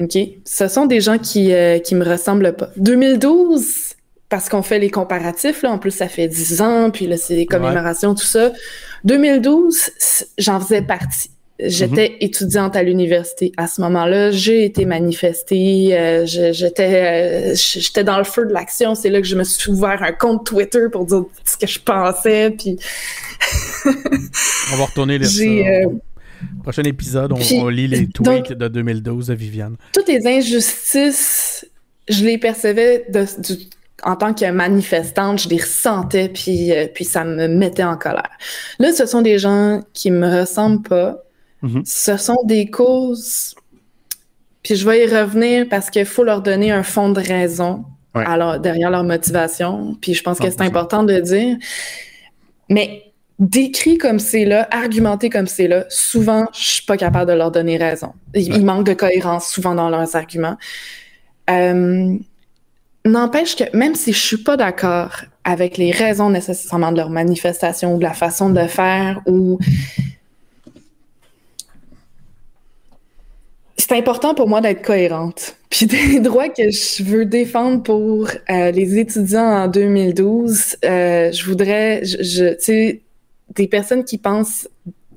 OK? 0.00 0.18
Ce 0.44 0.68
sont 0.68 0.86
des 0.86 1.00
gens 1.00 1.18
qui, 1.18 1.52
euh, 1.52 1.78
qui 1.78 1.94
me 1.94 2.04
ressemblent 2.04 2.54
pas. 2.54 2.70
2012, 2.76 3.94
parce 4.30 4.48
qu'on 4.48 4.62
fait 4.62 4.78
les 4.78 4.90
comparatifs, 4.90 5.62
là, 5.62 5.72
en 5.72 5.78
plus, 5.78 5.90
ça 5.90 6.08
fait 6.08 6.28
10 6.28 6.62
ans, 6.62 6.90
puis 6.90 7.06
là, 7.06 7.16
c'est 7.16 7.34
les 7.34 7.46
commémorations, 7.46 8.14
tout 8.14 8.24
ça. 8.24 8.52
2012, 9.04 9.90
j'en 10.38 10.60
faisais 10.60 10.82
partie. 10.82 11.30
J'étais 11.62 12.10
mhm. 12.10 12.16
étudiante 12.20 12.76
à 12.76 12.82
l'université 12.82 13.52
à 13.58 13.66
ce 13.66 13.82
moment-là. 13.82 14.30
J'ai 14.30 14.64
été 14.64 14.86
manifestée. 14.86 15.90
Euh, 15.92 16.24
j'étais, 16.24 17.54
j'étais 17.54 18.04
dans 18.04 18.16
le 18.16 18.24
feu 18.24 18.46
de 18.46 18.52
l'action. 18.52 18.94
C'est 18.94 19.10
là 19.10 19.20
que 19.20 19.26
je 19.26 19.36
me 19.36 19.44
suis 19.44 19.70
ouvert 19.70 20.02
un 20.02 20.12
compte 20.12 20.46
Twitter 20.46 20.86
pour 20.90 21.04
dire 21.04 21.24
ce 21.44 21.58
que 21.58 21.66
je 21.66 21.78
pensais. 21.78 22.50
Puis 22.50 22.78
on 24.72 24.76
va 24.76 24.84
retourner 24.86 25.18
les 25.18 25.66
euh, 25.66 25.86
Prochain 26.62 26.84
épisode, 26.84 27.32
on, 27.32 27.68
lit 27.68 27.88
les 27.88 28.06
tweets 28.06 28.52
de 28.52 28.68
2012 28.68 29.26
de 29.26 29.34
Viviane. 29.34 29.76
Toutes 29.92 30.08
les 30.08 30.26
injustices, 30.26 31.66
je 32.08 32.24
les 32.24 32.38
percevais 32.38 33.04
en 34.02 34.16
tant 34.16 34.34
que 34.34 34.50
manifestante, 34.50 35.40
je 35.40 35.48
les 35.48 35.58
ressentais, 35.58 36.28
puis, 36.28 36.72
euh, 36.72 36.86
puis 36.92 37.04
ça 37.04 37.24
me 37.24 37.48
mettait 37.48 37.84
en 37.84 37.96
colère. 37.96 38.30
Là, 38.78 38.92
ce 38.92 39.06
sont 39.06 39.22
des 39.22 39.38
gens 39.38 39.82
qui 39.92 40.10
me 40.10 40.40
ressemblent 40.40 40.82
pas. 40.82 41.22
Mm-hmm. 41.62 41.82
Ce 41.84 42.16
sont 42.16 42.42
des 42.44 42.70
causes, 42.70 43.54
puis 44.62 44.76
je 44.76 44.88
vais 44.88 45.04
y 45.04 45.06
revenir 45.06 45.66
parce 45.68 45.90
qu'il 45.90 46.04
faut 46.04 46.24
leur 46.24 46.42
donner 46.42 46.70
un 46.70 46.82
fond 46.82 47.10
de 47.10 47.20
raison 47.20 47.84
derrière 48.14 48.90
leur 48.90 49.04
motivation. 49.04 49.96
Puis 50.00 50.14
je 50.14 50.22
pense 50.22 50.38
que 50.38 50.50
c'est 50.50 50.62
important 50.62 51.02
de 51.04 51.18
dire. 51.20 51.56
Mais 52.68 53.04
décrit 53.38 53.98
comme 53.98 54.18
c'est 54.18 54.44
là, 54.44 54.68
argumenté 54.70 55.30
comme 55.30 55.46
c'est 55.46 55.66
là, 55.66 55.84
souvent, 55.88 56.46
je 56.52 56.60
suis 56.60 56.84
pas 56.84 56.96
capable 56.96 57.30
de 57.30 57.36
leur 57.36 57.50
donner 57.50 57.78
raison. 57.78 58.12
Il, 58.34 58.64
manque 58.64 58.86
de 58.86 58.92
cohérence 58.92 59.48
souvent 59.48 59.74
dans 59.74 59.88
leurs 59.88 60.14
arguments. 60.14 60.56
Euh, 61.48 62.16
n'empêche 63.04 63.56
que 63.56 63.64
même 63.76 63.94
si 63.94 64.12
je 64.12 64.18
suis 64.18 64.36
pas 64.42 64.56
d'accord 64.56 65.22
avec 65.44 65.78
les 65.78 65.90
raisons 65.90 66.30
nécessairement 66.30 66.92
de 66.92 66.98
leur 66.98 67.10
manifestation 67.10 67.94
ou 67.94 67.98
de 67.98 68.02
la 68.02 68.12
façon 68.12 68.50
de 68.50 68.66
faire 68.66 69.22
ou 69.26 69.58
c'est 73.80 73.96
important 73.96 74.34
pour 74.34 74.48
moi 74.48 74.60
d'être 74.60 74.82
cohérente. 74.82 75.56
Puis 75.70 75.86
des 75.86 76.20
droits 76.20 76.48
que 76.48 76.70
je 76.70 77.02
veux 77.02 77.24
défendre 77.24 77.82
pour 77.82 78.28
euh, 78.50 78.70
les 78.70 78.98
étudiants 78.98 79.64
en 79.64 79.68
2012, 79.68 80.76
euh, 80.84 81.32
je 81.32 81.44
voudrais, 81.44 82.04
je, 82.04 82.22
je 82.22 82.54
tu 82.54 82.60
sais, 82.60 83.00
des 83.54 83.66
personnes 83.66 84.04
qui 84.04 84.18
pensent, 84.18 84.68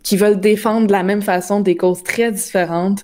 qui 0.01 0.17
veulent 0.17 0.39
défendre 0.39 0.88
de 0.88 0.91
la 0.91 1.03
même 1.03 1.21
façon 1.21 1.59
des 1.59 1.75
causes 1.75 2.03
très 2.03 2.31
différentes, 2.31 3.03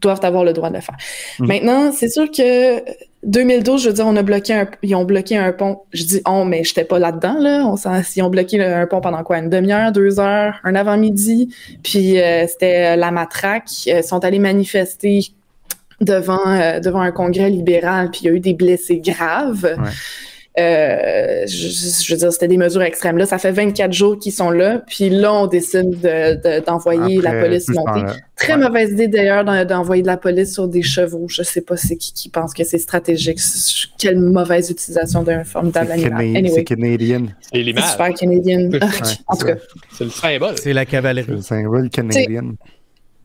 doivent 0.00 0.24
avoir 0.24 0.44
le 0.44 0.52
droit 0.52 0.70
de 0.70 0.76
le 0.76 0.80
faire. 0.80 0.96
Mhm. 1.38 1.46
Maintenant, 1.48 1.92
c'est 1.92 2.08
sûr 2.08 2.30
que 2.30 2.82
2012, 3.24 3.82
je 3.82 3.88
veux 3.88 3.94
dire, 3.94 4.06
on 4.06 4.16
a 4.16 4.22
bloqué 4.22 4.54
un, 4.54 4.68
ils 4.82 4.94
ont 4.94 5.04
bloqué 5.04 5.36
un 5.36 5.52
pont. 5.52 5.80
Je 5.92 6.04
dis 6.04 6.20
on, 6.26 6.44
mais 6.44 6.64
j'étais 6.64 6.84
pas 6.84 6.98
là-dedans, 6.98 7.38
là. 7.38 7.74
Ils 8.16 8.22
ont 8.22 8.30
bloqué 8.30 8.62
un 8.62 8.86
pont 8.86 9.00
pendant 9.00 9.22
quoi? 9.22 9.38
Une 9.38 9.50
demi-heure, 9.50 9.92
deux 9.92 10.20
heures, 10.20 10.60
un 10.64 10.74
avant-midi. 10.74 11.54
Puis 11.82 12.20
euh, 12.20 12.46
c'était 12.46 12.96
la 12.96 13.10
matraque. 13.10 13.86
Ils 13.86 14.04
sont 14.04 14.24
allés 14.24 14.38
manifester 14.38 15.20
devant, 16.00 16.46
euh, 16.46 16.80
devant 16.80 17.00
un 17.00 17.12
congrès 17.12 17.50
libéral, 17.50 18.10
puis 18.10 18.22
il 18.22 18.26
y 18.26 18.28
a 18.28 18.32
eu 18.32 18.40
des 18.40 18.54
blessés 18.54 19.00
graves. 19.00 19.76
Euh, 20.56 21.46
je, 21.48 22.12
veux 22.12 22.16
dire, 22.16 22.32
c'était 22.32 22.46
des 22.46 22.56
mesures 22.56 22.82
extrêmes. 22.82 23.18
Là, 23.18 23.26
ça 23.26 23.38
fait 23.38 23.50
24 23.50 23.92
jours 23.92 24.18
qu'ils 24.18 24.32
sont 24.32 24.50
là, 24.50 24.82
puis 24.86 25.10
là, 25.10 25.34
on 25.34 25.46
décide 25.48 26.00
d'envoyer 26.64 27.20
la 27.20 27.32
police 27.40 27.68
monter. 27.70 28.02
Très 28.36 28.56
mauvaise 28.56 28.92
idée 28.92 29.08
d'ailleurs 29.08 29.44
d'envoyer 29.66 30.02
de 30.02 30.06
la 30.06 30.16
police 30.16 30.52
sur 30.52 30.68
des 30.68 30.82
chevaux. 30.82 31.26
Je 31.28 31.42
sais 31.42 31.60
pas 31.60 31.76
c'est 31.76 31.96
qui 31.96 32.12
qui 32.12 32.28
pense 32.28 32.54
que 32.54 32.62
c'est 32.62 32.78
stratégique. 32.78 33.40
Quelle 33.98 34.20
mauvaise 34.20 34.70
utilisation 34.70 35.22
d'un 35.22 35.42
formidable 35.42 35.90
animal. 35.90 36.20
Anyway. 36.20 36.50
C'est 36.54 36.64
canadien. 36.64 37.26
C'est 37.40 37.58
l'image. 37.58 37.90
super 37.90 38.14
canadien. 38.14 38.70
en 39.26 39.36
tout 39.36 39.46
cas. 39.46 39.56
C'est 39.92 40.04
le 40.04 40.10
symbole. 40.10 40.54
C'est 40.62 40.72
la 40.72 40.86
cavalerie. 40.86 41.26
Le 41.30 41.42
symbole 41.42 41.90
canadien. 41.90 42.54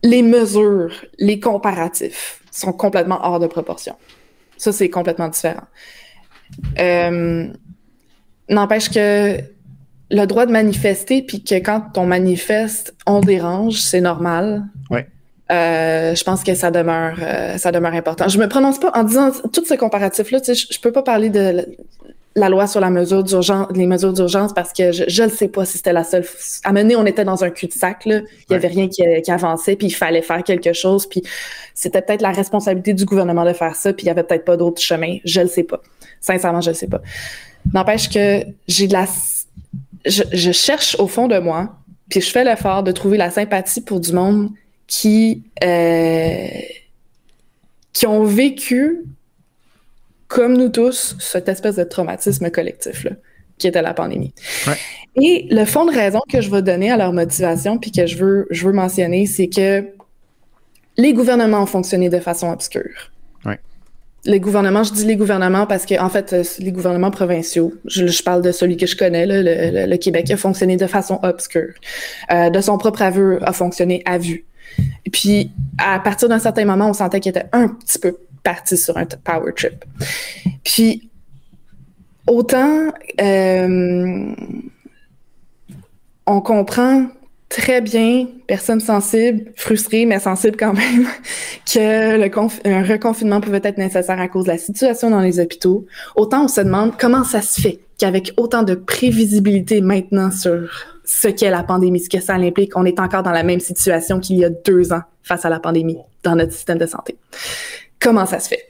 Les 0.02 0.22
mesures, 0.22 0.92
les 1.18 1.38
comparatifs 1.38 2.40
sont 2.50 2.72
complètement 2.72 3.20
hors 3.22 3.38
de 3.38 3.46
proportion. 3.46 3.94
Ça, 4.56 4.72
c'est 4.72 4.90
complètement 4.90 5.28
différent. 5.28 5.62
Euh, 6.78 7.48
n'empêche 8.48 8.90
que 8.90 9.38
le 10.10 10.26
droit 10.26 10.46
de 10.46 10.52
manifester, 10.52 11.22
puis 11.22 11.42
que 11.42 11.54
quand 11.56 11.96
on 11.96 12.06
manifeste, 12.06 12.94
on 13.06 13.20
dérange, 13.20 13.80
c'est 13.80 14.00
normal. 14.00 14.64
Ouais. 14.90 15.06
Euh, 15.50 16.14
je 16.14 16.24
pense 16.24 16.44
que 16.44 16.54
ça 16.54 16.70
demeure, 16.70 17.16
euh, 17.20 17.58
ça 17.58 17.72
demeure 17.72 17.94
important. 17.94 18.28
Je 18.28 18.38
me 18.38 18.48
prononce 18.48 18.78
pas 18.78 18.92
en 18.94 19.04
disant 19.04 19.30
tout 19.52 19.64
ce 19.64 19.74
comparatif-là. 19.74 20.38
Je, 20.46 20.52
je 20.52 20.80
peux 20.80 20.92
pas 20.92 21.02
parler 21.02 21.28
de 21.28 21.66
la 22.36 22.48
loi 22.48 22.66
sur 22.66 22.80
la 22.80 22.90
mesure 22.90 23.24
d'urgence, 23.24 23.66
les 23.74 23.86
mesures 23.86 24.12
d'urgence 24.12 24.52
parce 24.52 24.72
que 24.72 24.92
je 24.92 25.22
ne 25.22 25.28
sais 25.28 25.48
pas 25.48 25.64
si 25.64 25.78
c'était 25.78 25.92
la 25.92 26.04
seule. 26.04 26.24
À 26.62 26.72
mener, 26.72 26.94
on 26.94 27.04
était 27.04 27.24
dans 27.24 27.42
un 27.42 27.50
cul-de-sac. 27.50 28.02
Il 28.06 28.24
y 28.50 28.54
avait 28.54 28.68
rien 28.68 28.88
qui, 28.88 29.02
qui, 29.22 29.30
avançait, 29.30 29.74
puis 29.74 29.88
il 29.88 29.94
fallait 29.94 30.22
faire 30.22 30.42
quelque 30.44 30.72
chose. 30.72 31.06
Puis 31.06 31.22
c'était 31.74 32.02
peut-être 32.02 32.22
la 32.22 32.30
responsabilité 32.30 32.94
du 32.94 33.04
gouvernement 33.04 33.44
de 33.44 33.52
faire 33.52 33.74
ça, 33.74 33.92
puis 33.92 34.04
il 34.04 34.06
y 34.06 34.10
avait 34.10 34.22
peut-être 34.22 34.44
pas 34.44 34.56
d'autre 34.56 34.80
chemin. 34.80 35.18
Je 35.24 35.40
le 35.40 35.48
sais 35.48 35.64
pas. 35.64 35.80
Sincèrement, 36.20 36.60
je 36.60 36.70
ne 36.70 36.74
sais 36.74 36.86
pas. 36.86 37.00
N'empêche 37.72 38.08
que 38.08 38.44
j'ai 38.68 38.86
de 38.86 38.92
la. 38.92 39.06
Je, 40.06 40.52
cherche 40.52 40.96
au 40.98 41.06
fond 41.06 41.28
de 41.28 41.38
moi 41.38 41.76
Puis 42.08 42.22
je 42.22 42.30
fais 42.30 42.42
l'effort 42.42 42.82
de 42.82 42.90
trouver 42.90 43.18
la 43.18 43.30
sympathie 43.30 43.82
pour 43.82 44.00
du 44.00 44.12
monde 44.12 44.48
qui, 44.86 45.44
euh, 45.62 46.48
qui 47.92 48.06
ont 48.06 48.24
vécu, 48.24 49.04
comme 50.30 50.56
nous 50.56 50.68
tous, 50.68 51.16
cette 51.18 51.48
espèce 51.48 51.74
de 51.74 51.82
traumatisme 51.82 52.50
collectif 52.50 53.02
là, 53.02 53.10
qui 53.58 53.66
était 53.66 53.82
la 53.82 53.92
pandémie. 53.92 54.32
Et 55.16 55.48
le 55.50 55.64
fond 55.64 55.84
de 55.84 55.90
raison 55.90 56.20
que 56.30 56.40
je 56.40 56.48
vais 56.48 56.62
donner 56.62 56.90
à 56.92 56.96
leur 56.96 57.12
motivation, 57.12 57.78
puis 57.78 57.90
que 57.90 58.06
je 58.06 58.16
veux, 58.16 58.46
je 58.50 58.64
veux 58.64 58.72
mentionner, 58.72 59.26
c'est 59.26 59.48
que 59.48 59.84
les 60.96 61.12
gouvernements 61.12 61.62
ont 61.62 61.66
fonctionné 61.66 62.08
de 62.08 62.20
façon 62.20 62.50
obscure. 62.50 63.10
Les 64.26 64.38
gouvernements, 64.38 64.84
je 64.84 64.92
dis 64.92 65.06
les 65.06 65.16
gouvernements 65.16 65.66
parce 65.66 65.86
que, 65.86 65.98
en 65.98 66.10
fait, 66.10 66.34
euh, 66.34 66.44
les 66.58 66.72
gouvernements 66.72 67.10
provinciaux, 67.10 67.72
je, 67.86 68.22
parle 68.22 68.42
de 68.42 68.52
celui 68.52 68.76
que 68.76 68.84
je 68.84 68.94
connais, 68.94 69.24
le, 69.26 69.96
Québec 69.96 70.30
a 70.30 70.36
fonctionné 70.36 70.76
de 70.76 70.86
façon 70.86 71.18
obscure. 71.22 71.72
Euh, 72.30 72.50
de 72.50 72.60
son 72.60 72.76
propre 72.76 73.00
aveu, 73.00 73.38
a 73.40 73.54
fonctionné 73.54 74.02
à 74.04 74.18
vue. 74.18 74.44
Et 75.06 75.10
puis, 75.10 75.52
à 75.78 75.98
partir 76.00 76.28
d'un 76.28 76.38
certain 76.38 76.66
moment, 76.66 76.90
on 76.90 76.92
sentait 76.92 77.18
qu'il 77.18 77.30
était 77.30 77.46
un 77.52 77.68
petit 77.68 77.98
peu 77.98 78.18
parti 78.42 78.76
sur 78.76 78.96
un 78.96 79.06
power 79.06 79.52
trip. 79.54 79.84
Puis, 80.64 81.10
autant 82.26 82.92
euh, 83.20 84.34
on 86.26 86.40
comprend 86.40 87.06
très 87.48 87.80
bien, 87.80 88.28
personne 88.46 88.78
sensible, 88.78 89.50
frustrée, 89.56 90.06
mais 90.06 90.20
sensible 90.20 90.56
quand 90.56 90.72
même, 90.72 91.06
que 91.72 92.16
le 92.16 92.88
reconfinement 92.88 93.40
pouvait 93.40 93.60
être 93.64 93.78
nécessaire 93.78 94.20
à 94.20 94.28
cause 94.28 94.44
de 94.44 94.50
la 94.50 94.58
situation 94.58 95.10
dans 95.10 95.20
les 95.20 95.40
hôpitaux. 95.40 95.86
Autant 96.14 96.44
on 96.44 96.48
se 96.48 96.60
demande 96.60 96.92
comment 96.98 97.24
ça 97.24 97.42
se 97.42 97.60
fait 97.60 97.80
qu'avec 97.98 98.32
autant 98.36 98.62
de 98.62 98.74
prévisibilité 98.74 99.80
maintenant 99.80 100.30
sur 100.30 100.70
ce 101.04 101.28
qu'est 101.28 101.50
la 101.50 101.64
pandémie, 101.64 101.98
ce 101.98 102.08
que 102.08 102.20
ça 102.20 102.34
implique, 102.34 102.76
on 102.76 102.84
est 102.84 103.00
encore 103.00 103.24
dans 103.24 103.32
la 103.32 103.42
même 103.42 103.60
situation 103.60 104.20
qu'il 104.20 104.38
y 104.38 104.44
a 104.44 104.50
deux 104.50 104.92
ans 104.92 105.02
face 105.22 105.44
à 105.44 105.50
la 105.50 105.58
pandémie 105.58 105.98
dans 106.22 106.36
notre 106.36 106.52
système 106.52 106.78
de 106.78 106.86
santé. 106.86 107.16
Comment 108.00 108.26
ça 108.26 108.40
se 108.40 108.48
fait? 108.48 108.66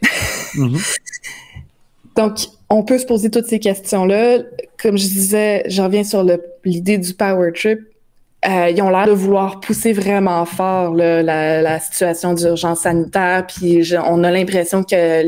Mm-hmm. 0.55 0.99
Donc, 2.17 2.39
on 2.69 2.83
peut 2.83 2.99
se 2.99 3.07
poser 3.07 3.31
toutes 3.31 3.47
ces 3.47 3.59
questions-là. 3.59 4.39
Comme 4.83 4.99
je 4.99 5.07
disais, 5.07 5.65
je 5.69 5.81
reviens 5.81 6.05
sur 6.05 6.25
l'idée 6.65 6.99
du 6.99 7.15
power 7.15 7.53
trip 7.53 7.81
euh, 8.47 8.71
ils 8.71 8.81
ont 8.81 8.89
l'air 8.89 9.07
de 9.07 9.13
vouloir 9.13 9.61
pousser 9.61 9.93
vraiment 9.93 10.47
fort 10.47 10.95
la, 10.95 11.79
situation 11.79 12.33
d'urgence 12.33 12.81
sanitaire, 12.81 13.47
puis 13.47 13.83
on 14.07 14.25
a 14.25 14.31
l'impression 14.31 14.83
que 14.83 15.23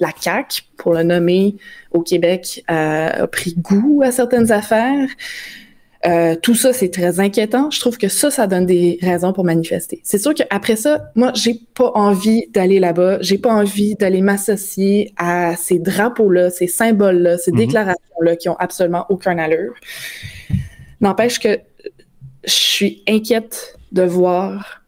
la 0.00 0.12
CAC, 0.12 0.64
pour 0.76 0.94
le 0.94 1.02
nommer 1.02 1.56
au 1.90 2.02
Québec, 2.02 2.64
euh, 2.70 3.24
a 3.24 3.26
pris 3.26 3.54
goût 3.58 4.02
à 4.04 4.12
certaines 4.12 4.52
affaires. 4.52 5.08
Euh, 6.06 6.36
tout 6.36 6.54
ça, 6.54 6.72
c'est 6.74 6.90
très 6.90 7.18
inquiétant. 7.18 7.70
Je 7.70 7.80
trouve 7.80 7.96
que 7.96 8.08
ça, 8.08 8.30
ça 8.30 8.46
donne 8.46 8.66
des 8.66 8.98
raisons 9.00 9.32
pour 9.32 9.44
manifester. 9.44 10.00
C'est 10.04 10.18
sûr 10.18 10.34
qu'après 10.34 10.76
ça, 10.76 11.10
moi, 11.14 11.32
j'ai 11.34 11.54
pas 11.74 11.92
envie 11.94 12.46
d'aller 12.50 12.78
là-bas. 12.78 13.18
J'ai 13.22 13.38
pas 13.38 13.52
envie 13.52 13.94
d'aller 13.94 14.20
m'associer 14.20 15.14
à 15.16 15.56
ces 15.56 15.78
drapeaux-là, 15.78 16.50
ces 16.50 16.66
symboles-là, 16.66 17.38
ces 17.38 17.52
mm-hmm. 17.52 17.56
déclarations-là 17.56 18.36
qui 18.36 18.48
ont 18.50 18.56
absolument 18.56 19.06
aucun 19.08 19.38
allure. 19.38 19.72
N'empêche 21.00 21.38
que 21.38 21.58
je 22.44 22.52
suis 22.52 23.02
inquiète 23.08 23.78
de 23.92 24.02
voir 24.02 24.82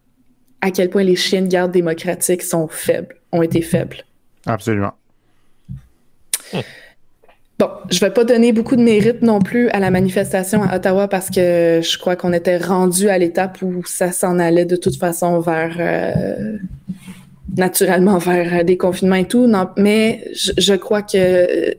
à 0.61 0.71
quel 0.71 0.91
point 0.91 1.03
les 1.03 1.17
chiens 1.17 1.43
de 1.43 1.49
garde 1.49 1.73
démocratiques 1.73 2.43
sont 2.43 2.69
faibles, 2.69 3.17
ont 3.33 3.43
été 3.43 3.63
faibles. 3.63 4.05
Absolument. 4.45 4.93
Bon, 7.59 7.71
je 7.91 8.01
vais 8.01 8.11
pas 8.11 8.25
donner 8.25 8.53
beaucoup 8.53 8.77
de 8.77 8.83
mérite 8.83 9.23
non 9.23 9.41
plus 9.41 9.71
à 9.71 9.81
la 9.81 9.91
manifestation 9.91 10.63
à 10.63 10.77
Ottawa 10.77 11.09
parce 11.09 11.31
que 11.31 11.81
je 11.83 11.99
crois 11.99 12.15
qu'on 12.15 12.35
était 12.35 12.59
rendu 12.59 13.09
à 13.09 13.17
l'étape 13.17 13.63
où 13.63 13.83
ça 13.87 14.13
s'en 14.13 14.39
allait 14.39 14.67
de 14.67 14.77
toute 14.77 14.97
façon 14.97 15.41
vers 15.41 15.75
euh, 15.79 16.59
naturellement 17.57 18.19
vers 18.19 18.63
des 18.63 18.77
confinements 18.77 19.17
et 19.17 19.25
tout. 19.25 19.47
Non, 19.47 19.71
mais 19.79 20.29
je, 20.35 20.75
crois 20.75 21.01
que 21.01 21.75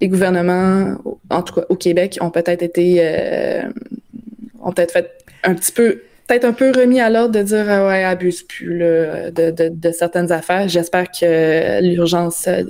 les 0.00 0.08
gouvernements, 0.08 0.96
en 1.30 1.42
tout 1.42 1.54
cas 1.54 1.66
au 1.68 1.76
Québec, 1.76 2.18
ont 2.20 2.30
peut-être 2.30 2.62
été, 2.64 2.96
euh, 2.98 3.62
ont 4.60 4.72
peut-être 4.72 4.92
fait 4.92 5.10
un 5.44 5.54
petit 5.54 5.70
peu, 5.70 6.02
peut-être 6.26 6.44
un 6.44 6.52
peu 6.52 6.72
remis 6.72 6.98
à 6.98 7.10
l'ordre 7.10 7.38
de 7.38 7.42
dire 7.44 7.66
ah 7.68 7.86
ouais, 7.86 8.02
abuse 8.02 8.42
plus 8.42 8.76
de, 8.76 9.92
certaines 9.92 10.32
affaires. 10.32 10.68
J'espère 10.68 11.12
que 11.12 11.80
l'urgence 11.80 12.48
euh, 12.48 12.64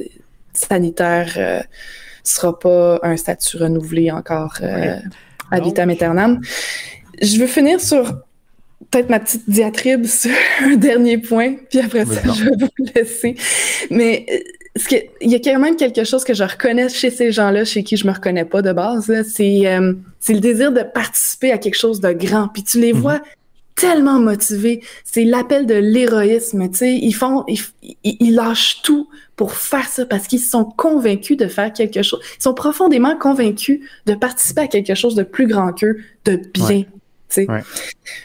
sanitaire 0.55 1.32
ne 1.36 1.42
euh, 1.42 1.61
sera 2.22 2.59
pas 2.59 3.00
un 3.02 3.16
statut 3.16 3.59
renouvelé 3.59 4.11
encore 4.11 4.59
à 5.50 5.61
vitam 5.61 5.90
aeternam. 5.90 6.40
Je 7.20 7.38
veux 7.38 7.46
finir 7.46 7.80
sur 7.80 8.22
peut-être 8.90 9.11
ma 9.11 9.20
petite 9.20 9.48
diatribe 9.48 10.07
sur 10.07 10.30
un 10.62 10.76
dernier 10.76 11.18
point, 11.18 11.55
puis 11.68 11.80
après 11.80 12.05
ça, 12.07 12.20
je 12.32 12.44
vais 12.44 12.57
vous 12.59 12.84
laisser. 12.94 13.36
Mais 13.90 14.26
il 15.20 15.30
y 15.30 15.34
a 15.34 15.38
quand 15.38 15.59
même 15.59 15.76
quelque 15.76 16.05
chose 16.05 16.24
que 16.24 16.34
je 16.34 16.42
reconnais 16.42 16.88
chez 16.88 17.11
ces 17.11 17.30
gens-là, 17.30 17.64
chez 17.64 17.84
qui 17.84 17.96
je 17.96 18.07
me 18.07 18.12
reconnais 18.12 18.44
pas 18.44 18.62
de 18.62 18.72
base. 18.72 19.09
Euh, 19.11 19.22
c'est 20.20 20.32
le 20.34 20.40
désir 20.40 20.72
de 20.72 20.82
participer 20.82 21.52
à 21.52 21.59
quelque 21.59 21.76
chose 21.76 22.00
de 22.00 22.12
grand. 22.12 22.48
Puis 22.48 22.64
tu 22.64 22.80
les 22.80 22.92
mhm. 22.92 23.00
vois 23.00 23.22
tellement 23.74 24.20
motivés. 24.20 24.82
C'est 25.04 25.24
l'appel 25.24 25.66
de 25.66 25.74
l'héroïsme. 25.74 26.68
Tu 26.70 26.76
sais, 26.76 26.94
ils 26.94 27.12
font, 27.12 27.44
ils, 27.48 28.34
lâchent 28.34 28.82
tout 28.82 29.08
pour 29.36 29.54
faire 29.54 29.88
ça 29.88 30.06
parce 30.06 30.26
qu'ils 30.26 30.40
sont 30.40 30.64
convaincus 30.64 31.36
de 31.36 31.46
faire 31.46 31.72
quelque 31.72 32.02
chose. 32.02 32.20
Ils 32.38 32.42
sont 32.42 32.54
profondément 32.54 33.16
convaincus 33.16 33.80
de 34.06 34.14
participer 34.14 34.62
à 34.62 34.68
quelque 34.68 34.94
chose 34.94 35.14
de 35.14 35.22
plus 35.22 35.46
grand 35.46 35.72
qu'eux, 35.72 35.98
de 36.24 36.36
bien. 36.36 36.84
Tu 37.28 37.46
sais. 37.46 37.46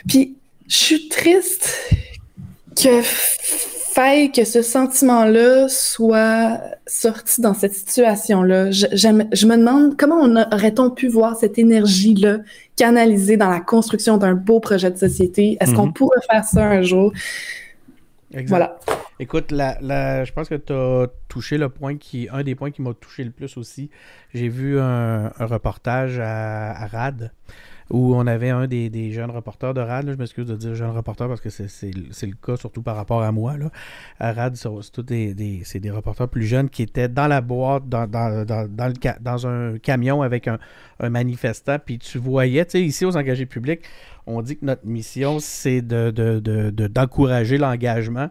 Puis 0.08 0.36
je 0.68 0.76
suis 0.76 1.10
triste 1.10 1.70
que 2.76 3.02
que 4.34 4.46
ce 4.46 4.62
sentiment-là 4.62 5.68
soit 5.68 6.60
sorti 6.88 7.42
dans 7.42 7.54
cette 7.54 7.74
situation-là. 7.74 8.72
Je, 8.72 8.86
je, 8.94 9.08
me 9.46 9.58
demande 9.58 9.98
comment 9.98 10.24
aurait-on 10.52 10.90
pu 10.90 11.08
voir 11.08 11.36
cette 11.36 11.58
énergie-là 11.58 12.40
canalisée 12.76 13.38
dans 13.38 13.50
la 13.50 13.60
construction 13.60 14.18
d'un 14.18 14.34
beau 14.34 14.60
projet 14.60 14.92
de 14.92 14.98
société? 14.98 15.58
Est-ce 15.60 15.74
qu'on 15.74 15.88
mhm. 15.88 15.94
pourrait 15.94 16.22
faire 16.30 16.46
ça 16.46 16.66
un 16.66 16.82
jour? 16.82 17.12
Voilà. 18.48 18.80
Écoute, 19.20 19.52
la, 19.52 20.24
je 20.24 20.32
pense 20.32 20.48
que 20.48 20.56
tu 20.56 20.72
as 20.72 21.08
touché 21.28 21.58
le 21.58 21.68
point 21.68 21.98
qui, 21.98 22.30
un 22.32 22.44
des 22.44 22.56
points 22.56 22.72
qui 22.72 22.82
m'a 22.82 22.94
touché 22.94 23.24
le 23.24 23.32
plus 23.32 23.58
aussi. 23.58 23.90
J'ai 24.34 24.48
vu 24.48 24.80
un, 24.80 25.30
reportage 25.40 26.20
à, 26.20 26.72
à 26.72 26.88
RAD 26.88 27.32
où 27.90 28.16
on 28.16 28.28
avait 28.28 28.50
un 28.50 28.68
des, 28.68 29.12
jeunes 29.12 29.32
reporters 29.32 29.74
de 29.74 29.82
RAD, 29.82 30.10
je 30.10 30.16
m'excuse 30.16 30.46
de 30.46 30.56
dire 30.56 30.76
jeune 30.76 30.92
reporter 30.92 31.28
parce 31.28 31.42
que 31.42 31.50
c'est 31.50 31.92
le 31.92 32.36
cas 32.36 32.56
surtout 32.56 32.82
par 32.82 32.96
rapport 32.96 33.24
à 33.24 33.32
moi. 33.32 33.58
Là. 33.58 33.72
À 34.20 34.34
RAD, 34.34 34.56
c'est 34.56 34.70
des, 35.02 35.34
des, 35.34 35.92
reporters 35.92 36.28
plus 36.28 36.46
jeunes 36.46 36.70
qui 36.70 36.84
étaient 36.84 37.10
dans 37.10 37.28
la 37.28 37.42
boîte, 37.42 37.88
dans, 37.90 39.48
un 39.48 39.78
camion 39.80 40.22
avec 40.22 40.48
un, 40.48 40.60
manifestant, 41.02 41.78
puis 41.84 41.98
tu 41.98 42.18
voyais, 42.18 42.66
tu 42.66 42.80
ici 42.80 43.06
aux 43.06 43.16
engagés 43.16 43.46
publics, 43.46 43.82
on 44.28 44.42
dit 44.42 44.58
que 44.58 44.66
notre 44.66 44.86
mission, 44.86 45.40
c'est 45.40 45.82
d'encourager 45.82 47.56
de, 47.56 47.58
de, 47.58 47.62
l'engagement 47.64 48.30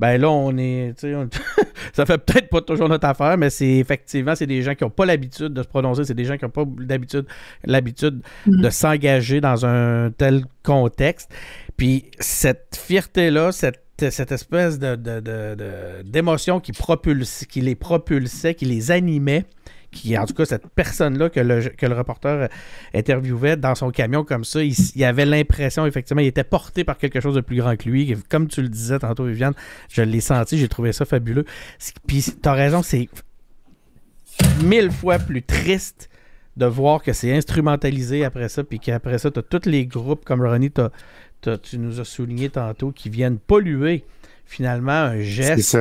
ben 0.00 0.20
là, 0.20 0.30
on 0.30 0.56
est. 0.56 0.94
ça 1.92 2.06
fait 2.06 2.18
peut-être 2.18 2.48
pas 2.48 2.60
toujours 2.60 2.88
notre 2.88 3.06
affaire, 3.06 3.36
mais 3.36 3.50
c'est 3.50 3.76
effectivement, 3.76 4.34
c'est 4.34 4.46
des 4.46 4.62
gens 4.62 4.74
qui 4.74 4.84
n'ont 4.84 4.90
pas 4.90 5.06
l'habitude 5.06 5.48
de 5.48 5.62
se 5.62 5.68
prononcer, 5.68 6.04
c'est 6.04 6.14
des 6.14 6.24
gens 6.24 6.36
qui 6.36 6.44
n'ont 6.44 6.50
pas 6.50 6.64
d'habitude 6.66 7.26
l'habitude 7.64 8.22
mm-hmm. 8.46 8.60
de 8.60 8.70
s'engager 8.70 9.40
dans 9.40 9.66
un 9.66 10.10
tel 10.10 10.44
contexte. 10.62 11.30
Puis 11.76 12.04
cette 12.18 12.78
fierté-là, 12.80 13.52
cette 13.52 13.82
cette 14.10 14.32
espèce 14.32 14.78
de, 14.78 14.94
d'émotion 16.04 16.60
qui, 16.60 16.72
propulse, 16.72 17.44
qui 17.46 17.60
les 17.60 17.74
propulsait, 17.74 18.54
qui 18.54 18.64
les 18.64 18.90
animait, 18.90 19.44
qui, 19.90 20.16
en 20.18 20.26
tout 20.26 20.34
cas, 20.34 20.44
cette 20.44 20.66
personne-là 20.68 21.30
que 21.30 21.40
le, 21.40 21.68
que 21.70 21.86
le 21.86 21.94
reporter 21.94 22.48
interviewait 22.94 23.56
dans 23.56 23.74
son 23.74 23.90
camion 23.90 24.22
comme 24.24 24.44
ça, 24.44 24.60
il, 24.62 25.04
avait 25.04 25.24
l'impression, 25.24 25.86
effectivement, 25.86 26.20
il 26.20 26.26
était 26.26 26.44
porté 26.44 26.84
par 26.84 26.98
quelque 26.98 27.20
chose 27.20 27.34
de 27.34 27.40
plus 27.40 27.56
grand 27.56 27.76
que 27.76 27.88
lui. 27.88 28.14
Comme 28.28 28.48
tu 28.48 28.60
le 28.60 28.68
disais 28.68 28.98
tantôt, 28.98 29.24
Viviane, 29.24 29.54
je 29.88 30.02
l'ai 30.02 30.20
senti, 30.20 30.58
j'ai 30.58 30.68
trouvé 30.68 30.92
ça 30.92 31.04
fabuleux. 31.04 31.44
Puis, 32.06 32.22
tu 32.42 32.48
as 32.48 32.52
raison, 32.52 32.82
c'est 32.82 33.08
mille 34.62 34.90
fois 34.90 35.18
plus 35.18 35.42
triste 35.42 36.10
de 36.56 36.66
voir 36.66 37.02
que 37.02 37.12
c'est 37.12 37.34
instrumentalisé 37.34 38.24
après 38.24 38.48
ça, 38.48 38.64
puis 38.64 38.80
qu'après 38.80 39.18
ça, 39.18 39.30
tu 39.30 39.38
as 39.38 39.42
tous 39.42 39.68
les 39.68 39.86
groupes, 39.86 40.24
comme 40.24 40.42
Ronnie, 40.42 40.70
tu 41.42 41.78
nous 41.78 42.00
as 42.00 42.04
souligné 42.04 42.50
tantôt, 42.50 42.90
qui 42.90 43.08
viennent 43.08 43.38
polluer 43.38 44.04
finalement 44.44 44.92
un 44.92 45.20
geste 45.20 45.78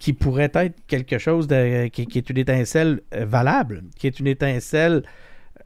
qui 0.00 0.14
pourrait 0.14 0.50
être 0.54 0.74
quelque 0.88 1.18
chose 1.18 1.46
de, 1.46 1.86
qui, 1.88 2.02
est 2.02 2.30
une 2.30 2.38
étincelle 2.38 3.02
euh, 3.14 3.26
valable, 3.26 3.84
qui 3.98 4.06
est 4.06 4.18
une 4.18 4.26
étincelle 4.26 5.04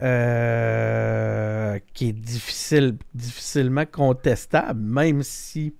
euh, 0.02 1.78
qui 1.94 2.09
est 2.09 2.12
difficile, 2.12 2.96
difficilement 3.14 3.86
contestable, 3.86 4.80
même 4.80 5.22
si 5.22 5.72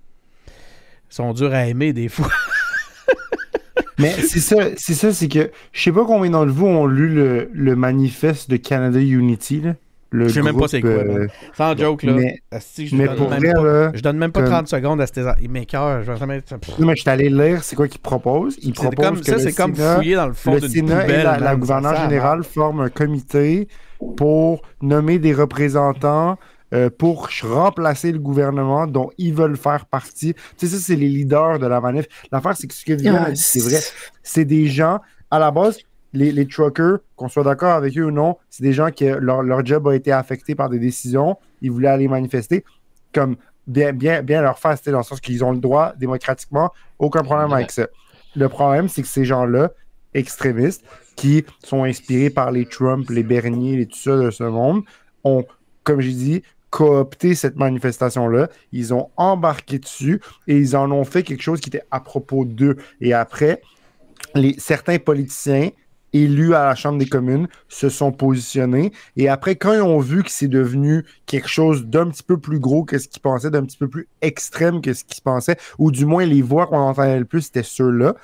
sont 1.09 1.33
durs 1.33 1.53
à 1.53 1.66
aimer 1.66 1.93
des 1.93 2.09
fois. 2.09 2.31
Mais 3.99 4.12
c'est 4.12 4.41
ça, 4.41 4.70
c'est 4.77 4.95
ça, 4.95 5.12
c'est 5.12 5.29
que 5.29 5.51
je 5.73 5.83
sais 5.83 5.93
pas 5.93 6.05
combien 6.05 6.31
d'entre 6.31 6.53
vous 6.53 6.66
ont 6.66 6.87
lu 6.87 7.09
le, 7.53 7.77
manifeste 7.77 8.51
de 8.51 8.57
Canada 8.57 9.01
Unity, 9.01 9.62
le 10.15 10.28
Je 10.28 10.35
sais 10.35 10.43
même 10.43 10.57
pas 10.57 10.69
c'est 10.69 10.81
quoi. 10.81 10.91
euh, 10.91 11.27
Sans 11.57 11.77
joke, 11.77 12.03
là. 12.05 12.12
mais- 12.12 12.39
Asti, 12.51 12.86
je, 12.86 12.97
mais 12.97 13.07
donne 13.07 13.16
pour 13.16 13.31
même 13.31 13.41
vrai, 13.41 13.53
pas, 13.53 13.62
là, 13.62 13.91
je 13.95 14.01
donne 14.01 14.16
même 14.19 14.32
pas 14.32 14.41
comme- 14.43 14.51
30 14.51 14.69
secondes 14.69 15.01
à 15.01 15.07
ces 15.07 15.24
mes 15.49 15.66
cœurs. 15.66 16.03
Je 16.03 16.12
vais 16.12 16.19
jamais. 16.19 16.41
pff, 16.41 16.78
Non, 16.78 16.86
mais 16.86 16.95
je 16.97 17.01
suis 17.03 17.11
allé 17.11 17.28
lire 17.28 17.62
c'est 17.65 17.74
quoi 17.77 17.89
qu'ils 17.89 18.01
proposent. 18.01 18.57
Ils 18.62 18.66
C'est 18.66 18.73
proposent 18.82 19.05
comme 19.07 19.19
que 19.20 19.24
ça, 19.27 19.32
le 19.32 19.39
c'est 19.41 19.53
comme 19.53 19.74
Sénat- 19.74 19.97
fouiller 19.97 20.15
dans 20.15 20.27
le 20.28 20.32
fond 20.32 20.55
le 20.55 20.61
d'une 20.61 20.69
Sénat 20.70 21.01
poubelle. 21.03 21.20
et 21.20 21.41
la, 21.41 21.57
gouverneure 21.57 21.97
générale 21.97 22.45
forment 22.45 22.81
un 22.82 22.89
comité 22.91 23.69
pour 24.16 24.62
nommer 24.82 25.19
des 25.19 25.32
représentants 25.35 26.39
euh, 26.73 26.91
pour 26.91 27.28
remplacer 27.43 28.11
le 28.11 28.19
gouvernement 28.19 28.86
dont 28.89 29.11
ils 29.16 29.32
veulent 29.32 29.57
faire 29.57 29.86
partie. 29.86 30.35
Tu 30.59 30.66
sais, 30.66 30.77
ça, 30.77 30.82
c'est 30.82 30.97
les 30.97 31.09
leaders 31.09 31.59
de 31.61 31.66
la 31.66 31.81
manif. 31.81 32.07
L'affaire, 32.32 32.57
c'est 32.57 32.66
que 32.66 32.74
ce 32.74 32.85
que 32.85 32.95
dit, 32.95 33.09
c'est 33.36 33.61
vrai. 33.61 33.81
C'est 34.24 34.45
des 34.45 34.66
gens, 34.66 34.99
à 35.31 35.39
la 35.39 35.51
base, 35.53 35.78
les, 36.15 36.32
les 36.32 36.47
truckers, 36.47 36.99
qu'on 37.16 37.28
soit 37.28 37.45
d'accord 37.45 37.73
avec 37.73 37.99
eux 37.99 38.05
ou 38.05 38.11
non, 38.11 38.39
c'est 38.49 38.62
des 38.62 38.73
gens 38.73 38.91
qui, 38.91 39.05
leur, 39.05 39.43
leur 39.43 39.66
job 39.66 39.86
a 39.89 39.95
été 39.95 40.12
affecté 40.12 40.55
par 40.55 40.70
des 40.70 40.78
décisions. 40.78 41.36
Ils 41.61 41.70
voulaient 41.70 41.89
aller 41.89 42.09
manifester. 42.09 42.65
Comme 43.12 43.36
bien, 43.66 43.93
bien, 43.93 44.23
bien 44.23 44.43
leur 44.43 44.59
c'était 44.59 44.91
dans 44.91 44.99
le 44.99 45.05
sens 45.05 45.20
qu'ils 45.20 45.45
ont 45.45 45.53
le 45.53 45.59
droit 45.59 45.93
démocratiquement, 45.97 46.70
aucun 46.99 47.23
problème 47.23 47.53
avec 47.53 47.70
ça. 47.70 47.89
Le 48.36 48.49
problème, 48.49 48.89
c'est 48.89 49.03
que 49.03 49.09
ces 49.09 49.24
gens-là, 49.24 49.70
extrémistes, 50.15 50.85
qui 51.16 51.45
sont 51.62 51.85
inspirés 51.85 52.31
par 52.31 52.51
les 52.51 52.66
Trump, 52.66 53.09
les 53.11 53.23
Bernier, 53.23 53.81
et 53.81 53.86
tout 53.86 53.99
ça 53.99 54.16
de 54.16 54.31
ce 54.31 54.45
monde, 54.45 54.82
ont, 55.23 55.45
comme 55.85 56.01
j'ai 56.01 56.12
dit, 56.12 56.43
coopté 56.70 57.36
cette 57.36 57.57
manifestation-là. 57.57 58.49
Ils 58.73 58.93
ont 58.93 59.11
embarqué 59.16 59.78
dessus 59.78 60.20
et 60.49 60.57
ils 60.59 60.77
en 60.77 60.91
ont 60.91 61.05
fait 61.05 61.23
quelque 61.23 61.43
chose 61.43 61.61
qui 61.61 61.69
était 61.69 61.85
à 61.93 62.01
propos 62.01 62.45
d'eux. 62.45 62.77
Et 63.01 63.12
après, 63.12 63.62
les, 64.35 64.57
certains 64.59 64.99
politiciens 64.99 65.70
élus 66.15 66.55
à 66.55 66.65
la 66.65 66.74
Chambre 66.74 66.99
des 66.99 67.07
communes 67.07 67.49
se 67.69 67.91
sont 67.91 68.12
positionnés. 68.12 68.93
Et 69.16 69.28
après, 69.28 69.57
quand 69.57 69.74
ils 69.74 69.82
ont 69.82 69.99
vu 69.99 70.23
que 70.23 70.31
c'est 70.31 70.49
devenu 70.49 71.05
quelque 71.27 71.49
chose 71.49 71.85
d'un 71.86 72.09
petit 72.09 72.23
peu 72.23 72.39
plus 72.39 72.61
gros 72.61 72.85
que 72.85 72.97
ce 72.99 73.09
qu'ils 73.09 73.20
pensaient, 73.20 73.51
d'un 73.51 73.65
petit 73.65 73.77
peu 73.77 73.89
plus 73.89 74.09
extrême 74.23 74.81
que 74.81 74.95
ce 74.95 75.05
qu'ils 75.05 75.23
pensaient, 75.23 75.59
ou 75.78 75.91
du 75.91 76.07
moins 76.07 76.24
les 76.24 76.41
voix 76.41 76.66
qu'on 76.69 76.78
entendait 76.78 77.19
le 77.19 77.24
plus, 77.24 77.43
c'était 77.43 77.65
ceux-là, 77.65 78.15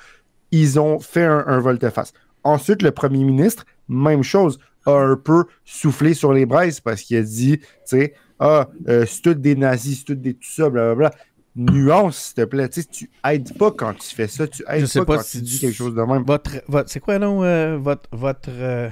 ils 0.51 0.79
ont 0.79 0.99
fait 0.99 1.25
un, 1.25 1.59
volte-face. 1.59 2.13
Ensuite, 2.43 2.81
le 2.81 2.91
premier 2.91 3.23
ministre, 3.23 3.65
même 3.87 4.23
chose, 4.23 4.57
a 4.85 4.93
un 4.93 5.15
peu 5.15 5.43
soufflé 5.63 6.13
sur 6.13 6.33
les 6.33 6.45
braises 6.45 6.79
parce 6.79 7.01
qu'il 7.01 7.17
a 7.17 7.21
dit, 7.21 7.59
tu 7.59 7.67
sais, 7.85 8.13
ah, 8.39 8.69
euh, 8.87 9.05
c'est 9.05 9.21
tout 9.21 9.33
des 9.35 9.55
nazis, 9.55 9.99
c'est 9.99 10.05
tout 10.05 10.15
des 10.15 10.33
tout 10.33 10.49
ça, 10.49 10.69
blablabla. 10.69 11.11
Nuance, 11.55 12.17
s'il 12.17 12.35
te 12.35 12.41
plaît. 12.45 12.69
Tu 12.69 12.81
sais, 12.81 12.87
tu 12.87 13.09
aides 13.25 13.57
pas 13.57 13.71
quand 13.71 13.93
tu 13.93 14.15
fais 14.15 14.27
ça. 14.27 14.47
Tu 14.47 14.63
aides 14.69 14.81
Je 14.81 14.85
sais 14.85 14.99
pas, 14.99 15.05
pas 15.05 15.17
quand 15.17 15.23
si 15.23 15.39
tu 15.39 15.43
dis 15.43 15.59
quelque 15.59 15.75
chose 15.75 15.93
de 15.93 16.01
même. 16.01 16.23
Votre, 16.23 16.61
votre, 16.67 16.89
c'est 16.89 16.99
quoi 17.01 17.19
non 17.19 17.43
euh, 17.43 17.77
votre 17.77 18.09
votre 18.13 18.49
euh, 18.49 18.89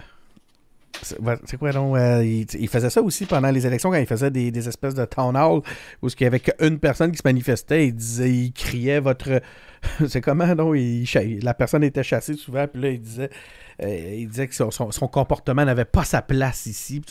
c'est 1.02 1.58
quoi 1.58 1.72
non 1.72 1.96
euh, 1.96 2.24
il, 2.24 2.46
il 2.60 2.68
faisait 2.68 2.90
ça 2.90 3.02
aussi 3.02 3.26
pendant 3.26 3.52
les 3.52 3.66
élections 3.66 3.90
quand 3.90 3.98
il 3.98 4.06
faisait 4.06 4.32
des, 4.32 4.52
des 4.52 4.68
espèces 4.68 4.96
de 4.96 5.06
town 5.06 5.38
hall 5.38 5.62
où 6.02 6.08
il 6.08 6.24
y 6.24 6.26
avait 6.26 6.42
qu'une 6.42 6.80
personne 6.80 7.12
qui 7.12 7.18
se 7.18 7.24
manifestait 7.24 7.88
il 7.88 7.96
disait 7.96 8.30
il 8.30 8.52
criait 8.52 9.00
votre 9.00 9.42
c'est 10.08 10.22
comment 10.22 10.48
non 10.56 10.74
il, 10.74 11.06
la 11.44 11.54
personne 11.54 11.84
était 11.84 12.04
chassée 12.04 12.34
souvent 12.34 12.68
puis 12.68 12.82
là 12.82 12.90
il 12.90 13.00
disait 13.02 13.30
euh, 13.82 14.16
il 14.18 14.28
disait 14.28 14.48
que 14.48 14.56
son, 14.56 14.72
son- 14.72 15.08
comportement 15.08 15.64
n'avait 15.64 15.86
pas 15.86 16.04
sa 16.04 16.22
place 16.22 16.66
ici. 16.66 17.02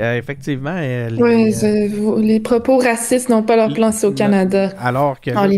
Euh, 0.00 0.16
effectivement 0.16 0.74
euh, 0.74 1.10
les- 1.10 1.64
euh, 1.64 2.18
les 2.22 2.40
propos 2.40 2.78
racistes 2.78 3.28
n'ont 3.28 3.42
pas 3.42 3.56
leur 3.56 3.74
place 3.74 4.04
au 4.04 4.12
Canada. 4.12 4.72
alors 4.78 5.20
que 5.20 5.30
En 5.32 5.42
là, 5.42 5.48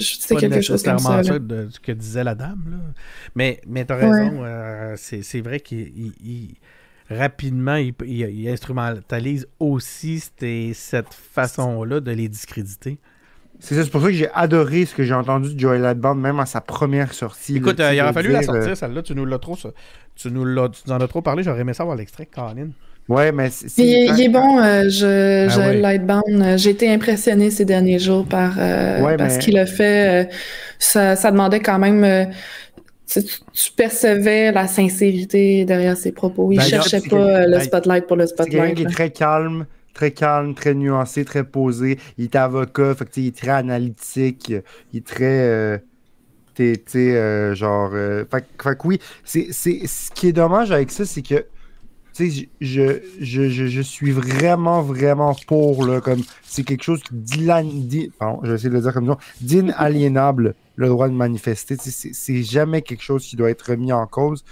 c'est 0.00 0.34
pas 0.34 0.40
quelque 0.40 0.62
chose 0.62 0.82
comme 0.82 0.98
ça. 0.98 1.38
de 1.38 1.68
ce 1.70 1.78
que 1.78 1.92
disait 1.92 2.24
la 2.24 2.34
dame. 2.34 2.64
Là. 2.70 2.76
Mais, 3.34 3.60
mais 3.66 3.84
tu 3.84 3.92
as 3.92 3.96
raison, 3.96 4.42
c'est 4.96 5.40
vrai 5.42 5.60
qu'il 5.60 5.78
il- 5.80 6.12
il- 6.24 6.54
rapidement, 7.14 7.76
il, 7.76 7.92
il- 8.06 8.30
il 8.30 8.48
instrumentalise 8.48 9.46
aussi 9.58 10.20
cette 10.72 11.12
façon-là 11.12 12.00
de 12.00 12.10
les 12.12 12.28
discréditer. 12.30 12.98
C'est 13.60 13.74
ça, 13.74 13.84
c'est 13.84 13.90
pour 13.90 14.00
ça 14.00 14.06
que 14.08 14.12
j'ai 14.14 14.28
adoré 14.34 14.86
ce 14.86 14.94
que 14.94 15.02
j'ai 15.02 15.14
entendu 15.14 15.54
de 15.54 15.58
Joel 15.60 15.82
Ladband, 15.82 16.14
même 16.14 16.40
à 16.40 16.46
sa 16.46 16.60
première 16.60 17.12
sortie. 17.12 17.56
Écoute, 17.56 17.78
là, 17.78 17.88
euh, 17.88 17.94
il 17.94 18.00
aurait 18.00 18.12
fallu 18.12 18.32
la 18.32 18.42
sortir, 18.42 18.76
celle-là. 18.76 19.02
Tu 19.02 19.14
nous 19.14 19.26
l'as 19.26 19.38
trop. 19.38 19.56
Tu 20.16 20.30
nous, 20.30 20.44
l'as- 20.44 20.68
tu 20.70 20.90
en 20.90 21.00
as 21.00 21.08
trop 21.08 21.20
parlé. 21.22 21.42
J'aurais 21.42 21.60
aimé 21.60 21.74
savoir 21.74 21.96
l'extrait, 21.96 22.26
Colin. 22.26 22.56
euh, 22.58 23.14
Ouais, 23.14 23.32
mais 23.32 23.50
c'est. 23.50 23.68
c'est- 23.68 23.82
Il, 23.82 23.92
est- 23.92 24.06
il 24.06 24.20
est 24.22 24.28
bon, 24.28 24.58
euh, 24.60 24.88
je, 24.88 25.46
Ah 25.46 25.48
je 25.48 25.58
ouais. 25.60 25.80
Lightbound. 25.80 26.58
J'ai 26.58 26.70
été 26.70 26.88
impressionnée 26.92 27.50
ces 27.50 27.64
derniers 27.64 27.98
jours 27.98 28.24
par, 28.26 28.54
euh, 28.58 29.02
Ouais, 29.02 29.16
par 29.16 29.26
mais- 29.26 29.32
ce 29.34 29.38
qu'il 29.40 29.58
a 29.58 29.66
fait. 29.66 30.24
euh, 30.24 30.28
ça, 30.78 31.16
ça 31.16 31.30
demandait 31.30 31.60
quand 31.60 31.78
même. 31.78 32.04
euh, 32.04 32.24
tu, 33.12 33.20
tu 33.24 33.72
percevais 33.76 34.52
la 34.52 34.68
sincérité 34.68 35.64
derrière 35.64 35.96
ses 35.96 36.12
propos. 36.12 36.52
Il 36.52 36.58
D'ailleurs, 36.58 36.84
cherchait 36.86 37.08
pas 37.08 37.16
euh, 37.16 37.46
le 37.46 37.56
Hey, 37.58 37.64
spotlight 37.64 38.06
pour 38.06 38.16
le 38.16 38.26
C'est 38.26 38.36
quelqu'un 38.36 38.52
spotlight. 38.58 38.76
qui 38.76 38.82
est 38.84 38.86
très 38.86 39.10
calme, 39.10 39.66
très 39.94 40.12
calme, 40.12 40.54
très 40.54 40.74
nuancé, 40.74 41.24
très 41.24 41.44
posé. 41.44 41.98
Il 42.18 42.24
est 42.24 42.36
avocat, 42.36 42.94
fait 42.94 43.04
que, 43.06 43.20
il 43.20 43.26
est 43.28 43.36
très 43.36 43.50
analytique, 43.50 44.52
il 44.92 44.98
est 44.98 45.06
très. 45.06 45.24
euh, 45.48 45.78
t'es- 46.54 46.82
sais, 46.86 47.16
euh, 47.16 47.54
genre. 47.54 47.90
euh, 47.94 48.24
fait, 48.30 48.44
que- 48.56 48.86
oui, 48.88 48.98
c'est, 49.24 49.48
c'est, 49.52 49.86
ce 49.86 50.10
qui 50.12 50.28
est 50.28 50.32
dommage 50.32 50.72
avec 50.72 50.90
ça, 50.90 51.04
c'est 51.06 51.22
que. 51.22 51.46
Je, 52.60 53.00
je, 53.20 53.48
je, 53.48 53.66
je 53.68 53.80
suis 53.80 54.10
vraiment, 54.10 54.82
vraiment 54.82 55.34
pour, 55.46 55.86
là, 55.86 56.00
comme. 56.00 56.22
C'est 56.42 56.64
quelque 56.64 56.82
chose 56.84 57.00
de 57.10 57.16
le 58.68 58.80
dire 58.80 58.92
comme. 58.92 59.16
D'inaliénable, 59.40 60.54
le 60.76 60.88
droit 60.88 61.08
de 61.08 61.14
manifester. 61.14 61.76
C'est 61.78 62.42
jamais 62.42 62.82
quelque 62.82 63.02
chose 63.02 63.24
qui 63.24 63.36
doit 63.36 63.50
être 63.50 63.70
remis 63.70 63.92
en 63.92 64.06
cause. 64.06 64.44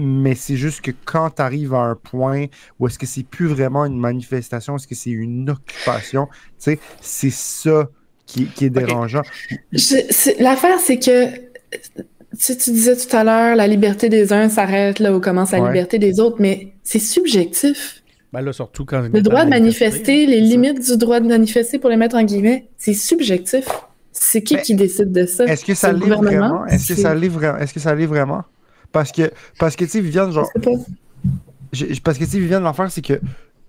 Mais 0.00 0.36
c'est 0.36 0.54
juste 0.56 0.80
que 0.80 0.92
quand 1.04 1.28
tu 1.30 1.42
arrives 1.42 1.74
à 1.74 1.80
un 1.80 1.96
point 1.96 2.46
où 2.78 2.86
est-ce 2.86 3.00
que 3.00 3.04
c'est 3.06 3.24
plus 3.24 3.46
vraiment 3.48 3.84
une 3.84 3.98
manifestation, 3.98 4.76
est-ce 4.76 4.86
que 4.86 4.94
c'est 4.94 5.10
une 5.10 5.50
occupation, 5.50 6.28
tu 6.30 6.36
sais, 6.58 6.78
c'est 7.00 7.32
ça 7.32 7.88
qui, 8.24 8.46
qui 8.46 8.66
est 8.66 8.70
dérangeant. 8.70 9.22
L'affaire, 10.38 10.78
c'est 10.78 10.98
que. 11.00 11.26
Tu, 12.38 12.56
tu 12.56 12.70
disais 12.70 12.94
tout 12.94 13.16
à 13.16 13.24
l'heure, 13.24 13.56
la 13.56 13.66
liberté 13.66 14.08
des 14.08 14.32
uns 14.32 14.48
s'arrête 14.48 15.00
là 15.00 15.12
où 15.16 15.18
commence 15.20 15.50
la 15.50 15.60
Ouais. 15.62 15.68
liberté 15.68 15.98
des 15.98 16.20
autres, 16.20 16.36
mais 16.38 16.74
c'est 16.84 17.00
subjectif. 17.00 18.02
Ben 18.32 18.40
là, 18.42 18.52
surtout 18.52 18.84
quand. 18.84 19.00
Le 19.12 19.20
droit 19.22 19.44
de 19.44 19.50
manifester, 19.50 20.26
les 20.26 20.40
limites 20.40 20.80
du 20.80 20.96
droit 20.96 21.18
de 21.18 21.26
manifester, 21.26 21.80
pour 21.80 21.90
les 21.90 21.96
mettre 21.96 22.14
en 22.14 22.22
guillemets, 22.22 22.68
c'est 22.76 22.94
subjectif. 22.94 23.66
C'est 24.12 24.42
qui 24.42 24.56
qui 24.58 24.74
décide 24.76 25.10
de 25.10 25.26
ça? 25.26 25.44
Est-ce 25.46 25.64
que 25.64 25.74
ça 25.74 25.92
l'est 25.92 26.06
vraiment? 26.06 26.66
Est-ce 26.66 26.86
que 26.92 27.00
ça 27.00 27.14
l'est 27.14 27.28
vraiment? 27.28 27.58
Est-ce 27.58 27.74
que 27.74 27.80
ça 27.80 27.94
l'est 27.94 28.06
vraiment? 28.06 28.44
Parce 28.92 29.12
que, 29.12 29.30
parce 29.58 29.76
que 29.76 29.84
tu 29.84 29.90
sais, 29.90 30.00
Viviane, 30.00 30.32
genre, 30.32 30.48
Je 30.54 30.60
sais 30.60 30.64
pas. 30.76 30.82
je- 31.72 31.94
je- 31.94 32.00
parce 32.00 32.18
que 32.18 32.24
tu 32.24 32.30
sais, 32.30 32.38
Viviane, 32.38 32.62
l'affaire, 32.62 32.90
c'est 32.90 33.02
que 33.02 33.20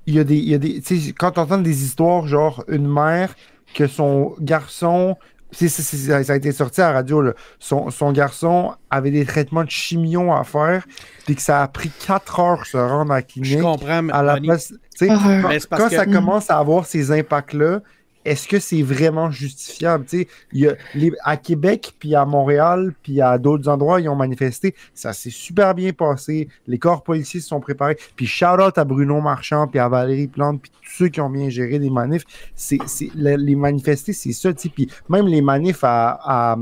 il 0.07 0.15
y 0.15 0.19
a 0.19 0.23
des, 0.23 0.37
il 0.37 0.49
y 0.49 0.53
a 0.53 0.57
des, 0.57 0.81
tu 0.81 0.99
sais, 0.99 1.11
quand 1.13 1.31
tu 1.31 1.39
entends 1.39 1.57
des 1.59 1.83
histoires, 1.83 2.25
genre, 2.27 2.63
une 2.67 2.87
mère 2.87 3.35
que 3.75 3.85
son 3.87 4.33
garçon, 4.39 5.17
c'est- 5.51 5.67
ça 5.69 6.33
a 6.33 6.35
été 6.35 6.51
sorti 6.51 6.81
à 6.81 6.87
la 6.87 6.93
radio, 6.93 7.21
là, 7.21 7.33
son, 7.59 7.89
son 7.91 8.11
garçon 8.11 8.73
avait 8.89 9.11
des 9.11 9.25
traitements 9.25 9.63
de 9.63 9.69
chimio 9.69 10.31
à 10.33 10.43
faire, 10.43 10.85
puis 11.25 11.35
que 11.35 11.41
ça 11.41 11.61
a 11.63 11.67
pris 11.67 11.91
4 12.07 12.39
heures 12.39 12.65
se 12.65 12.77
rendre 12.77 13.11
à 13.11 13.15
la 13.17 13.21
Je 13.21 13.25
clinique. 13.33 13.61
comprends, 13.61 14.01
mais 14.03 14.13
à 14.13 14.23
la 14.23 14.37
place, 14.37 14.73
quand, 14.99 15.07
Mais 15.49 15.59
c'est 15.59 15.67
parce 15.69 15.83
quand 15.83 15.89
que- 15.89 15.95
ça 15.95 16.05
Mm. 16.05 16.13
commence 16.13 16.49
à 16.49 16.57
avoir 16.57 16.85
ces 16.85 17.11
impacts-là, 17.11 17.81
est-ce 18.25 18.47
que 18.47 18.59
c'est 18.59 18.81
vraiment 18.81 19.31
justifiable? 19.31 20.05
Y 20.53 20.67
a 20.67 20.75
à 21.23 21.37
Québec, 21.37 21.93
puis 21.99 22.15
à 22.15 22.25
Montréal, 22.25 22.93
puis 23.01 23.21
à 23.21 23.37
d'autres 23.37 23.69
endroits, 23.69 24.01
ils 24.01 24.09
ont 24.09 24.15
manifesté. 24.15 24.75
Ça 24.93 25.13
s'est 25.13 25.29
super 25.29 25.73
bien 25.73 25.93
passé. 25.93 26.49
Les 26.67 26.77
corps 26.77 27.01
policiers 27.03 27.39
se 27.39 27.47
sont 27.47 27.59
préparés. 27.59 27.97
Puis 28.15 28.27
shout-out 28.27 28.77
à 28.77 28.83
Bruno 28.83 29.21
Marchand, 29.21 29.67
puis 29.67 29.79
à 29.79 29.87
Valérie 29.87 30.27
Plante, 30.27 30.61
puis 30.61 30.71
tous 30.81 30.91
ceux 30.91 31.07
qui 31.07 31.21
ont 31.21 31.29
bien 31.29 31.49
géré 31.49 31.79
des 31.79 31.89
manifs. 31.89 32.25
Les 33.15 33.55
manifester, 33.55 34.13
c'est 34.13 34.33
ça. 34.33 34.51
Puis 34.53 34.89
même 35.07 35.27
les 35.27 35.41
manifs 35.41 35.83
à- 35.83 36.57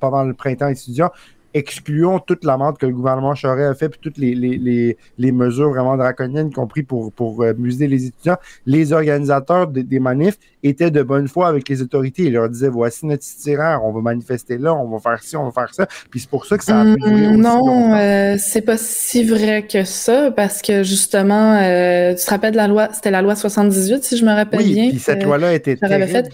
pendant 0.00 0.24
le 0.24 0.34
printemps 0.34 0.68
étudiant, 0.68 1.10
excluons 1.54 2.18
toute 2.18 2.44
la 2.44 2.56
menthe 2.56 2.78
que 2.78 2.86
le 2.86 2.92
gouvernement 2.92 3.34
Charest 3.34 3.70
a 3.70 3.74
fait, 3.74 3.88
puis 3.88 4.00
toutes 4.02 4.18
les, 4.18 4.34
les, 4.34 4.56
les, 4.58 4.96
les 5.18 5.32
mesures 5.32 5.70
vraiment 5.70 5.96
draconiennes 5.96 6.50
qu'ils 6.50 6.60
ont 6.60 6.66
pris 6.66 6.82
pour, 6.82 7.12
pour 7.12 7.42
euh, 7.42 7.52
museler 7.56 7.88
les 7.88 8.06
étudiants, 8.06 8.36
les 8.66 8.92
organisateurs 8.92 9.66
de- 9.68 9.82
des 9.82 9.98
manifs 10.00 10.38
étaient 10.62 10.90
de 10.90 11.02
bonne 11.02 11.28
foi 11.28 11.48
avec 11.48 11.68
les 11.68 11.82
autorités. 11.82 12.24
Ils 12.24 12.32
leur 12.32 12.48
disaient 12.48 12.68
voici 12.68 13.06
notre 13.06 13.24
itinéraire, 13.26 13.84
on 13.84 13.92
va 13.92 14.00
manifester 14.00 14.58
là, 14.58 14.74
on 14.74 14.88
va 14.88 14.98
faire 15.00 15.22
ci, 15.22 15.36
on 15.36 15.44
va 15.44 15.52
faire 15.52 15.74
ça. 15.74 15.86
Puis 16.10 16.20
c'est 16.20 16.30
pour 16.30 16.46
ça 16.46 16.58
que 16.58 16.64
ça 16.64 16.82
a 16.82 16.86
Hum, 17.04 17.36
aussi 17.36 17.58
non, 17.58 17.94
euh, 17.96 18.36
c'est 18.38 18.62
pas 18.62 18.76
si 18.76 19.24
vrai 19.24 19.66
que 19.66 19.82
ça, 19.84 20.30
parce 20.30 20.62
que 20.62 20.84
justement, 20.84 21.56
euh, 21.60 22.14
tu 22.14 22.24
te 22.24 22.30
rappelles 22.30 22.52
de 22.52 22.56
la 22.56 22.68
loi, 22.68 22.88
c'était 22.92 23.10
la 23.10 23.20
loi 23.20 23.34
78, 23.34 24.04
si 24.04 24.16
je 24.16 24.24
me 24.24 24.30
rappelle 24.32 24.62
Oui, 24.62 24.64
bien. 24.64 24.92
puis 24.92 24.98
cette 25.00 25.22
loi-là 25.24 25.54
était 25.54 25.76
terrible. 25.76 26.28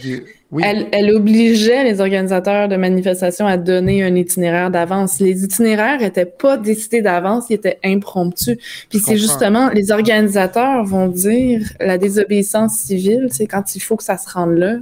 Oui, 0.51 0.63
Elle, 0.65 0.87
elle 0.93 1.11
obligeait 1.15 1.85
les 1.85 2.01
organisateurs 2.01 2.69
de 2.69 2.77
manifestations 2.77 3.47
à 3.47 3.59
donner 3.59 4.03
un 4.03 4.15
itinéraire 4.15 4.71
d'avance. 4.71 5.21
Les 5.21 5.45
itinéraires 5.45 6.03
étaient 6.03 6.25
pas 6.25 6.57
décidés 6.57 7.03
d'avance, 7.03 7.45
ils 7.51 7.55
étaient 7.55 7.79
impromptus. 7.85 8.57
Puis 8.89 8.99
c'est 8.99 9.19
justement, 9.19 9.69
les 9.69 9.91
organisateurs 9.91 10.85
vont 10.85 11.09
dire 11.09 11.61
la 11.81 11.99
désobéissance 11.99 12.77
civile, 12.77 13.29
c'est 13.31 13.47
quand 13.47 13.77
il 13.77 13.81
faut 13.81 13.97
que 13.97 14.05
ça 14.05 14.17
se 14.17 14.31
rende 14.31 14.57
là. 14.57 14.77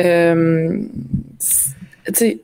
Euh, 0.00 0.80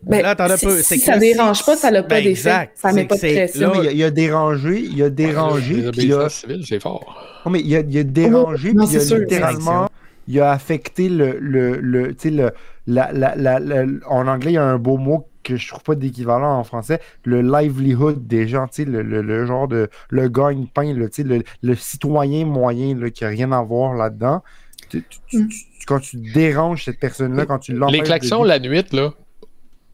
ben, 0.05 0.23
là, 0.23 0.57
si, 0.57 0.67
peu. 0.67 0.83
si 0.83 0.99
ça 1.01 1.19
dérange 1.19 1.65
pas, 1.65 1.77
ça 1.77 1.91
n'a 1.91 2.03
pas 2.03 2.17
ben, 2.17 2.25
d'effet. 2.25 2.71
Ça 2.75 2.93
met 2.93 3.05
pas 3.05 3.17
de 3.17 3.21
pression. 3.21 3.73
il, 3.83 3.89
a, 3.89 3.93
il 3.93 4.05
a 4.05 4.11
dérangé, 4.11 4.79
il 4.79 5.03
a 5.03 5.11
dérangé. 5.11 5.91
puis 5.91 6.05
il 6.05 6.13
a... 6.13 6.29
c'est 6.29 6.81
fort. 6.81 7.17
Non, 7.45 7.51
mais 7.51 7.61
il 7.61 7.75
a, 7.75 7.81
il 7.81 7.99
a 7.99 8.03
dérangé, 8.05 8.75
puis 8.75 8.87
il 8.93 9.13
a 9.13 9.19
littéralement 9.19 9.89
il 10.27 10.41
a 10.41 10.51
affecté 10.51 11.09
le, 11.09 11.39
le, 11.39 11.77
le, 11.77 12.15
le 12.25 12.53
la, 12.87 13.13
la, 13.13 13.35
la, 13.37 13.85
en 14.09 14.27
anglais, 14.27 14.53
il 14.53 14.55
y 14.55 14.59
a 14.59 14.65
un 14.65 14.79
beau 14.79 14.97
mot 14.97 15.27
que 15.43 15.57
je 15.57 15.69
trouve 15.69 15.83
pas 15.83 15.95
d'équivalent 15.95 16.59
en 16.59 16.65
français, 16.65 17.01
le 17.25 17.43
livelihood 17.43 18.27
des 18.27 18.49
gens, 18.49 18.67
le, 18.79 19.03
le, 19.03 19.23
le, 19.23 19.47
genre 19.47 19.69
de 19.69 19.89
le 20.09 20.29
gagne-pain, 20.29 20.93
le, 20.95 21.11
le, 21.19 21.43
le 21.63 21.75
citoyen 21.75 22.47
moyen 22.47 22.97
là, 22.97 23.11
qui 23.11 23.25
n'a 23.25 23.31
rien 23.31 23.53
à 23.53 23.63
voir 23.63 23.95
là-dedans. 23.95 24.43
Mm. 25.33 25.47
quand 25.87 26.01
tu 26.01 26.17
déranges 26.17 26.85
cette 26.85 26.99
personne-là, 26.99 27.47
quand 27.47 27.59
tu 27.59 27.73
l'empêches. 27.73 27.99
Les 27.99 28.05
klaxons 28.05 28.43
la 28.43 28.59
nuit, 28.59 28.85
là. 28.93 29.13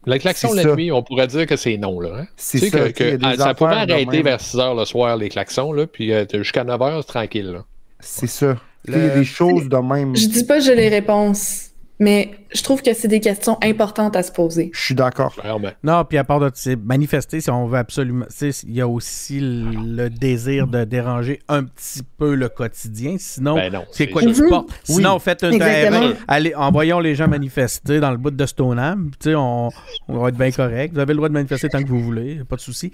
Les 0.05 0.19
klaxons 0.19 0.53
la 0.53 0.63
nuit, 0.75 0.91
on 0.91 1.03
pourrait 1.03 1.27
dire 1.27 1.45
que 1.45 1.55
c'est 1.55 1.77
non. 1.77 1.99
Là, 1.99 2.21
hein? 2.21 2.27
C'est 2.35 2.69
ça. 2.69 2.91
Que, 2.91 3.17
que, 3.17 3.37
ça 3.37 3.53
pourrait 3.53 3.77
arrêter 3.77 4.21
vers 4.21 4.41
6 4.41 4.57
h 4.57 4.79
le 4.79 4.85
soir, 4.85 5.15
les 5.17 5.29
klaxons, 5.29 5.73
là, 5.73 5.85
puis 5.85 6.11
euh, 6.11 6.25
jusqu'à 6.33 6.63
9 6.63 6.79
h, 6.79 7.01
c'est 7.01 7.07
tranquille. 7.07 7.61
C'est 7.99 8.27
ça. 8.27 8.57
Il 8.87 8.93
y 8.93 8.97
a 8.97 9.09
des 9.09 9.23
choses 9.23 9.69
de 9.69 9.77
même. 9.77 10.15
Je 10.15 10.27
dis 10.27 10.43
pas 10.43 10.57
que 10.57 10.63
j'ai 10.63 10.75
les 10.75 10.89
réponses. 10.89 11.70
Mais 12.01 12.31
je 12.51 12.63
trouve 12.63 12.81
que 12.81 12.95
c'est 12.95 13.07
des 13.07 13.19
questions 13.19 13.59
importantes 13.61 14.15
à 14.15 14.23
se 14.23 14.31
poser. 14.31 14.71
Je 14.73 14.81
suis 14.81 14.95
d'accord. 14.95 15.35
Non, 15.83 16.03
puis 16.03 16.17
à 16.17 16.23
part 16.23 16.39
de 16.39 16.49
manifester, 16.83 17.41
si 17.41 17.51
on 17.51 17.67
veut 17.67 17.77
absolument. 17.77 18.25
Il 18.41 18.75
y 18.75 18.81
a 18.81 18.87
aussi 18.87 19.39
le 19.39 20.09
désir 20.09 20.65
de 20.65 20.83
déranger 20.83 21.41
un 21.47 21.63
petit 21.63 22.01
peu 22.17 22.33
le 22.33 22.49
quotidien. 22.49 23.17
Sinon, 23.19 23.53
ben 23.53 23.83
c'est 23.91 24.07
quoi 24.07 24.23
tu 24.23 24.33
portes? 24.49 24.69
Sinon, 24.83 25.19
faites 25.19 25.43
un 25.43 25.55
terrain. 25.55 26.13
Allez, 26.27 26.55
envoyons 26.55 26.99
les 26.99 27.13
gens 27.13 27.27
manifester 27.27 27.99
dans 27.99 28.09
le 28.09 28.17
bout 28.17 28.31
de 28.31 28.45
Stoneham. 28.47 29.11
On, 29.27 29.69
on 30.07 30.17
va 30.17 30.29
être 30.29 30.37
bien 30.37 30.49
correct. 30.49 30.95
Vous 30.95 30.99
avez 30.99 31.13
le 31.13 31.17
droit 31.17 31.29
de 31.29 31.33
manifester 31.35 31.69
tant 31.69 31.83
que 31.83 31.87
vous 31.87 32.01
voulez. 32.01 32.41
Pas 32.49 32.55
de 32.55 32.61
souci. 32.61 32.91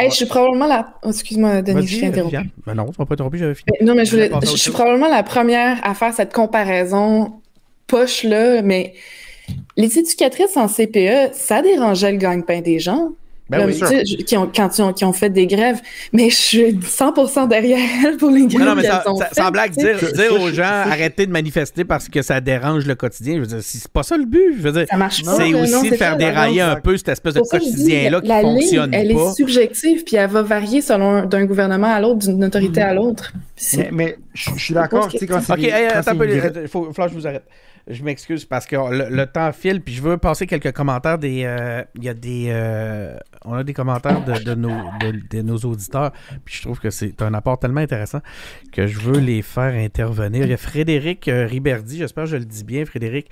je 0.00 0.08
suis 0.08 0.24
probablement 0.24 0.66
la. 0.66 0.94
Oh, 1.02 1.10
excuse-moi, 1.10 1.60
Denis, 1.60 1.86
je 1.86 2.00
t'ai 2.00 2.06
interrompu. 2.06 2.48
Ben 2.66 2.74
non, 2.74 2.86
tu 2.86 2.94
m'as 2.98 3.04
pas 3.04 3.12
interrompu, 3.12 3.36
j'avais 3.36 3.54
fini. 3.54 3.70
non, 3.82 3.94
mais 3.94 4.06
je, 4.06 4.12
voulais... 4.12 4.30
je 4.40 4.56
suis 4.56 4.70
probablement 4.70 5.08
la 5.10 5.22
première 5.22 5.78
à 5.86 5.92
faire 5.92 6.14
cette 6.14 6.32
comparaison 6.32 7.42
poche-là, 7.86 8.62
mais 8.62 8.94
les 9.76 9.98
éducatrices 9.98 10.56
en 10.56 10.68
CPE, 10.68 11.32
ça 11.32 11.62
dérangeait 11.62 12.12
le 12.12 12.18
gagne-pain 12.18 12.60
des 12.60 12.78
gens. 12.78 13.12
Ben 13.48 13.70
qui 13.70 14.36
ont, 14.36 14.50
quand 14.52 14.76
ils 14.76 14.82
ont, 14.82 14.92
qui 14.92 15.04
ont 15.04 15.12
fait 15.12 15.30
des 15.30 15.46
grèves, 15.46 15.80
mais 16.12 16.30
je 16.30 16.34
suis 16.34 16.72
100% 16.72 17.46
derrière 17.46 17.78
elles 18.04 18.16
pour 18.16 18.30
les 18.30 18.48
grèves. 18.48 18.58
Non, 18.58 18.74
non 18.74 18.74
mais 18.74 18.82
ça, 18.82 19.04
sans 19.30 19.50
blague, 19.52 19.70
dire, 19.70 19.98
dire 19.98 20.32
aux 20.32 20.50
gens 20.50 20.64
arrêtez 20.64 21.26
de 21.26 21.30
manifester 21.30 21.84
parce 21.84 22.08
que 22.08 22.22
ça 22.22 22.40
dérange 22.40 22.86
le 22.86 22.96
quotidien. 22.96 23.36
Je 23.36 23.40
veux 23.42 23.46
dire, 23.46 23.58
c'est 23.62 23.86
pas 23.86 24.02
ça 24.02 24.16
le 24.16 24.24
but. 24.24 24.56
Je 24.56 24.62
veux 24.62 24.72
dire, 24.72 24.86
c'est 25.10 25.54
aussi 25.54 25.90
de 25.90 25.94
faire 25.94 26.16
dérailler 26.16 26.62
un 26.62 26.74
peu 26.80 26.96
cette 26.96 27.10
espèce 27.10 27.34
de 27.34 27.40
quotidien-là 27.40 28.20
qui 28.20 28.28
fonctionne 28.28 28.92
elle 28.92 29.14
pas. 29.14 29.20
Elle 29.20 29.28
est 29.28 29.34
subjective, 29.34 30.02
puis 30.02 30.16
elle 30.16 30.30
va 30.30 30.42
varier 30.42 30.80
selon 30.80 31.24
d'un 31.24 31.44
gouvernement 31.44 31.94
à 31.94 32.00
l'autre, 32.00 32.26
d'une 32.26 32.44
autorité 32.44 32.82
à 32.82 32.94
l'autre. 32.94 33.32
Mais, 33.92 34.18
je 34.34 34.50
suis 34.58 34.74
d'accord. 34.74 35.06
Ok, 35.06 35.22
attends 35.94 36.10
un 36.10 36.16
peu, 36.16 36.28
il 36.28 36.68
faut 36.68 36.82
que 36.82 37.08
je 37.08 37.14
vous 37.14 37.26
arrête. 37.28 37.44
Je 37.88 38.02
m'excuse 38.02 38.44
parce 38.44 38.66
que 38.66 38.74
le, 38.74 39.26
temps 39.26 39.52
file, 39.52 39.80
puis 39.80 39.94
je 39.94 40.02
veux 40.02 40.18
passer 40.18 40.48
quelques 40.48 40.72
commentaires 40.72 41.18
des. 41.18 41.44
Euh, 41.44 41.84
il 41.94 42.02
y 42.02 42.08
a 42.08 42.14
des. 42.14 42.46
Euh, 42.48 43.16
on 43.44 43.54
a 43.54 43.62
des 43.62 43.74
commentaires 43.74 44.24
de, 44.24 44.54
nos, 44.54 44.90
de, 45.30 45.42
nos 45.42 45.56
auditeurs, 45.58 46.10
puis 46.44 46.56
je 46.56 46.62
trouve 46.62 46.80
que 46.80 46.90
c'est 46.90 47.22
un 47.22 47.32
apport 47.32 47.60
tellement 47.60 47.80
intéressant 47.80 48.18
que 48.72 48.88
je 48.88 48.98
veux 48.98 49.20
les 49.20 49.40
faire 49.40 49.72
intervenir. 49.72 50.42
Il 50.42 50.50
y 50.50 50.52
a 50.52 50.56
Frédéric 50.56 51.28
euh, 51.28 51.46
Riberdi, 51.46 51.98
j'espère 51.98 52.24
que 52.24 52.30
je 52.30 52.36
le 52.38 52.44
dis 52.44 52.64
bien, 52.64 52.84
Frédéric, 52.84 53.30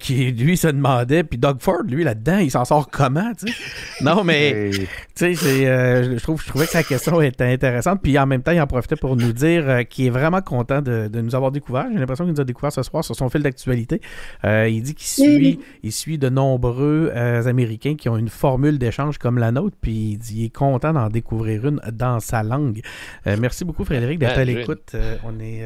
qui 0.00 0.32
lui 0.32 0.56
se 0.56 0.66
demandait, 0.66 1.22
puis 1.22 1.38
Doug 1.38 1.58
Ford, 1.60 1.82
lui 1.86 2.02
là-dedans, 2.02 2.38
il 2.38 2.50
s'en 2.50 2.64
sort 2.64 2.90
comment, 2.90 3.32
tu 3.38 3.52
sais? 3.52 3.54
Non, 4.00 4.24
mais, 4.24 4.70
tu 4.72 4.86
sais, 5.14 5.34
je, 5.34 6.18
trouve, 6.18 6.42
je 6.42 6.48
trouvais 6.48 6.66
que 6.66 6.72
sa 6.72 6.82
question 6.82 7.20
était 7.20 7.44
intéressante, 7.44 8.00
puis 8.02 8.18
en 8.18 8.26
même 8.26 8.42
temps, 8.42 8.50
il 8.50 8.60
en 8.60 8.66
profitait 8.66 8.96
pour 8.96 9.14
nous 9.14 9.32
dire 9.32 9.86
qu'il 9.88 10.06
est 10.06 10.10
vraiment 10.10 10.40
content 10.40 10.82
de, 10.82 11.06
de 11.06 11.20
nous 11.20 11.36
avoir 11.36 11.52
découvert. 11.52 11.86
J'ai 11.92 12.00
l'impression 12.00 12.24
qu'il 12.24 12.34
nous 12.34 12.40
a 12.40 12.44
découvert 12.44 12.72
ce 12.72 12.82
soir 12.82 13.04
sur 13.04 13.14
son 13.14 13.28
fil 13.28 13.44
d'actualité. 13.44 13.91
Euh, 14.44 14.68
il 14.68 14.82
dit 14.82 14.94
qu'il 14.94 15.06
suit, 15.06 15.60
il 15.82 15.92
suit 15.92 16.18
de 16.18 16.28
nombreux 16.28 17.10
euh, 17.14 17.46
Américains 17.46 17.94
qui 17.96 18.08
ont 18.08 18.16
une 18.16 18.28
formule 18.28 18.78
d'échange 18.78 19.18
comme 19.18 19.38
la 19.38 19.52
nôtre, 19.52 19.76
puis 19.80 20.12
il 20.12 20.16
dit 20.18 20.34
qu'il 20.34 20.44
est 20.44 20.54
content 20.54 20.92
d'en 20.92 21.08
découvrir 21.08 21.66
une 21.66 21.80
dans 21.92 22.20
sa 22.20 22.42
langue. 22.42 22.80
Euh, 23.26 23.36
merci 23.38 23.64
beaucoup, 23.64 23.84
Frédéric, 23.84 24.18
d'être 24.18 24.38
à 24.38 24.44
l'écoute. 24.44 24.96
on 25.24 25.38
est 25.40 25.64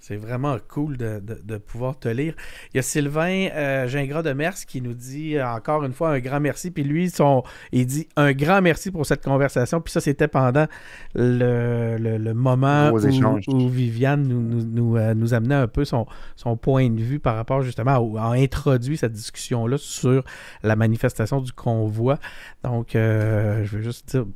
c'est 0.00 0.16
vraiment 0.16 0.56
cool 0.68 0.96
de, 0.96 1.58
pouvoir 1.58 1.98
te 1.98 2.08
lire. 2.08 2.34
Il 2.72 2.76
y 2.76 2.80
a 2.80 2.82
Sylvain 2.82 3.48
euh, 3.52 3.88
Gingras 3.88 4.22
de 4.22 4.32
Mers 4.32 4.54
qui 4.54 4.80
nous 4.80 4.94
dit 4.94 5.36
euh, 5.36 5.46
encore 5.46 5.84
une 5.84 5.92
fois 5.92 6.10
un 6.10 6.20
grand 6.20 6.40
merci. 6.40 6.70
Puis 6.70 6.84
lui, 6.84 7.10
son, 7.10 7.42
il 7.72 7.86
dit 7.86 8.08
un 8.16 8.32
grand 8.32 8.62
merci 8.62 8.90
pour 8.90 9.04
cette 9.06 9.24
conversation. 9.24 9.80
Puis 9.80 9.92
ça, 9.92 10.00
c'était 10.00 10.28
pendant 10.28 10.66
le, 11.14 12.32
moment 12.32 12.90
où, 12.90 13.68
Viviane 13.68 14.22
nous, 14.22 14.64
nous, 14.64 14.96
euh, 14.96 15.14
nous, 15.14 15.34
amenait 15.34 15.54
un 15.54 15.68
peu 15.68 15.84
son, 15.84 16.06
son 16.36 16.56
point 16.56 16.88
de 16.90 17.00
vue 17.00 17.18
par 17.18 17.36
rapport 17.36 17.62
justement 17.62 18.16
à, 18.16 18.28
à 18.28 18.32
introduit 18.32 18.96
cette 18.96 19.12
discussion-là 19.12 19.76
sur 19.78 20.24
la 20.62 20.76
manifestation 20.76 21.40
du 21.40 21.52
convoi. 21.52 22.18
Donc, 22.62 22.90
je 22.94 23.66
veux 23.66 23.82
juste 23.82 24.10
dire 24.10 24.26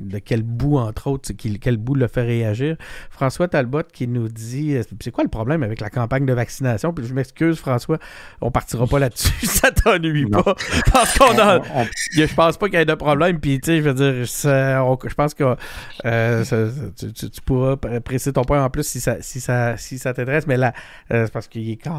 de 0.00 0.18
quel 0.18 0.42
bout, 0.42 0.78
entre 0.78 1.08
autres, 1.08 1.30
quel 1.60 1.76
bout 1.76 1.94
le 1.94 2.08
fait 2.08 2.22
réagir. 2.22 2.76
François 3.10 3.48
Talbot 3.48 3.82
qui 3.92 4.08
nous 4.08 4.28
dit 4.28 4.76
euh, 4.76 4.82
c'est 5.00 5.10
quoi 5.10 5.24
le 5.24 5.30
problème 5.30 5.62
avec 5.62 5.80
la 5.80 5.90
campagne 5.90 6.26
de 6.26 6.32
vaccination? 6.32 6.92
Puis 6.92 7.06
je 7.06 7.14
m'excuse, 7.14 7.58
François, 7.58 7.98
on 8.40 8.50
partira 8.50 8.86
pas 8.86 8.98
là-dessus, 8.98 9.32
ça 9.46 9.70
t'ennuie 9.70 10.26
pas. 10.26 10.54
Parce 10.92 11.18
qu'on 11.18 11.38
a. 11.38 11.60
Je 12.12 12.34
pense 12.34 12.56
pas 12.56 12.68
qu'il 12.68 12.78
y 12.78 12.82
ait 12.82 12.84
de 12.84 12.94
problème. 12.94 13.40
Puis, 13.40 13.60
tu 13.60 13.66
sais, 13.66 13.78
je 13.78 13.82
veux 13.88 13.94
dire, 13.94 14.24
je 14.24 15.14
pense 15.14 15.34
que 15.34 15.56
euh, 16.04 16.44
tu, 16.96 17.40
pourras 17.44 17.76
préciser 17.76 18.32
ton 18.32 18.44
point 18.44 18.62
en 18.62 18.70
plus 18.70 18.84
si 18.84 19.00
ça, 19.00 19.16
si 19.20 19.40
ça, 19.40 19.76
si 19.76 19.98
ça 19.98 20.14
t'intéresse. 20.14 20.46
Mais 20.46 20.56
là, 20.56 20.72
euh, 21.12 21.26
c'est 21.26 21.32
parce 21.32 21.48
que 21.48 21.58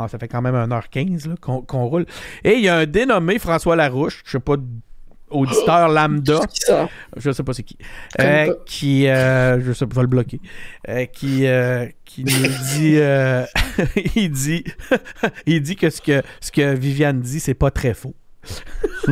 ça 0.09 0.19
fait 0.19 0.27
quand 0.27 0.41
même 0.41 0.55
1h15 0.55 1.35
qu'on 1.37 1.85
roule. 1.85 2.05
Et 2.43 2.53
il 2.55 2.61
y 2.61 2.69
a 2.69 2.77
un 2.77 2.85
dénommé 2.85 3.39
François 3.39 3.75
Larouche, 3.75 4.21
je 4.25 4.31
sais 4.31 4.39
pas 4.39 4.57
auditeur 5.31 5.89
lambda. 5.89 6.41
Je 7.17 7.31
sais 7.31 7.43
pas 7.43 7.53
c'est 7.53 7.63
qui. 7.63 7.77
Euh, 8.19 8.53
qui, 8.65 9.07
euh, 9.07 9.61
je 9.61 9.73
sais 9.73 9.87
pas, 9.87 9.95
vais 9.95 10.01
le 10.01 10.07
bloquer. 10.07 10.39
Euh, 10.89 11.05
qui, 11.05 11.45
qui 12.05 12.23
nous 12.23 12.47
dit, 12.75 12.97
il 14.15 14.31
dit, 14.31 14.63
il 15.45 15.61
dit 15.61 15.75
que 15.75 15.89
ce 15.89 16.01
que 16.01 16.21
ce 16.39 16.51
que 16.51 16.75
Viviane 16.75 17.19
dit, 17.21 17.39
c'est 17.39 17.53
pas 17.53 17.71
très 17.71 17.93
faux. 17.93 18.15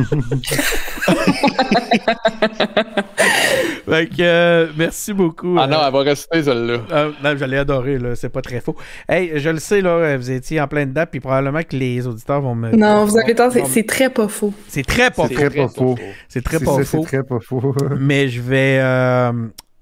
fait 3.88 4.06
que, 4.08 4.20
euh, 4.20 4.66
merci 4.76 5.12
beaucoup. 5.12 5.56
Ah 5.58 5.66
non, 5.66 5.78
euh, 5.78 5.86
elle 5.86 5.92
va 5.92 5.98
rester 6.00 6.42
celle-là. 6.42 6.78
Euh, 6.90 7.12
non, 7.22 7.36
je 7.36 7.44
l'ai 7.44 7.58
adoré, 7.58 7.98
là. 7.98 8.16
C'est 8.16 8.28
pas 8.28 8.42
très 8.42 8.60
faux. 8.60 8.74
Hey, 9.08 9.32
je 9.36 9.50
le 9.50 9.58
sais, 9.58 9.80
là, 9.80 10.16
vous 10.16 10.30
étiez 10.30 10.60
en 10.60 10.66
pleine 10.66 10.92
date, 10.92 11.10
puis 11.10 11.20
probablement 11.20 11.62
que 11.62 11.76
les 11.76 12.06
auditeurs 12.06 12.40
vont 12.40 12.54
me. 12.54 12.70
Non, 12.72 13.04
vous 13.04 13.18
avez 13.18 13.34
tort, 13.34 13.52
c'est 13.52 13.86
très 13.86 14.10
pas 14.10 14.28
faux. 14.28 14.52
C'est 14.68 14.86
très 14.86 15.10
pas 15.10 15.28
faux. 15.28 15.34
C'est 15.34 15.34
très 15.34 15.50
pas 15.50 15.68
faux. 15.68 15.96
C'est 16.28 16.42
très 16.42 16.58
pas 16.58 16.78
faux. 16.78 16.84
C'est 16.84 17.02
très 17.02 17.22
pas 17.22 17.40
faux. 17.40 17.74
Mais 17.98 18.28
je 18.28 18.40
vais. 18.40 18.80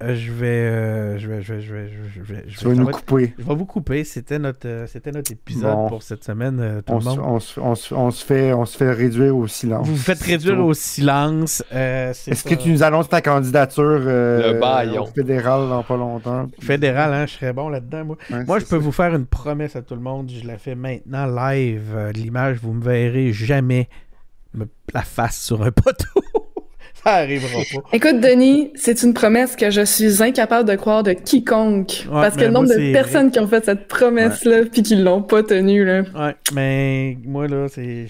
Euh, 0.01 0.15
je 0.15 0.31
vais, 0.31 0.47
euh, 0.47 1.19
je 1.19 1.27
vais, 1.29 1.43
je 1.43 1.53
vais, 1.53 1.61
je 1.61 1.73
vais, 1.73 1.89
je 1.89 2.23
vais, 2.23 2.45
je 2.47 2.69
vais, 2.69 2.75
nous 2.77 2.87
couper. 2.87 3.35
Je 3.37 3.43
vais 3.43 3.55
vous 3.55 3.67
couper. 3.67 4.05
C'était 4.05 4.39
notre, 4.39 4.69
euh, 4.69 4.87
c'était 4.87 5.11
notre 5.11 5.33
épisode 5.33 5.89
pour 5.89 6.05
cette 6.05 6.23
semaine. 6.23 6.83
tout 6.87 6.93
on, 6.93 6.99
le 7.01 7.05
monde. 7.05 7.19
On, 7.19 7.39
on, 7.61 7.73
on, 7.73 8.11
se 8.13 8.25
fait, 8.25 8.53
on 8.53 8.65
se 8.65 8.77
fait 8.77 8.93
réduire 8.93 9.37
au 9.37 9.49
silence. 9.49 9.85
Vous 9.89 9.97
vous 9.97 10.01
faites 10.03 10.23
réduire 10.23 10.65
au 10.65 10.73
silence. 10.73 11.65
Est-ce 11.73 12.45
que 12.45 12.55
tu 12.55 12.71
nous 12.71 12.85
annonces 12.85 13.09
ta 13.09 13.21
candidature 13.21 13.83
Le 13.83 14.61
fédéral 15.15 15.69
dans 15.69 15.83
pas 15.83 15.97
longtemps? 15.97 16.47
Fédéral, 16.61 17.13
hein, 17.13 17.27
je 17.27 17.33
serais 17.33 17.53
bon 17.53 17.69
là-dedans. 17.69 18.05
Moi, 18.05 18.17
moi 18.47 18.59
je 18.61 18.67
peux 18.67 18.77
vous 18.77 18.93
faire 18.93 19.13
une 19.17 19.27
promesse 19.27 19.75
à 19.75 19.83
tout 19.83 19.95
le 19.95 20.01
monde. 20.01 20.31
Je 20.31 20.47
la 20.47 20.59
fais 20.59 20.77
maintenant 20.77 21.27
live. 21.27 22.13
L'image, 22.15 22.59
vous 22.63 22.73
me 22.73 22.85
verrez 22.85 23.33
jamais 23.33 23.89
me 24.55 24.67
la 24.95 25.03
face 25.03 25.43
sur 25.43 25.63
un 25.63 25.73
poteau. 25.73 26.23
Ça 27.09 27.15
arrivera 27.15 27.63
pas. 27.73 27.89
Écoute, 27.95 28.21
Denis, 28.21 28.71
c'est 28.75 29.03
une 29.03 29.15
promesse 29.15 29.57
que 29.57 29.71
je 29.71 29.81
suis 29.81 30.23
incapable 30.23 30.69
de 30.69 30.77
croire 30.77 31.03
de 31.03 31.13
quiconque. 31.13 32.07
parce 32.11 32.37
que 32.37 32.43
le 32.43 32.51
nombre 32.51 32.69
de 32.69 32.93
personnes 32.93 33.31
qui 33.31 33.39
ont 33.41 33.49
fait 33.49 33.65
cette 33.65 33.89
promesse-là 33.89 34.67
puis 34.71 34.83
qui 34.83 34.95
l'ont 34.95 35.23
pas 35.23 35.43
tenue. 35.43 35.87
Là. 35.87 36.03
Ouais, 36.15 36.37
mais 36.53 37.17
moi, 37.25 37.49
là, 37.49 37.67
c'est 37.71 38.09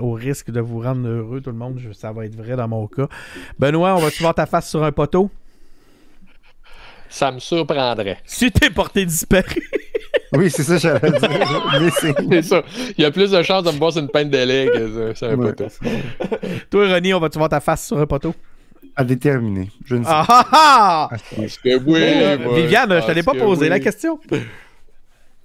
au, 0.00 0.12
risque 0.12 0.50
de 0.50 0.60
vous 0.60 0.80
rendre 0.80 1.06
heureux, 1.06 1.42
tout 1.42 1.50
le 1.50 1.56
monde, 1.56 1.78
ça 1.92 2.10
va 2.10 2.24
être 2.24 2.36
vrai 2.36 2.56
dans 2.56 2.68
mon 2.68 2.86
cas. 2.86 3.06
Benoît, 3.58 3.96
on 3.96 3.98
va-tu 3.98 4.22
voir 4.22 4.34
ta 4.34 4.46
face 4.46 4.70
sur 4.70 4.82
un 4.82 4.92
poteau? 4.92 5.30
Ça 7.10 7.30
me 7.30 7.38
surprendrait. 7.38 8.18
Si 8.24 8.50
t'es 8.50 8.70
porté 8.70 9.04
disparu. 9.04 9.62
Oui, 10.32 10.50
c'est 10.50 10.62
ça, 10.62 10.76
j'allais 10.78 11.10
dire. 11.10 11.92
c'est 12.30 12.42
ça. 12.42 12.62
Il 12.96 13.02
y 13.02 13.04
a 13.04 13.10
plus 13.10 13.30
de 13.30 13.42
chances 13.42 13.62
de 13.64 13.70
me 13.70 13.78
voir 13.78 13.92
sur 13.92 14.02
une 14.02 14.08
peine 14.08 14.30
de 14.30 14.38
lait 14.38 14.68
que 14.72 15.14
sur 15.14 15.28
un 15.28 15.36
poteau. 15.36 15.66
Toi, 16.70 16.88
Ronnie, 16.88 17.14
on 17.14 17.20
va-tu 17.20 17.38
voir 17.38 17.48
ta 17.50 17.60
face 17.60 17.86
sur 17.86 17.98
un 17.98 18.06
poteau? 18.06 18.34
À 18.94 19.04
déterminer. 19.04 19.70
Je 19.84 19.94
ne 19.94 20.02
sais 20.02 20.10
ah, 20.12 20.24
pas. 20.26 20.46
Ah, 20.52 21.08
ah! 21.10 21.16
que 21.62 21.78
oui, 21.84 22.60
Viviane, 22.60 22.90
je 22.90 22.94
ne 22.96 23.00
t'allais 23.00 23.22
pas 23.22 23.34
posé 23.34 23.68
la 23.68 23.80
question. 23.80 24.18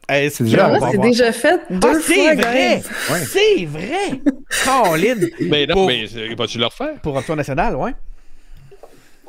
C'est 0.10 0.42
déjà- 0.42 0.68
Là, 0.68 0.80
c'est 0.92 0.98
déjà 0.98 1.32
fait 1.32 1.62
deux 1.70 1.88
Ah, 1.88 1.94
fois, 1.94 2.02
c'est 2.02 2.36
vrai! 2.36 2.82
guys. 2.82 3.12
Ouais. 3.12 3.20
C'est 3.26 3.66
vrai! 3.66 4.22
Colin! 4.66 5.28
Mais 5.40 5.66
non, 5.66 5.76
Pour- 5.76 5.88
mais 5.88 6.06
c'est- 6.08 6.36
vas-tu 6.36 6.60
le 6.60 6.66
refaire? 6.66 7.00
Pour 7.02 7.16
Option 7.16 7.36
nationale, 7.36 7.76
ouais. 7.78 7.94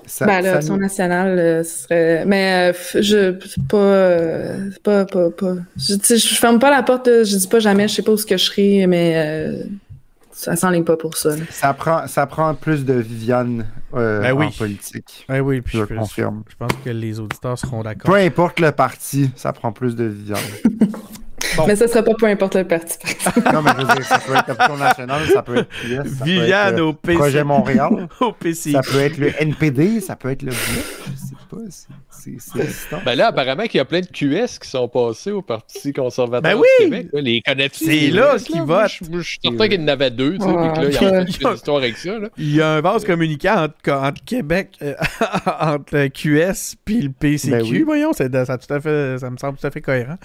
Ça- 0.06 0.26
Ben, 0.26 0.60
nous- 0.68 0.76
nationale, 0.76 1.38
euh, 1.38 1.62
ce 1.64 1.82
serait. 1.84 2.24
Mais, 2.26 2.72
euh, 2.72 2.78
je. 3.02 3.34
c'est 3.46 3.66
Pas. 3.66 3.76
euh, 3.76 4.70
c'est 4.72 4.82
pas. 4.82 5.04
Pas. 5.06 5.30
pas. 5.30 5.54
Je, 5.76 6.16
ferme 6.38 6.58
pas 6.58 6.70
la 6.70 6.82
porte, 6.82 7.06
je 7.08 7.36
dis 7.36 7.48
pas 7.48 7.58
jamais, 7.60 7.88
je 7.88 7.94
sais 7.94 8.02
pas 8.02 8.12
où 8.12 8.16
ce 8.16 8.26
que 8.26 8.36
je 8.36 8.44
serai, 8.44 8.86
mais. 8.86 9.14
euh, 9.16 9.62
ça 10.32 10.56
s'enligne 10.56 10.84
pas 10.84 10.96
pour 10.96 11.16
ça. 11.16 11.30
là. 11.30 11.42
Ça 11.50 11.72
prend, 11.74 12.06
ça 12.08 12.26
prend 12.26 12.54
plus 12.54 12.84
de 12.84 12.94
Viviane 12.94 13.66
euh, 13.94 14.20
Ben 14.20 14.32
oui. 14.32 14.46
en 14.46 14.50
politique. 14.50 15.24
Ouais, 15.28 15.40
oui, 15.40 15.60
puis 15.60 15.78
Je 15.78 15.84
je, 15.88 15.94
confirme. 15.94 16.42
je 16.50 16.56
pense 16.56 16.72
que 16.84 16.90
les 16.90 17.20
auditeurs 17.20 17.56
seront 17.58 17.82
d'accord. 17.82 18.12
Peu 18.12 18.18
importe 18.20 18.58
le 18.60 18.72
parti, 18.72 19.30
ça 19.36 19.52
prend 19.52 19.70
plus 19.72 19.94
de 19.94 20.04
Viviane. 20.04 20.38
Bon. 21.56 21.66
Mais 21.66 21.76
ça 21.76 21.86
sera 21.86 22.02
pas 22.02 22.14
peu 22.18 22.26
importe 22.26 22.56
le 22.56 22.64
parti. 22.64 22.96
non, 23.52 23.62
mais 23.62 23.70
je 23.78 23.86
veux 23.86 23.94
dire, 23.94 24.04
ça 24.04 24.18
peut 24.18 24.34
être 24.34 24.48
l'option 24.48 24.76
nationale, 24.76 25.22
ça 25.32 25.42
peut 25.42 25.58
être 25.58 25.68
PS, 25.68 25.88
ça 25.88 26.02
peut 26.02 26.24
Viviane 26.24 26.74
être, 26.74 26.80
euh, 26.80 26.84
au 26.86 26.92
PC. 26.94 27.18
Projet 27.18 27.44
Montréal, 27.44 28.08
Au 28.20 28.32
PC. 28.32 28.72
ça 28.72 28.80
peut 28.82 29.00
être 29.00 29.18
le 29.18 29.32
NPD, 29.40 30.00
ça 30.00 30.16
peut 30.16 30.30
être 30.30 30.42
le 30.42 30.50
Bloc, 30.50 30.84
je 31.06 31.10
sais 31.20 31.34
pas, 31.50 31.56
c'est-. 31.70 33.04
Ben 33.04 33.14
là, 33.14 33.28
apparemment 33.28 33.64
qu'il 33.64 33.78
y 33.78 33.80
a 33.80 33.84
plein 33.84 34.00
de 34.00 34.06
QS 34.06 34.58
qui 34.58 34.68
sont 34.68 34.88
passés 34.88 35.30
au 35.30 35.42
Parti 35.42 35.92
conservateur 35.92 36.42
Ben 36.42 36.56
du 36.56 36.62
oui! 36.62 36.66
Québec. 36.90 37.06
là. 37.12 37.20
Les 37.20 37.42
connais-tu? 37.42 37.84
C'est 37.84 38.10
là 38.10 38.36
qu'ils 38.38 38.62
Moi, 38.64 38.82
votent. 38.82 38.90
Je 39.12 39.18
je 39.18 39.22
suis 39.28 39.38
certain 39.44 39.68
qu'il 39.68 39.80
y 39.80 39.84
en 39.84 39.88
avait 39.88 40.10
deux, 40.10 40.38
tu 40.38 40.44
sais, 40.44 40.50
Ouais, 40.50 40.72
puis 40.72 40.72
que 40.72 40.80
là, 40.80 40.88
il 40.88 40.94
y 41.12 41.16
a 41.16 41.20
une 41.50 41.54
histoire 41.54 41.76
avec 41.76 41.96
ça, 41.98 42.18
là. 42.18 42.28
Il 42.38 42.54
y 42.54 42.60
a 42.62 42.68
un 42.70 42.80
vase 42.80 43.04
communicant 43.04 43.64
entre, 43.64 43.92
entre 43.92 44.24
Québec, 44.24 44.70
euh, 44.82 44.94
entre 45.60 45.84
le 45.96 46.08
QS 46.08 46.76
puis 46.84 47.02
le 47.02 47.10
PCQ. 47.10 47.50
Ben 47.50 47.62
oui. 47.62 47.82
Voyons, 47.82 48.10
de- 48.12 48.44
ça, 48.44 48.58
tout 48.58 48.72
à 48.72 48.80
fait, 48.80 49.18
ça 49.18 49.30
me 49.30 49.36
semble 49.36 49.58
tout 49.58 49.66
à 49.66 49.70
fait 49.70 49.80
cohérent. 49.82 50.16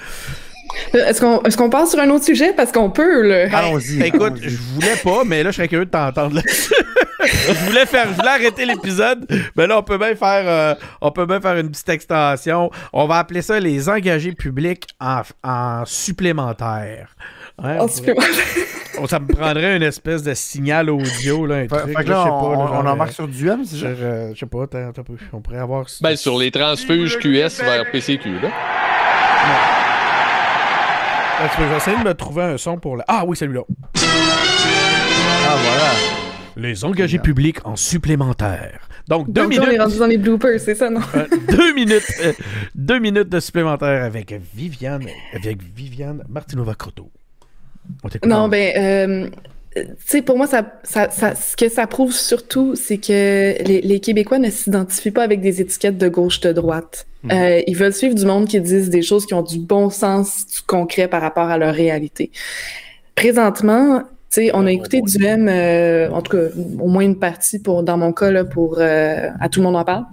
Euh, 0.95 1.05
Est-ce 1.05 1.19
qu'on 1.21 1.41
est 1.43 1.55
qu'on 1.55 1.69
passe 1.69 1.91
sur 1.91 1.99
un 1.99 2.09
autre 2.09 2.25
sujet? 2.25 2.53
Parce 2.53 2.71
qu'on 2.71 2.89
peut, 2.89 3.21
là. 3.27 3.47
Allons-y. 3.57 4.01
Écoute, 4.03 4.21
allons-y. 4.21 4.49
je 4.49 4.57
voulais 4.73 4.95
pas, 5.03 5.23
mais 5.25 5.43
là, 5.43 5.51
je 5.51 5.57
serais 5.57 5.67
curieux 5.67 5.85
de 5.85 5.89
t'entendre 5.91 6.35
là-dessus. 6.35 6.73
je 7.25 7.53
voulais 7.65 7.85
faire, 7.85 8.07
je 8.09 8.13
voulais 8.15 8.29
arrêter 8.29 8.65
l'épisode, 8.65 9.25
mais 9.55 9.67
là, 9.67 9.77
on 9.79 9.83
peut 9.83 9.97
bien 9.97 10.15
faire, 10.15 10.43
euh, 10.47 10.75
on 11.01 11.11
peut 11.11 11.25
bien 11.25 11.41
faire 11.41 11.57
une 11.57 11.69
petite 11.69 11.89
extension. 11.89 12.69
On 12.93 13.07
va 13.07 13.17
appeler 13.19 13.41
ça 13.41 13.59
les 13.59 13.89
engagés 13.89 14.31
publics 14.33 14.87
en, 14.99 15.21
en 15.43 15.83
supplémentaire. 15.85 17.15
Ouais, 17.61 17.77
En 17.77 17.85
on 17.85 17.87
supplémentaire. 17.89 18.29
ça 19.09 19.19
me 19.19 19.27
prendrait 19.27 19.75
une 19.75 19.83
espèce 19.83 20.23
de 20.23 20.33
signal 20.33 20.89
audio, 20.89 21.45
là, 21.45 21.55
un 21.55 21.61
Fait, 21.61 21.67
truc, 21.67 21.97
fait 21.97 22.03
que 22.05 22.09
là, 22.09 22.15
là, 22.15 22.23
je 22.23 22.29
sais 22.29 22.31
on, 22.33 22.41
pas, 22.41 22.51
là, 22.51 22.57
on 22.71 22.83
genre, 22.83 22.93
embarque 22.93 23.09
euh, 23.11 23.13
sur 23.13 23.27
du 23.27 23.49
M, 23.49 23.63
je, 23.69 23.75
ça? 23.77 23.87
je- 23.95 24.33
je 24.33 24.39
sais 24.39 24.45
pas, 24.45 24.65
on 25.33 25.41
pourrait 25.41 25.57
avoir... 25.57 25.85
Ben, 26.01 26.15
sur 26.15 26.37
les 26.37 26.51
transfuges 26.51 27.17
QS 27.19 27.61
vers 27.63 27.91
PCQ, 27.91 28.29
là. 28.41 28.49
Je 31.39 31.63
vais 31.63 31.77
essayer 31.77 31.97
de 31.97 32.03
me 32.03 32.13
trouver 32.13 32.43
un 32.43 32.57
son 32.57 32.77
pour 32.77 32.97
le... 32.97 33.03
Ah 33.07 33.23
oui, 33.25 33.37
celui-là. 33.37 33.61
Ah, 33.95 35.55
voilà. 35.55 35.91
Les 36.57 36.83
engagés 36.83 37.19
publics 37.19 37.65
en 37.65 37.75
supplémentaire. 37.75 38.81
Donc, 39.07 39.31
deux 39.31 39.43
Donc, 39.43 39.53
là, 39.53 39.59
on 39.61 39.63
est 39.63 39.67
minutes... 39.67 39.81
rendu 39.81 39.97
dans 39.97 40.07
les 40.07 40.17
bloopers, 40.17 40.59
c'est 40.59 40.75
ça, 40.75 40.89
non? 40.89 40.99
Euh, 41.15 41.25
deux 41.49 41.73
minutes, 41.73 42.03
euh, 42.23 42.33
deux 42.75 42.99
minutes 42.99 43.29
de 43.29 43.39
supplémentaire 43.39 44.03
avec 44.03 44.33
Viviane, 44.53 45.05
avec 45.33 45.63
Viviane 45.63 46.23
Martinova-Croteau. 46.27 47.09
On 48.03 48.09
t'écoute. 48.09 48.29
Non, 48.29 48.49
ben, 48.49 48.75
euh, 48.77 49.29
sais, 50.05 50.21
pour 50.21 50.37
moi, 50.37 50.47
ça, 50.47 50.79
ça, 50.83 51.09
ça- 51.09 51.35
ce 51.35 51.55
que 51.55 51.69
ça 51.69 51.85
prouve 51.87 52.13
surtout, 52.13 52.75
c'est 52.75 52.97
que 52.97 53.61
les, 53.63 53.81
les 53.81 53.99
Québécois 53.99 54.39
ne 54.39 54.49
s'identifient 54.49 55.11
pas 55.11 55.23
avec 55.23 55.41
des 55.41 55.61
étiquettes 55.61 55.97
de 55.97 56.09
gauche, 56.09 56.39
de 56.41 56.51
droite. 56.51 57.05
Mhm. 57.23 57.31
Euh, 57.31 57.61
ils 57.67 57.75
veulent 57.75 57.93
suivre 57.93 58.15
du 58.15 58.25
monde 58.25 58.47
qui 58.47 58.59
disent 58.61 58.89
des 58.89 59.01
choses 59.01 59.25
qui 59.25 59.33
ont 59.33 59.41
du 59.43 59.59
bon 59.59 59.89
sens, 59.89 60.45
du 60.47 60.61
concret 60.65 61.07
par 61.07 61.21
rapport 61.21 61.47
à 61.49 61.57
leur 61.57 61.73
réalité. 61.73 62.31
Présentement, 63.15 63.99
tu 63.99 64.05
sais, 64.29 64.51
on 64.53 64.65
a 64.65 64.71
écouté 64.71 65.01
du 65.01 65.23
M, 65.25 65.47
euh, 65.49 66.09
en 66.11 66.21
tout 66.21 66.37
cas, 66.37 66.43
au 66.79 66.87
moins 66.87 67.03
une 67.03 67.17
partie 67.19 67.59
pour, 67.59 67.83
dans 67.83 67.97
mon 67.97 68.13
cas, 68.13 68.31
là, 68.31 68.45
pour 68.45 68.77
euh, 68.79 69.29
À 69.39 69.49
tout 69.49 69.59
le 69.59 69.65
monde 69.65 69.75
en 69.75 69.83
parle. 69.83 70.05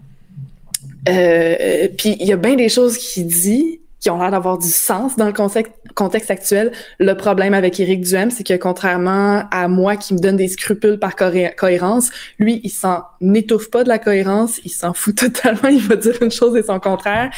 Euh, 1.09 1.89
Puis 1.97 2.17
il 2.21 2.27
y 2.27 2.33
a 2.33 2.37
bien 2.37 2.57
des 2.57 2.69
choses 2.69 2.99
qu'il 2.99 3.27
dit 3.29 3.81
qui 4.07 4.11
ont 4.11 4.19
l'air 4.21 4.31
d'avoir 4.31 4.57
du 4.57 4.69
sens 4.69 5.17
dans 5.17 5.27
le 5.27 5.33
contexte, 5.33 5.73
contexte 5.97 6.31
actuel. 6.31 6.71
Le 7.01 7.17
problème 7.17 7.55
avec 7.55 7.81
Éric 7.81 8.03
Duhem, 8.03 8.31
c'est 8.31 8.45
que 8.45 8.55
contrairement 8.55 9.43
à 9.51 9.67
moi 9.67 9.97
qui 9.97 10.15
me 10.15 10.21
donne 10.21 10.37
des 10.37 10.47
scrupules 10.47 11.01
par 11.01 11.17
cohé- 11.17 11.53
cohérence, 11.57 12.11
lui, 12.39 12.61
il 12.63 12.71
s'en 12.71 13.03
étouffe 13.35 13.69
pas 13.69 13.83
de 13.83 13.89
la 13.89 13.99
cohérence, 13.99 14.61
il 14.65 14.71
s'en 14.71 14.95
fout 14.95 15.17
totalement, 15.19 15.69
il 15.71 15.81
va 15.81 15.97
dire 15.97 16.15
une 16.23 16.31
chose 16.31 16.57
et 16.57 16.63
son 16.63 16.79
contraire. 16.79 17.33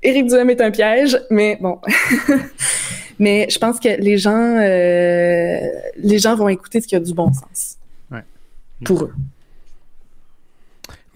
Éric 0.00 0.28
Duhem 0.28 0.50
est 0.50 0.60
un 0.60 0.70
piège, 0.70 1.18
mais 1.30 1.58
bon. 1.60 1.80
mais 3.18 3.48
je 3.50 3.58
pense 3.58 3.80
que 3.80 3.88
les 4.00 4.18
gens, 4.18 4.56
euh, 4.56 5.58
les 5.96 6.18
gens 6.20 6.36
vont 6.36 6.48
écouter 6.48 6.80
ce 6.80 6.86
qui 6.86 6.94
a 6.94 7.00
du 7.00 7.12
bon 7.12 7.32
sens. 7.32 7.76
Ouais. 8.12 8.22
Pour 8.84 9.02
eux. 9.02 9.12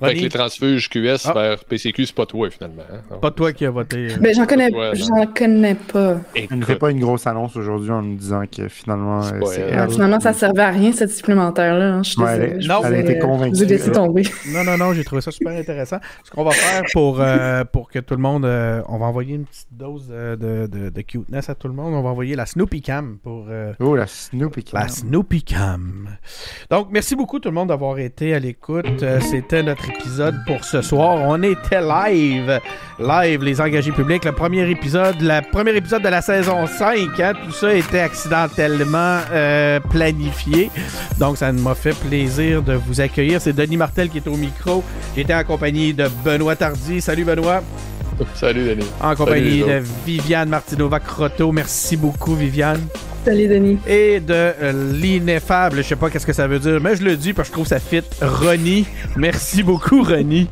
Fait 0.09 0.15
que 0.15 0.21
les 0.21 0.29
transfuges 0.29 0.89
QS 0.89 1.17
Ah. 1.27 1.33
vers 1.35 1.65
PCQ, 1.65 2.07
c'est 2.07 2.15
pas 2.15 2.27
toi, 2.27 2.49
finalement. 2.51 2.83
hein? 2.93 3.17
pas 3.21 3.31
toi 3.31 3.53
qui 3.53 3.65
as 3.67 3.71
voté. 3.71 4.09
euh, 4.13 4.17
Mais 4.21 4.35
j'en 4.35 4.47
connais, 4.47 4.71
j'en 4.95 5.27
connais 5.27 5.75
pas. 5.75 6.17
Elle 6.35 6.59
ne 6.59 6.65
fait 6.65 6.77
pas 6.77 6.91
une 6.91 7.01
grosse 7.01 7.27
annonce 7.27 7.57
aujourd'hui 7.57 7.91
en 7.91 8.03
nous 8.03 8.17
disant 8.17 8.43
que 8.51 8.69
finalement, 8.69 9.23
C'est 9.23 9.35
euh, 9.35 9.41
c'est 9.47 9.61
elle. 9.63 9.79
Elle. 9.81 9.91
finalement, 9.91 10.21
ça 10.21 10.33
servait 10.33 10.63
à 10.63 10.71
rien, 10.71 10.93
cette 10.93 11.11
supplémentaire-là. 11.11 11.95
hein. 11.95 12.03
Je 12.03 12.21
Ouais, 12.21 12.35
elle- 12.37 12.63
Je 12.63 12.69
non, 12.69 12.81
elle 12.85 12.95
était 13.01 13.19
convaincue. 13.19 13.55
Je 13.57 13.65
vous 13.65 13.73
ai 13.73 13.77
laissé 13.77 13.91
tomber. 13.93 14.23
Non, 14.53 14.65
non, 14.65 14.77
non, 14.77 14.93
j'ai 14.93 15.05
trouvé 15.05 15.21
ça 15.23 15.31
super 15.31 15.57
intéressant. 15.59 15.99
Ce 16.25 16.31
qu'on 16.31 16.45
va 16.45 16.51
faire 16.53 16.83
pour, 16.93 17.21
euh, 17.21 17.65
pour 17.65 17.91
que 17.91 17.99
tout 17.99 18.15
le 18.15 18.21
monde. 18.23 18.45
euh, 18.45 18.83
on 18.89 18.99
va 18.99 19.07
envoyer 19.07 19.35
une 19.37 19.45
petite 19.45 19.69
dose 19.71 20.09
de, 20.09 20.37
de, 20.67 20.89
de 20.91 21.01
cuteness 21.03 21.49
à 21.49 21.55
tout 21.55 21.69
le 21.69 21.75
monde. 21.75 21.95
On 21.95 22.03
va 22.03 22.11
envoyer 22.11 22.35
la 22.37 22.47
Snoopy 22.47 22.83
Cam 22.83 23.19
pour. 23.23 23.47
euh, 23.49 23.73
Oh, 23.81 23.95
la 23.97 24.07
Snoopy 24.07 24.65
la 24.73 24.89
Snoopy 24.89 25.43
Cam. 25.43 26.09
Donc, 26.71 26.89
merci 26.91 27.15
beaucoup 27.17 27.39
tout 27.39 27.49
le 27.49 27.55
monde 27.55 27.69
d'avoir 27.69 27.99
été 27.99 28.35
à 28.35 28.39
l'écoute. 28.39 29.05
C'était 29.21 29.63
notre 29.63 29.92
épisode 29.97 30.37
pour 30.47 30.65
ce 30.65 30.83
soir. 30.83 31.17
On 31.21 31.43
était 31.43 31.81
live. 31.81 32.61
Live, 32.99 33.43
les 33.43 33.61
engagés 33.61 33.93
publics. 33.93 34.25
Le 34.25 34.33
premier 34.33 34.69
épisode, 34.71 35.17
le 35.21 35.41
premier 35.51 35.75
épisode 35.77 36.03
de 36.03 36.09
la 36.09 36.23
saison 36.23 36.67
5. 36.67 37.21
hein. 37.21 37.33
tout 37.45 37.53
ça 37.53 37.75
était 37.75 38.01
accidentellement 38.01 39.21
euh, 39.33 39.81
planifié. 39.81 40.71
Donc, 41.19 41.37
ça 41.37 41.53
m'a 41.53 41.75
fait 41.75 41.95
plaisir 41.99 42.63
de 42.63 42.75
vous 42.75 43.01
accueillir. 43.01 43.41
C'est 43.41 43.53
Denis 43.53 43.77
Martel 43.77 44.09
qui 44.09 44.19
est 44.19 44.29
au 44.29 44.37
micro. 44.37 44.83
J'étais 45.17 45.35
en 45.35 45.45
compagnie 45.45 45.93
de 45.93 46.09
Benoît 46.25 46.57
Tardy. 46.57 47.01
Salut 47.01 47.25
Benoît. 47.25 47.63
Salut, 48.35 48.65
Denis. 48.65 48.87
En 49.01 49.15
compagnie 49.15 49.61
de 49.61 49.83
Viviane 50.07 50.49
Martinova-Croteau. 50.49 51.51
Merci 51.53 51.97
beaucoup, 51.97 52.35
Viviane 52.35 52.81
Et 53.87 54.21
de 54.21 54.33
euh, 54.33 54.93
l'ineffable, 54.93 55.79
je 55.79 55.83
sais 55.83 55.97
pas 55.97 56.11
qu'est-ce 56.11 56.27
que 56.27 56.33
ça 56.33 56.47
veut 56.47 56.59
dire, 56.59 56.81
mais 56.81 56.97
je 56.97 57.03
le 57.03 57.17
dis 57.17 57.33
parce 57.33 57.49
que 57.49 57.53
je 57.53 57.57
trouve 57.57 57.67
ça 57.67 57.81
fit. 57.81 58.03
Ronnie, 58.21 58.87
merci 59.17 59.63
beaucoup 59.63 60.03
Ronnie. 60.03 60.49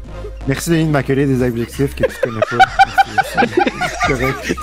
Merci 0.49 0.71
Denis 0.71 0.87
de 0.87 0.91
m'accueillir 0.91 1.27
des 1.29 1.43
objectifs 1.47 1.95
que 1.95 2.05
tu 2.05 2.17
connais 2.23 2.41
pas. 2.41 2.65
C'est- 3.33 3.47
c'est 3.47 4.13
correct. 4.13 4.55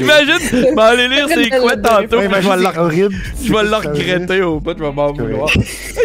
Imagine, 0.00 0.74
m'en 0.74 0.82
aller 0.82 1.08
lire 1.08 1.26
c'est 1.28 1.48
quoi 1.50 1.76
tantôt, 1.76 2.18
Ouais, 2.18 2.28
je 2.42 2.48
vais 2.48 2.56
le 2.56 2.78
horrible. 2.80 3.14
je 3.44 3.52
vais 3.52 3.62
le 3.62 3.74
regretter 3.76 4.42
au 4.42 4.58
bout, 4.60 4.74
je 4.76 4.82
vais 4.82 4.92
m'en 4.92 5.12
vouloir. 5.12 5.48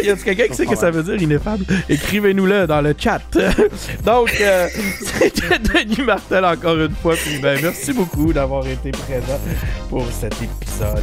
Y 0.02 0.10
a 0.10 0.16
quelqu'un 0.16 0.46
qui 0.48 0.54
sait 0.54 0.66
que 0.66 0.76
ça 0.76 0.90
veut 0.90 1.02
dire 1.02 1.20
ineffable? 1.20 1.64
Écrivez-nous-le 1.88 2.66
dans 2.66 2.80
le 2.82 2.94
chat. 2.96 3.20
Donc, 4.04 4.32
euh, 4.40 4.68
c'était 5.18 5.58
Denis 5.58 6.02
Martel 6.04 6.44
encore 6.44 6.76
une 6.78 6.94
fois. 7.02 7.14
Puis 7.16 7.38
ben, 7.38 7.58
merci 7.62 7.92
beaucoup 7.92 8.32
d'avoir 8.32 8.66
été 8.66 8.90
présent 8.90 9.40
pour 9.88 10.06
cet 10.12 10.34
épisode. 10.34 11.02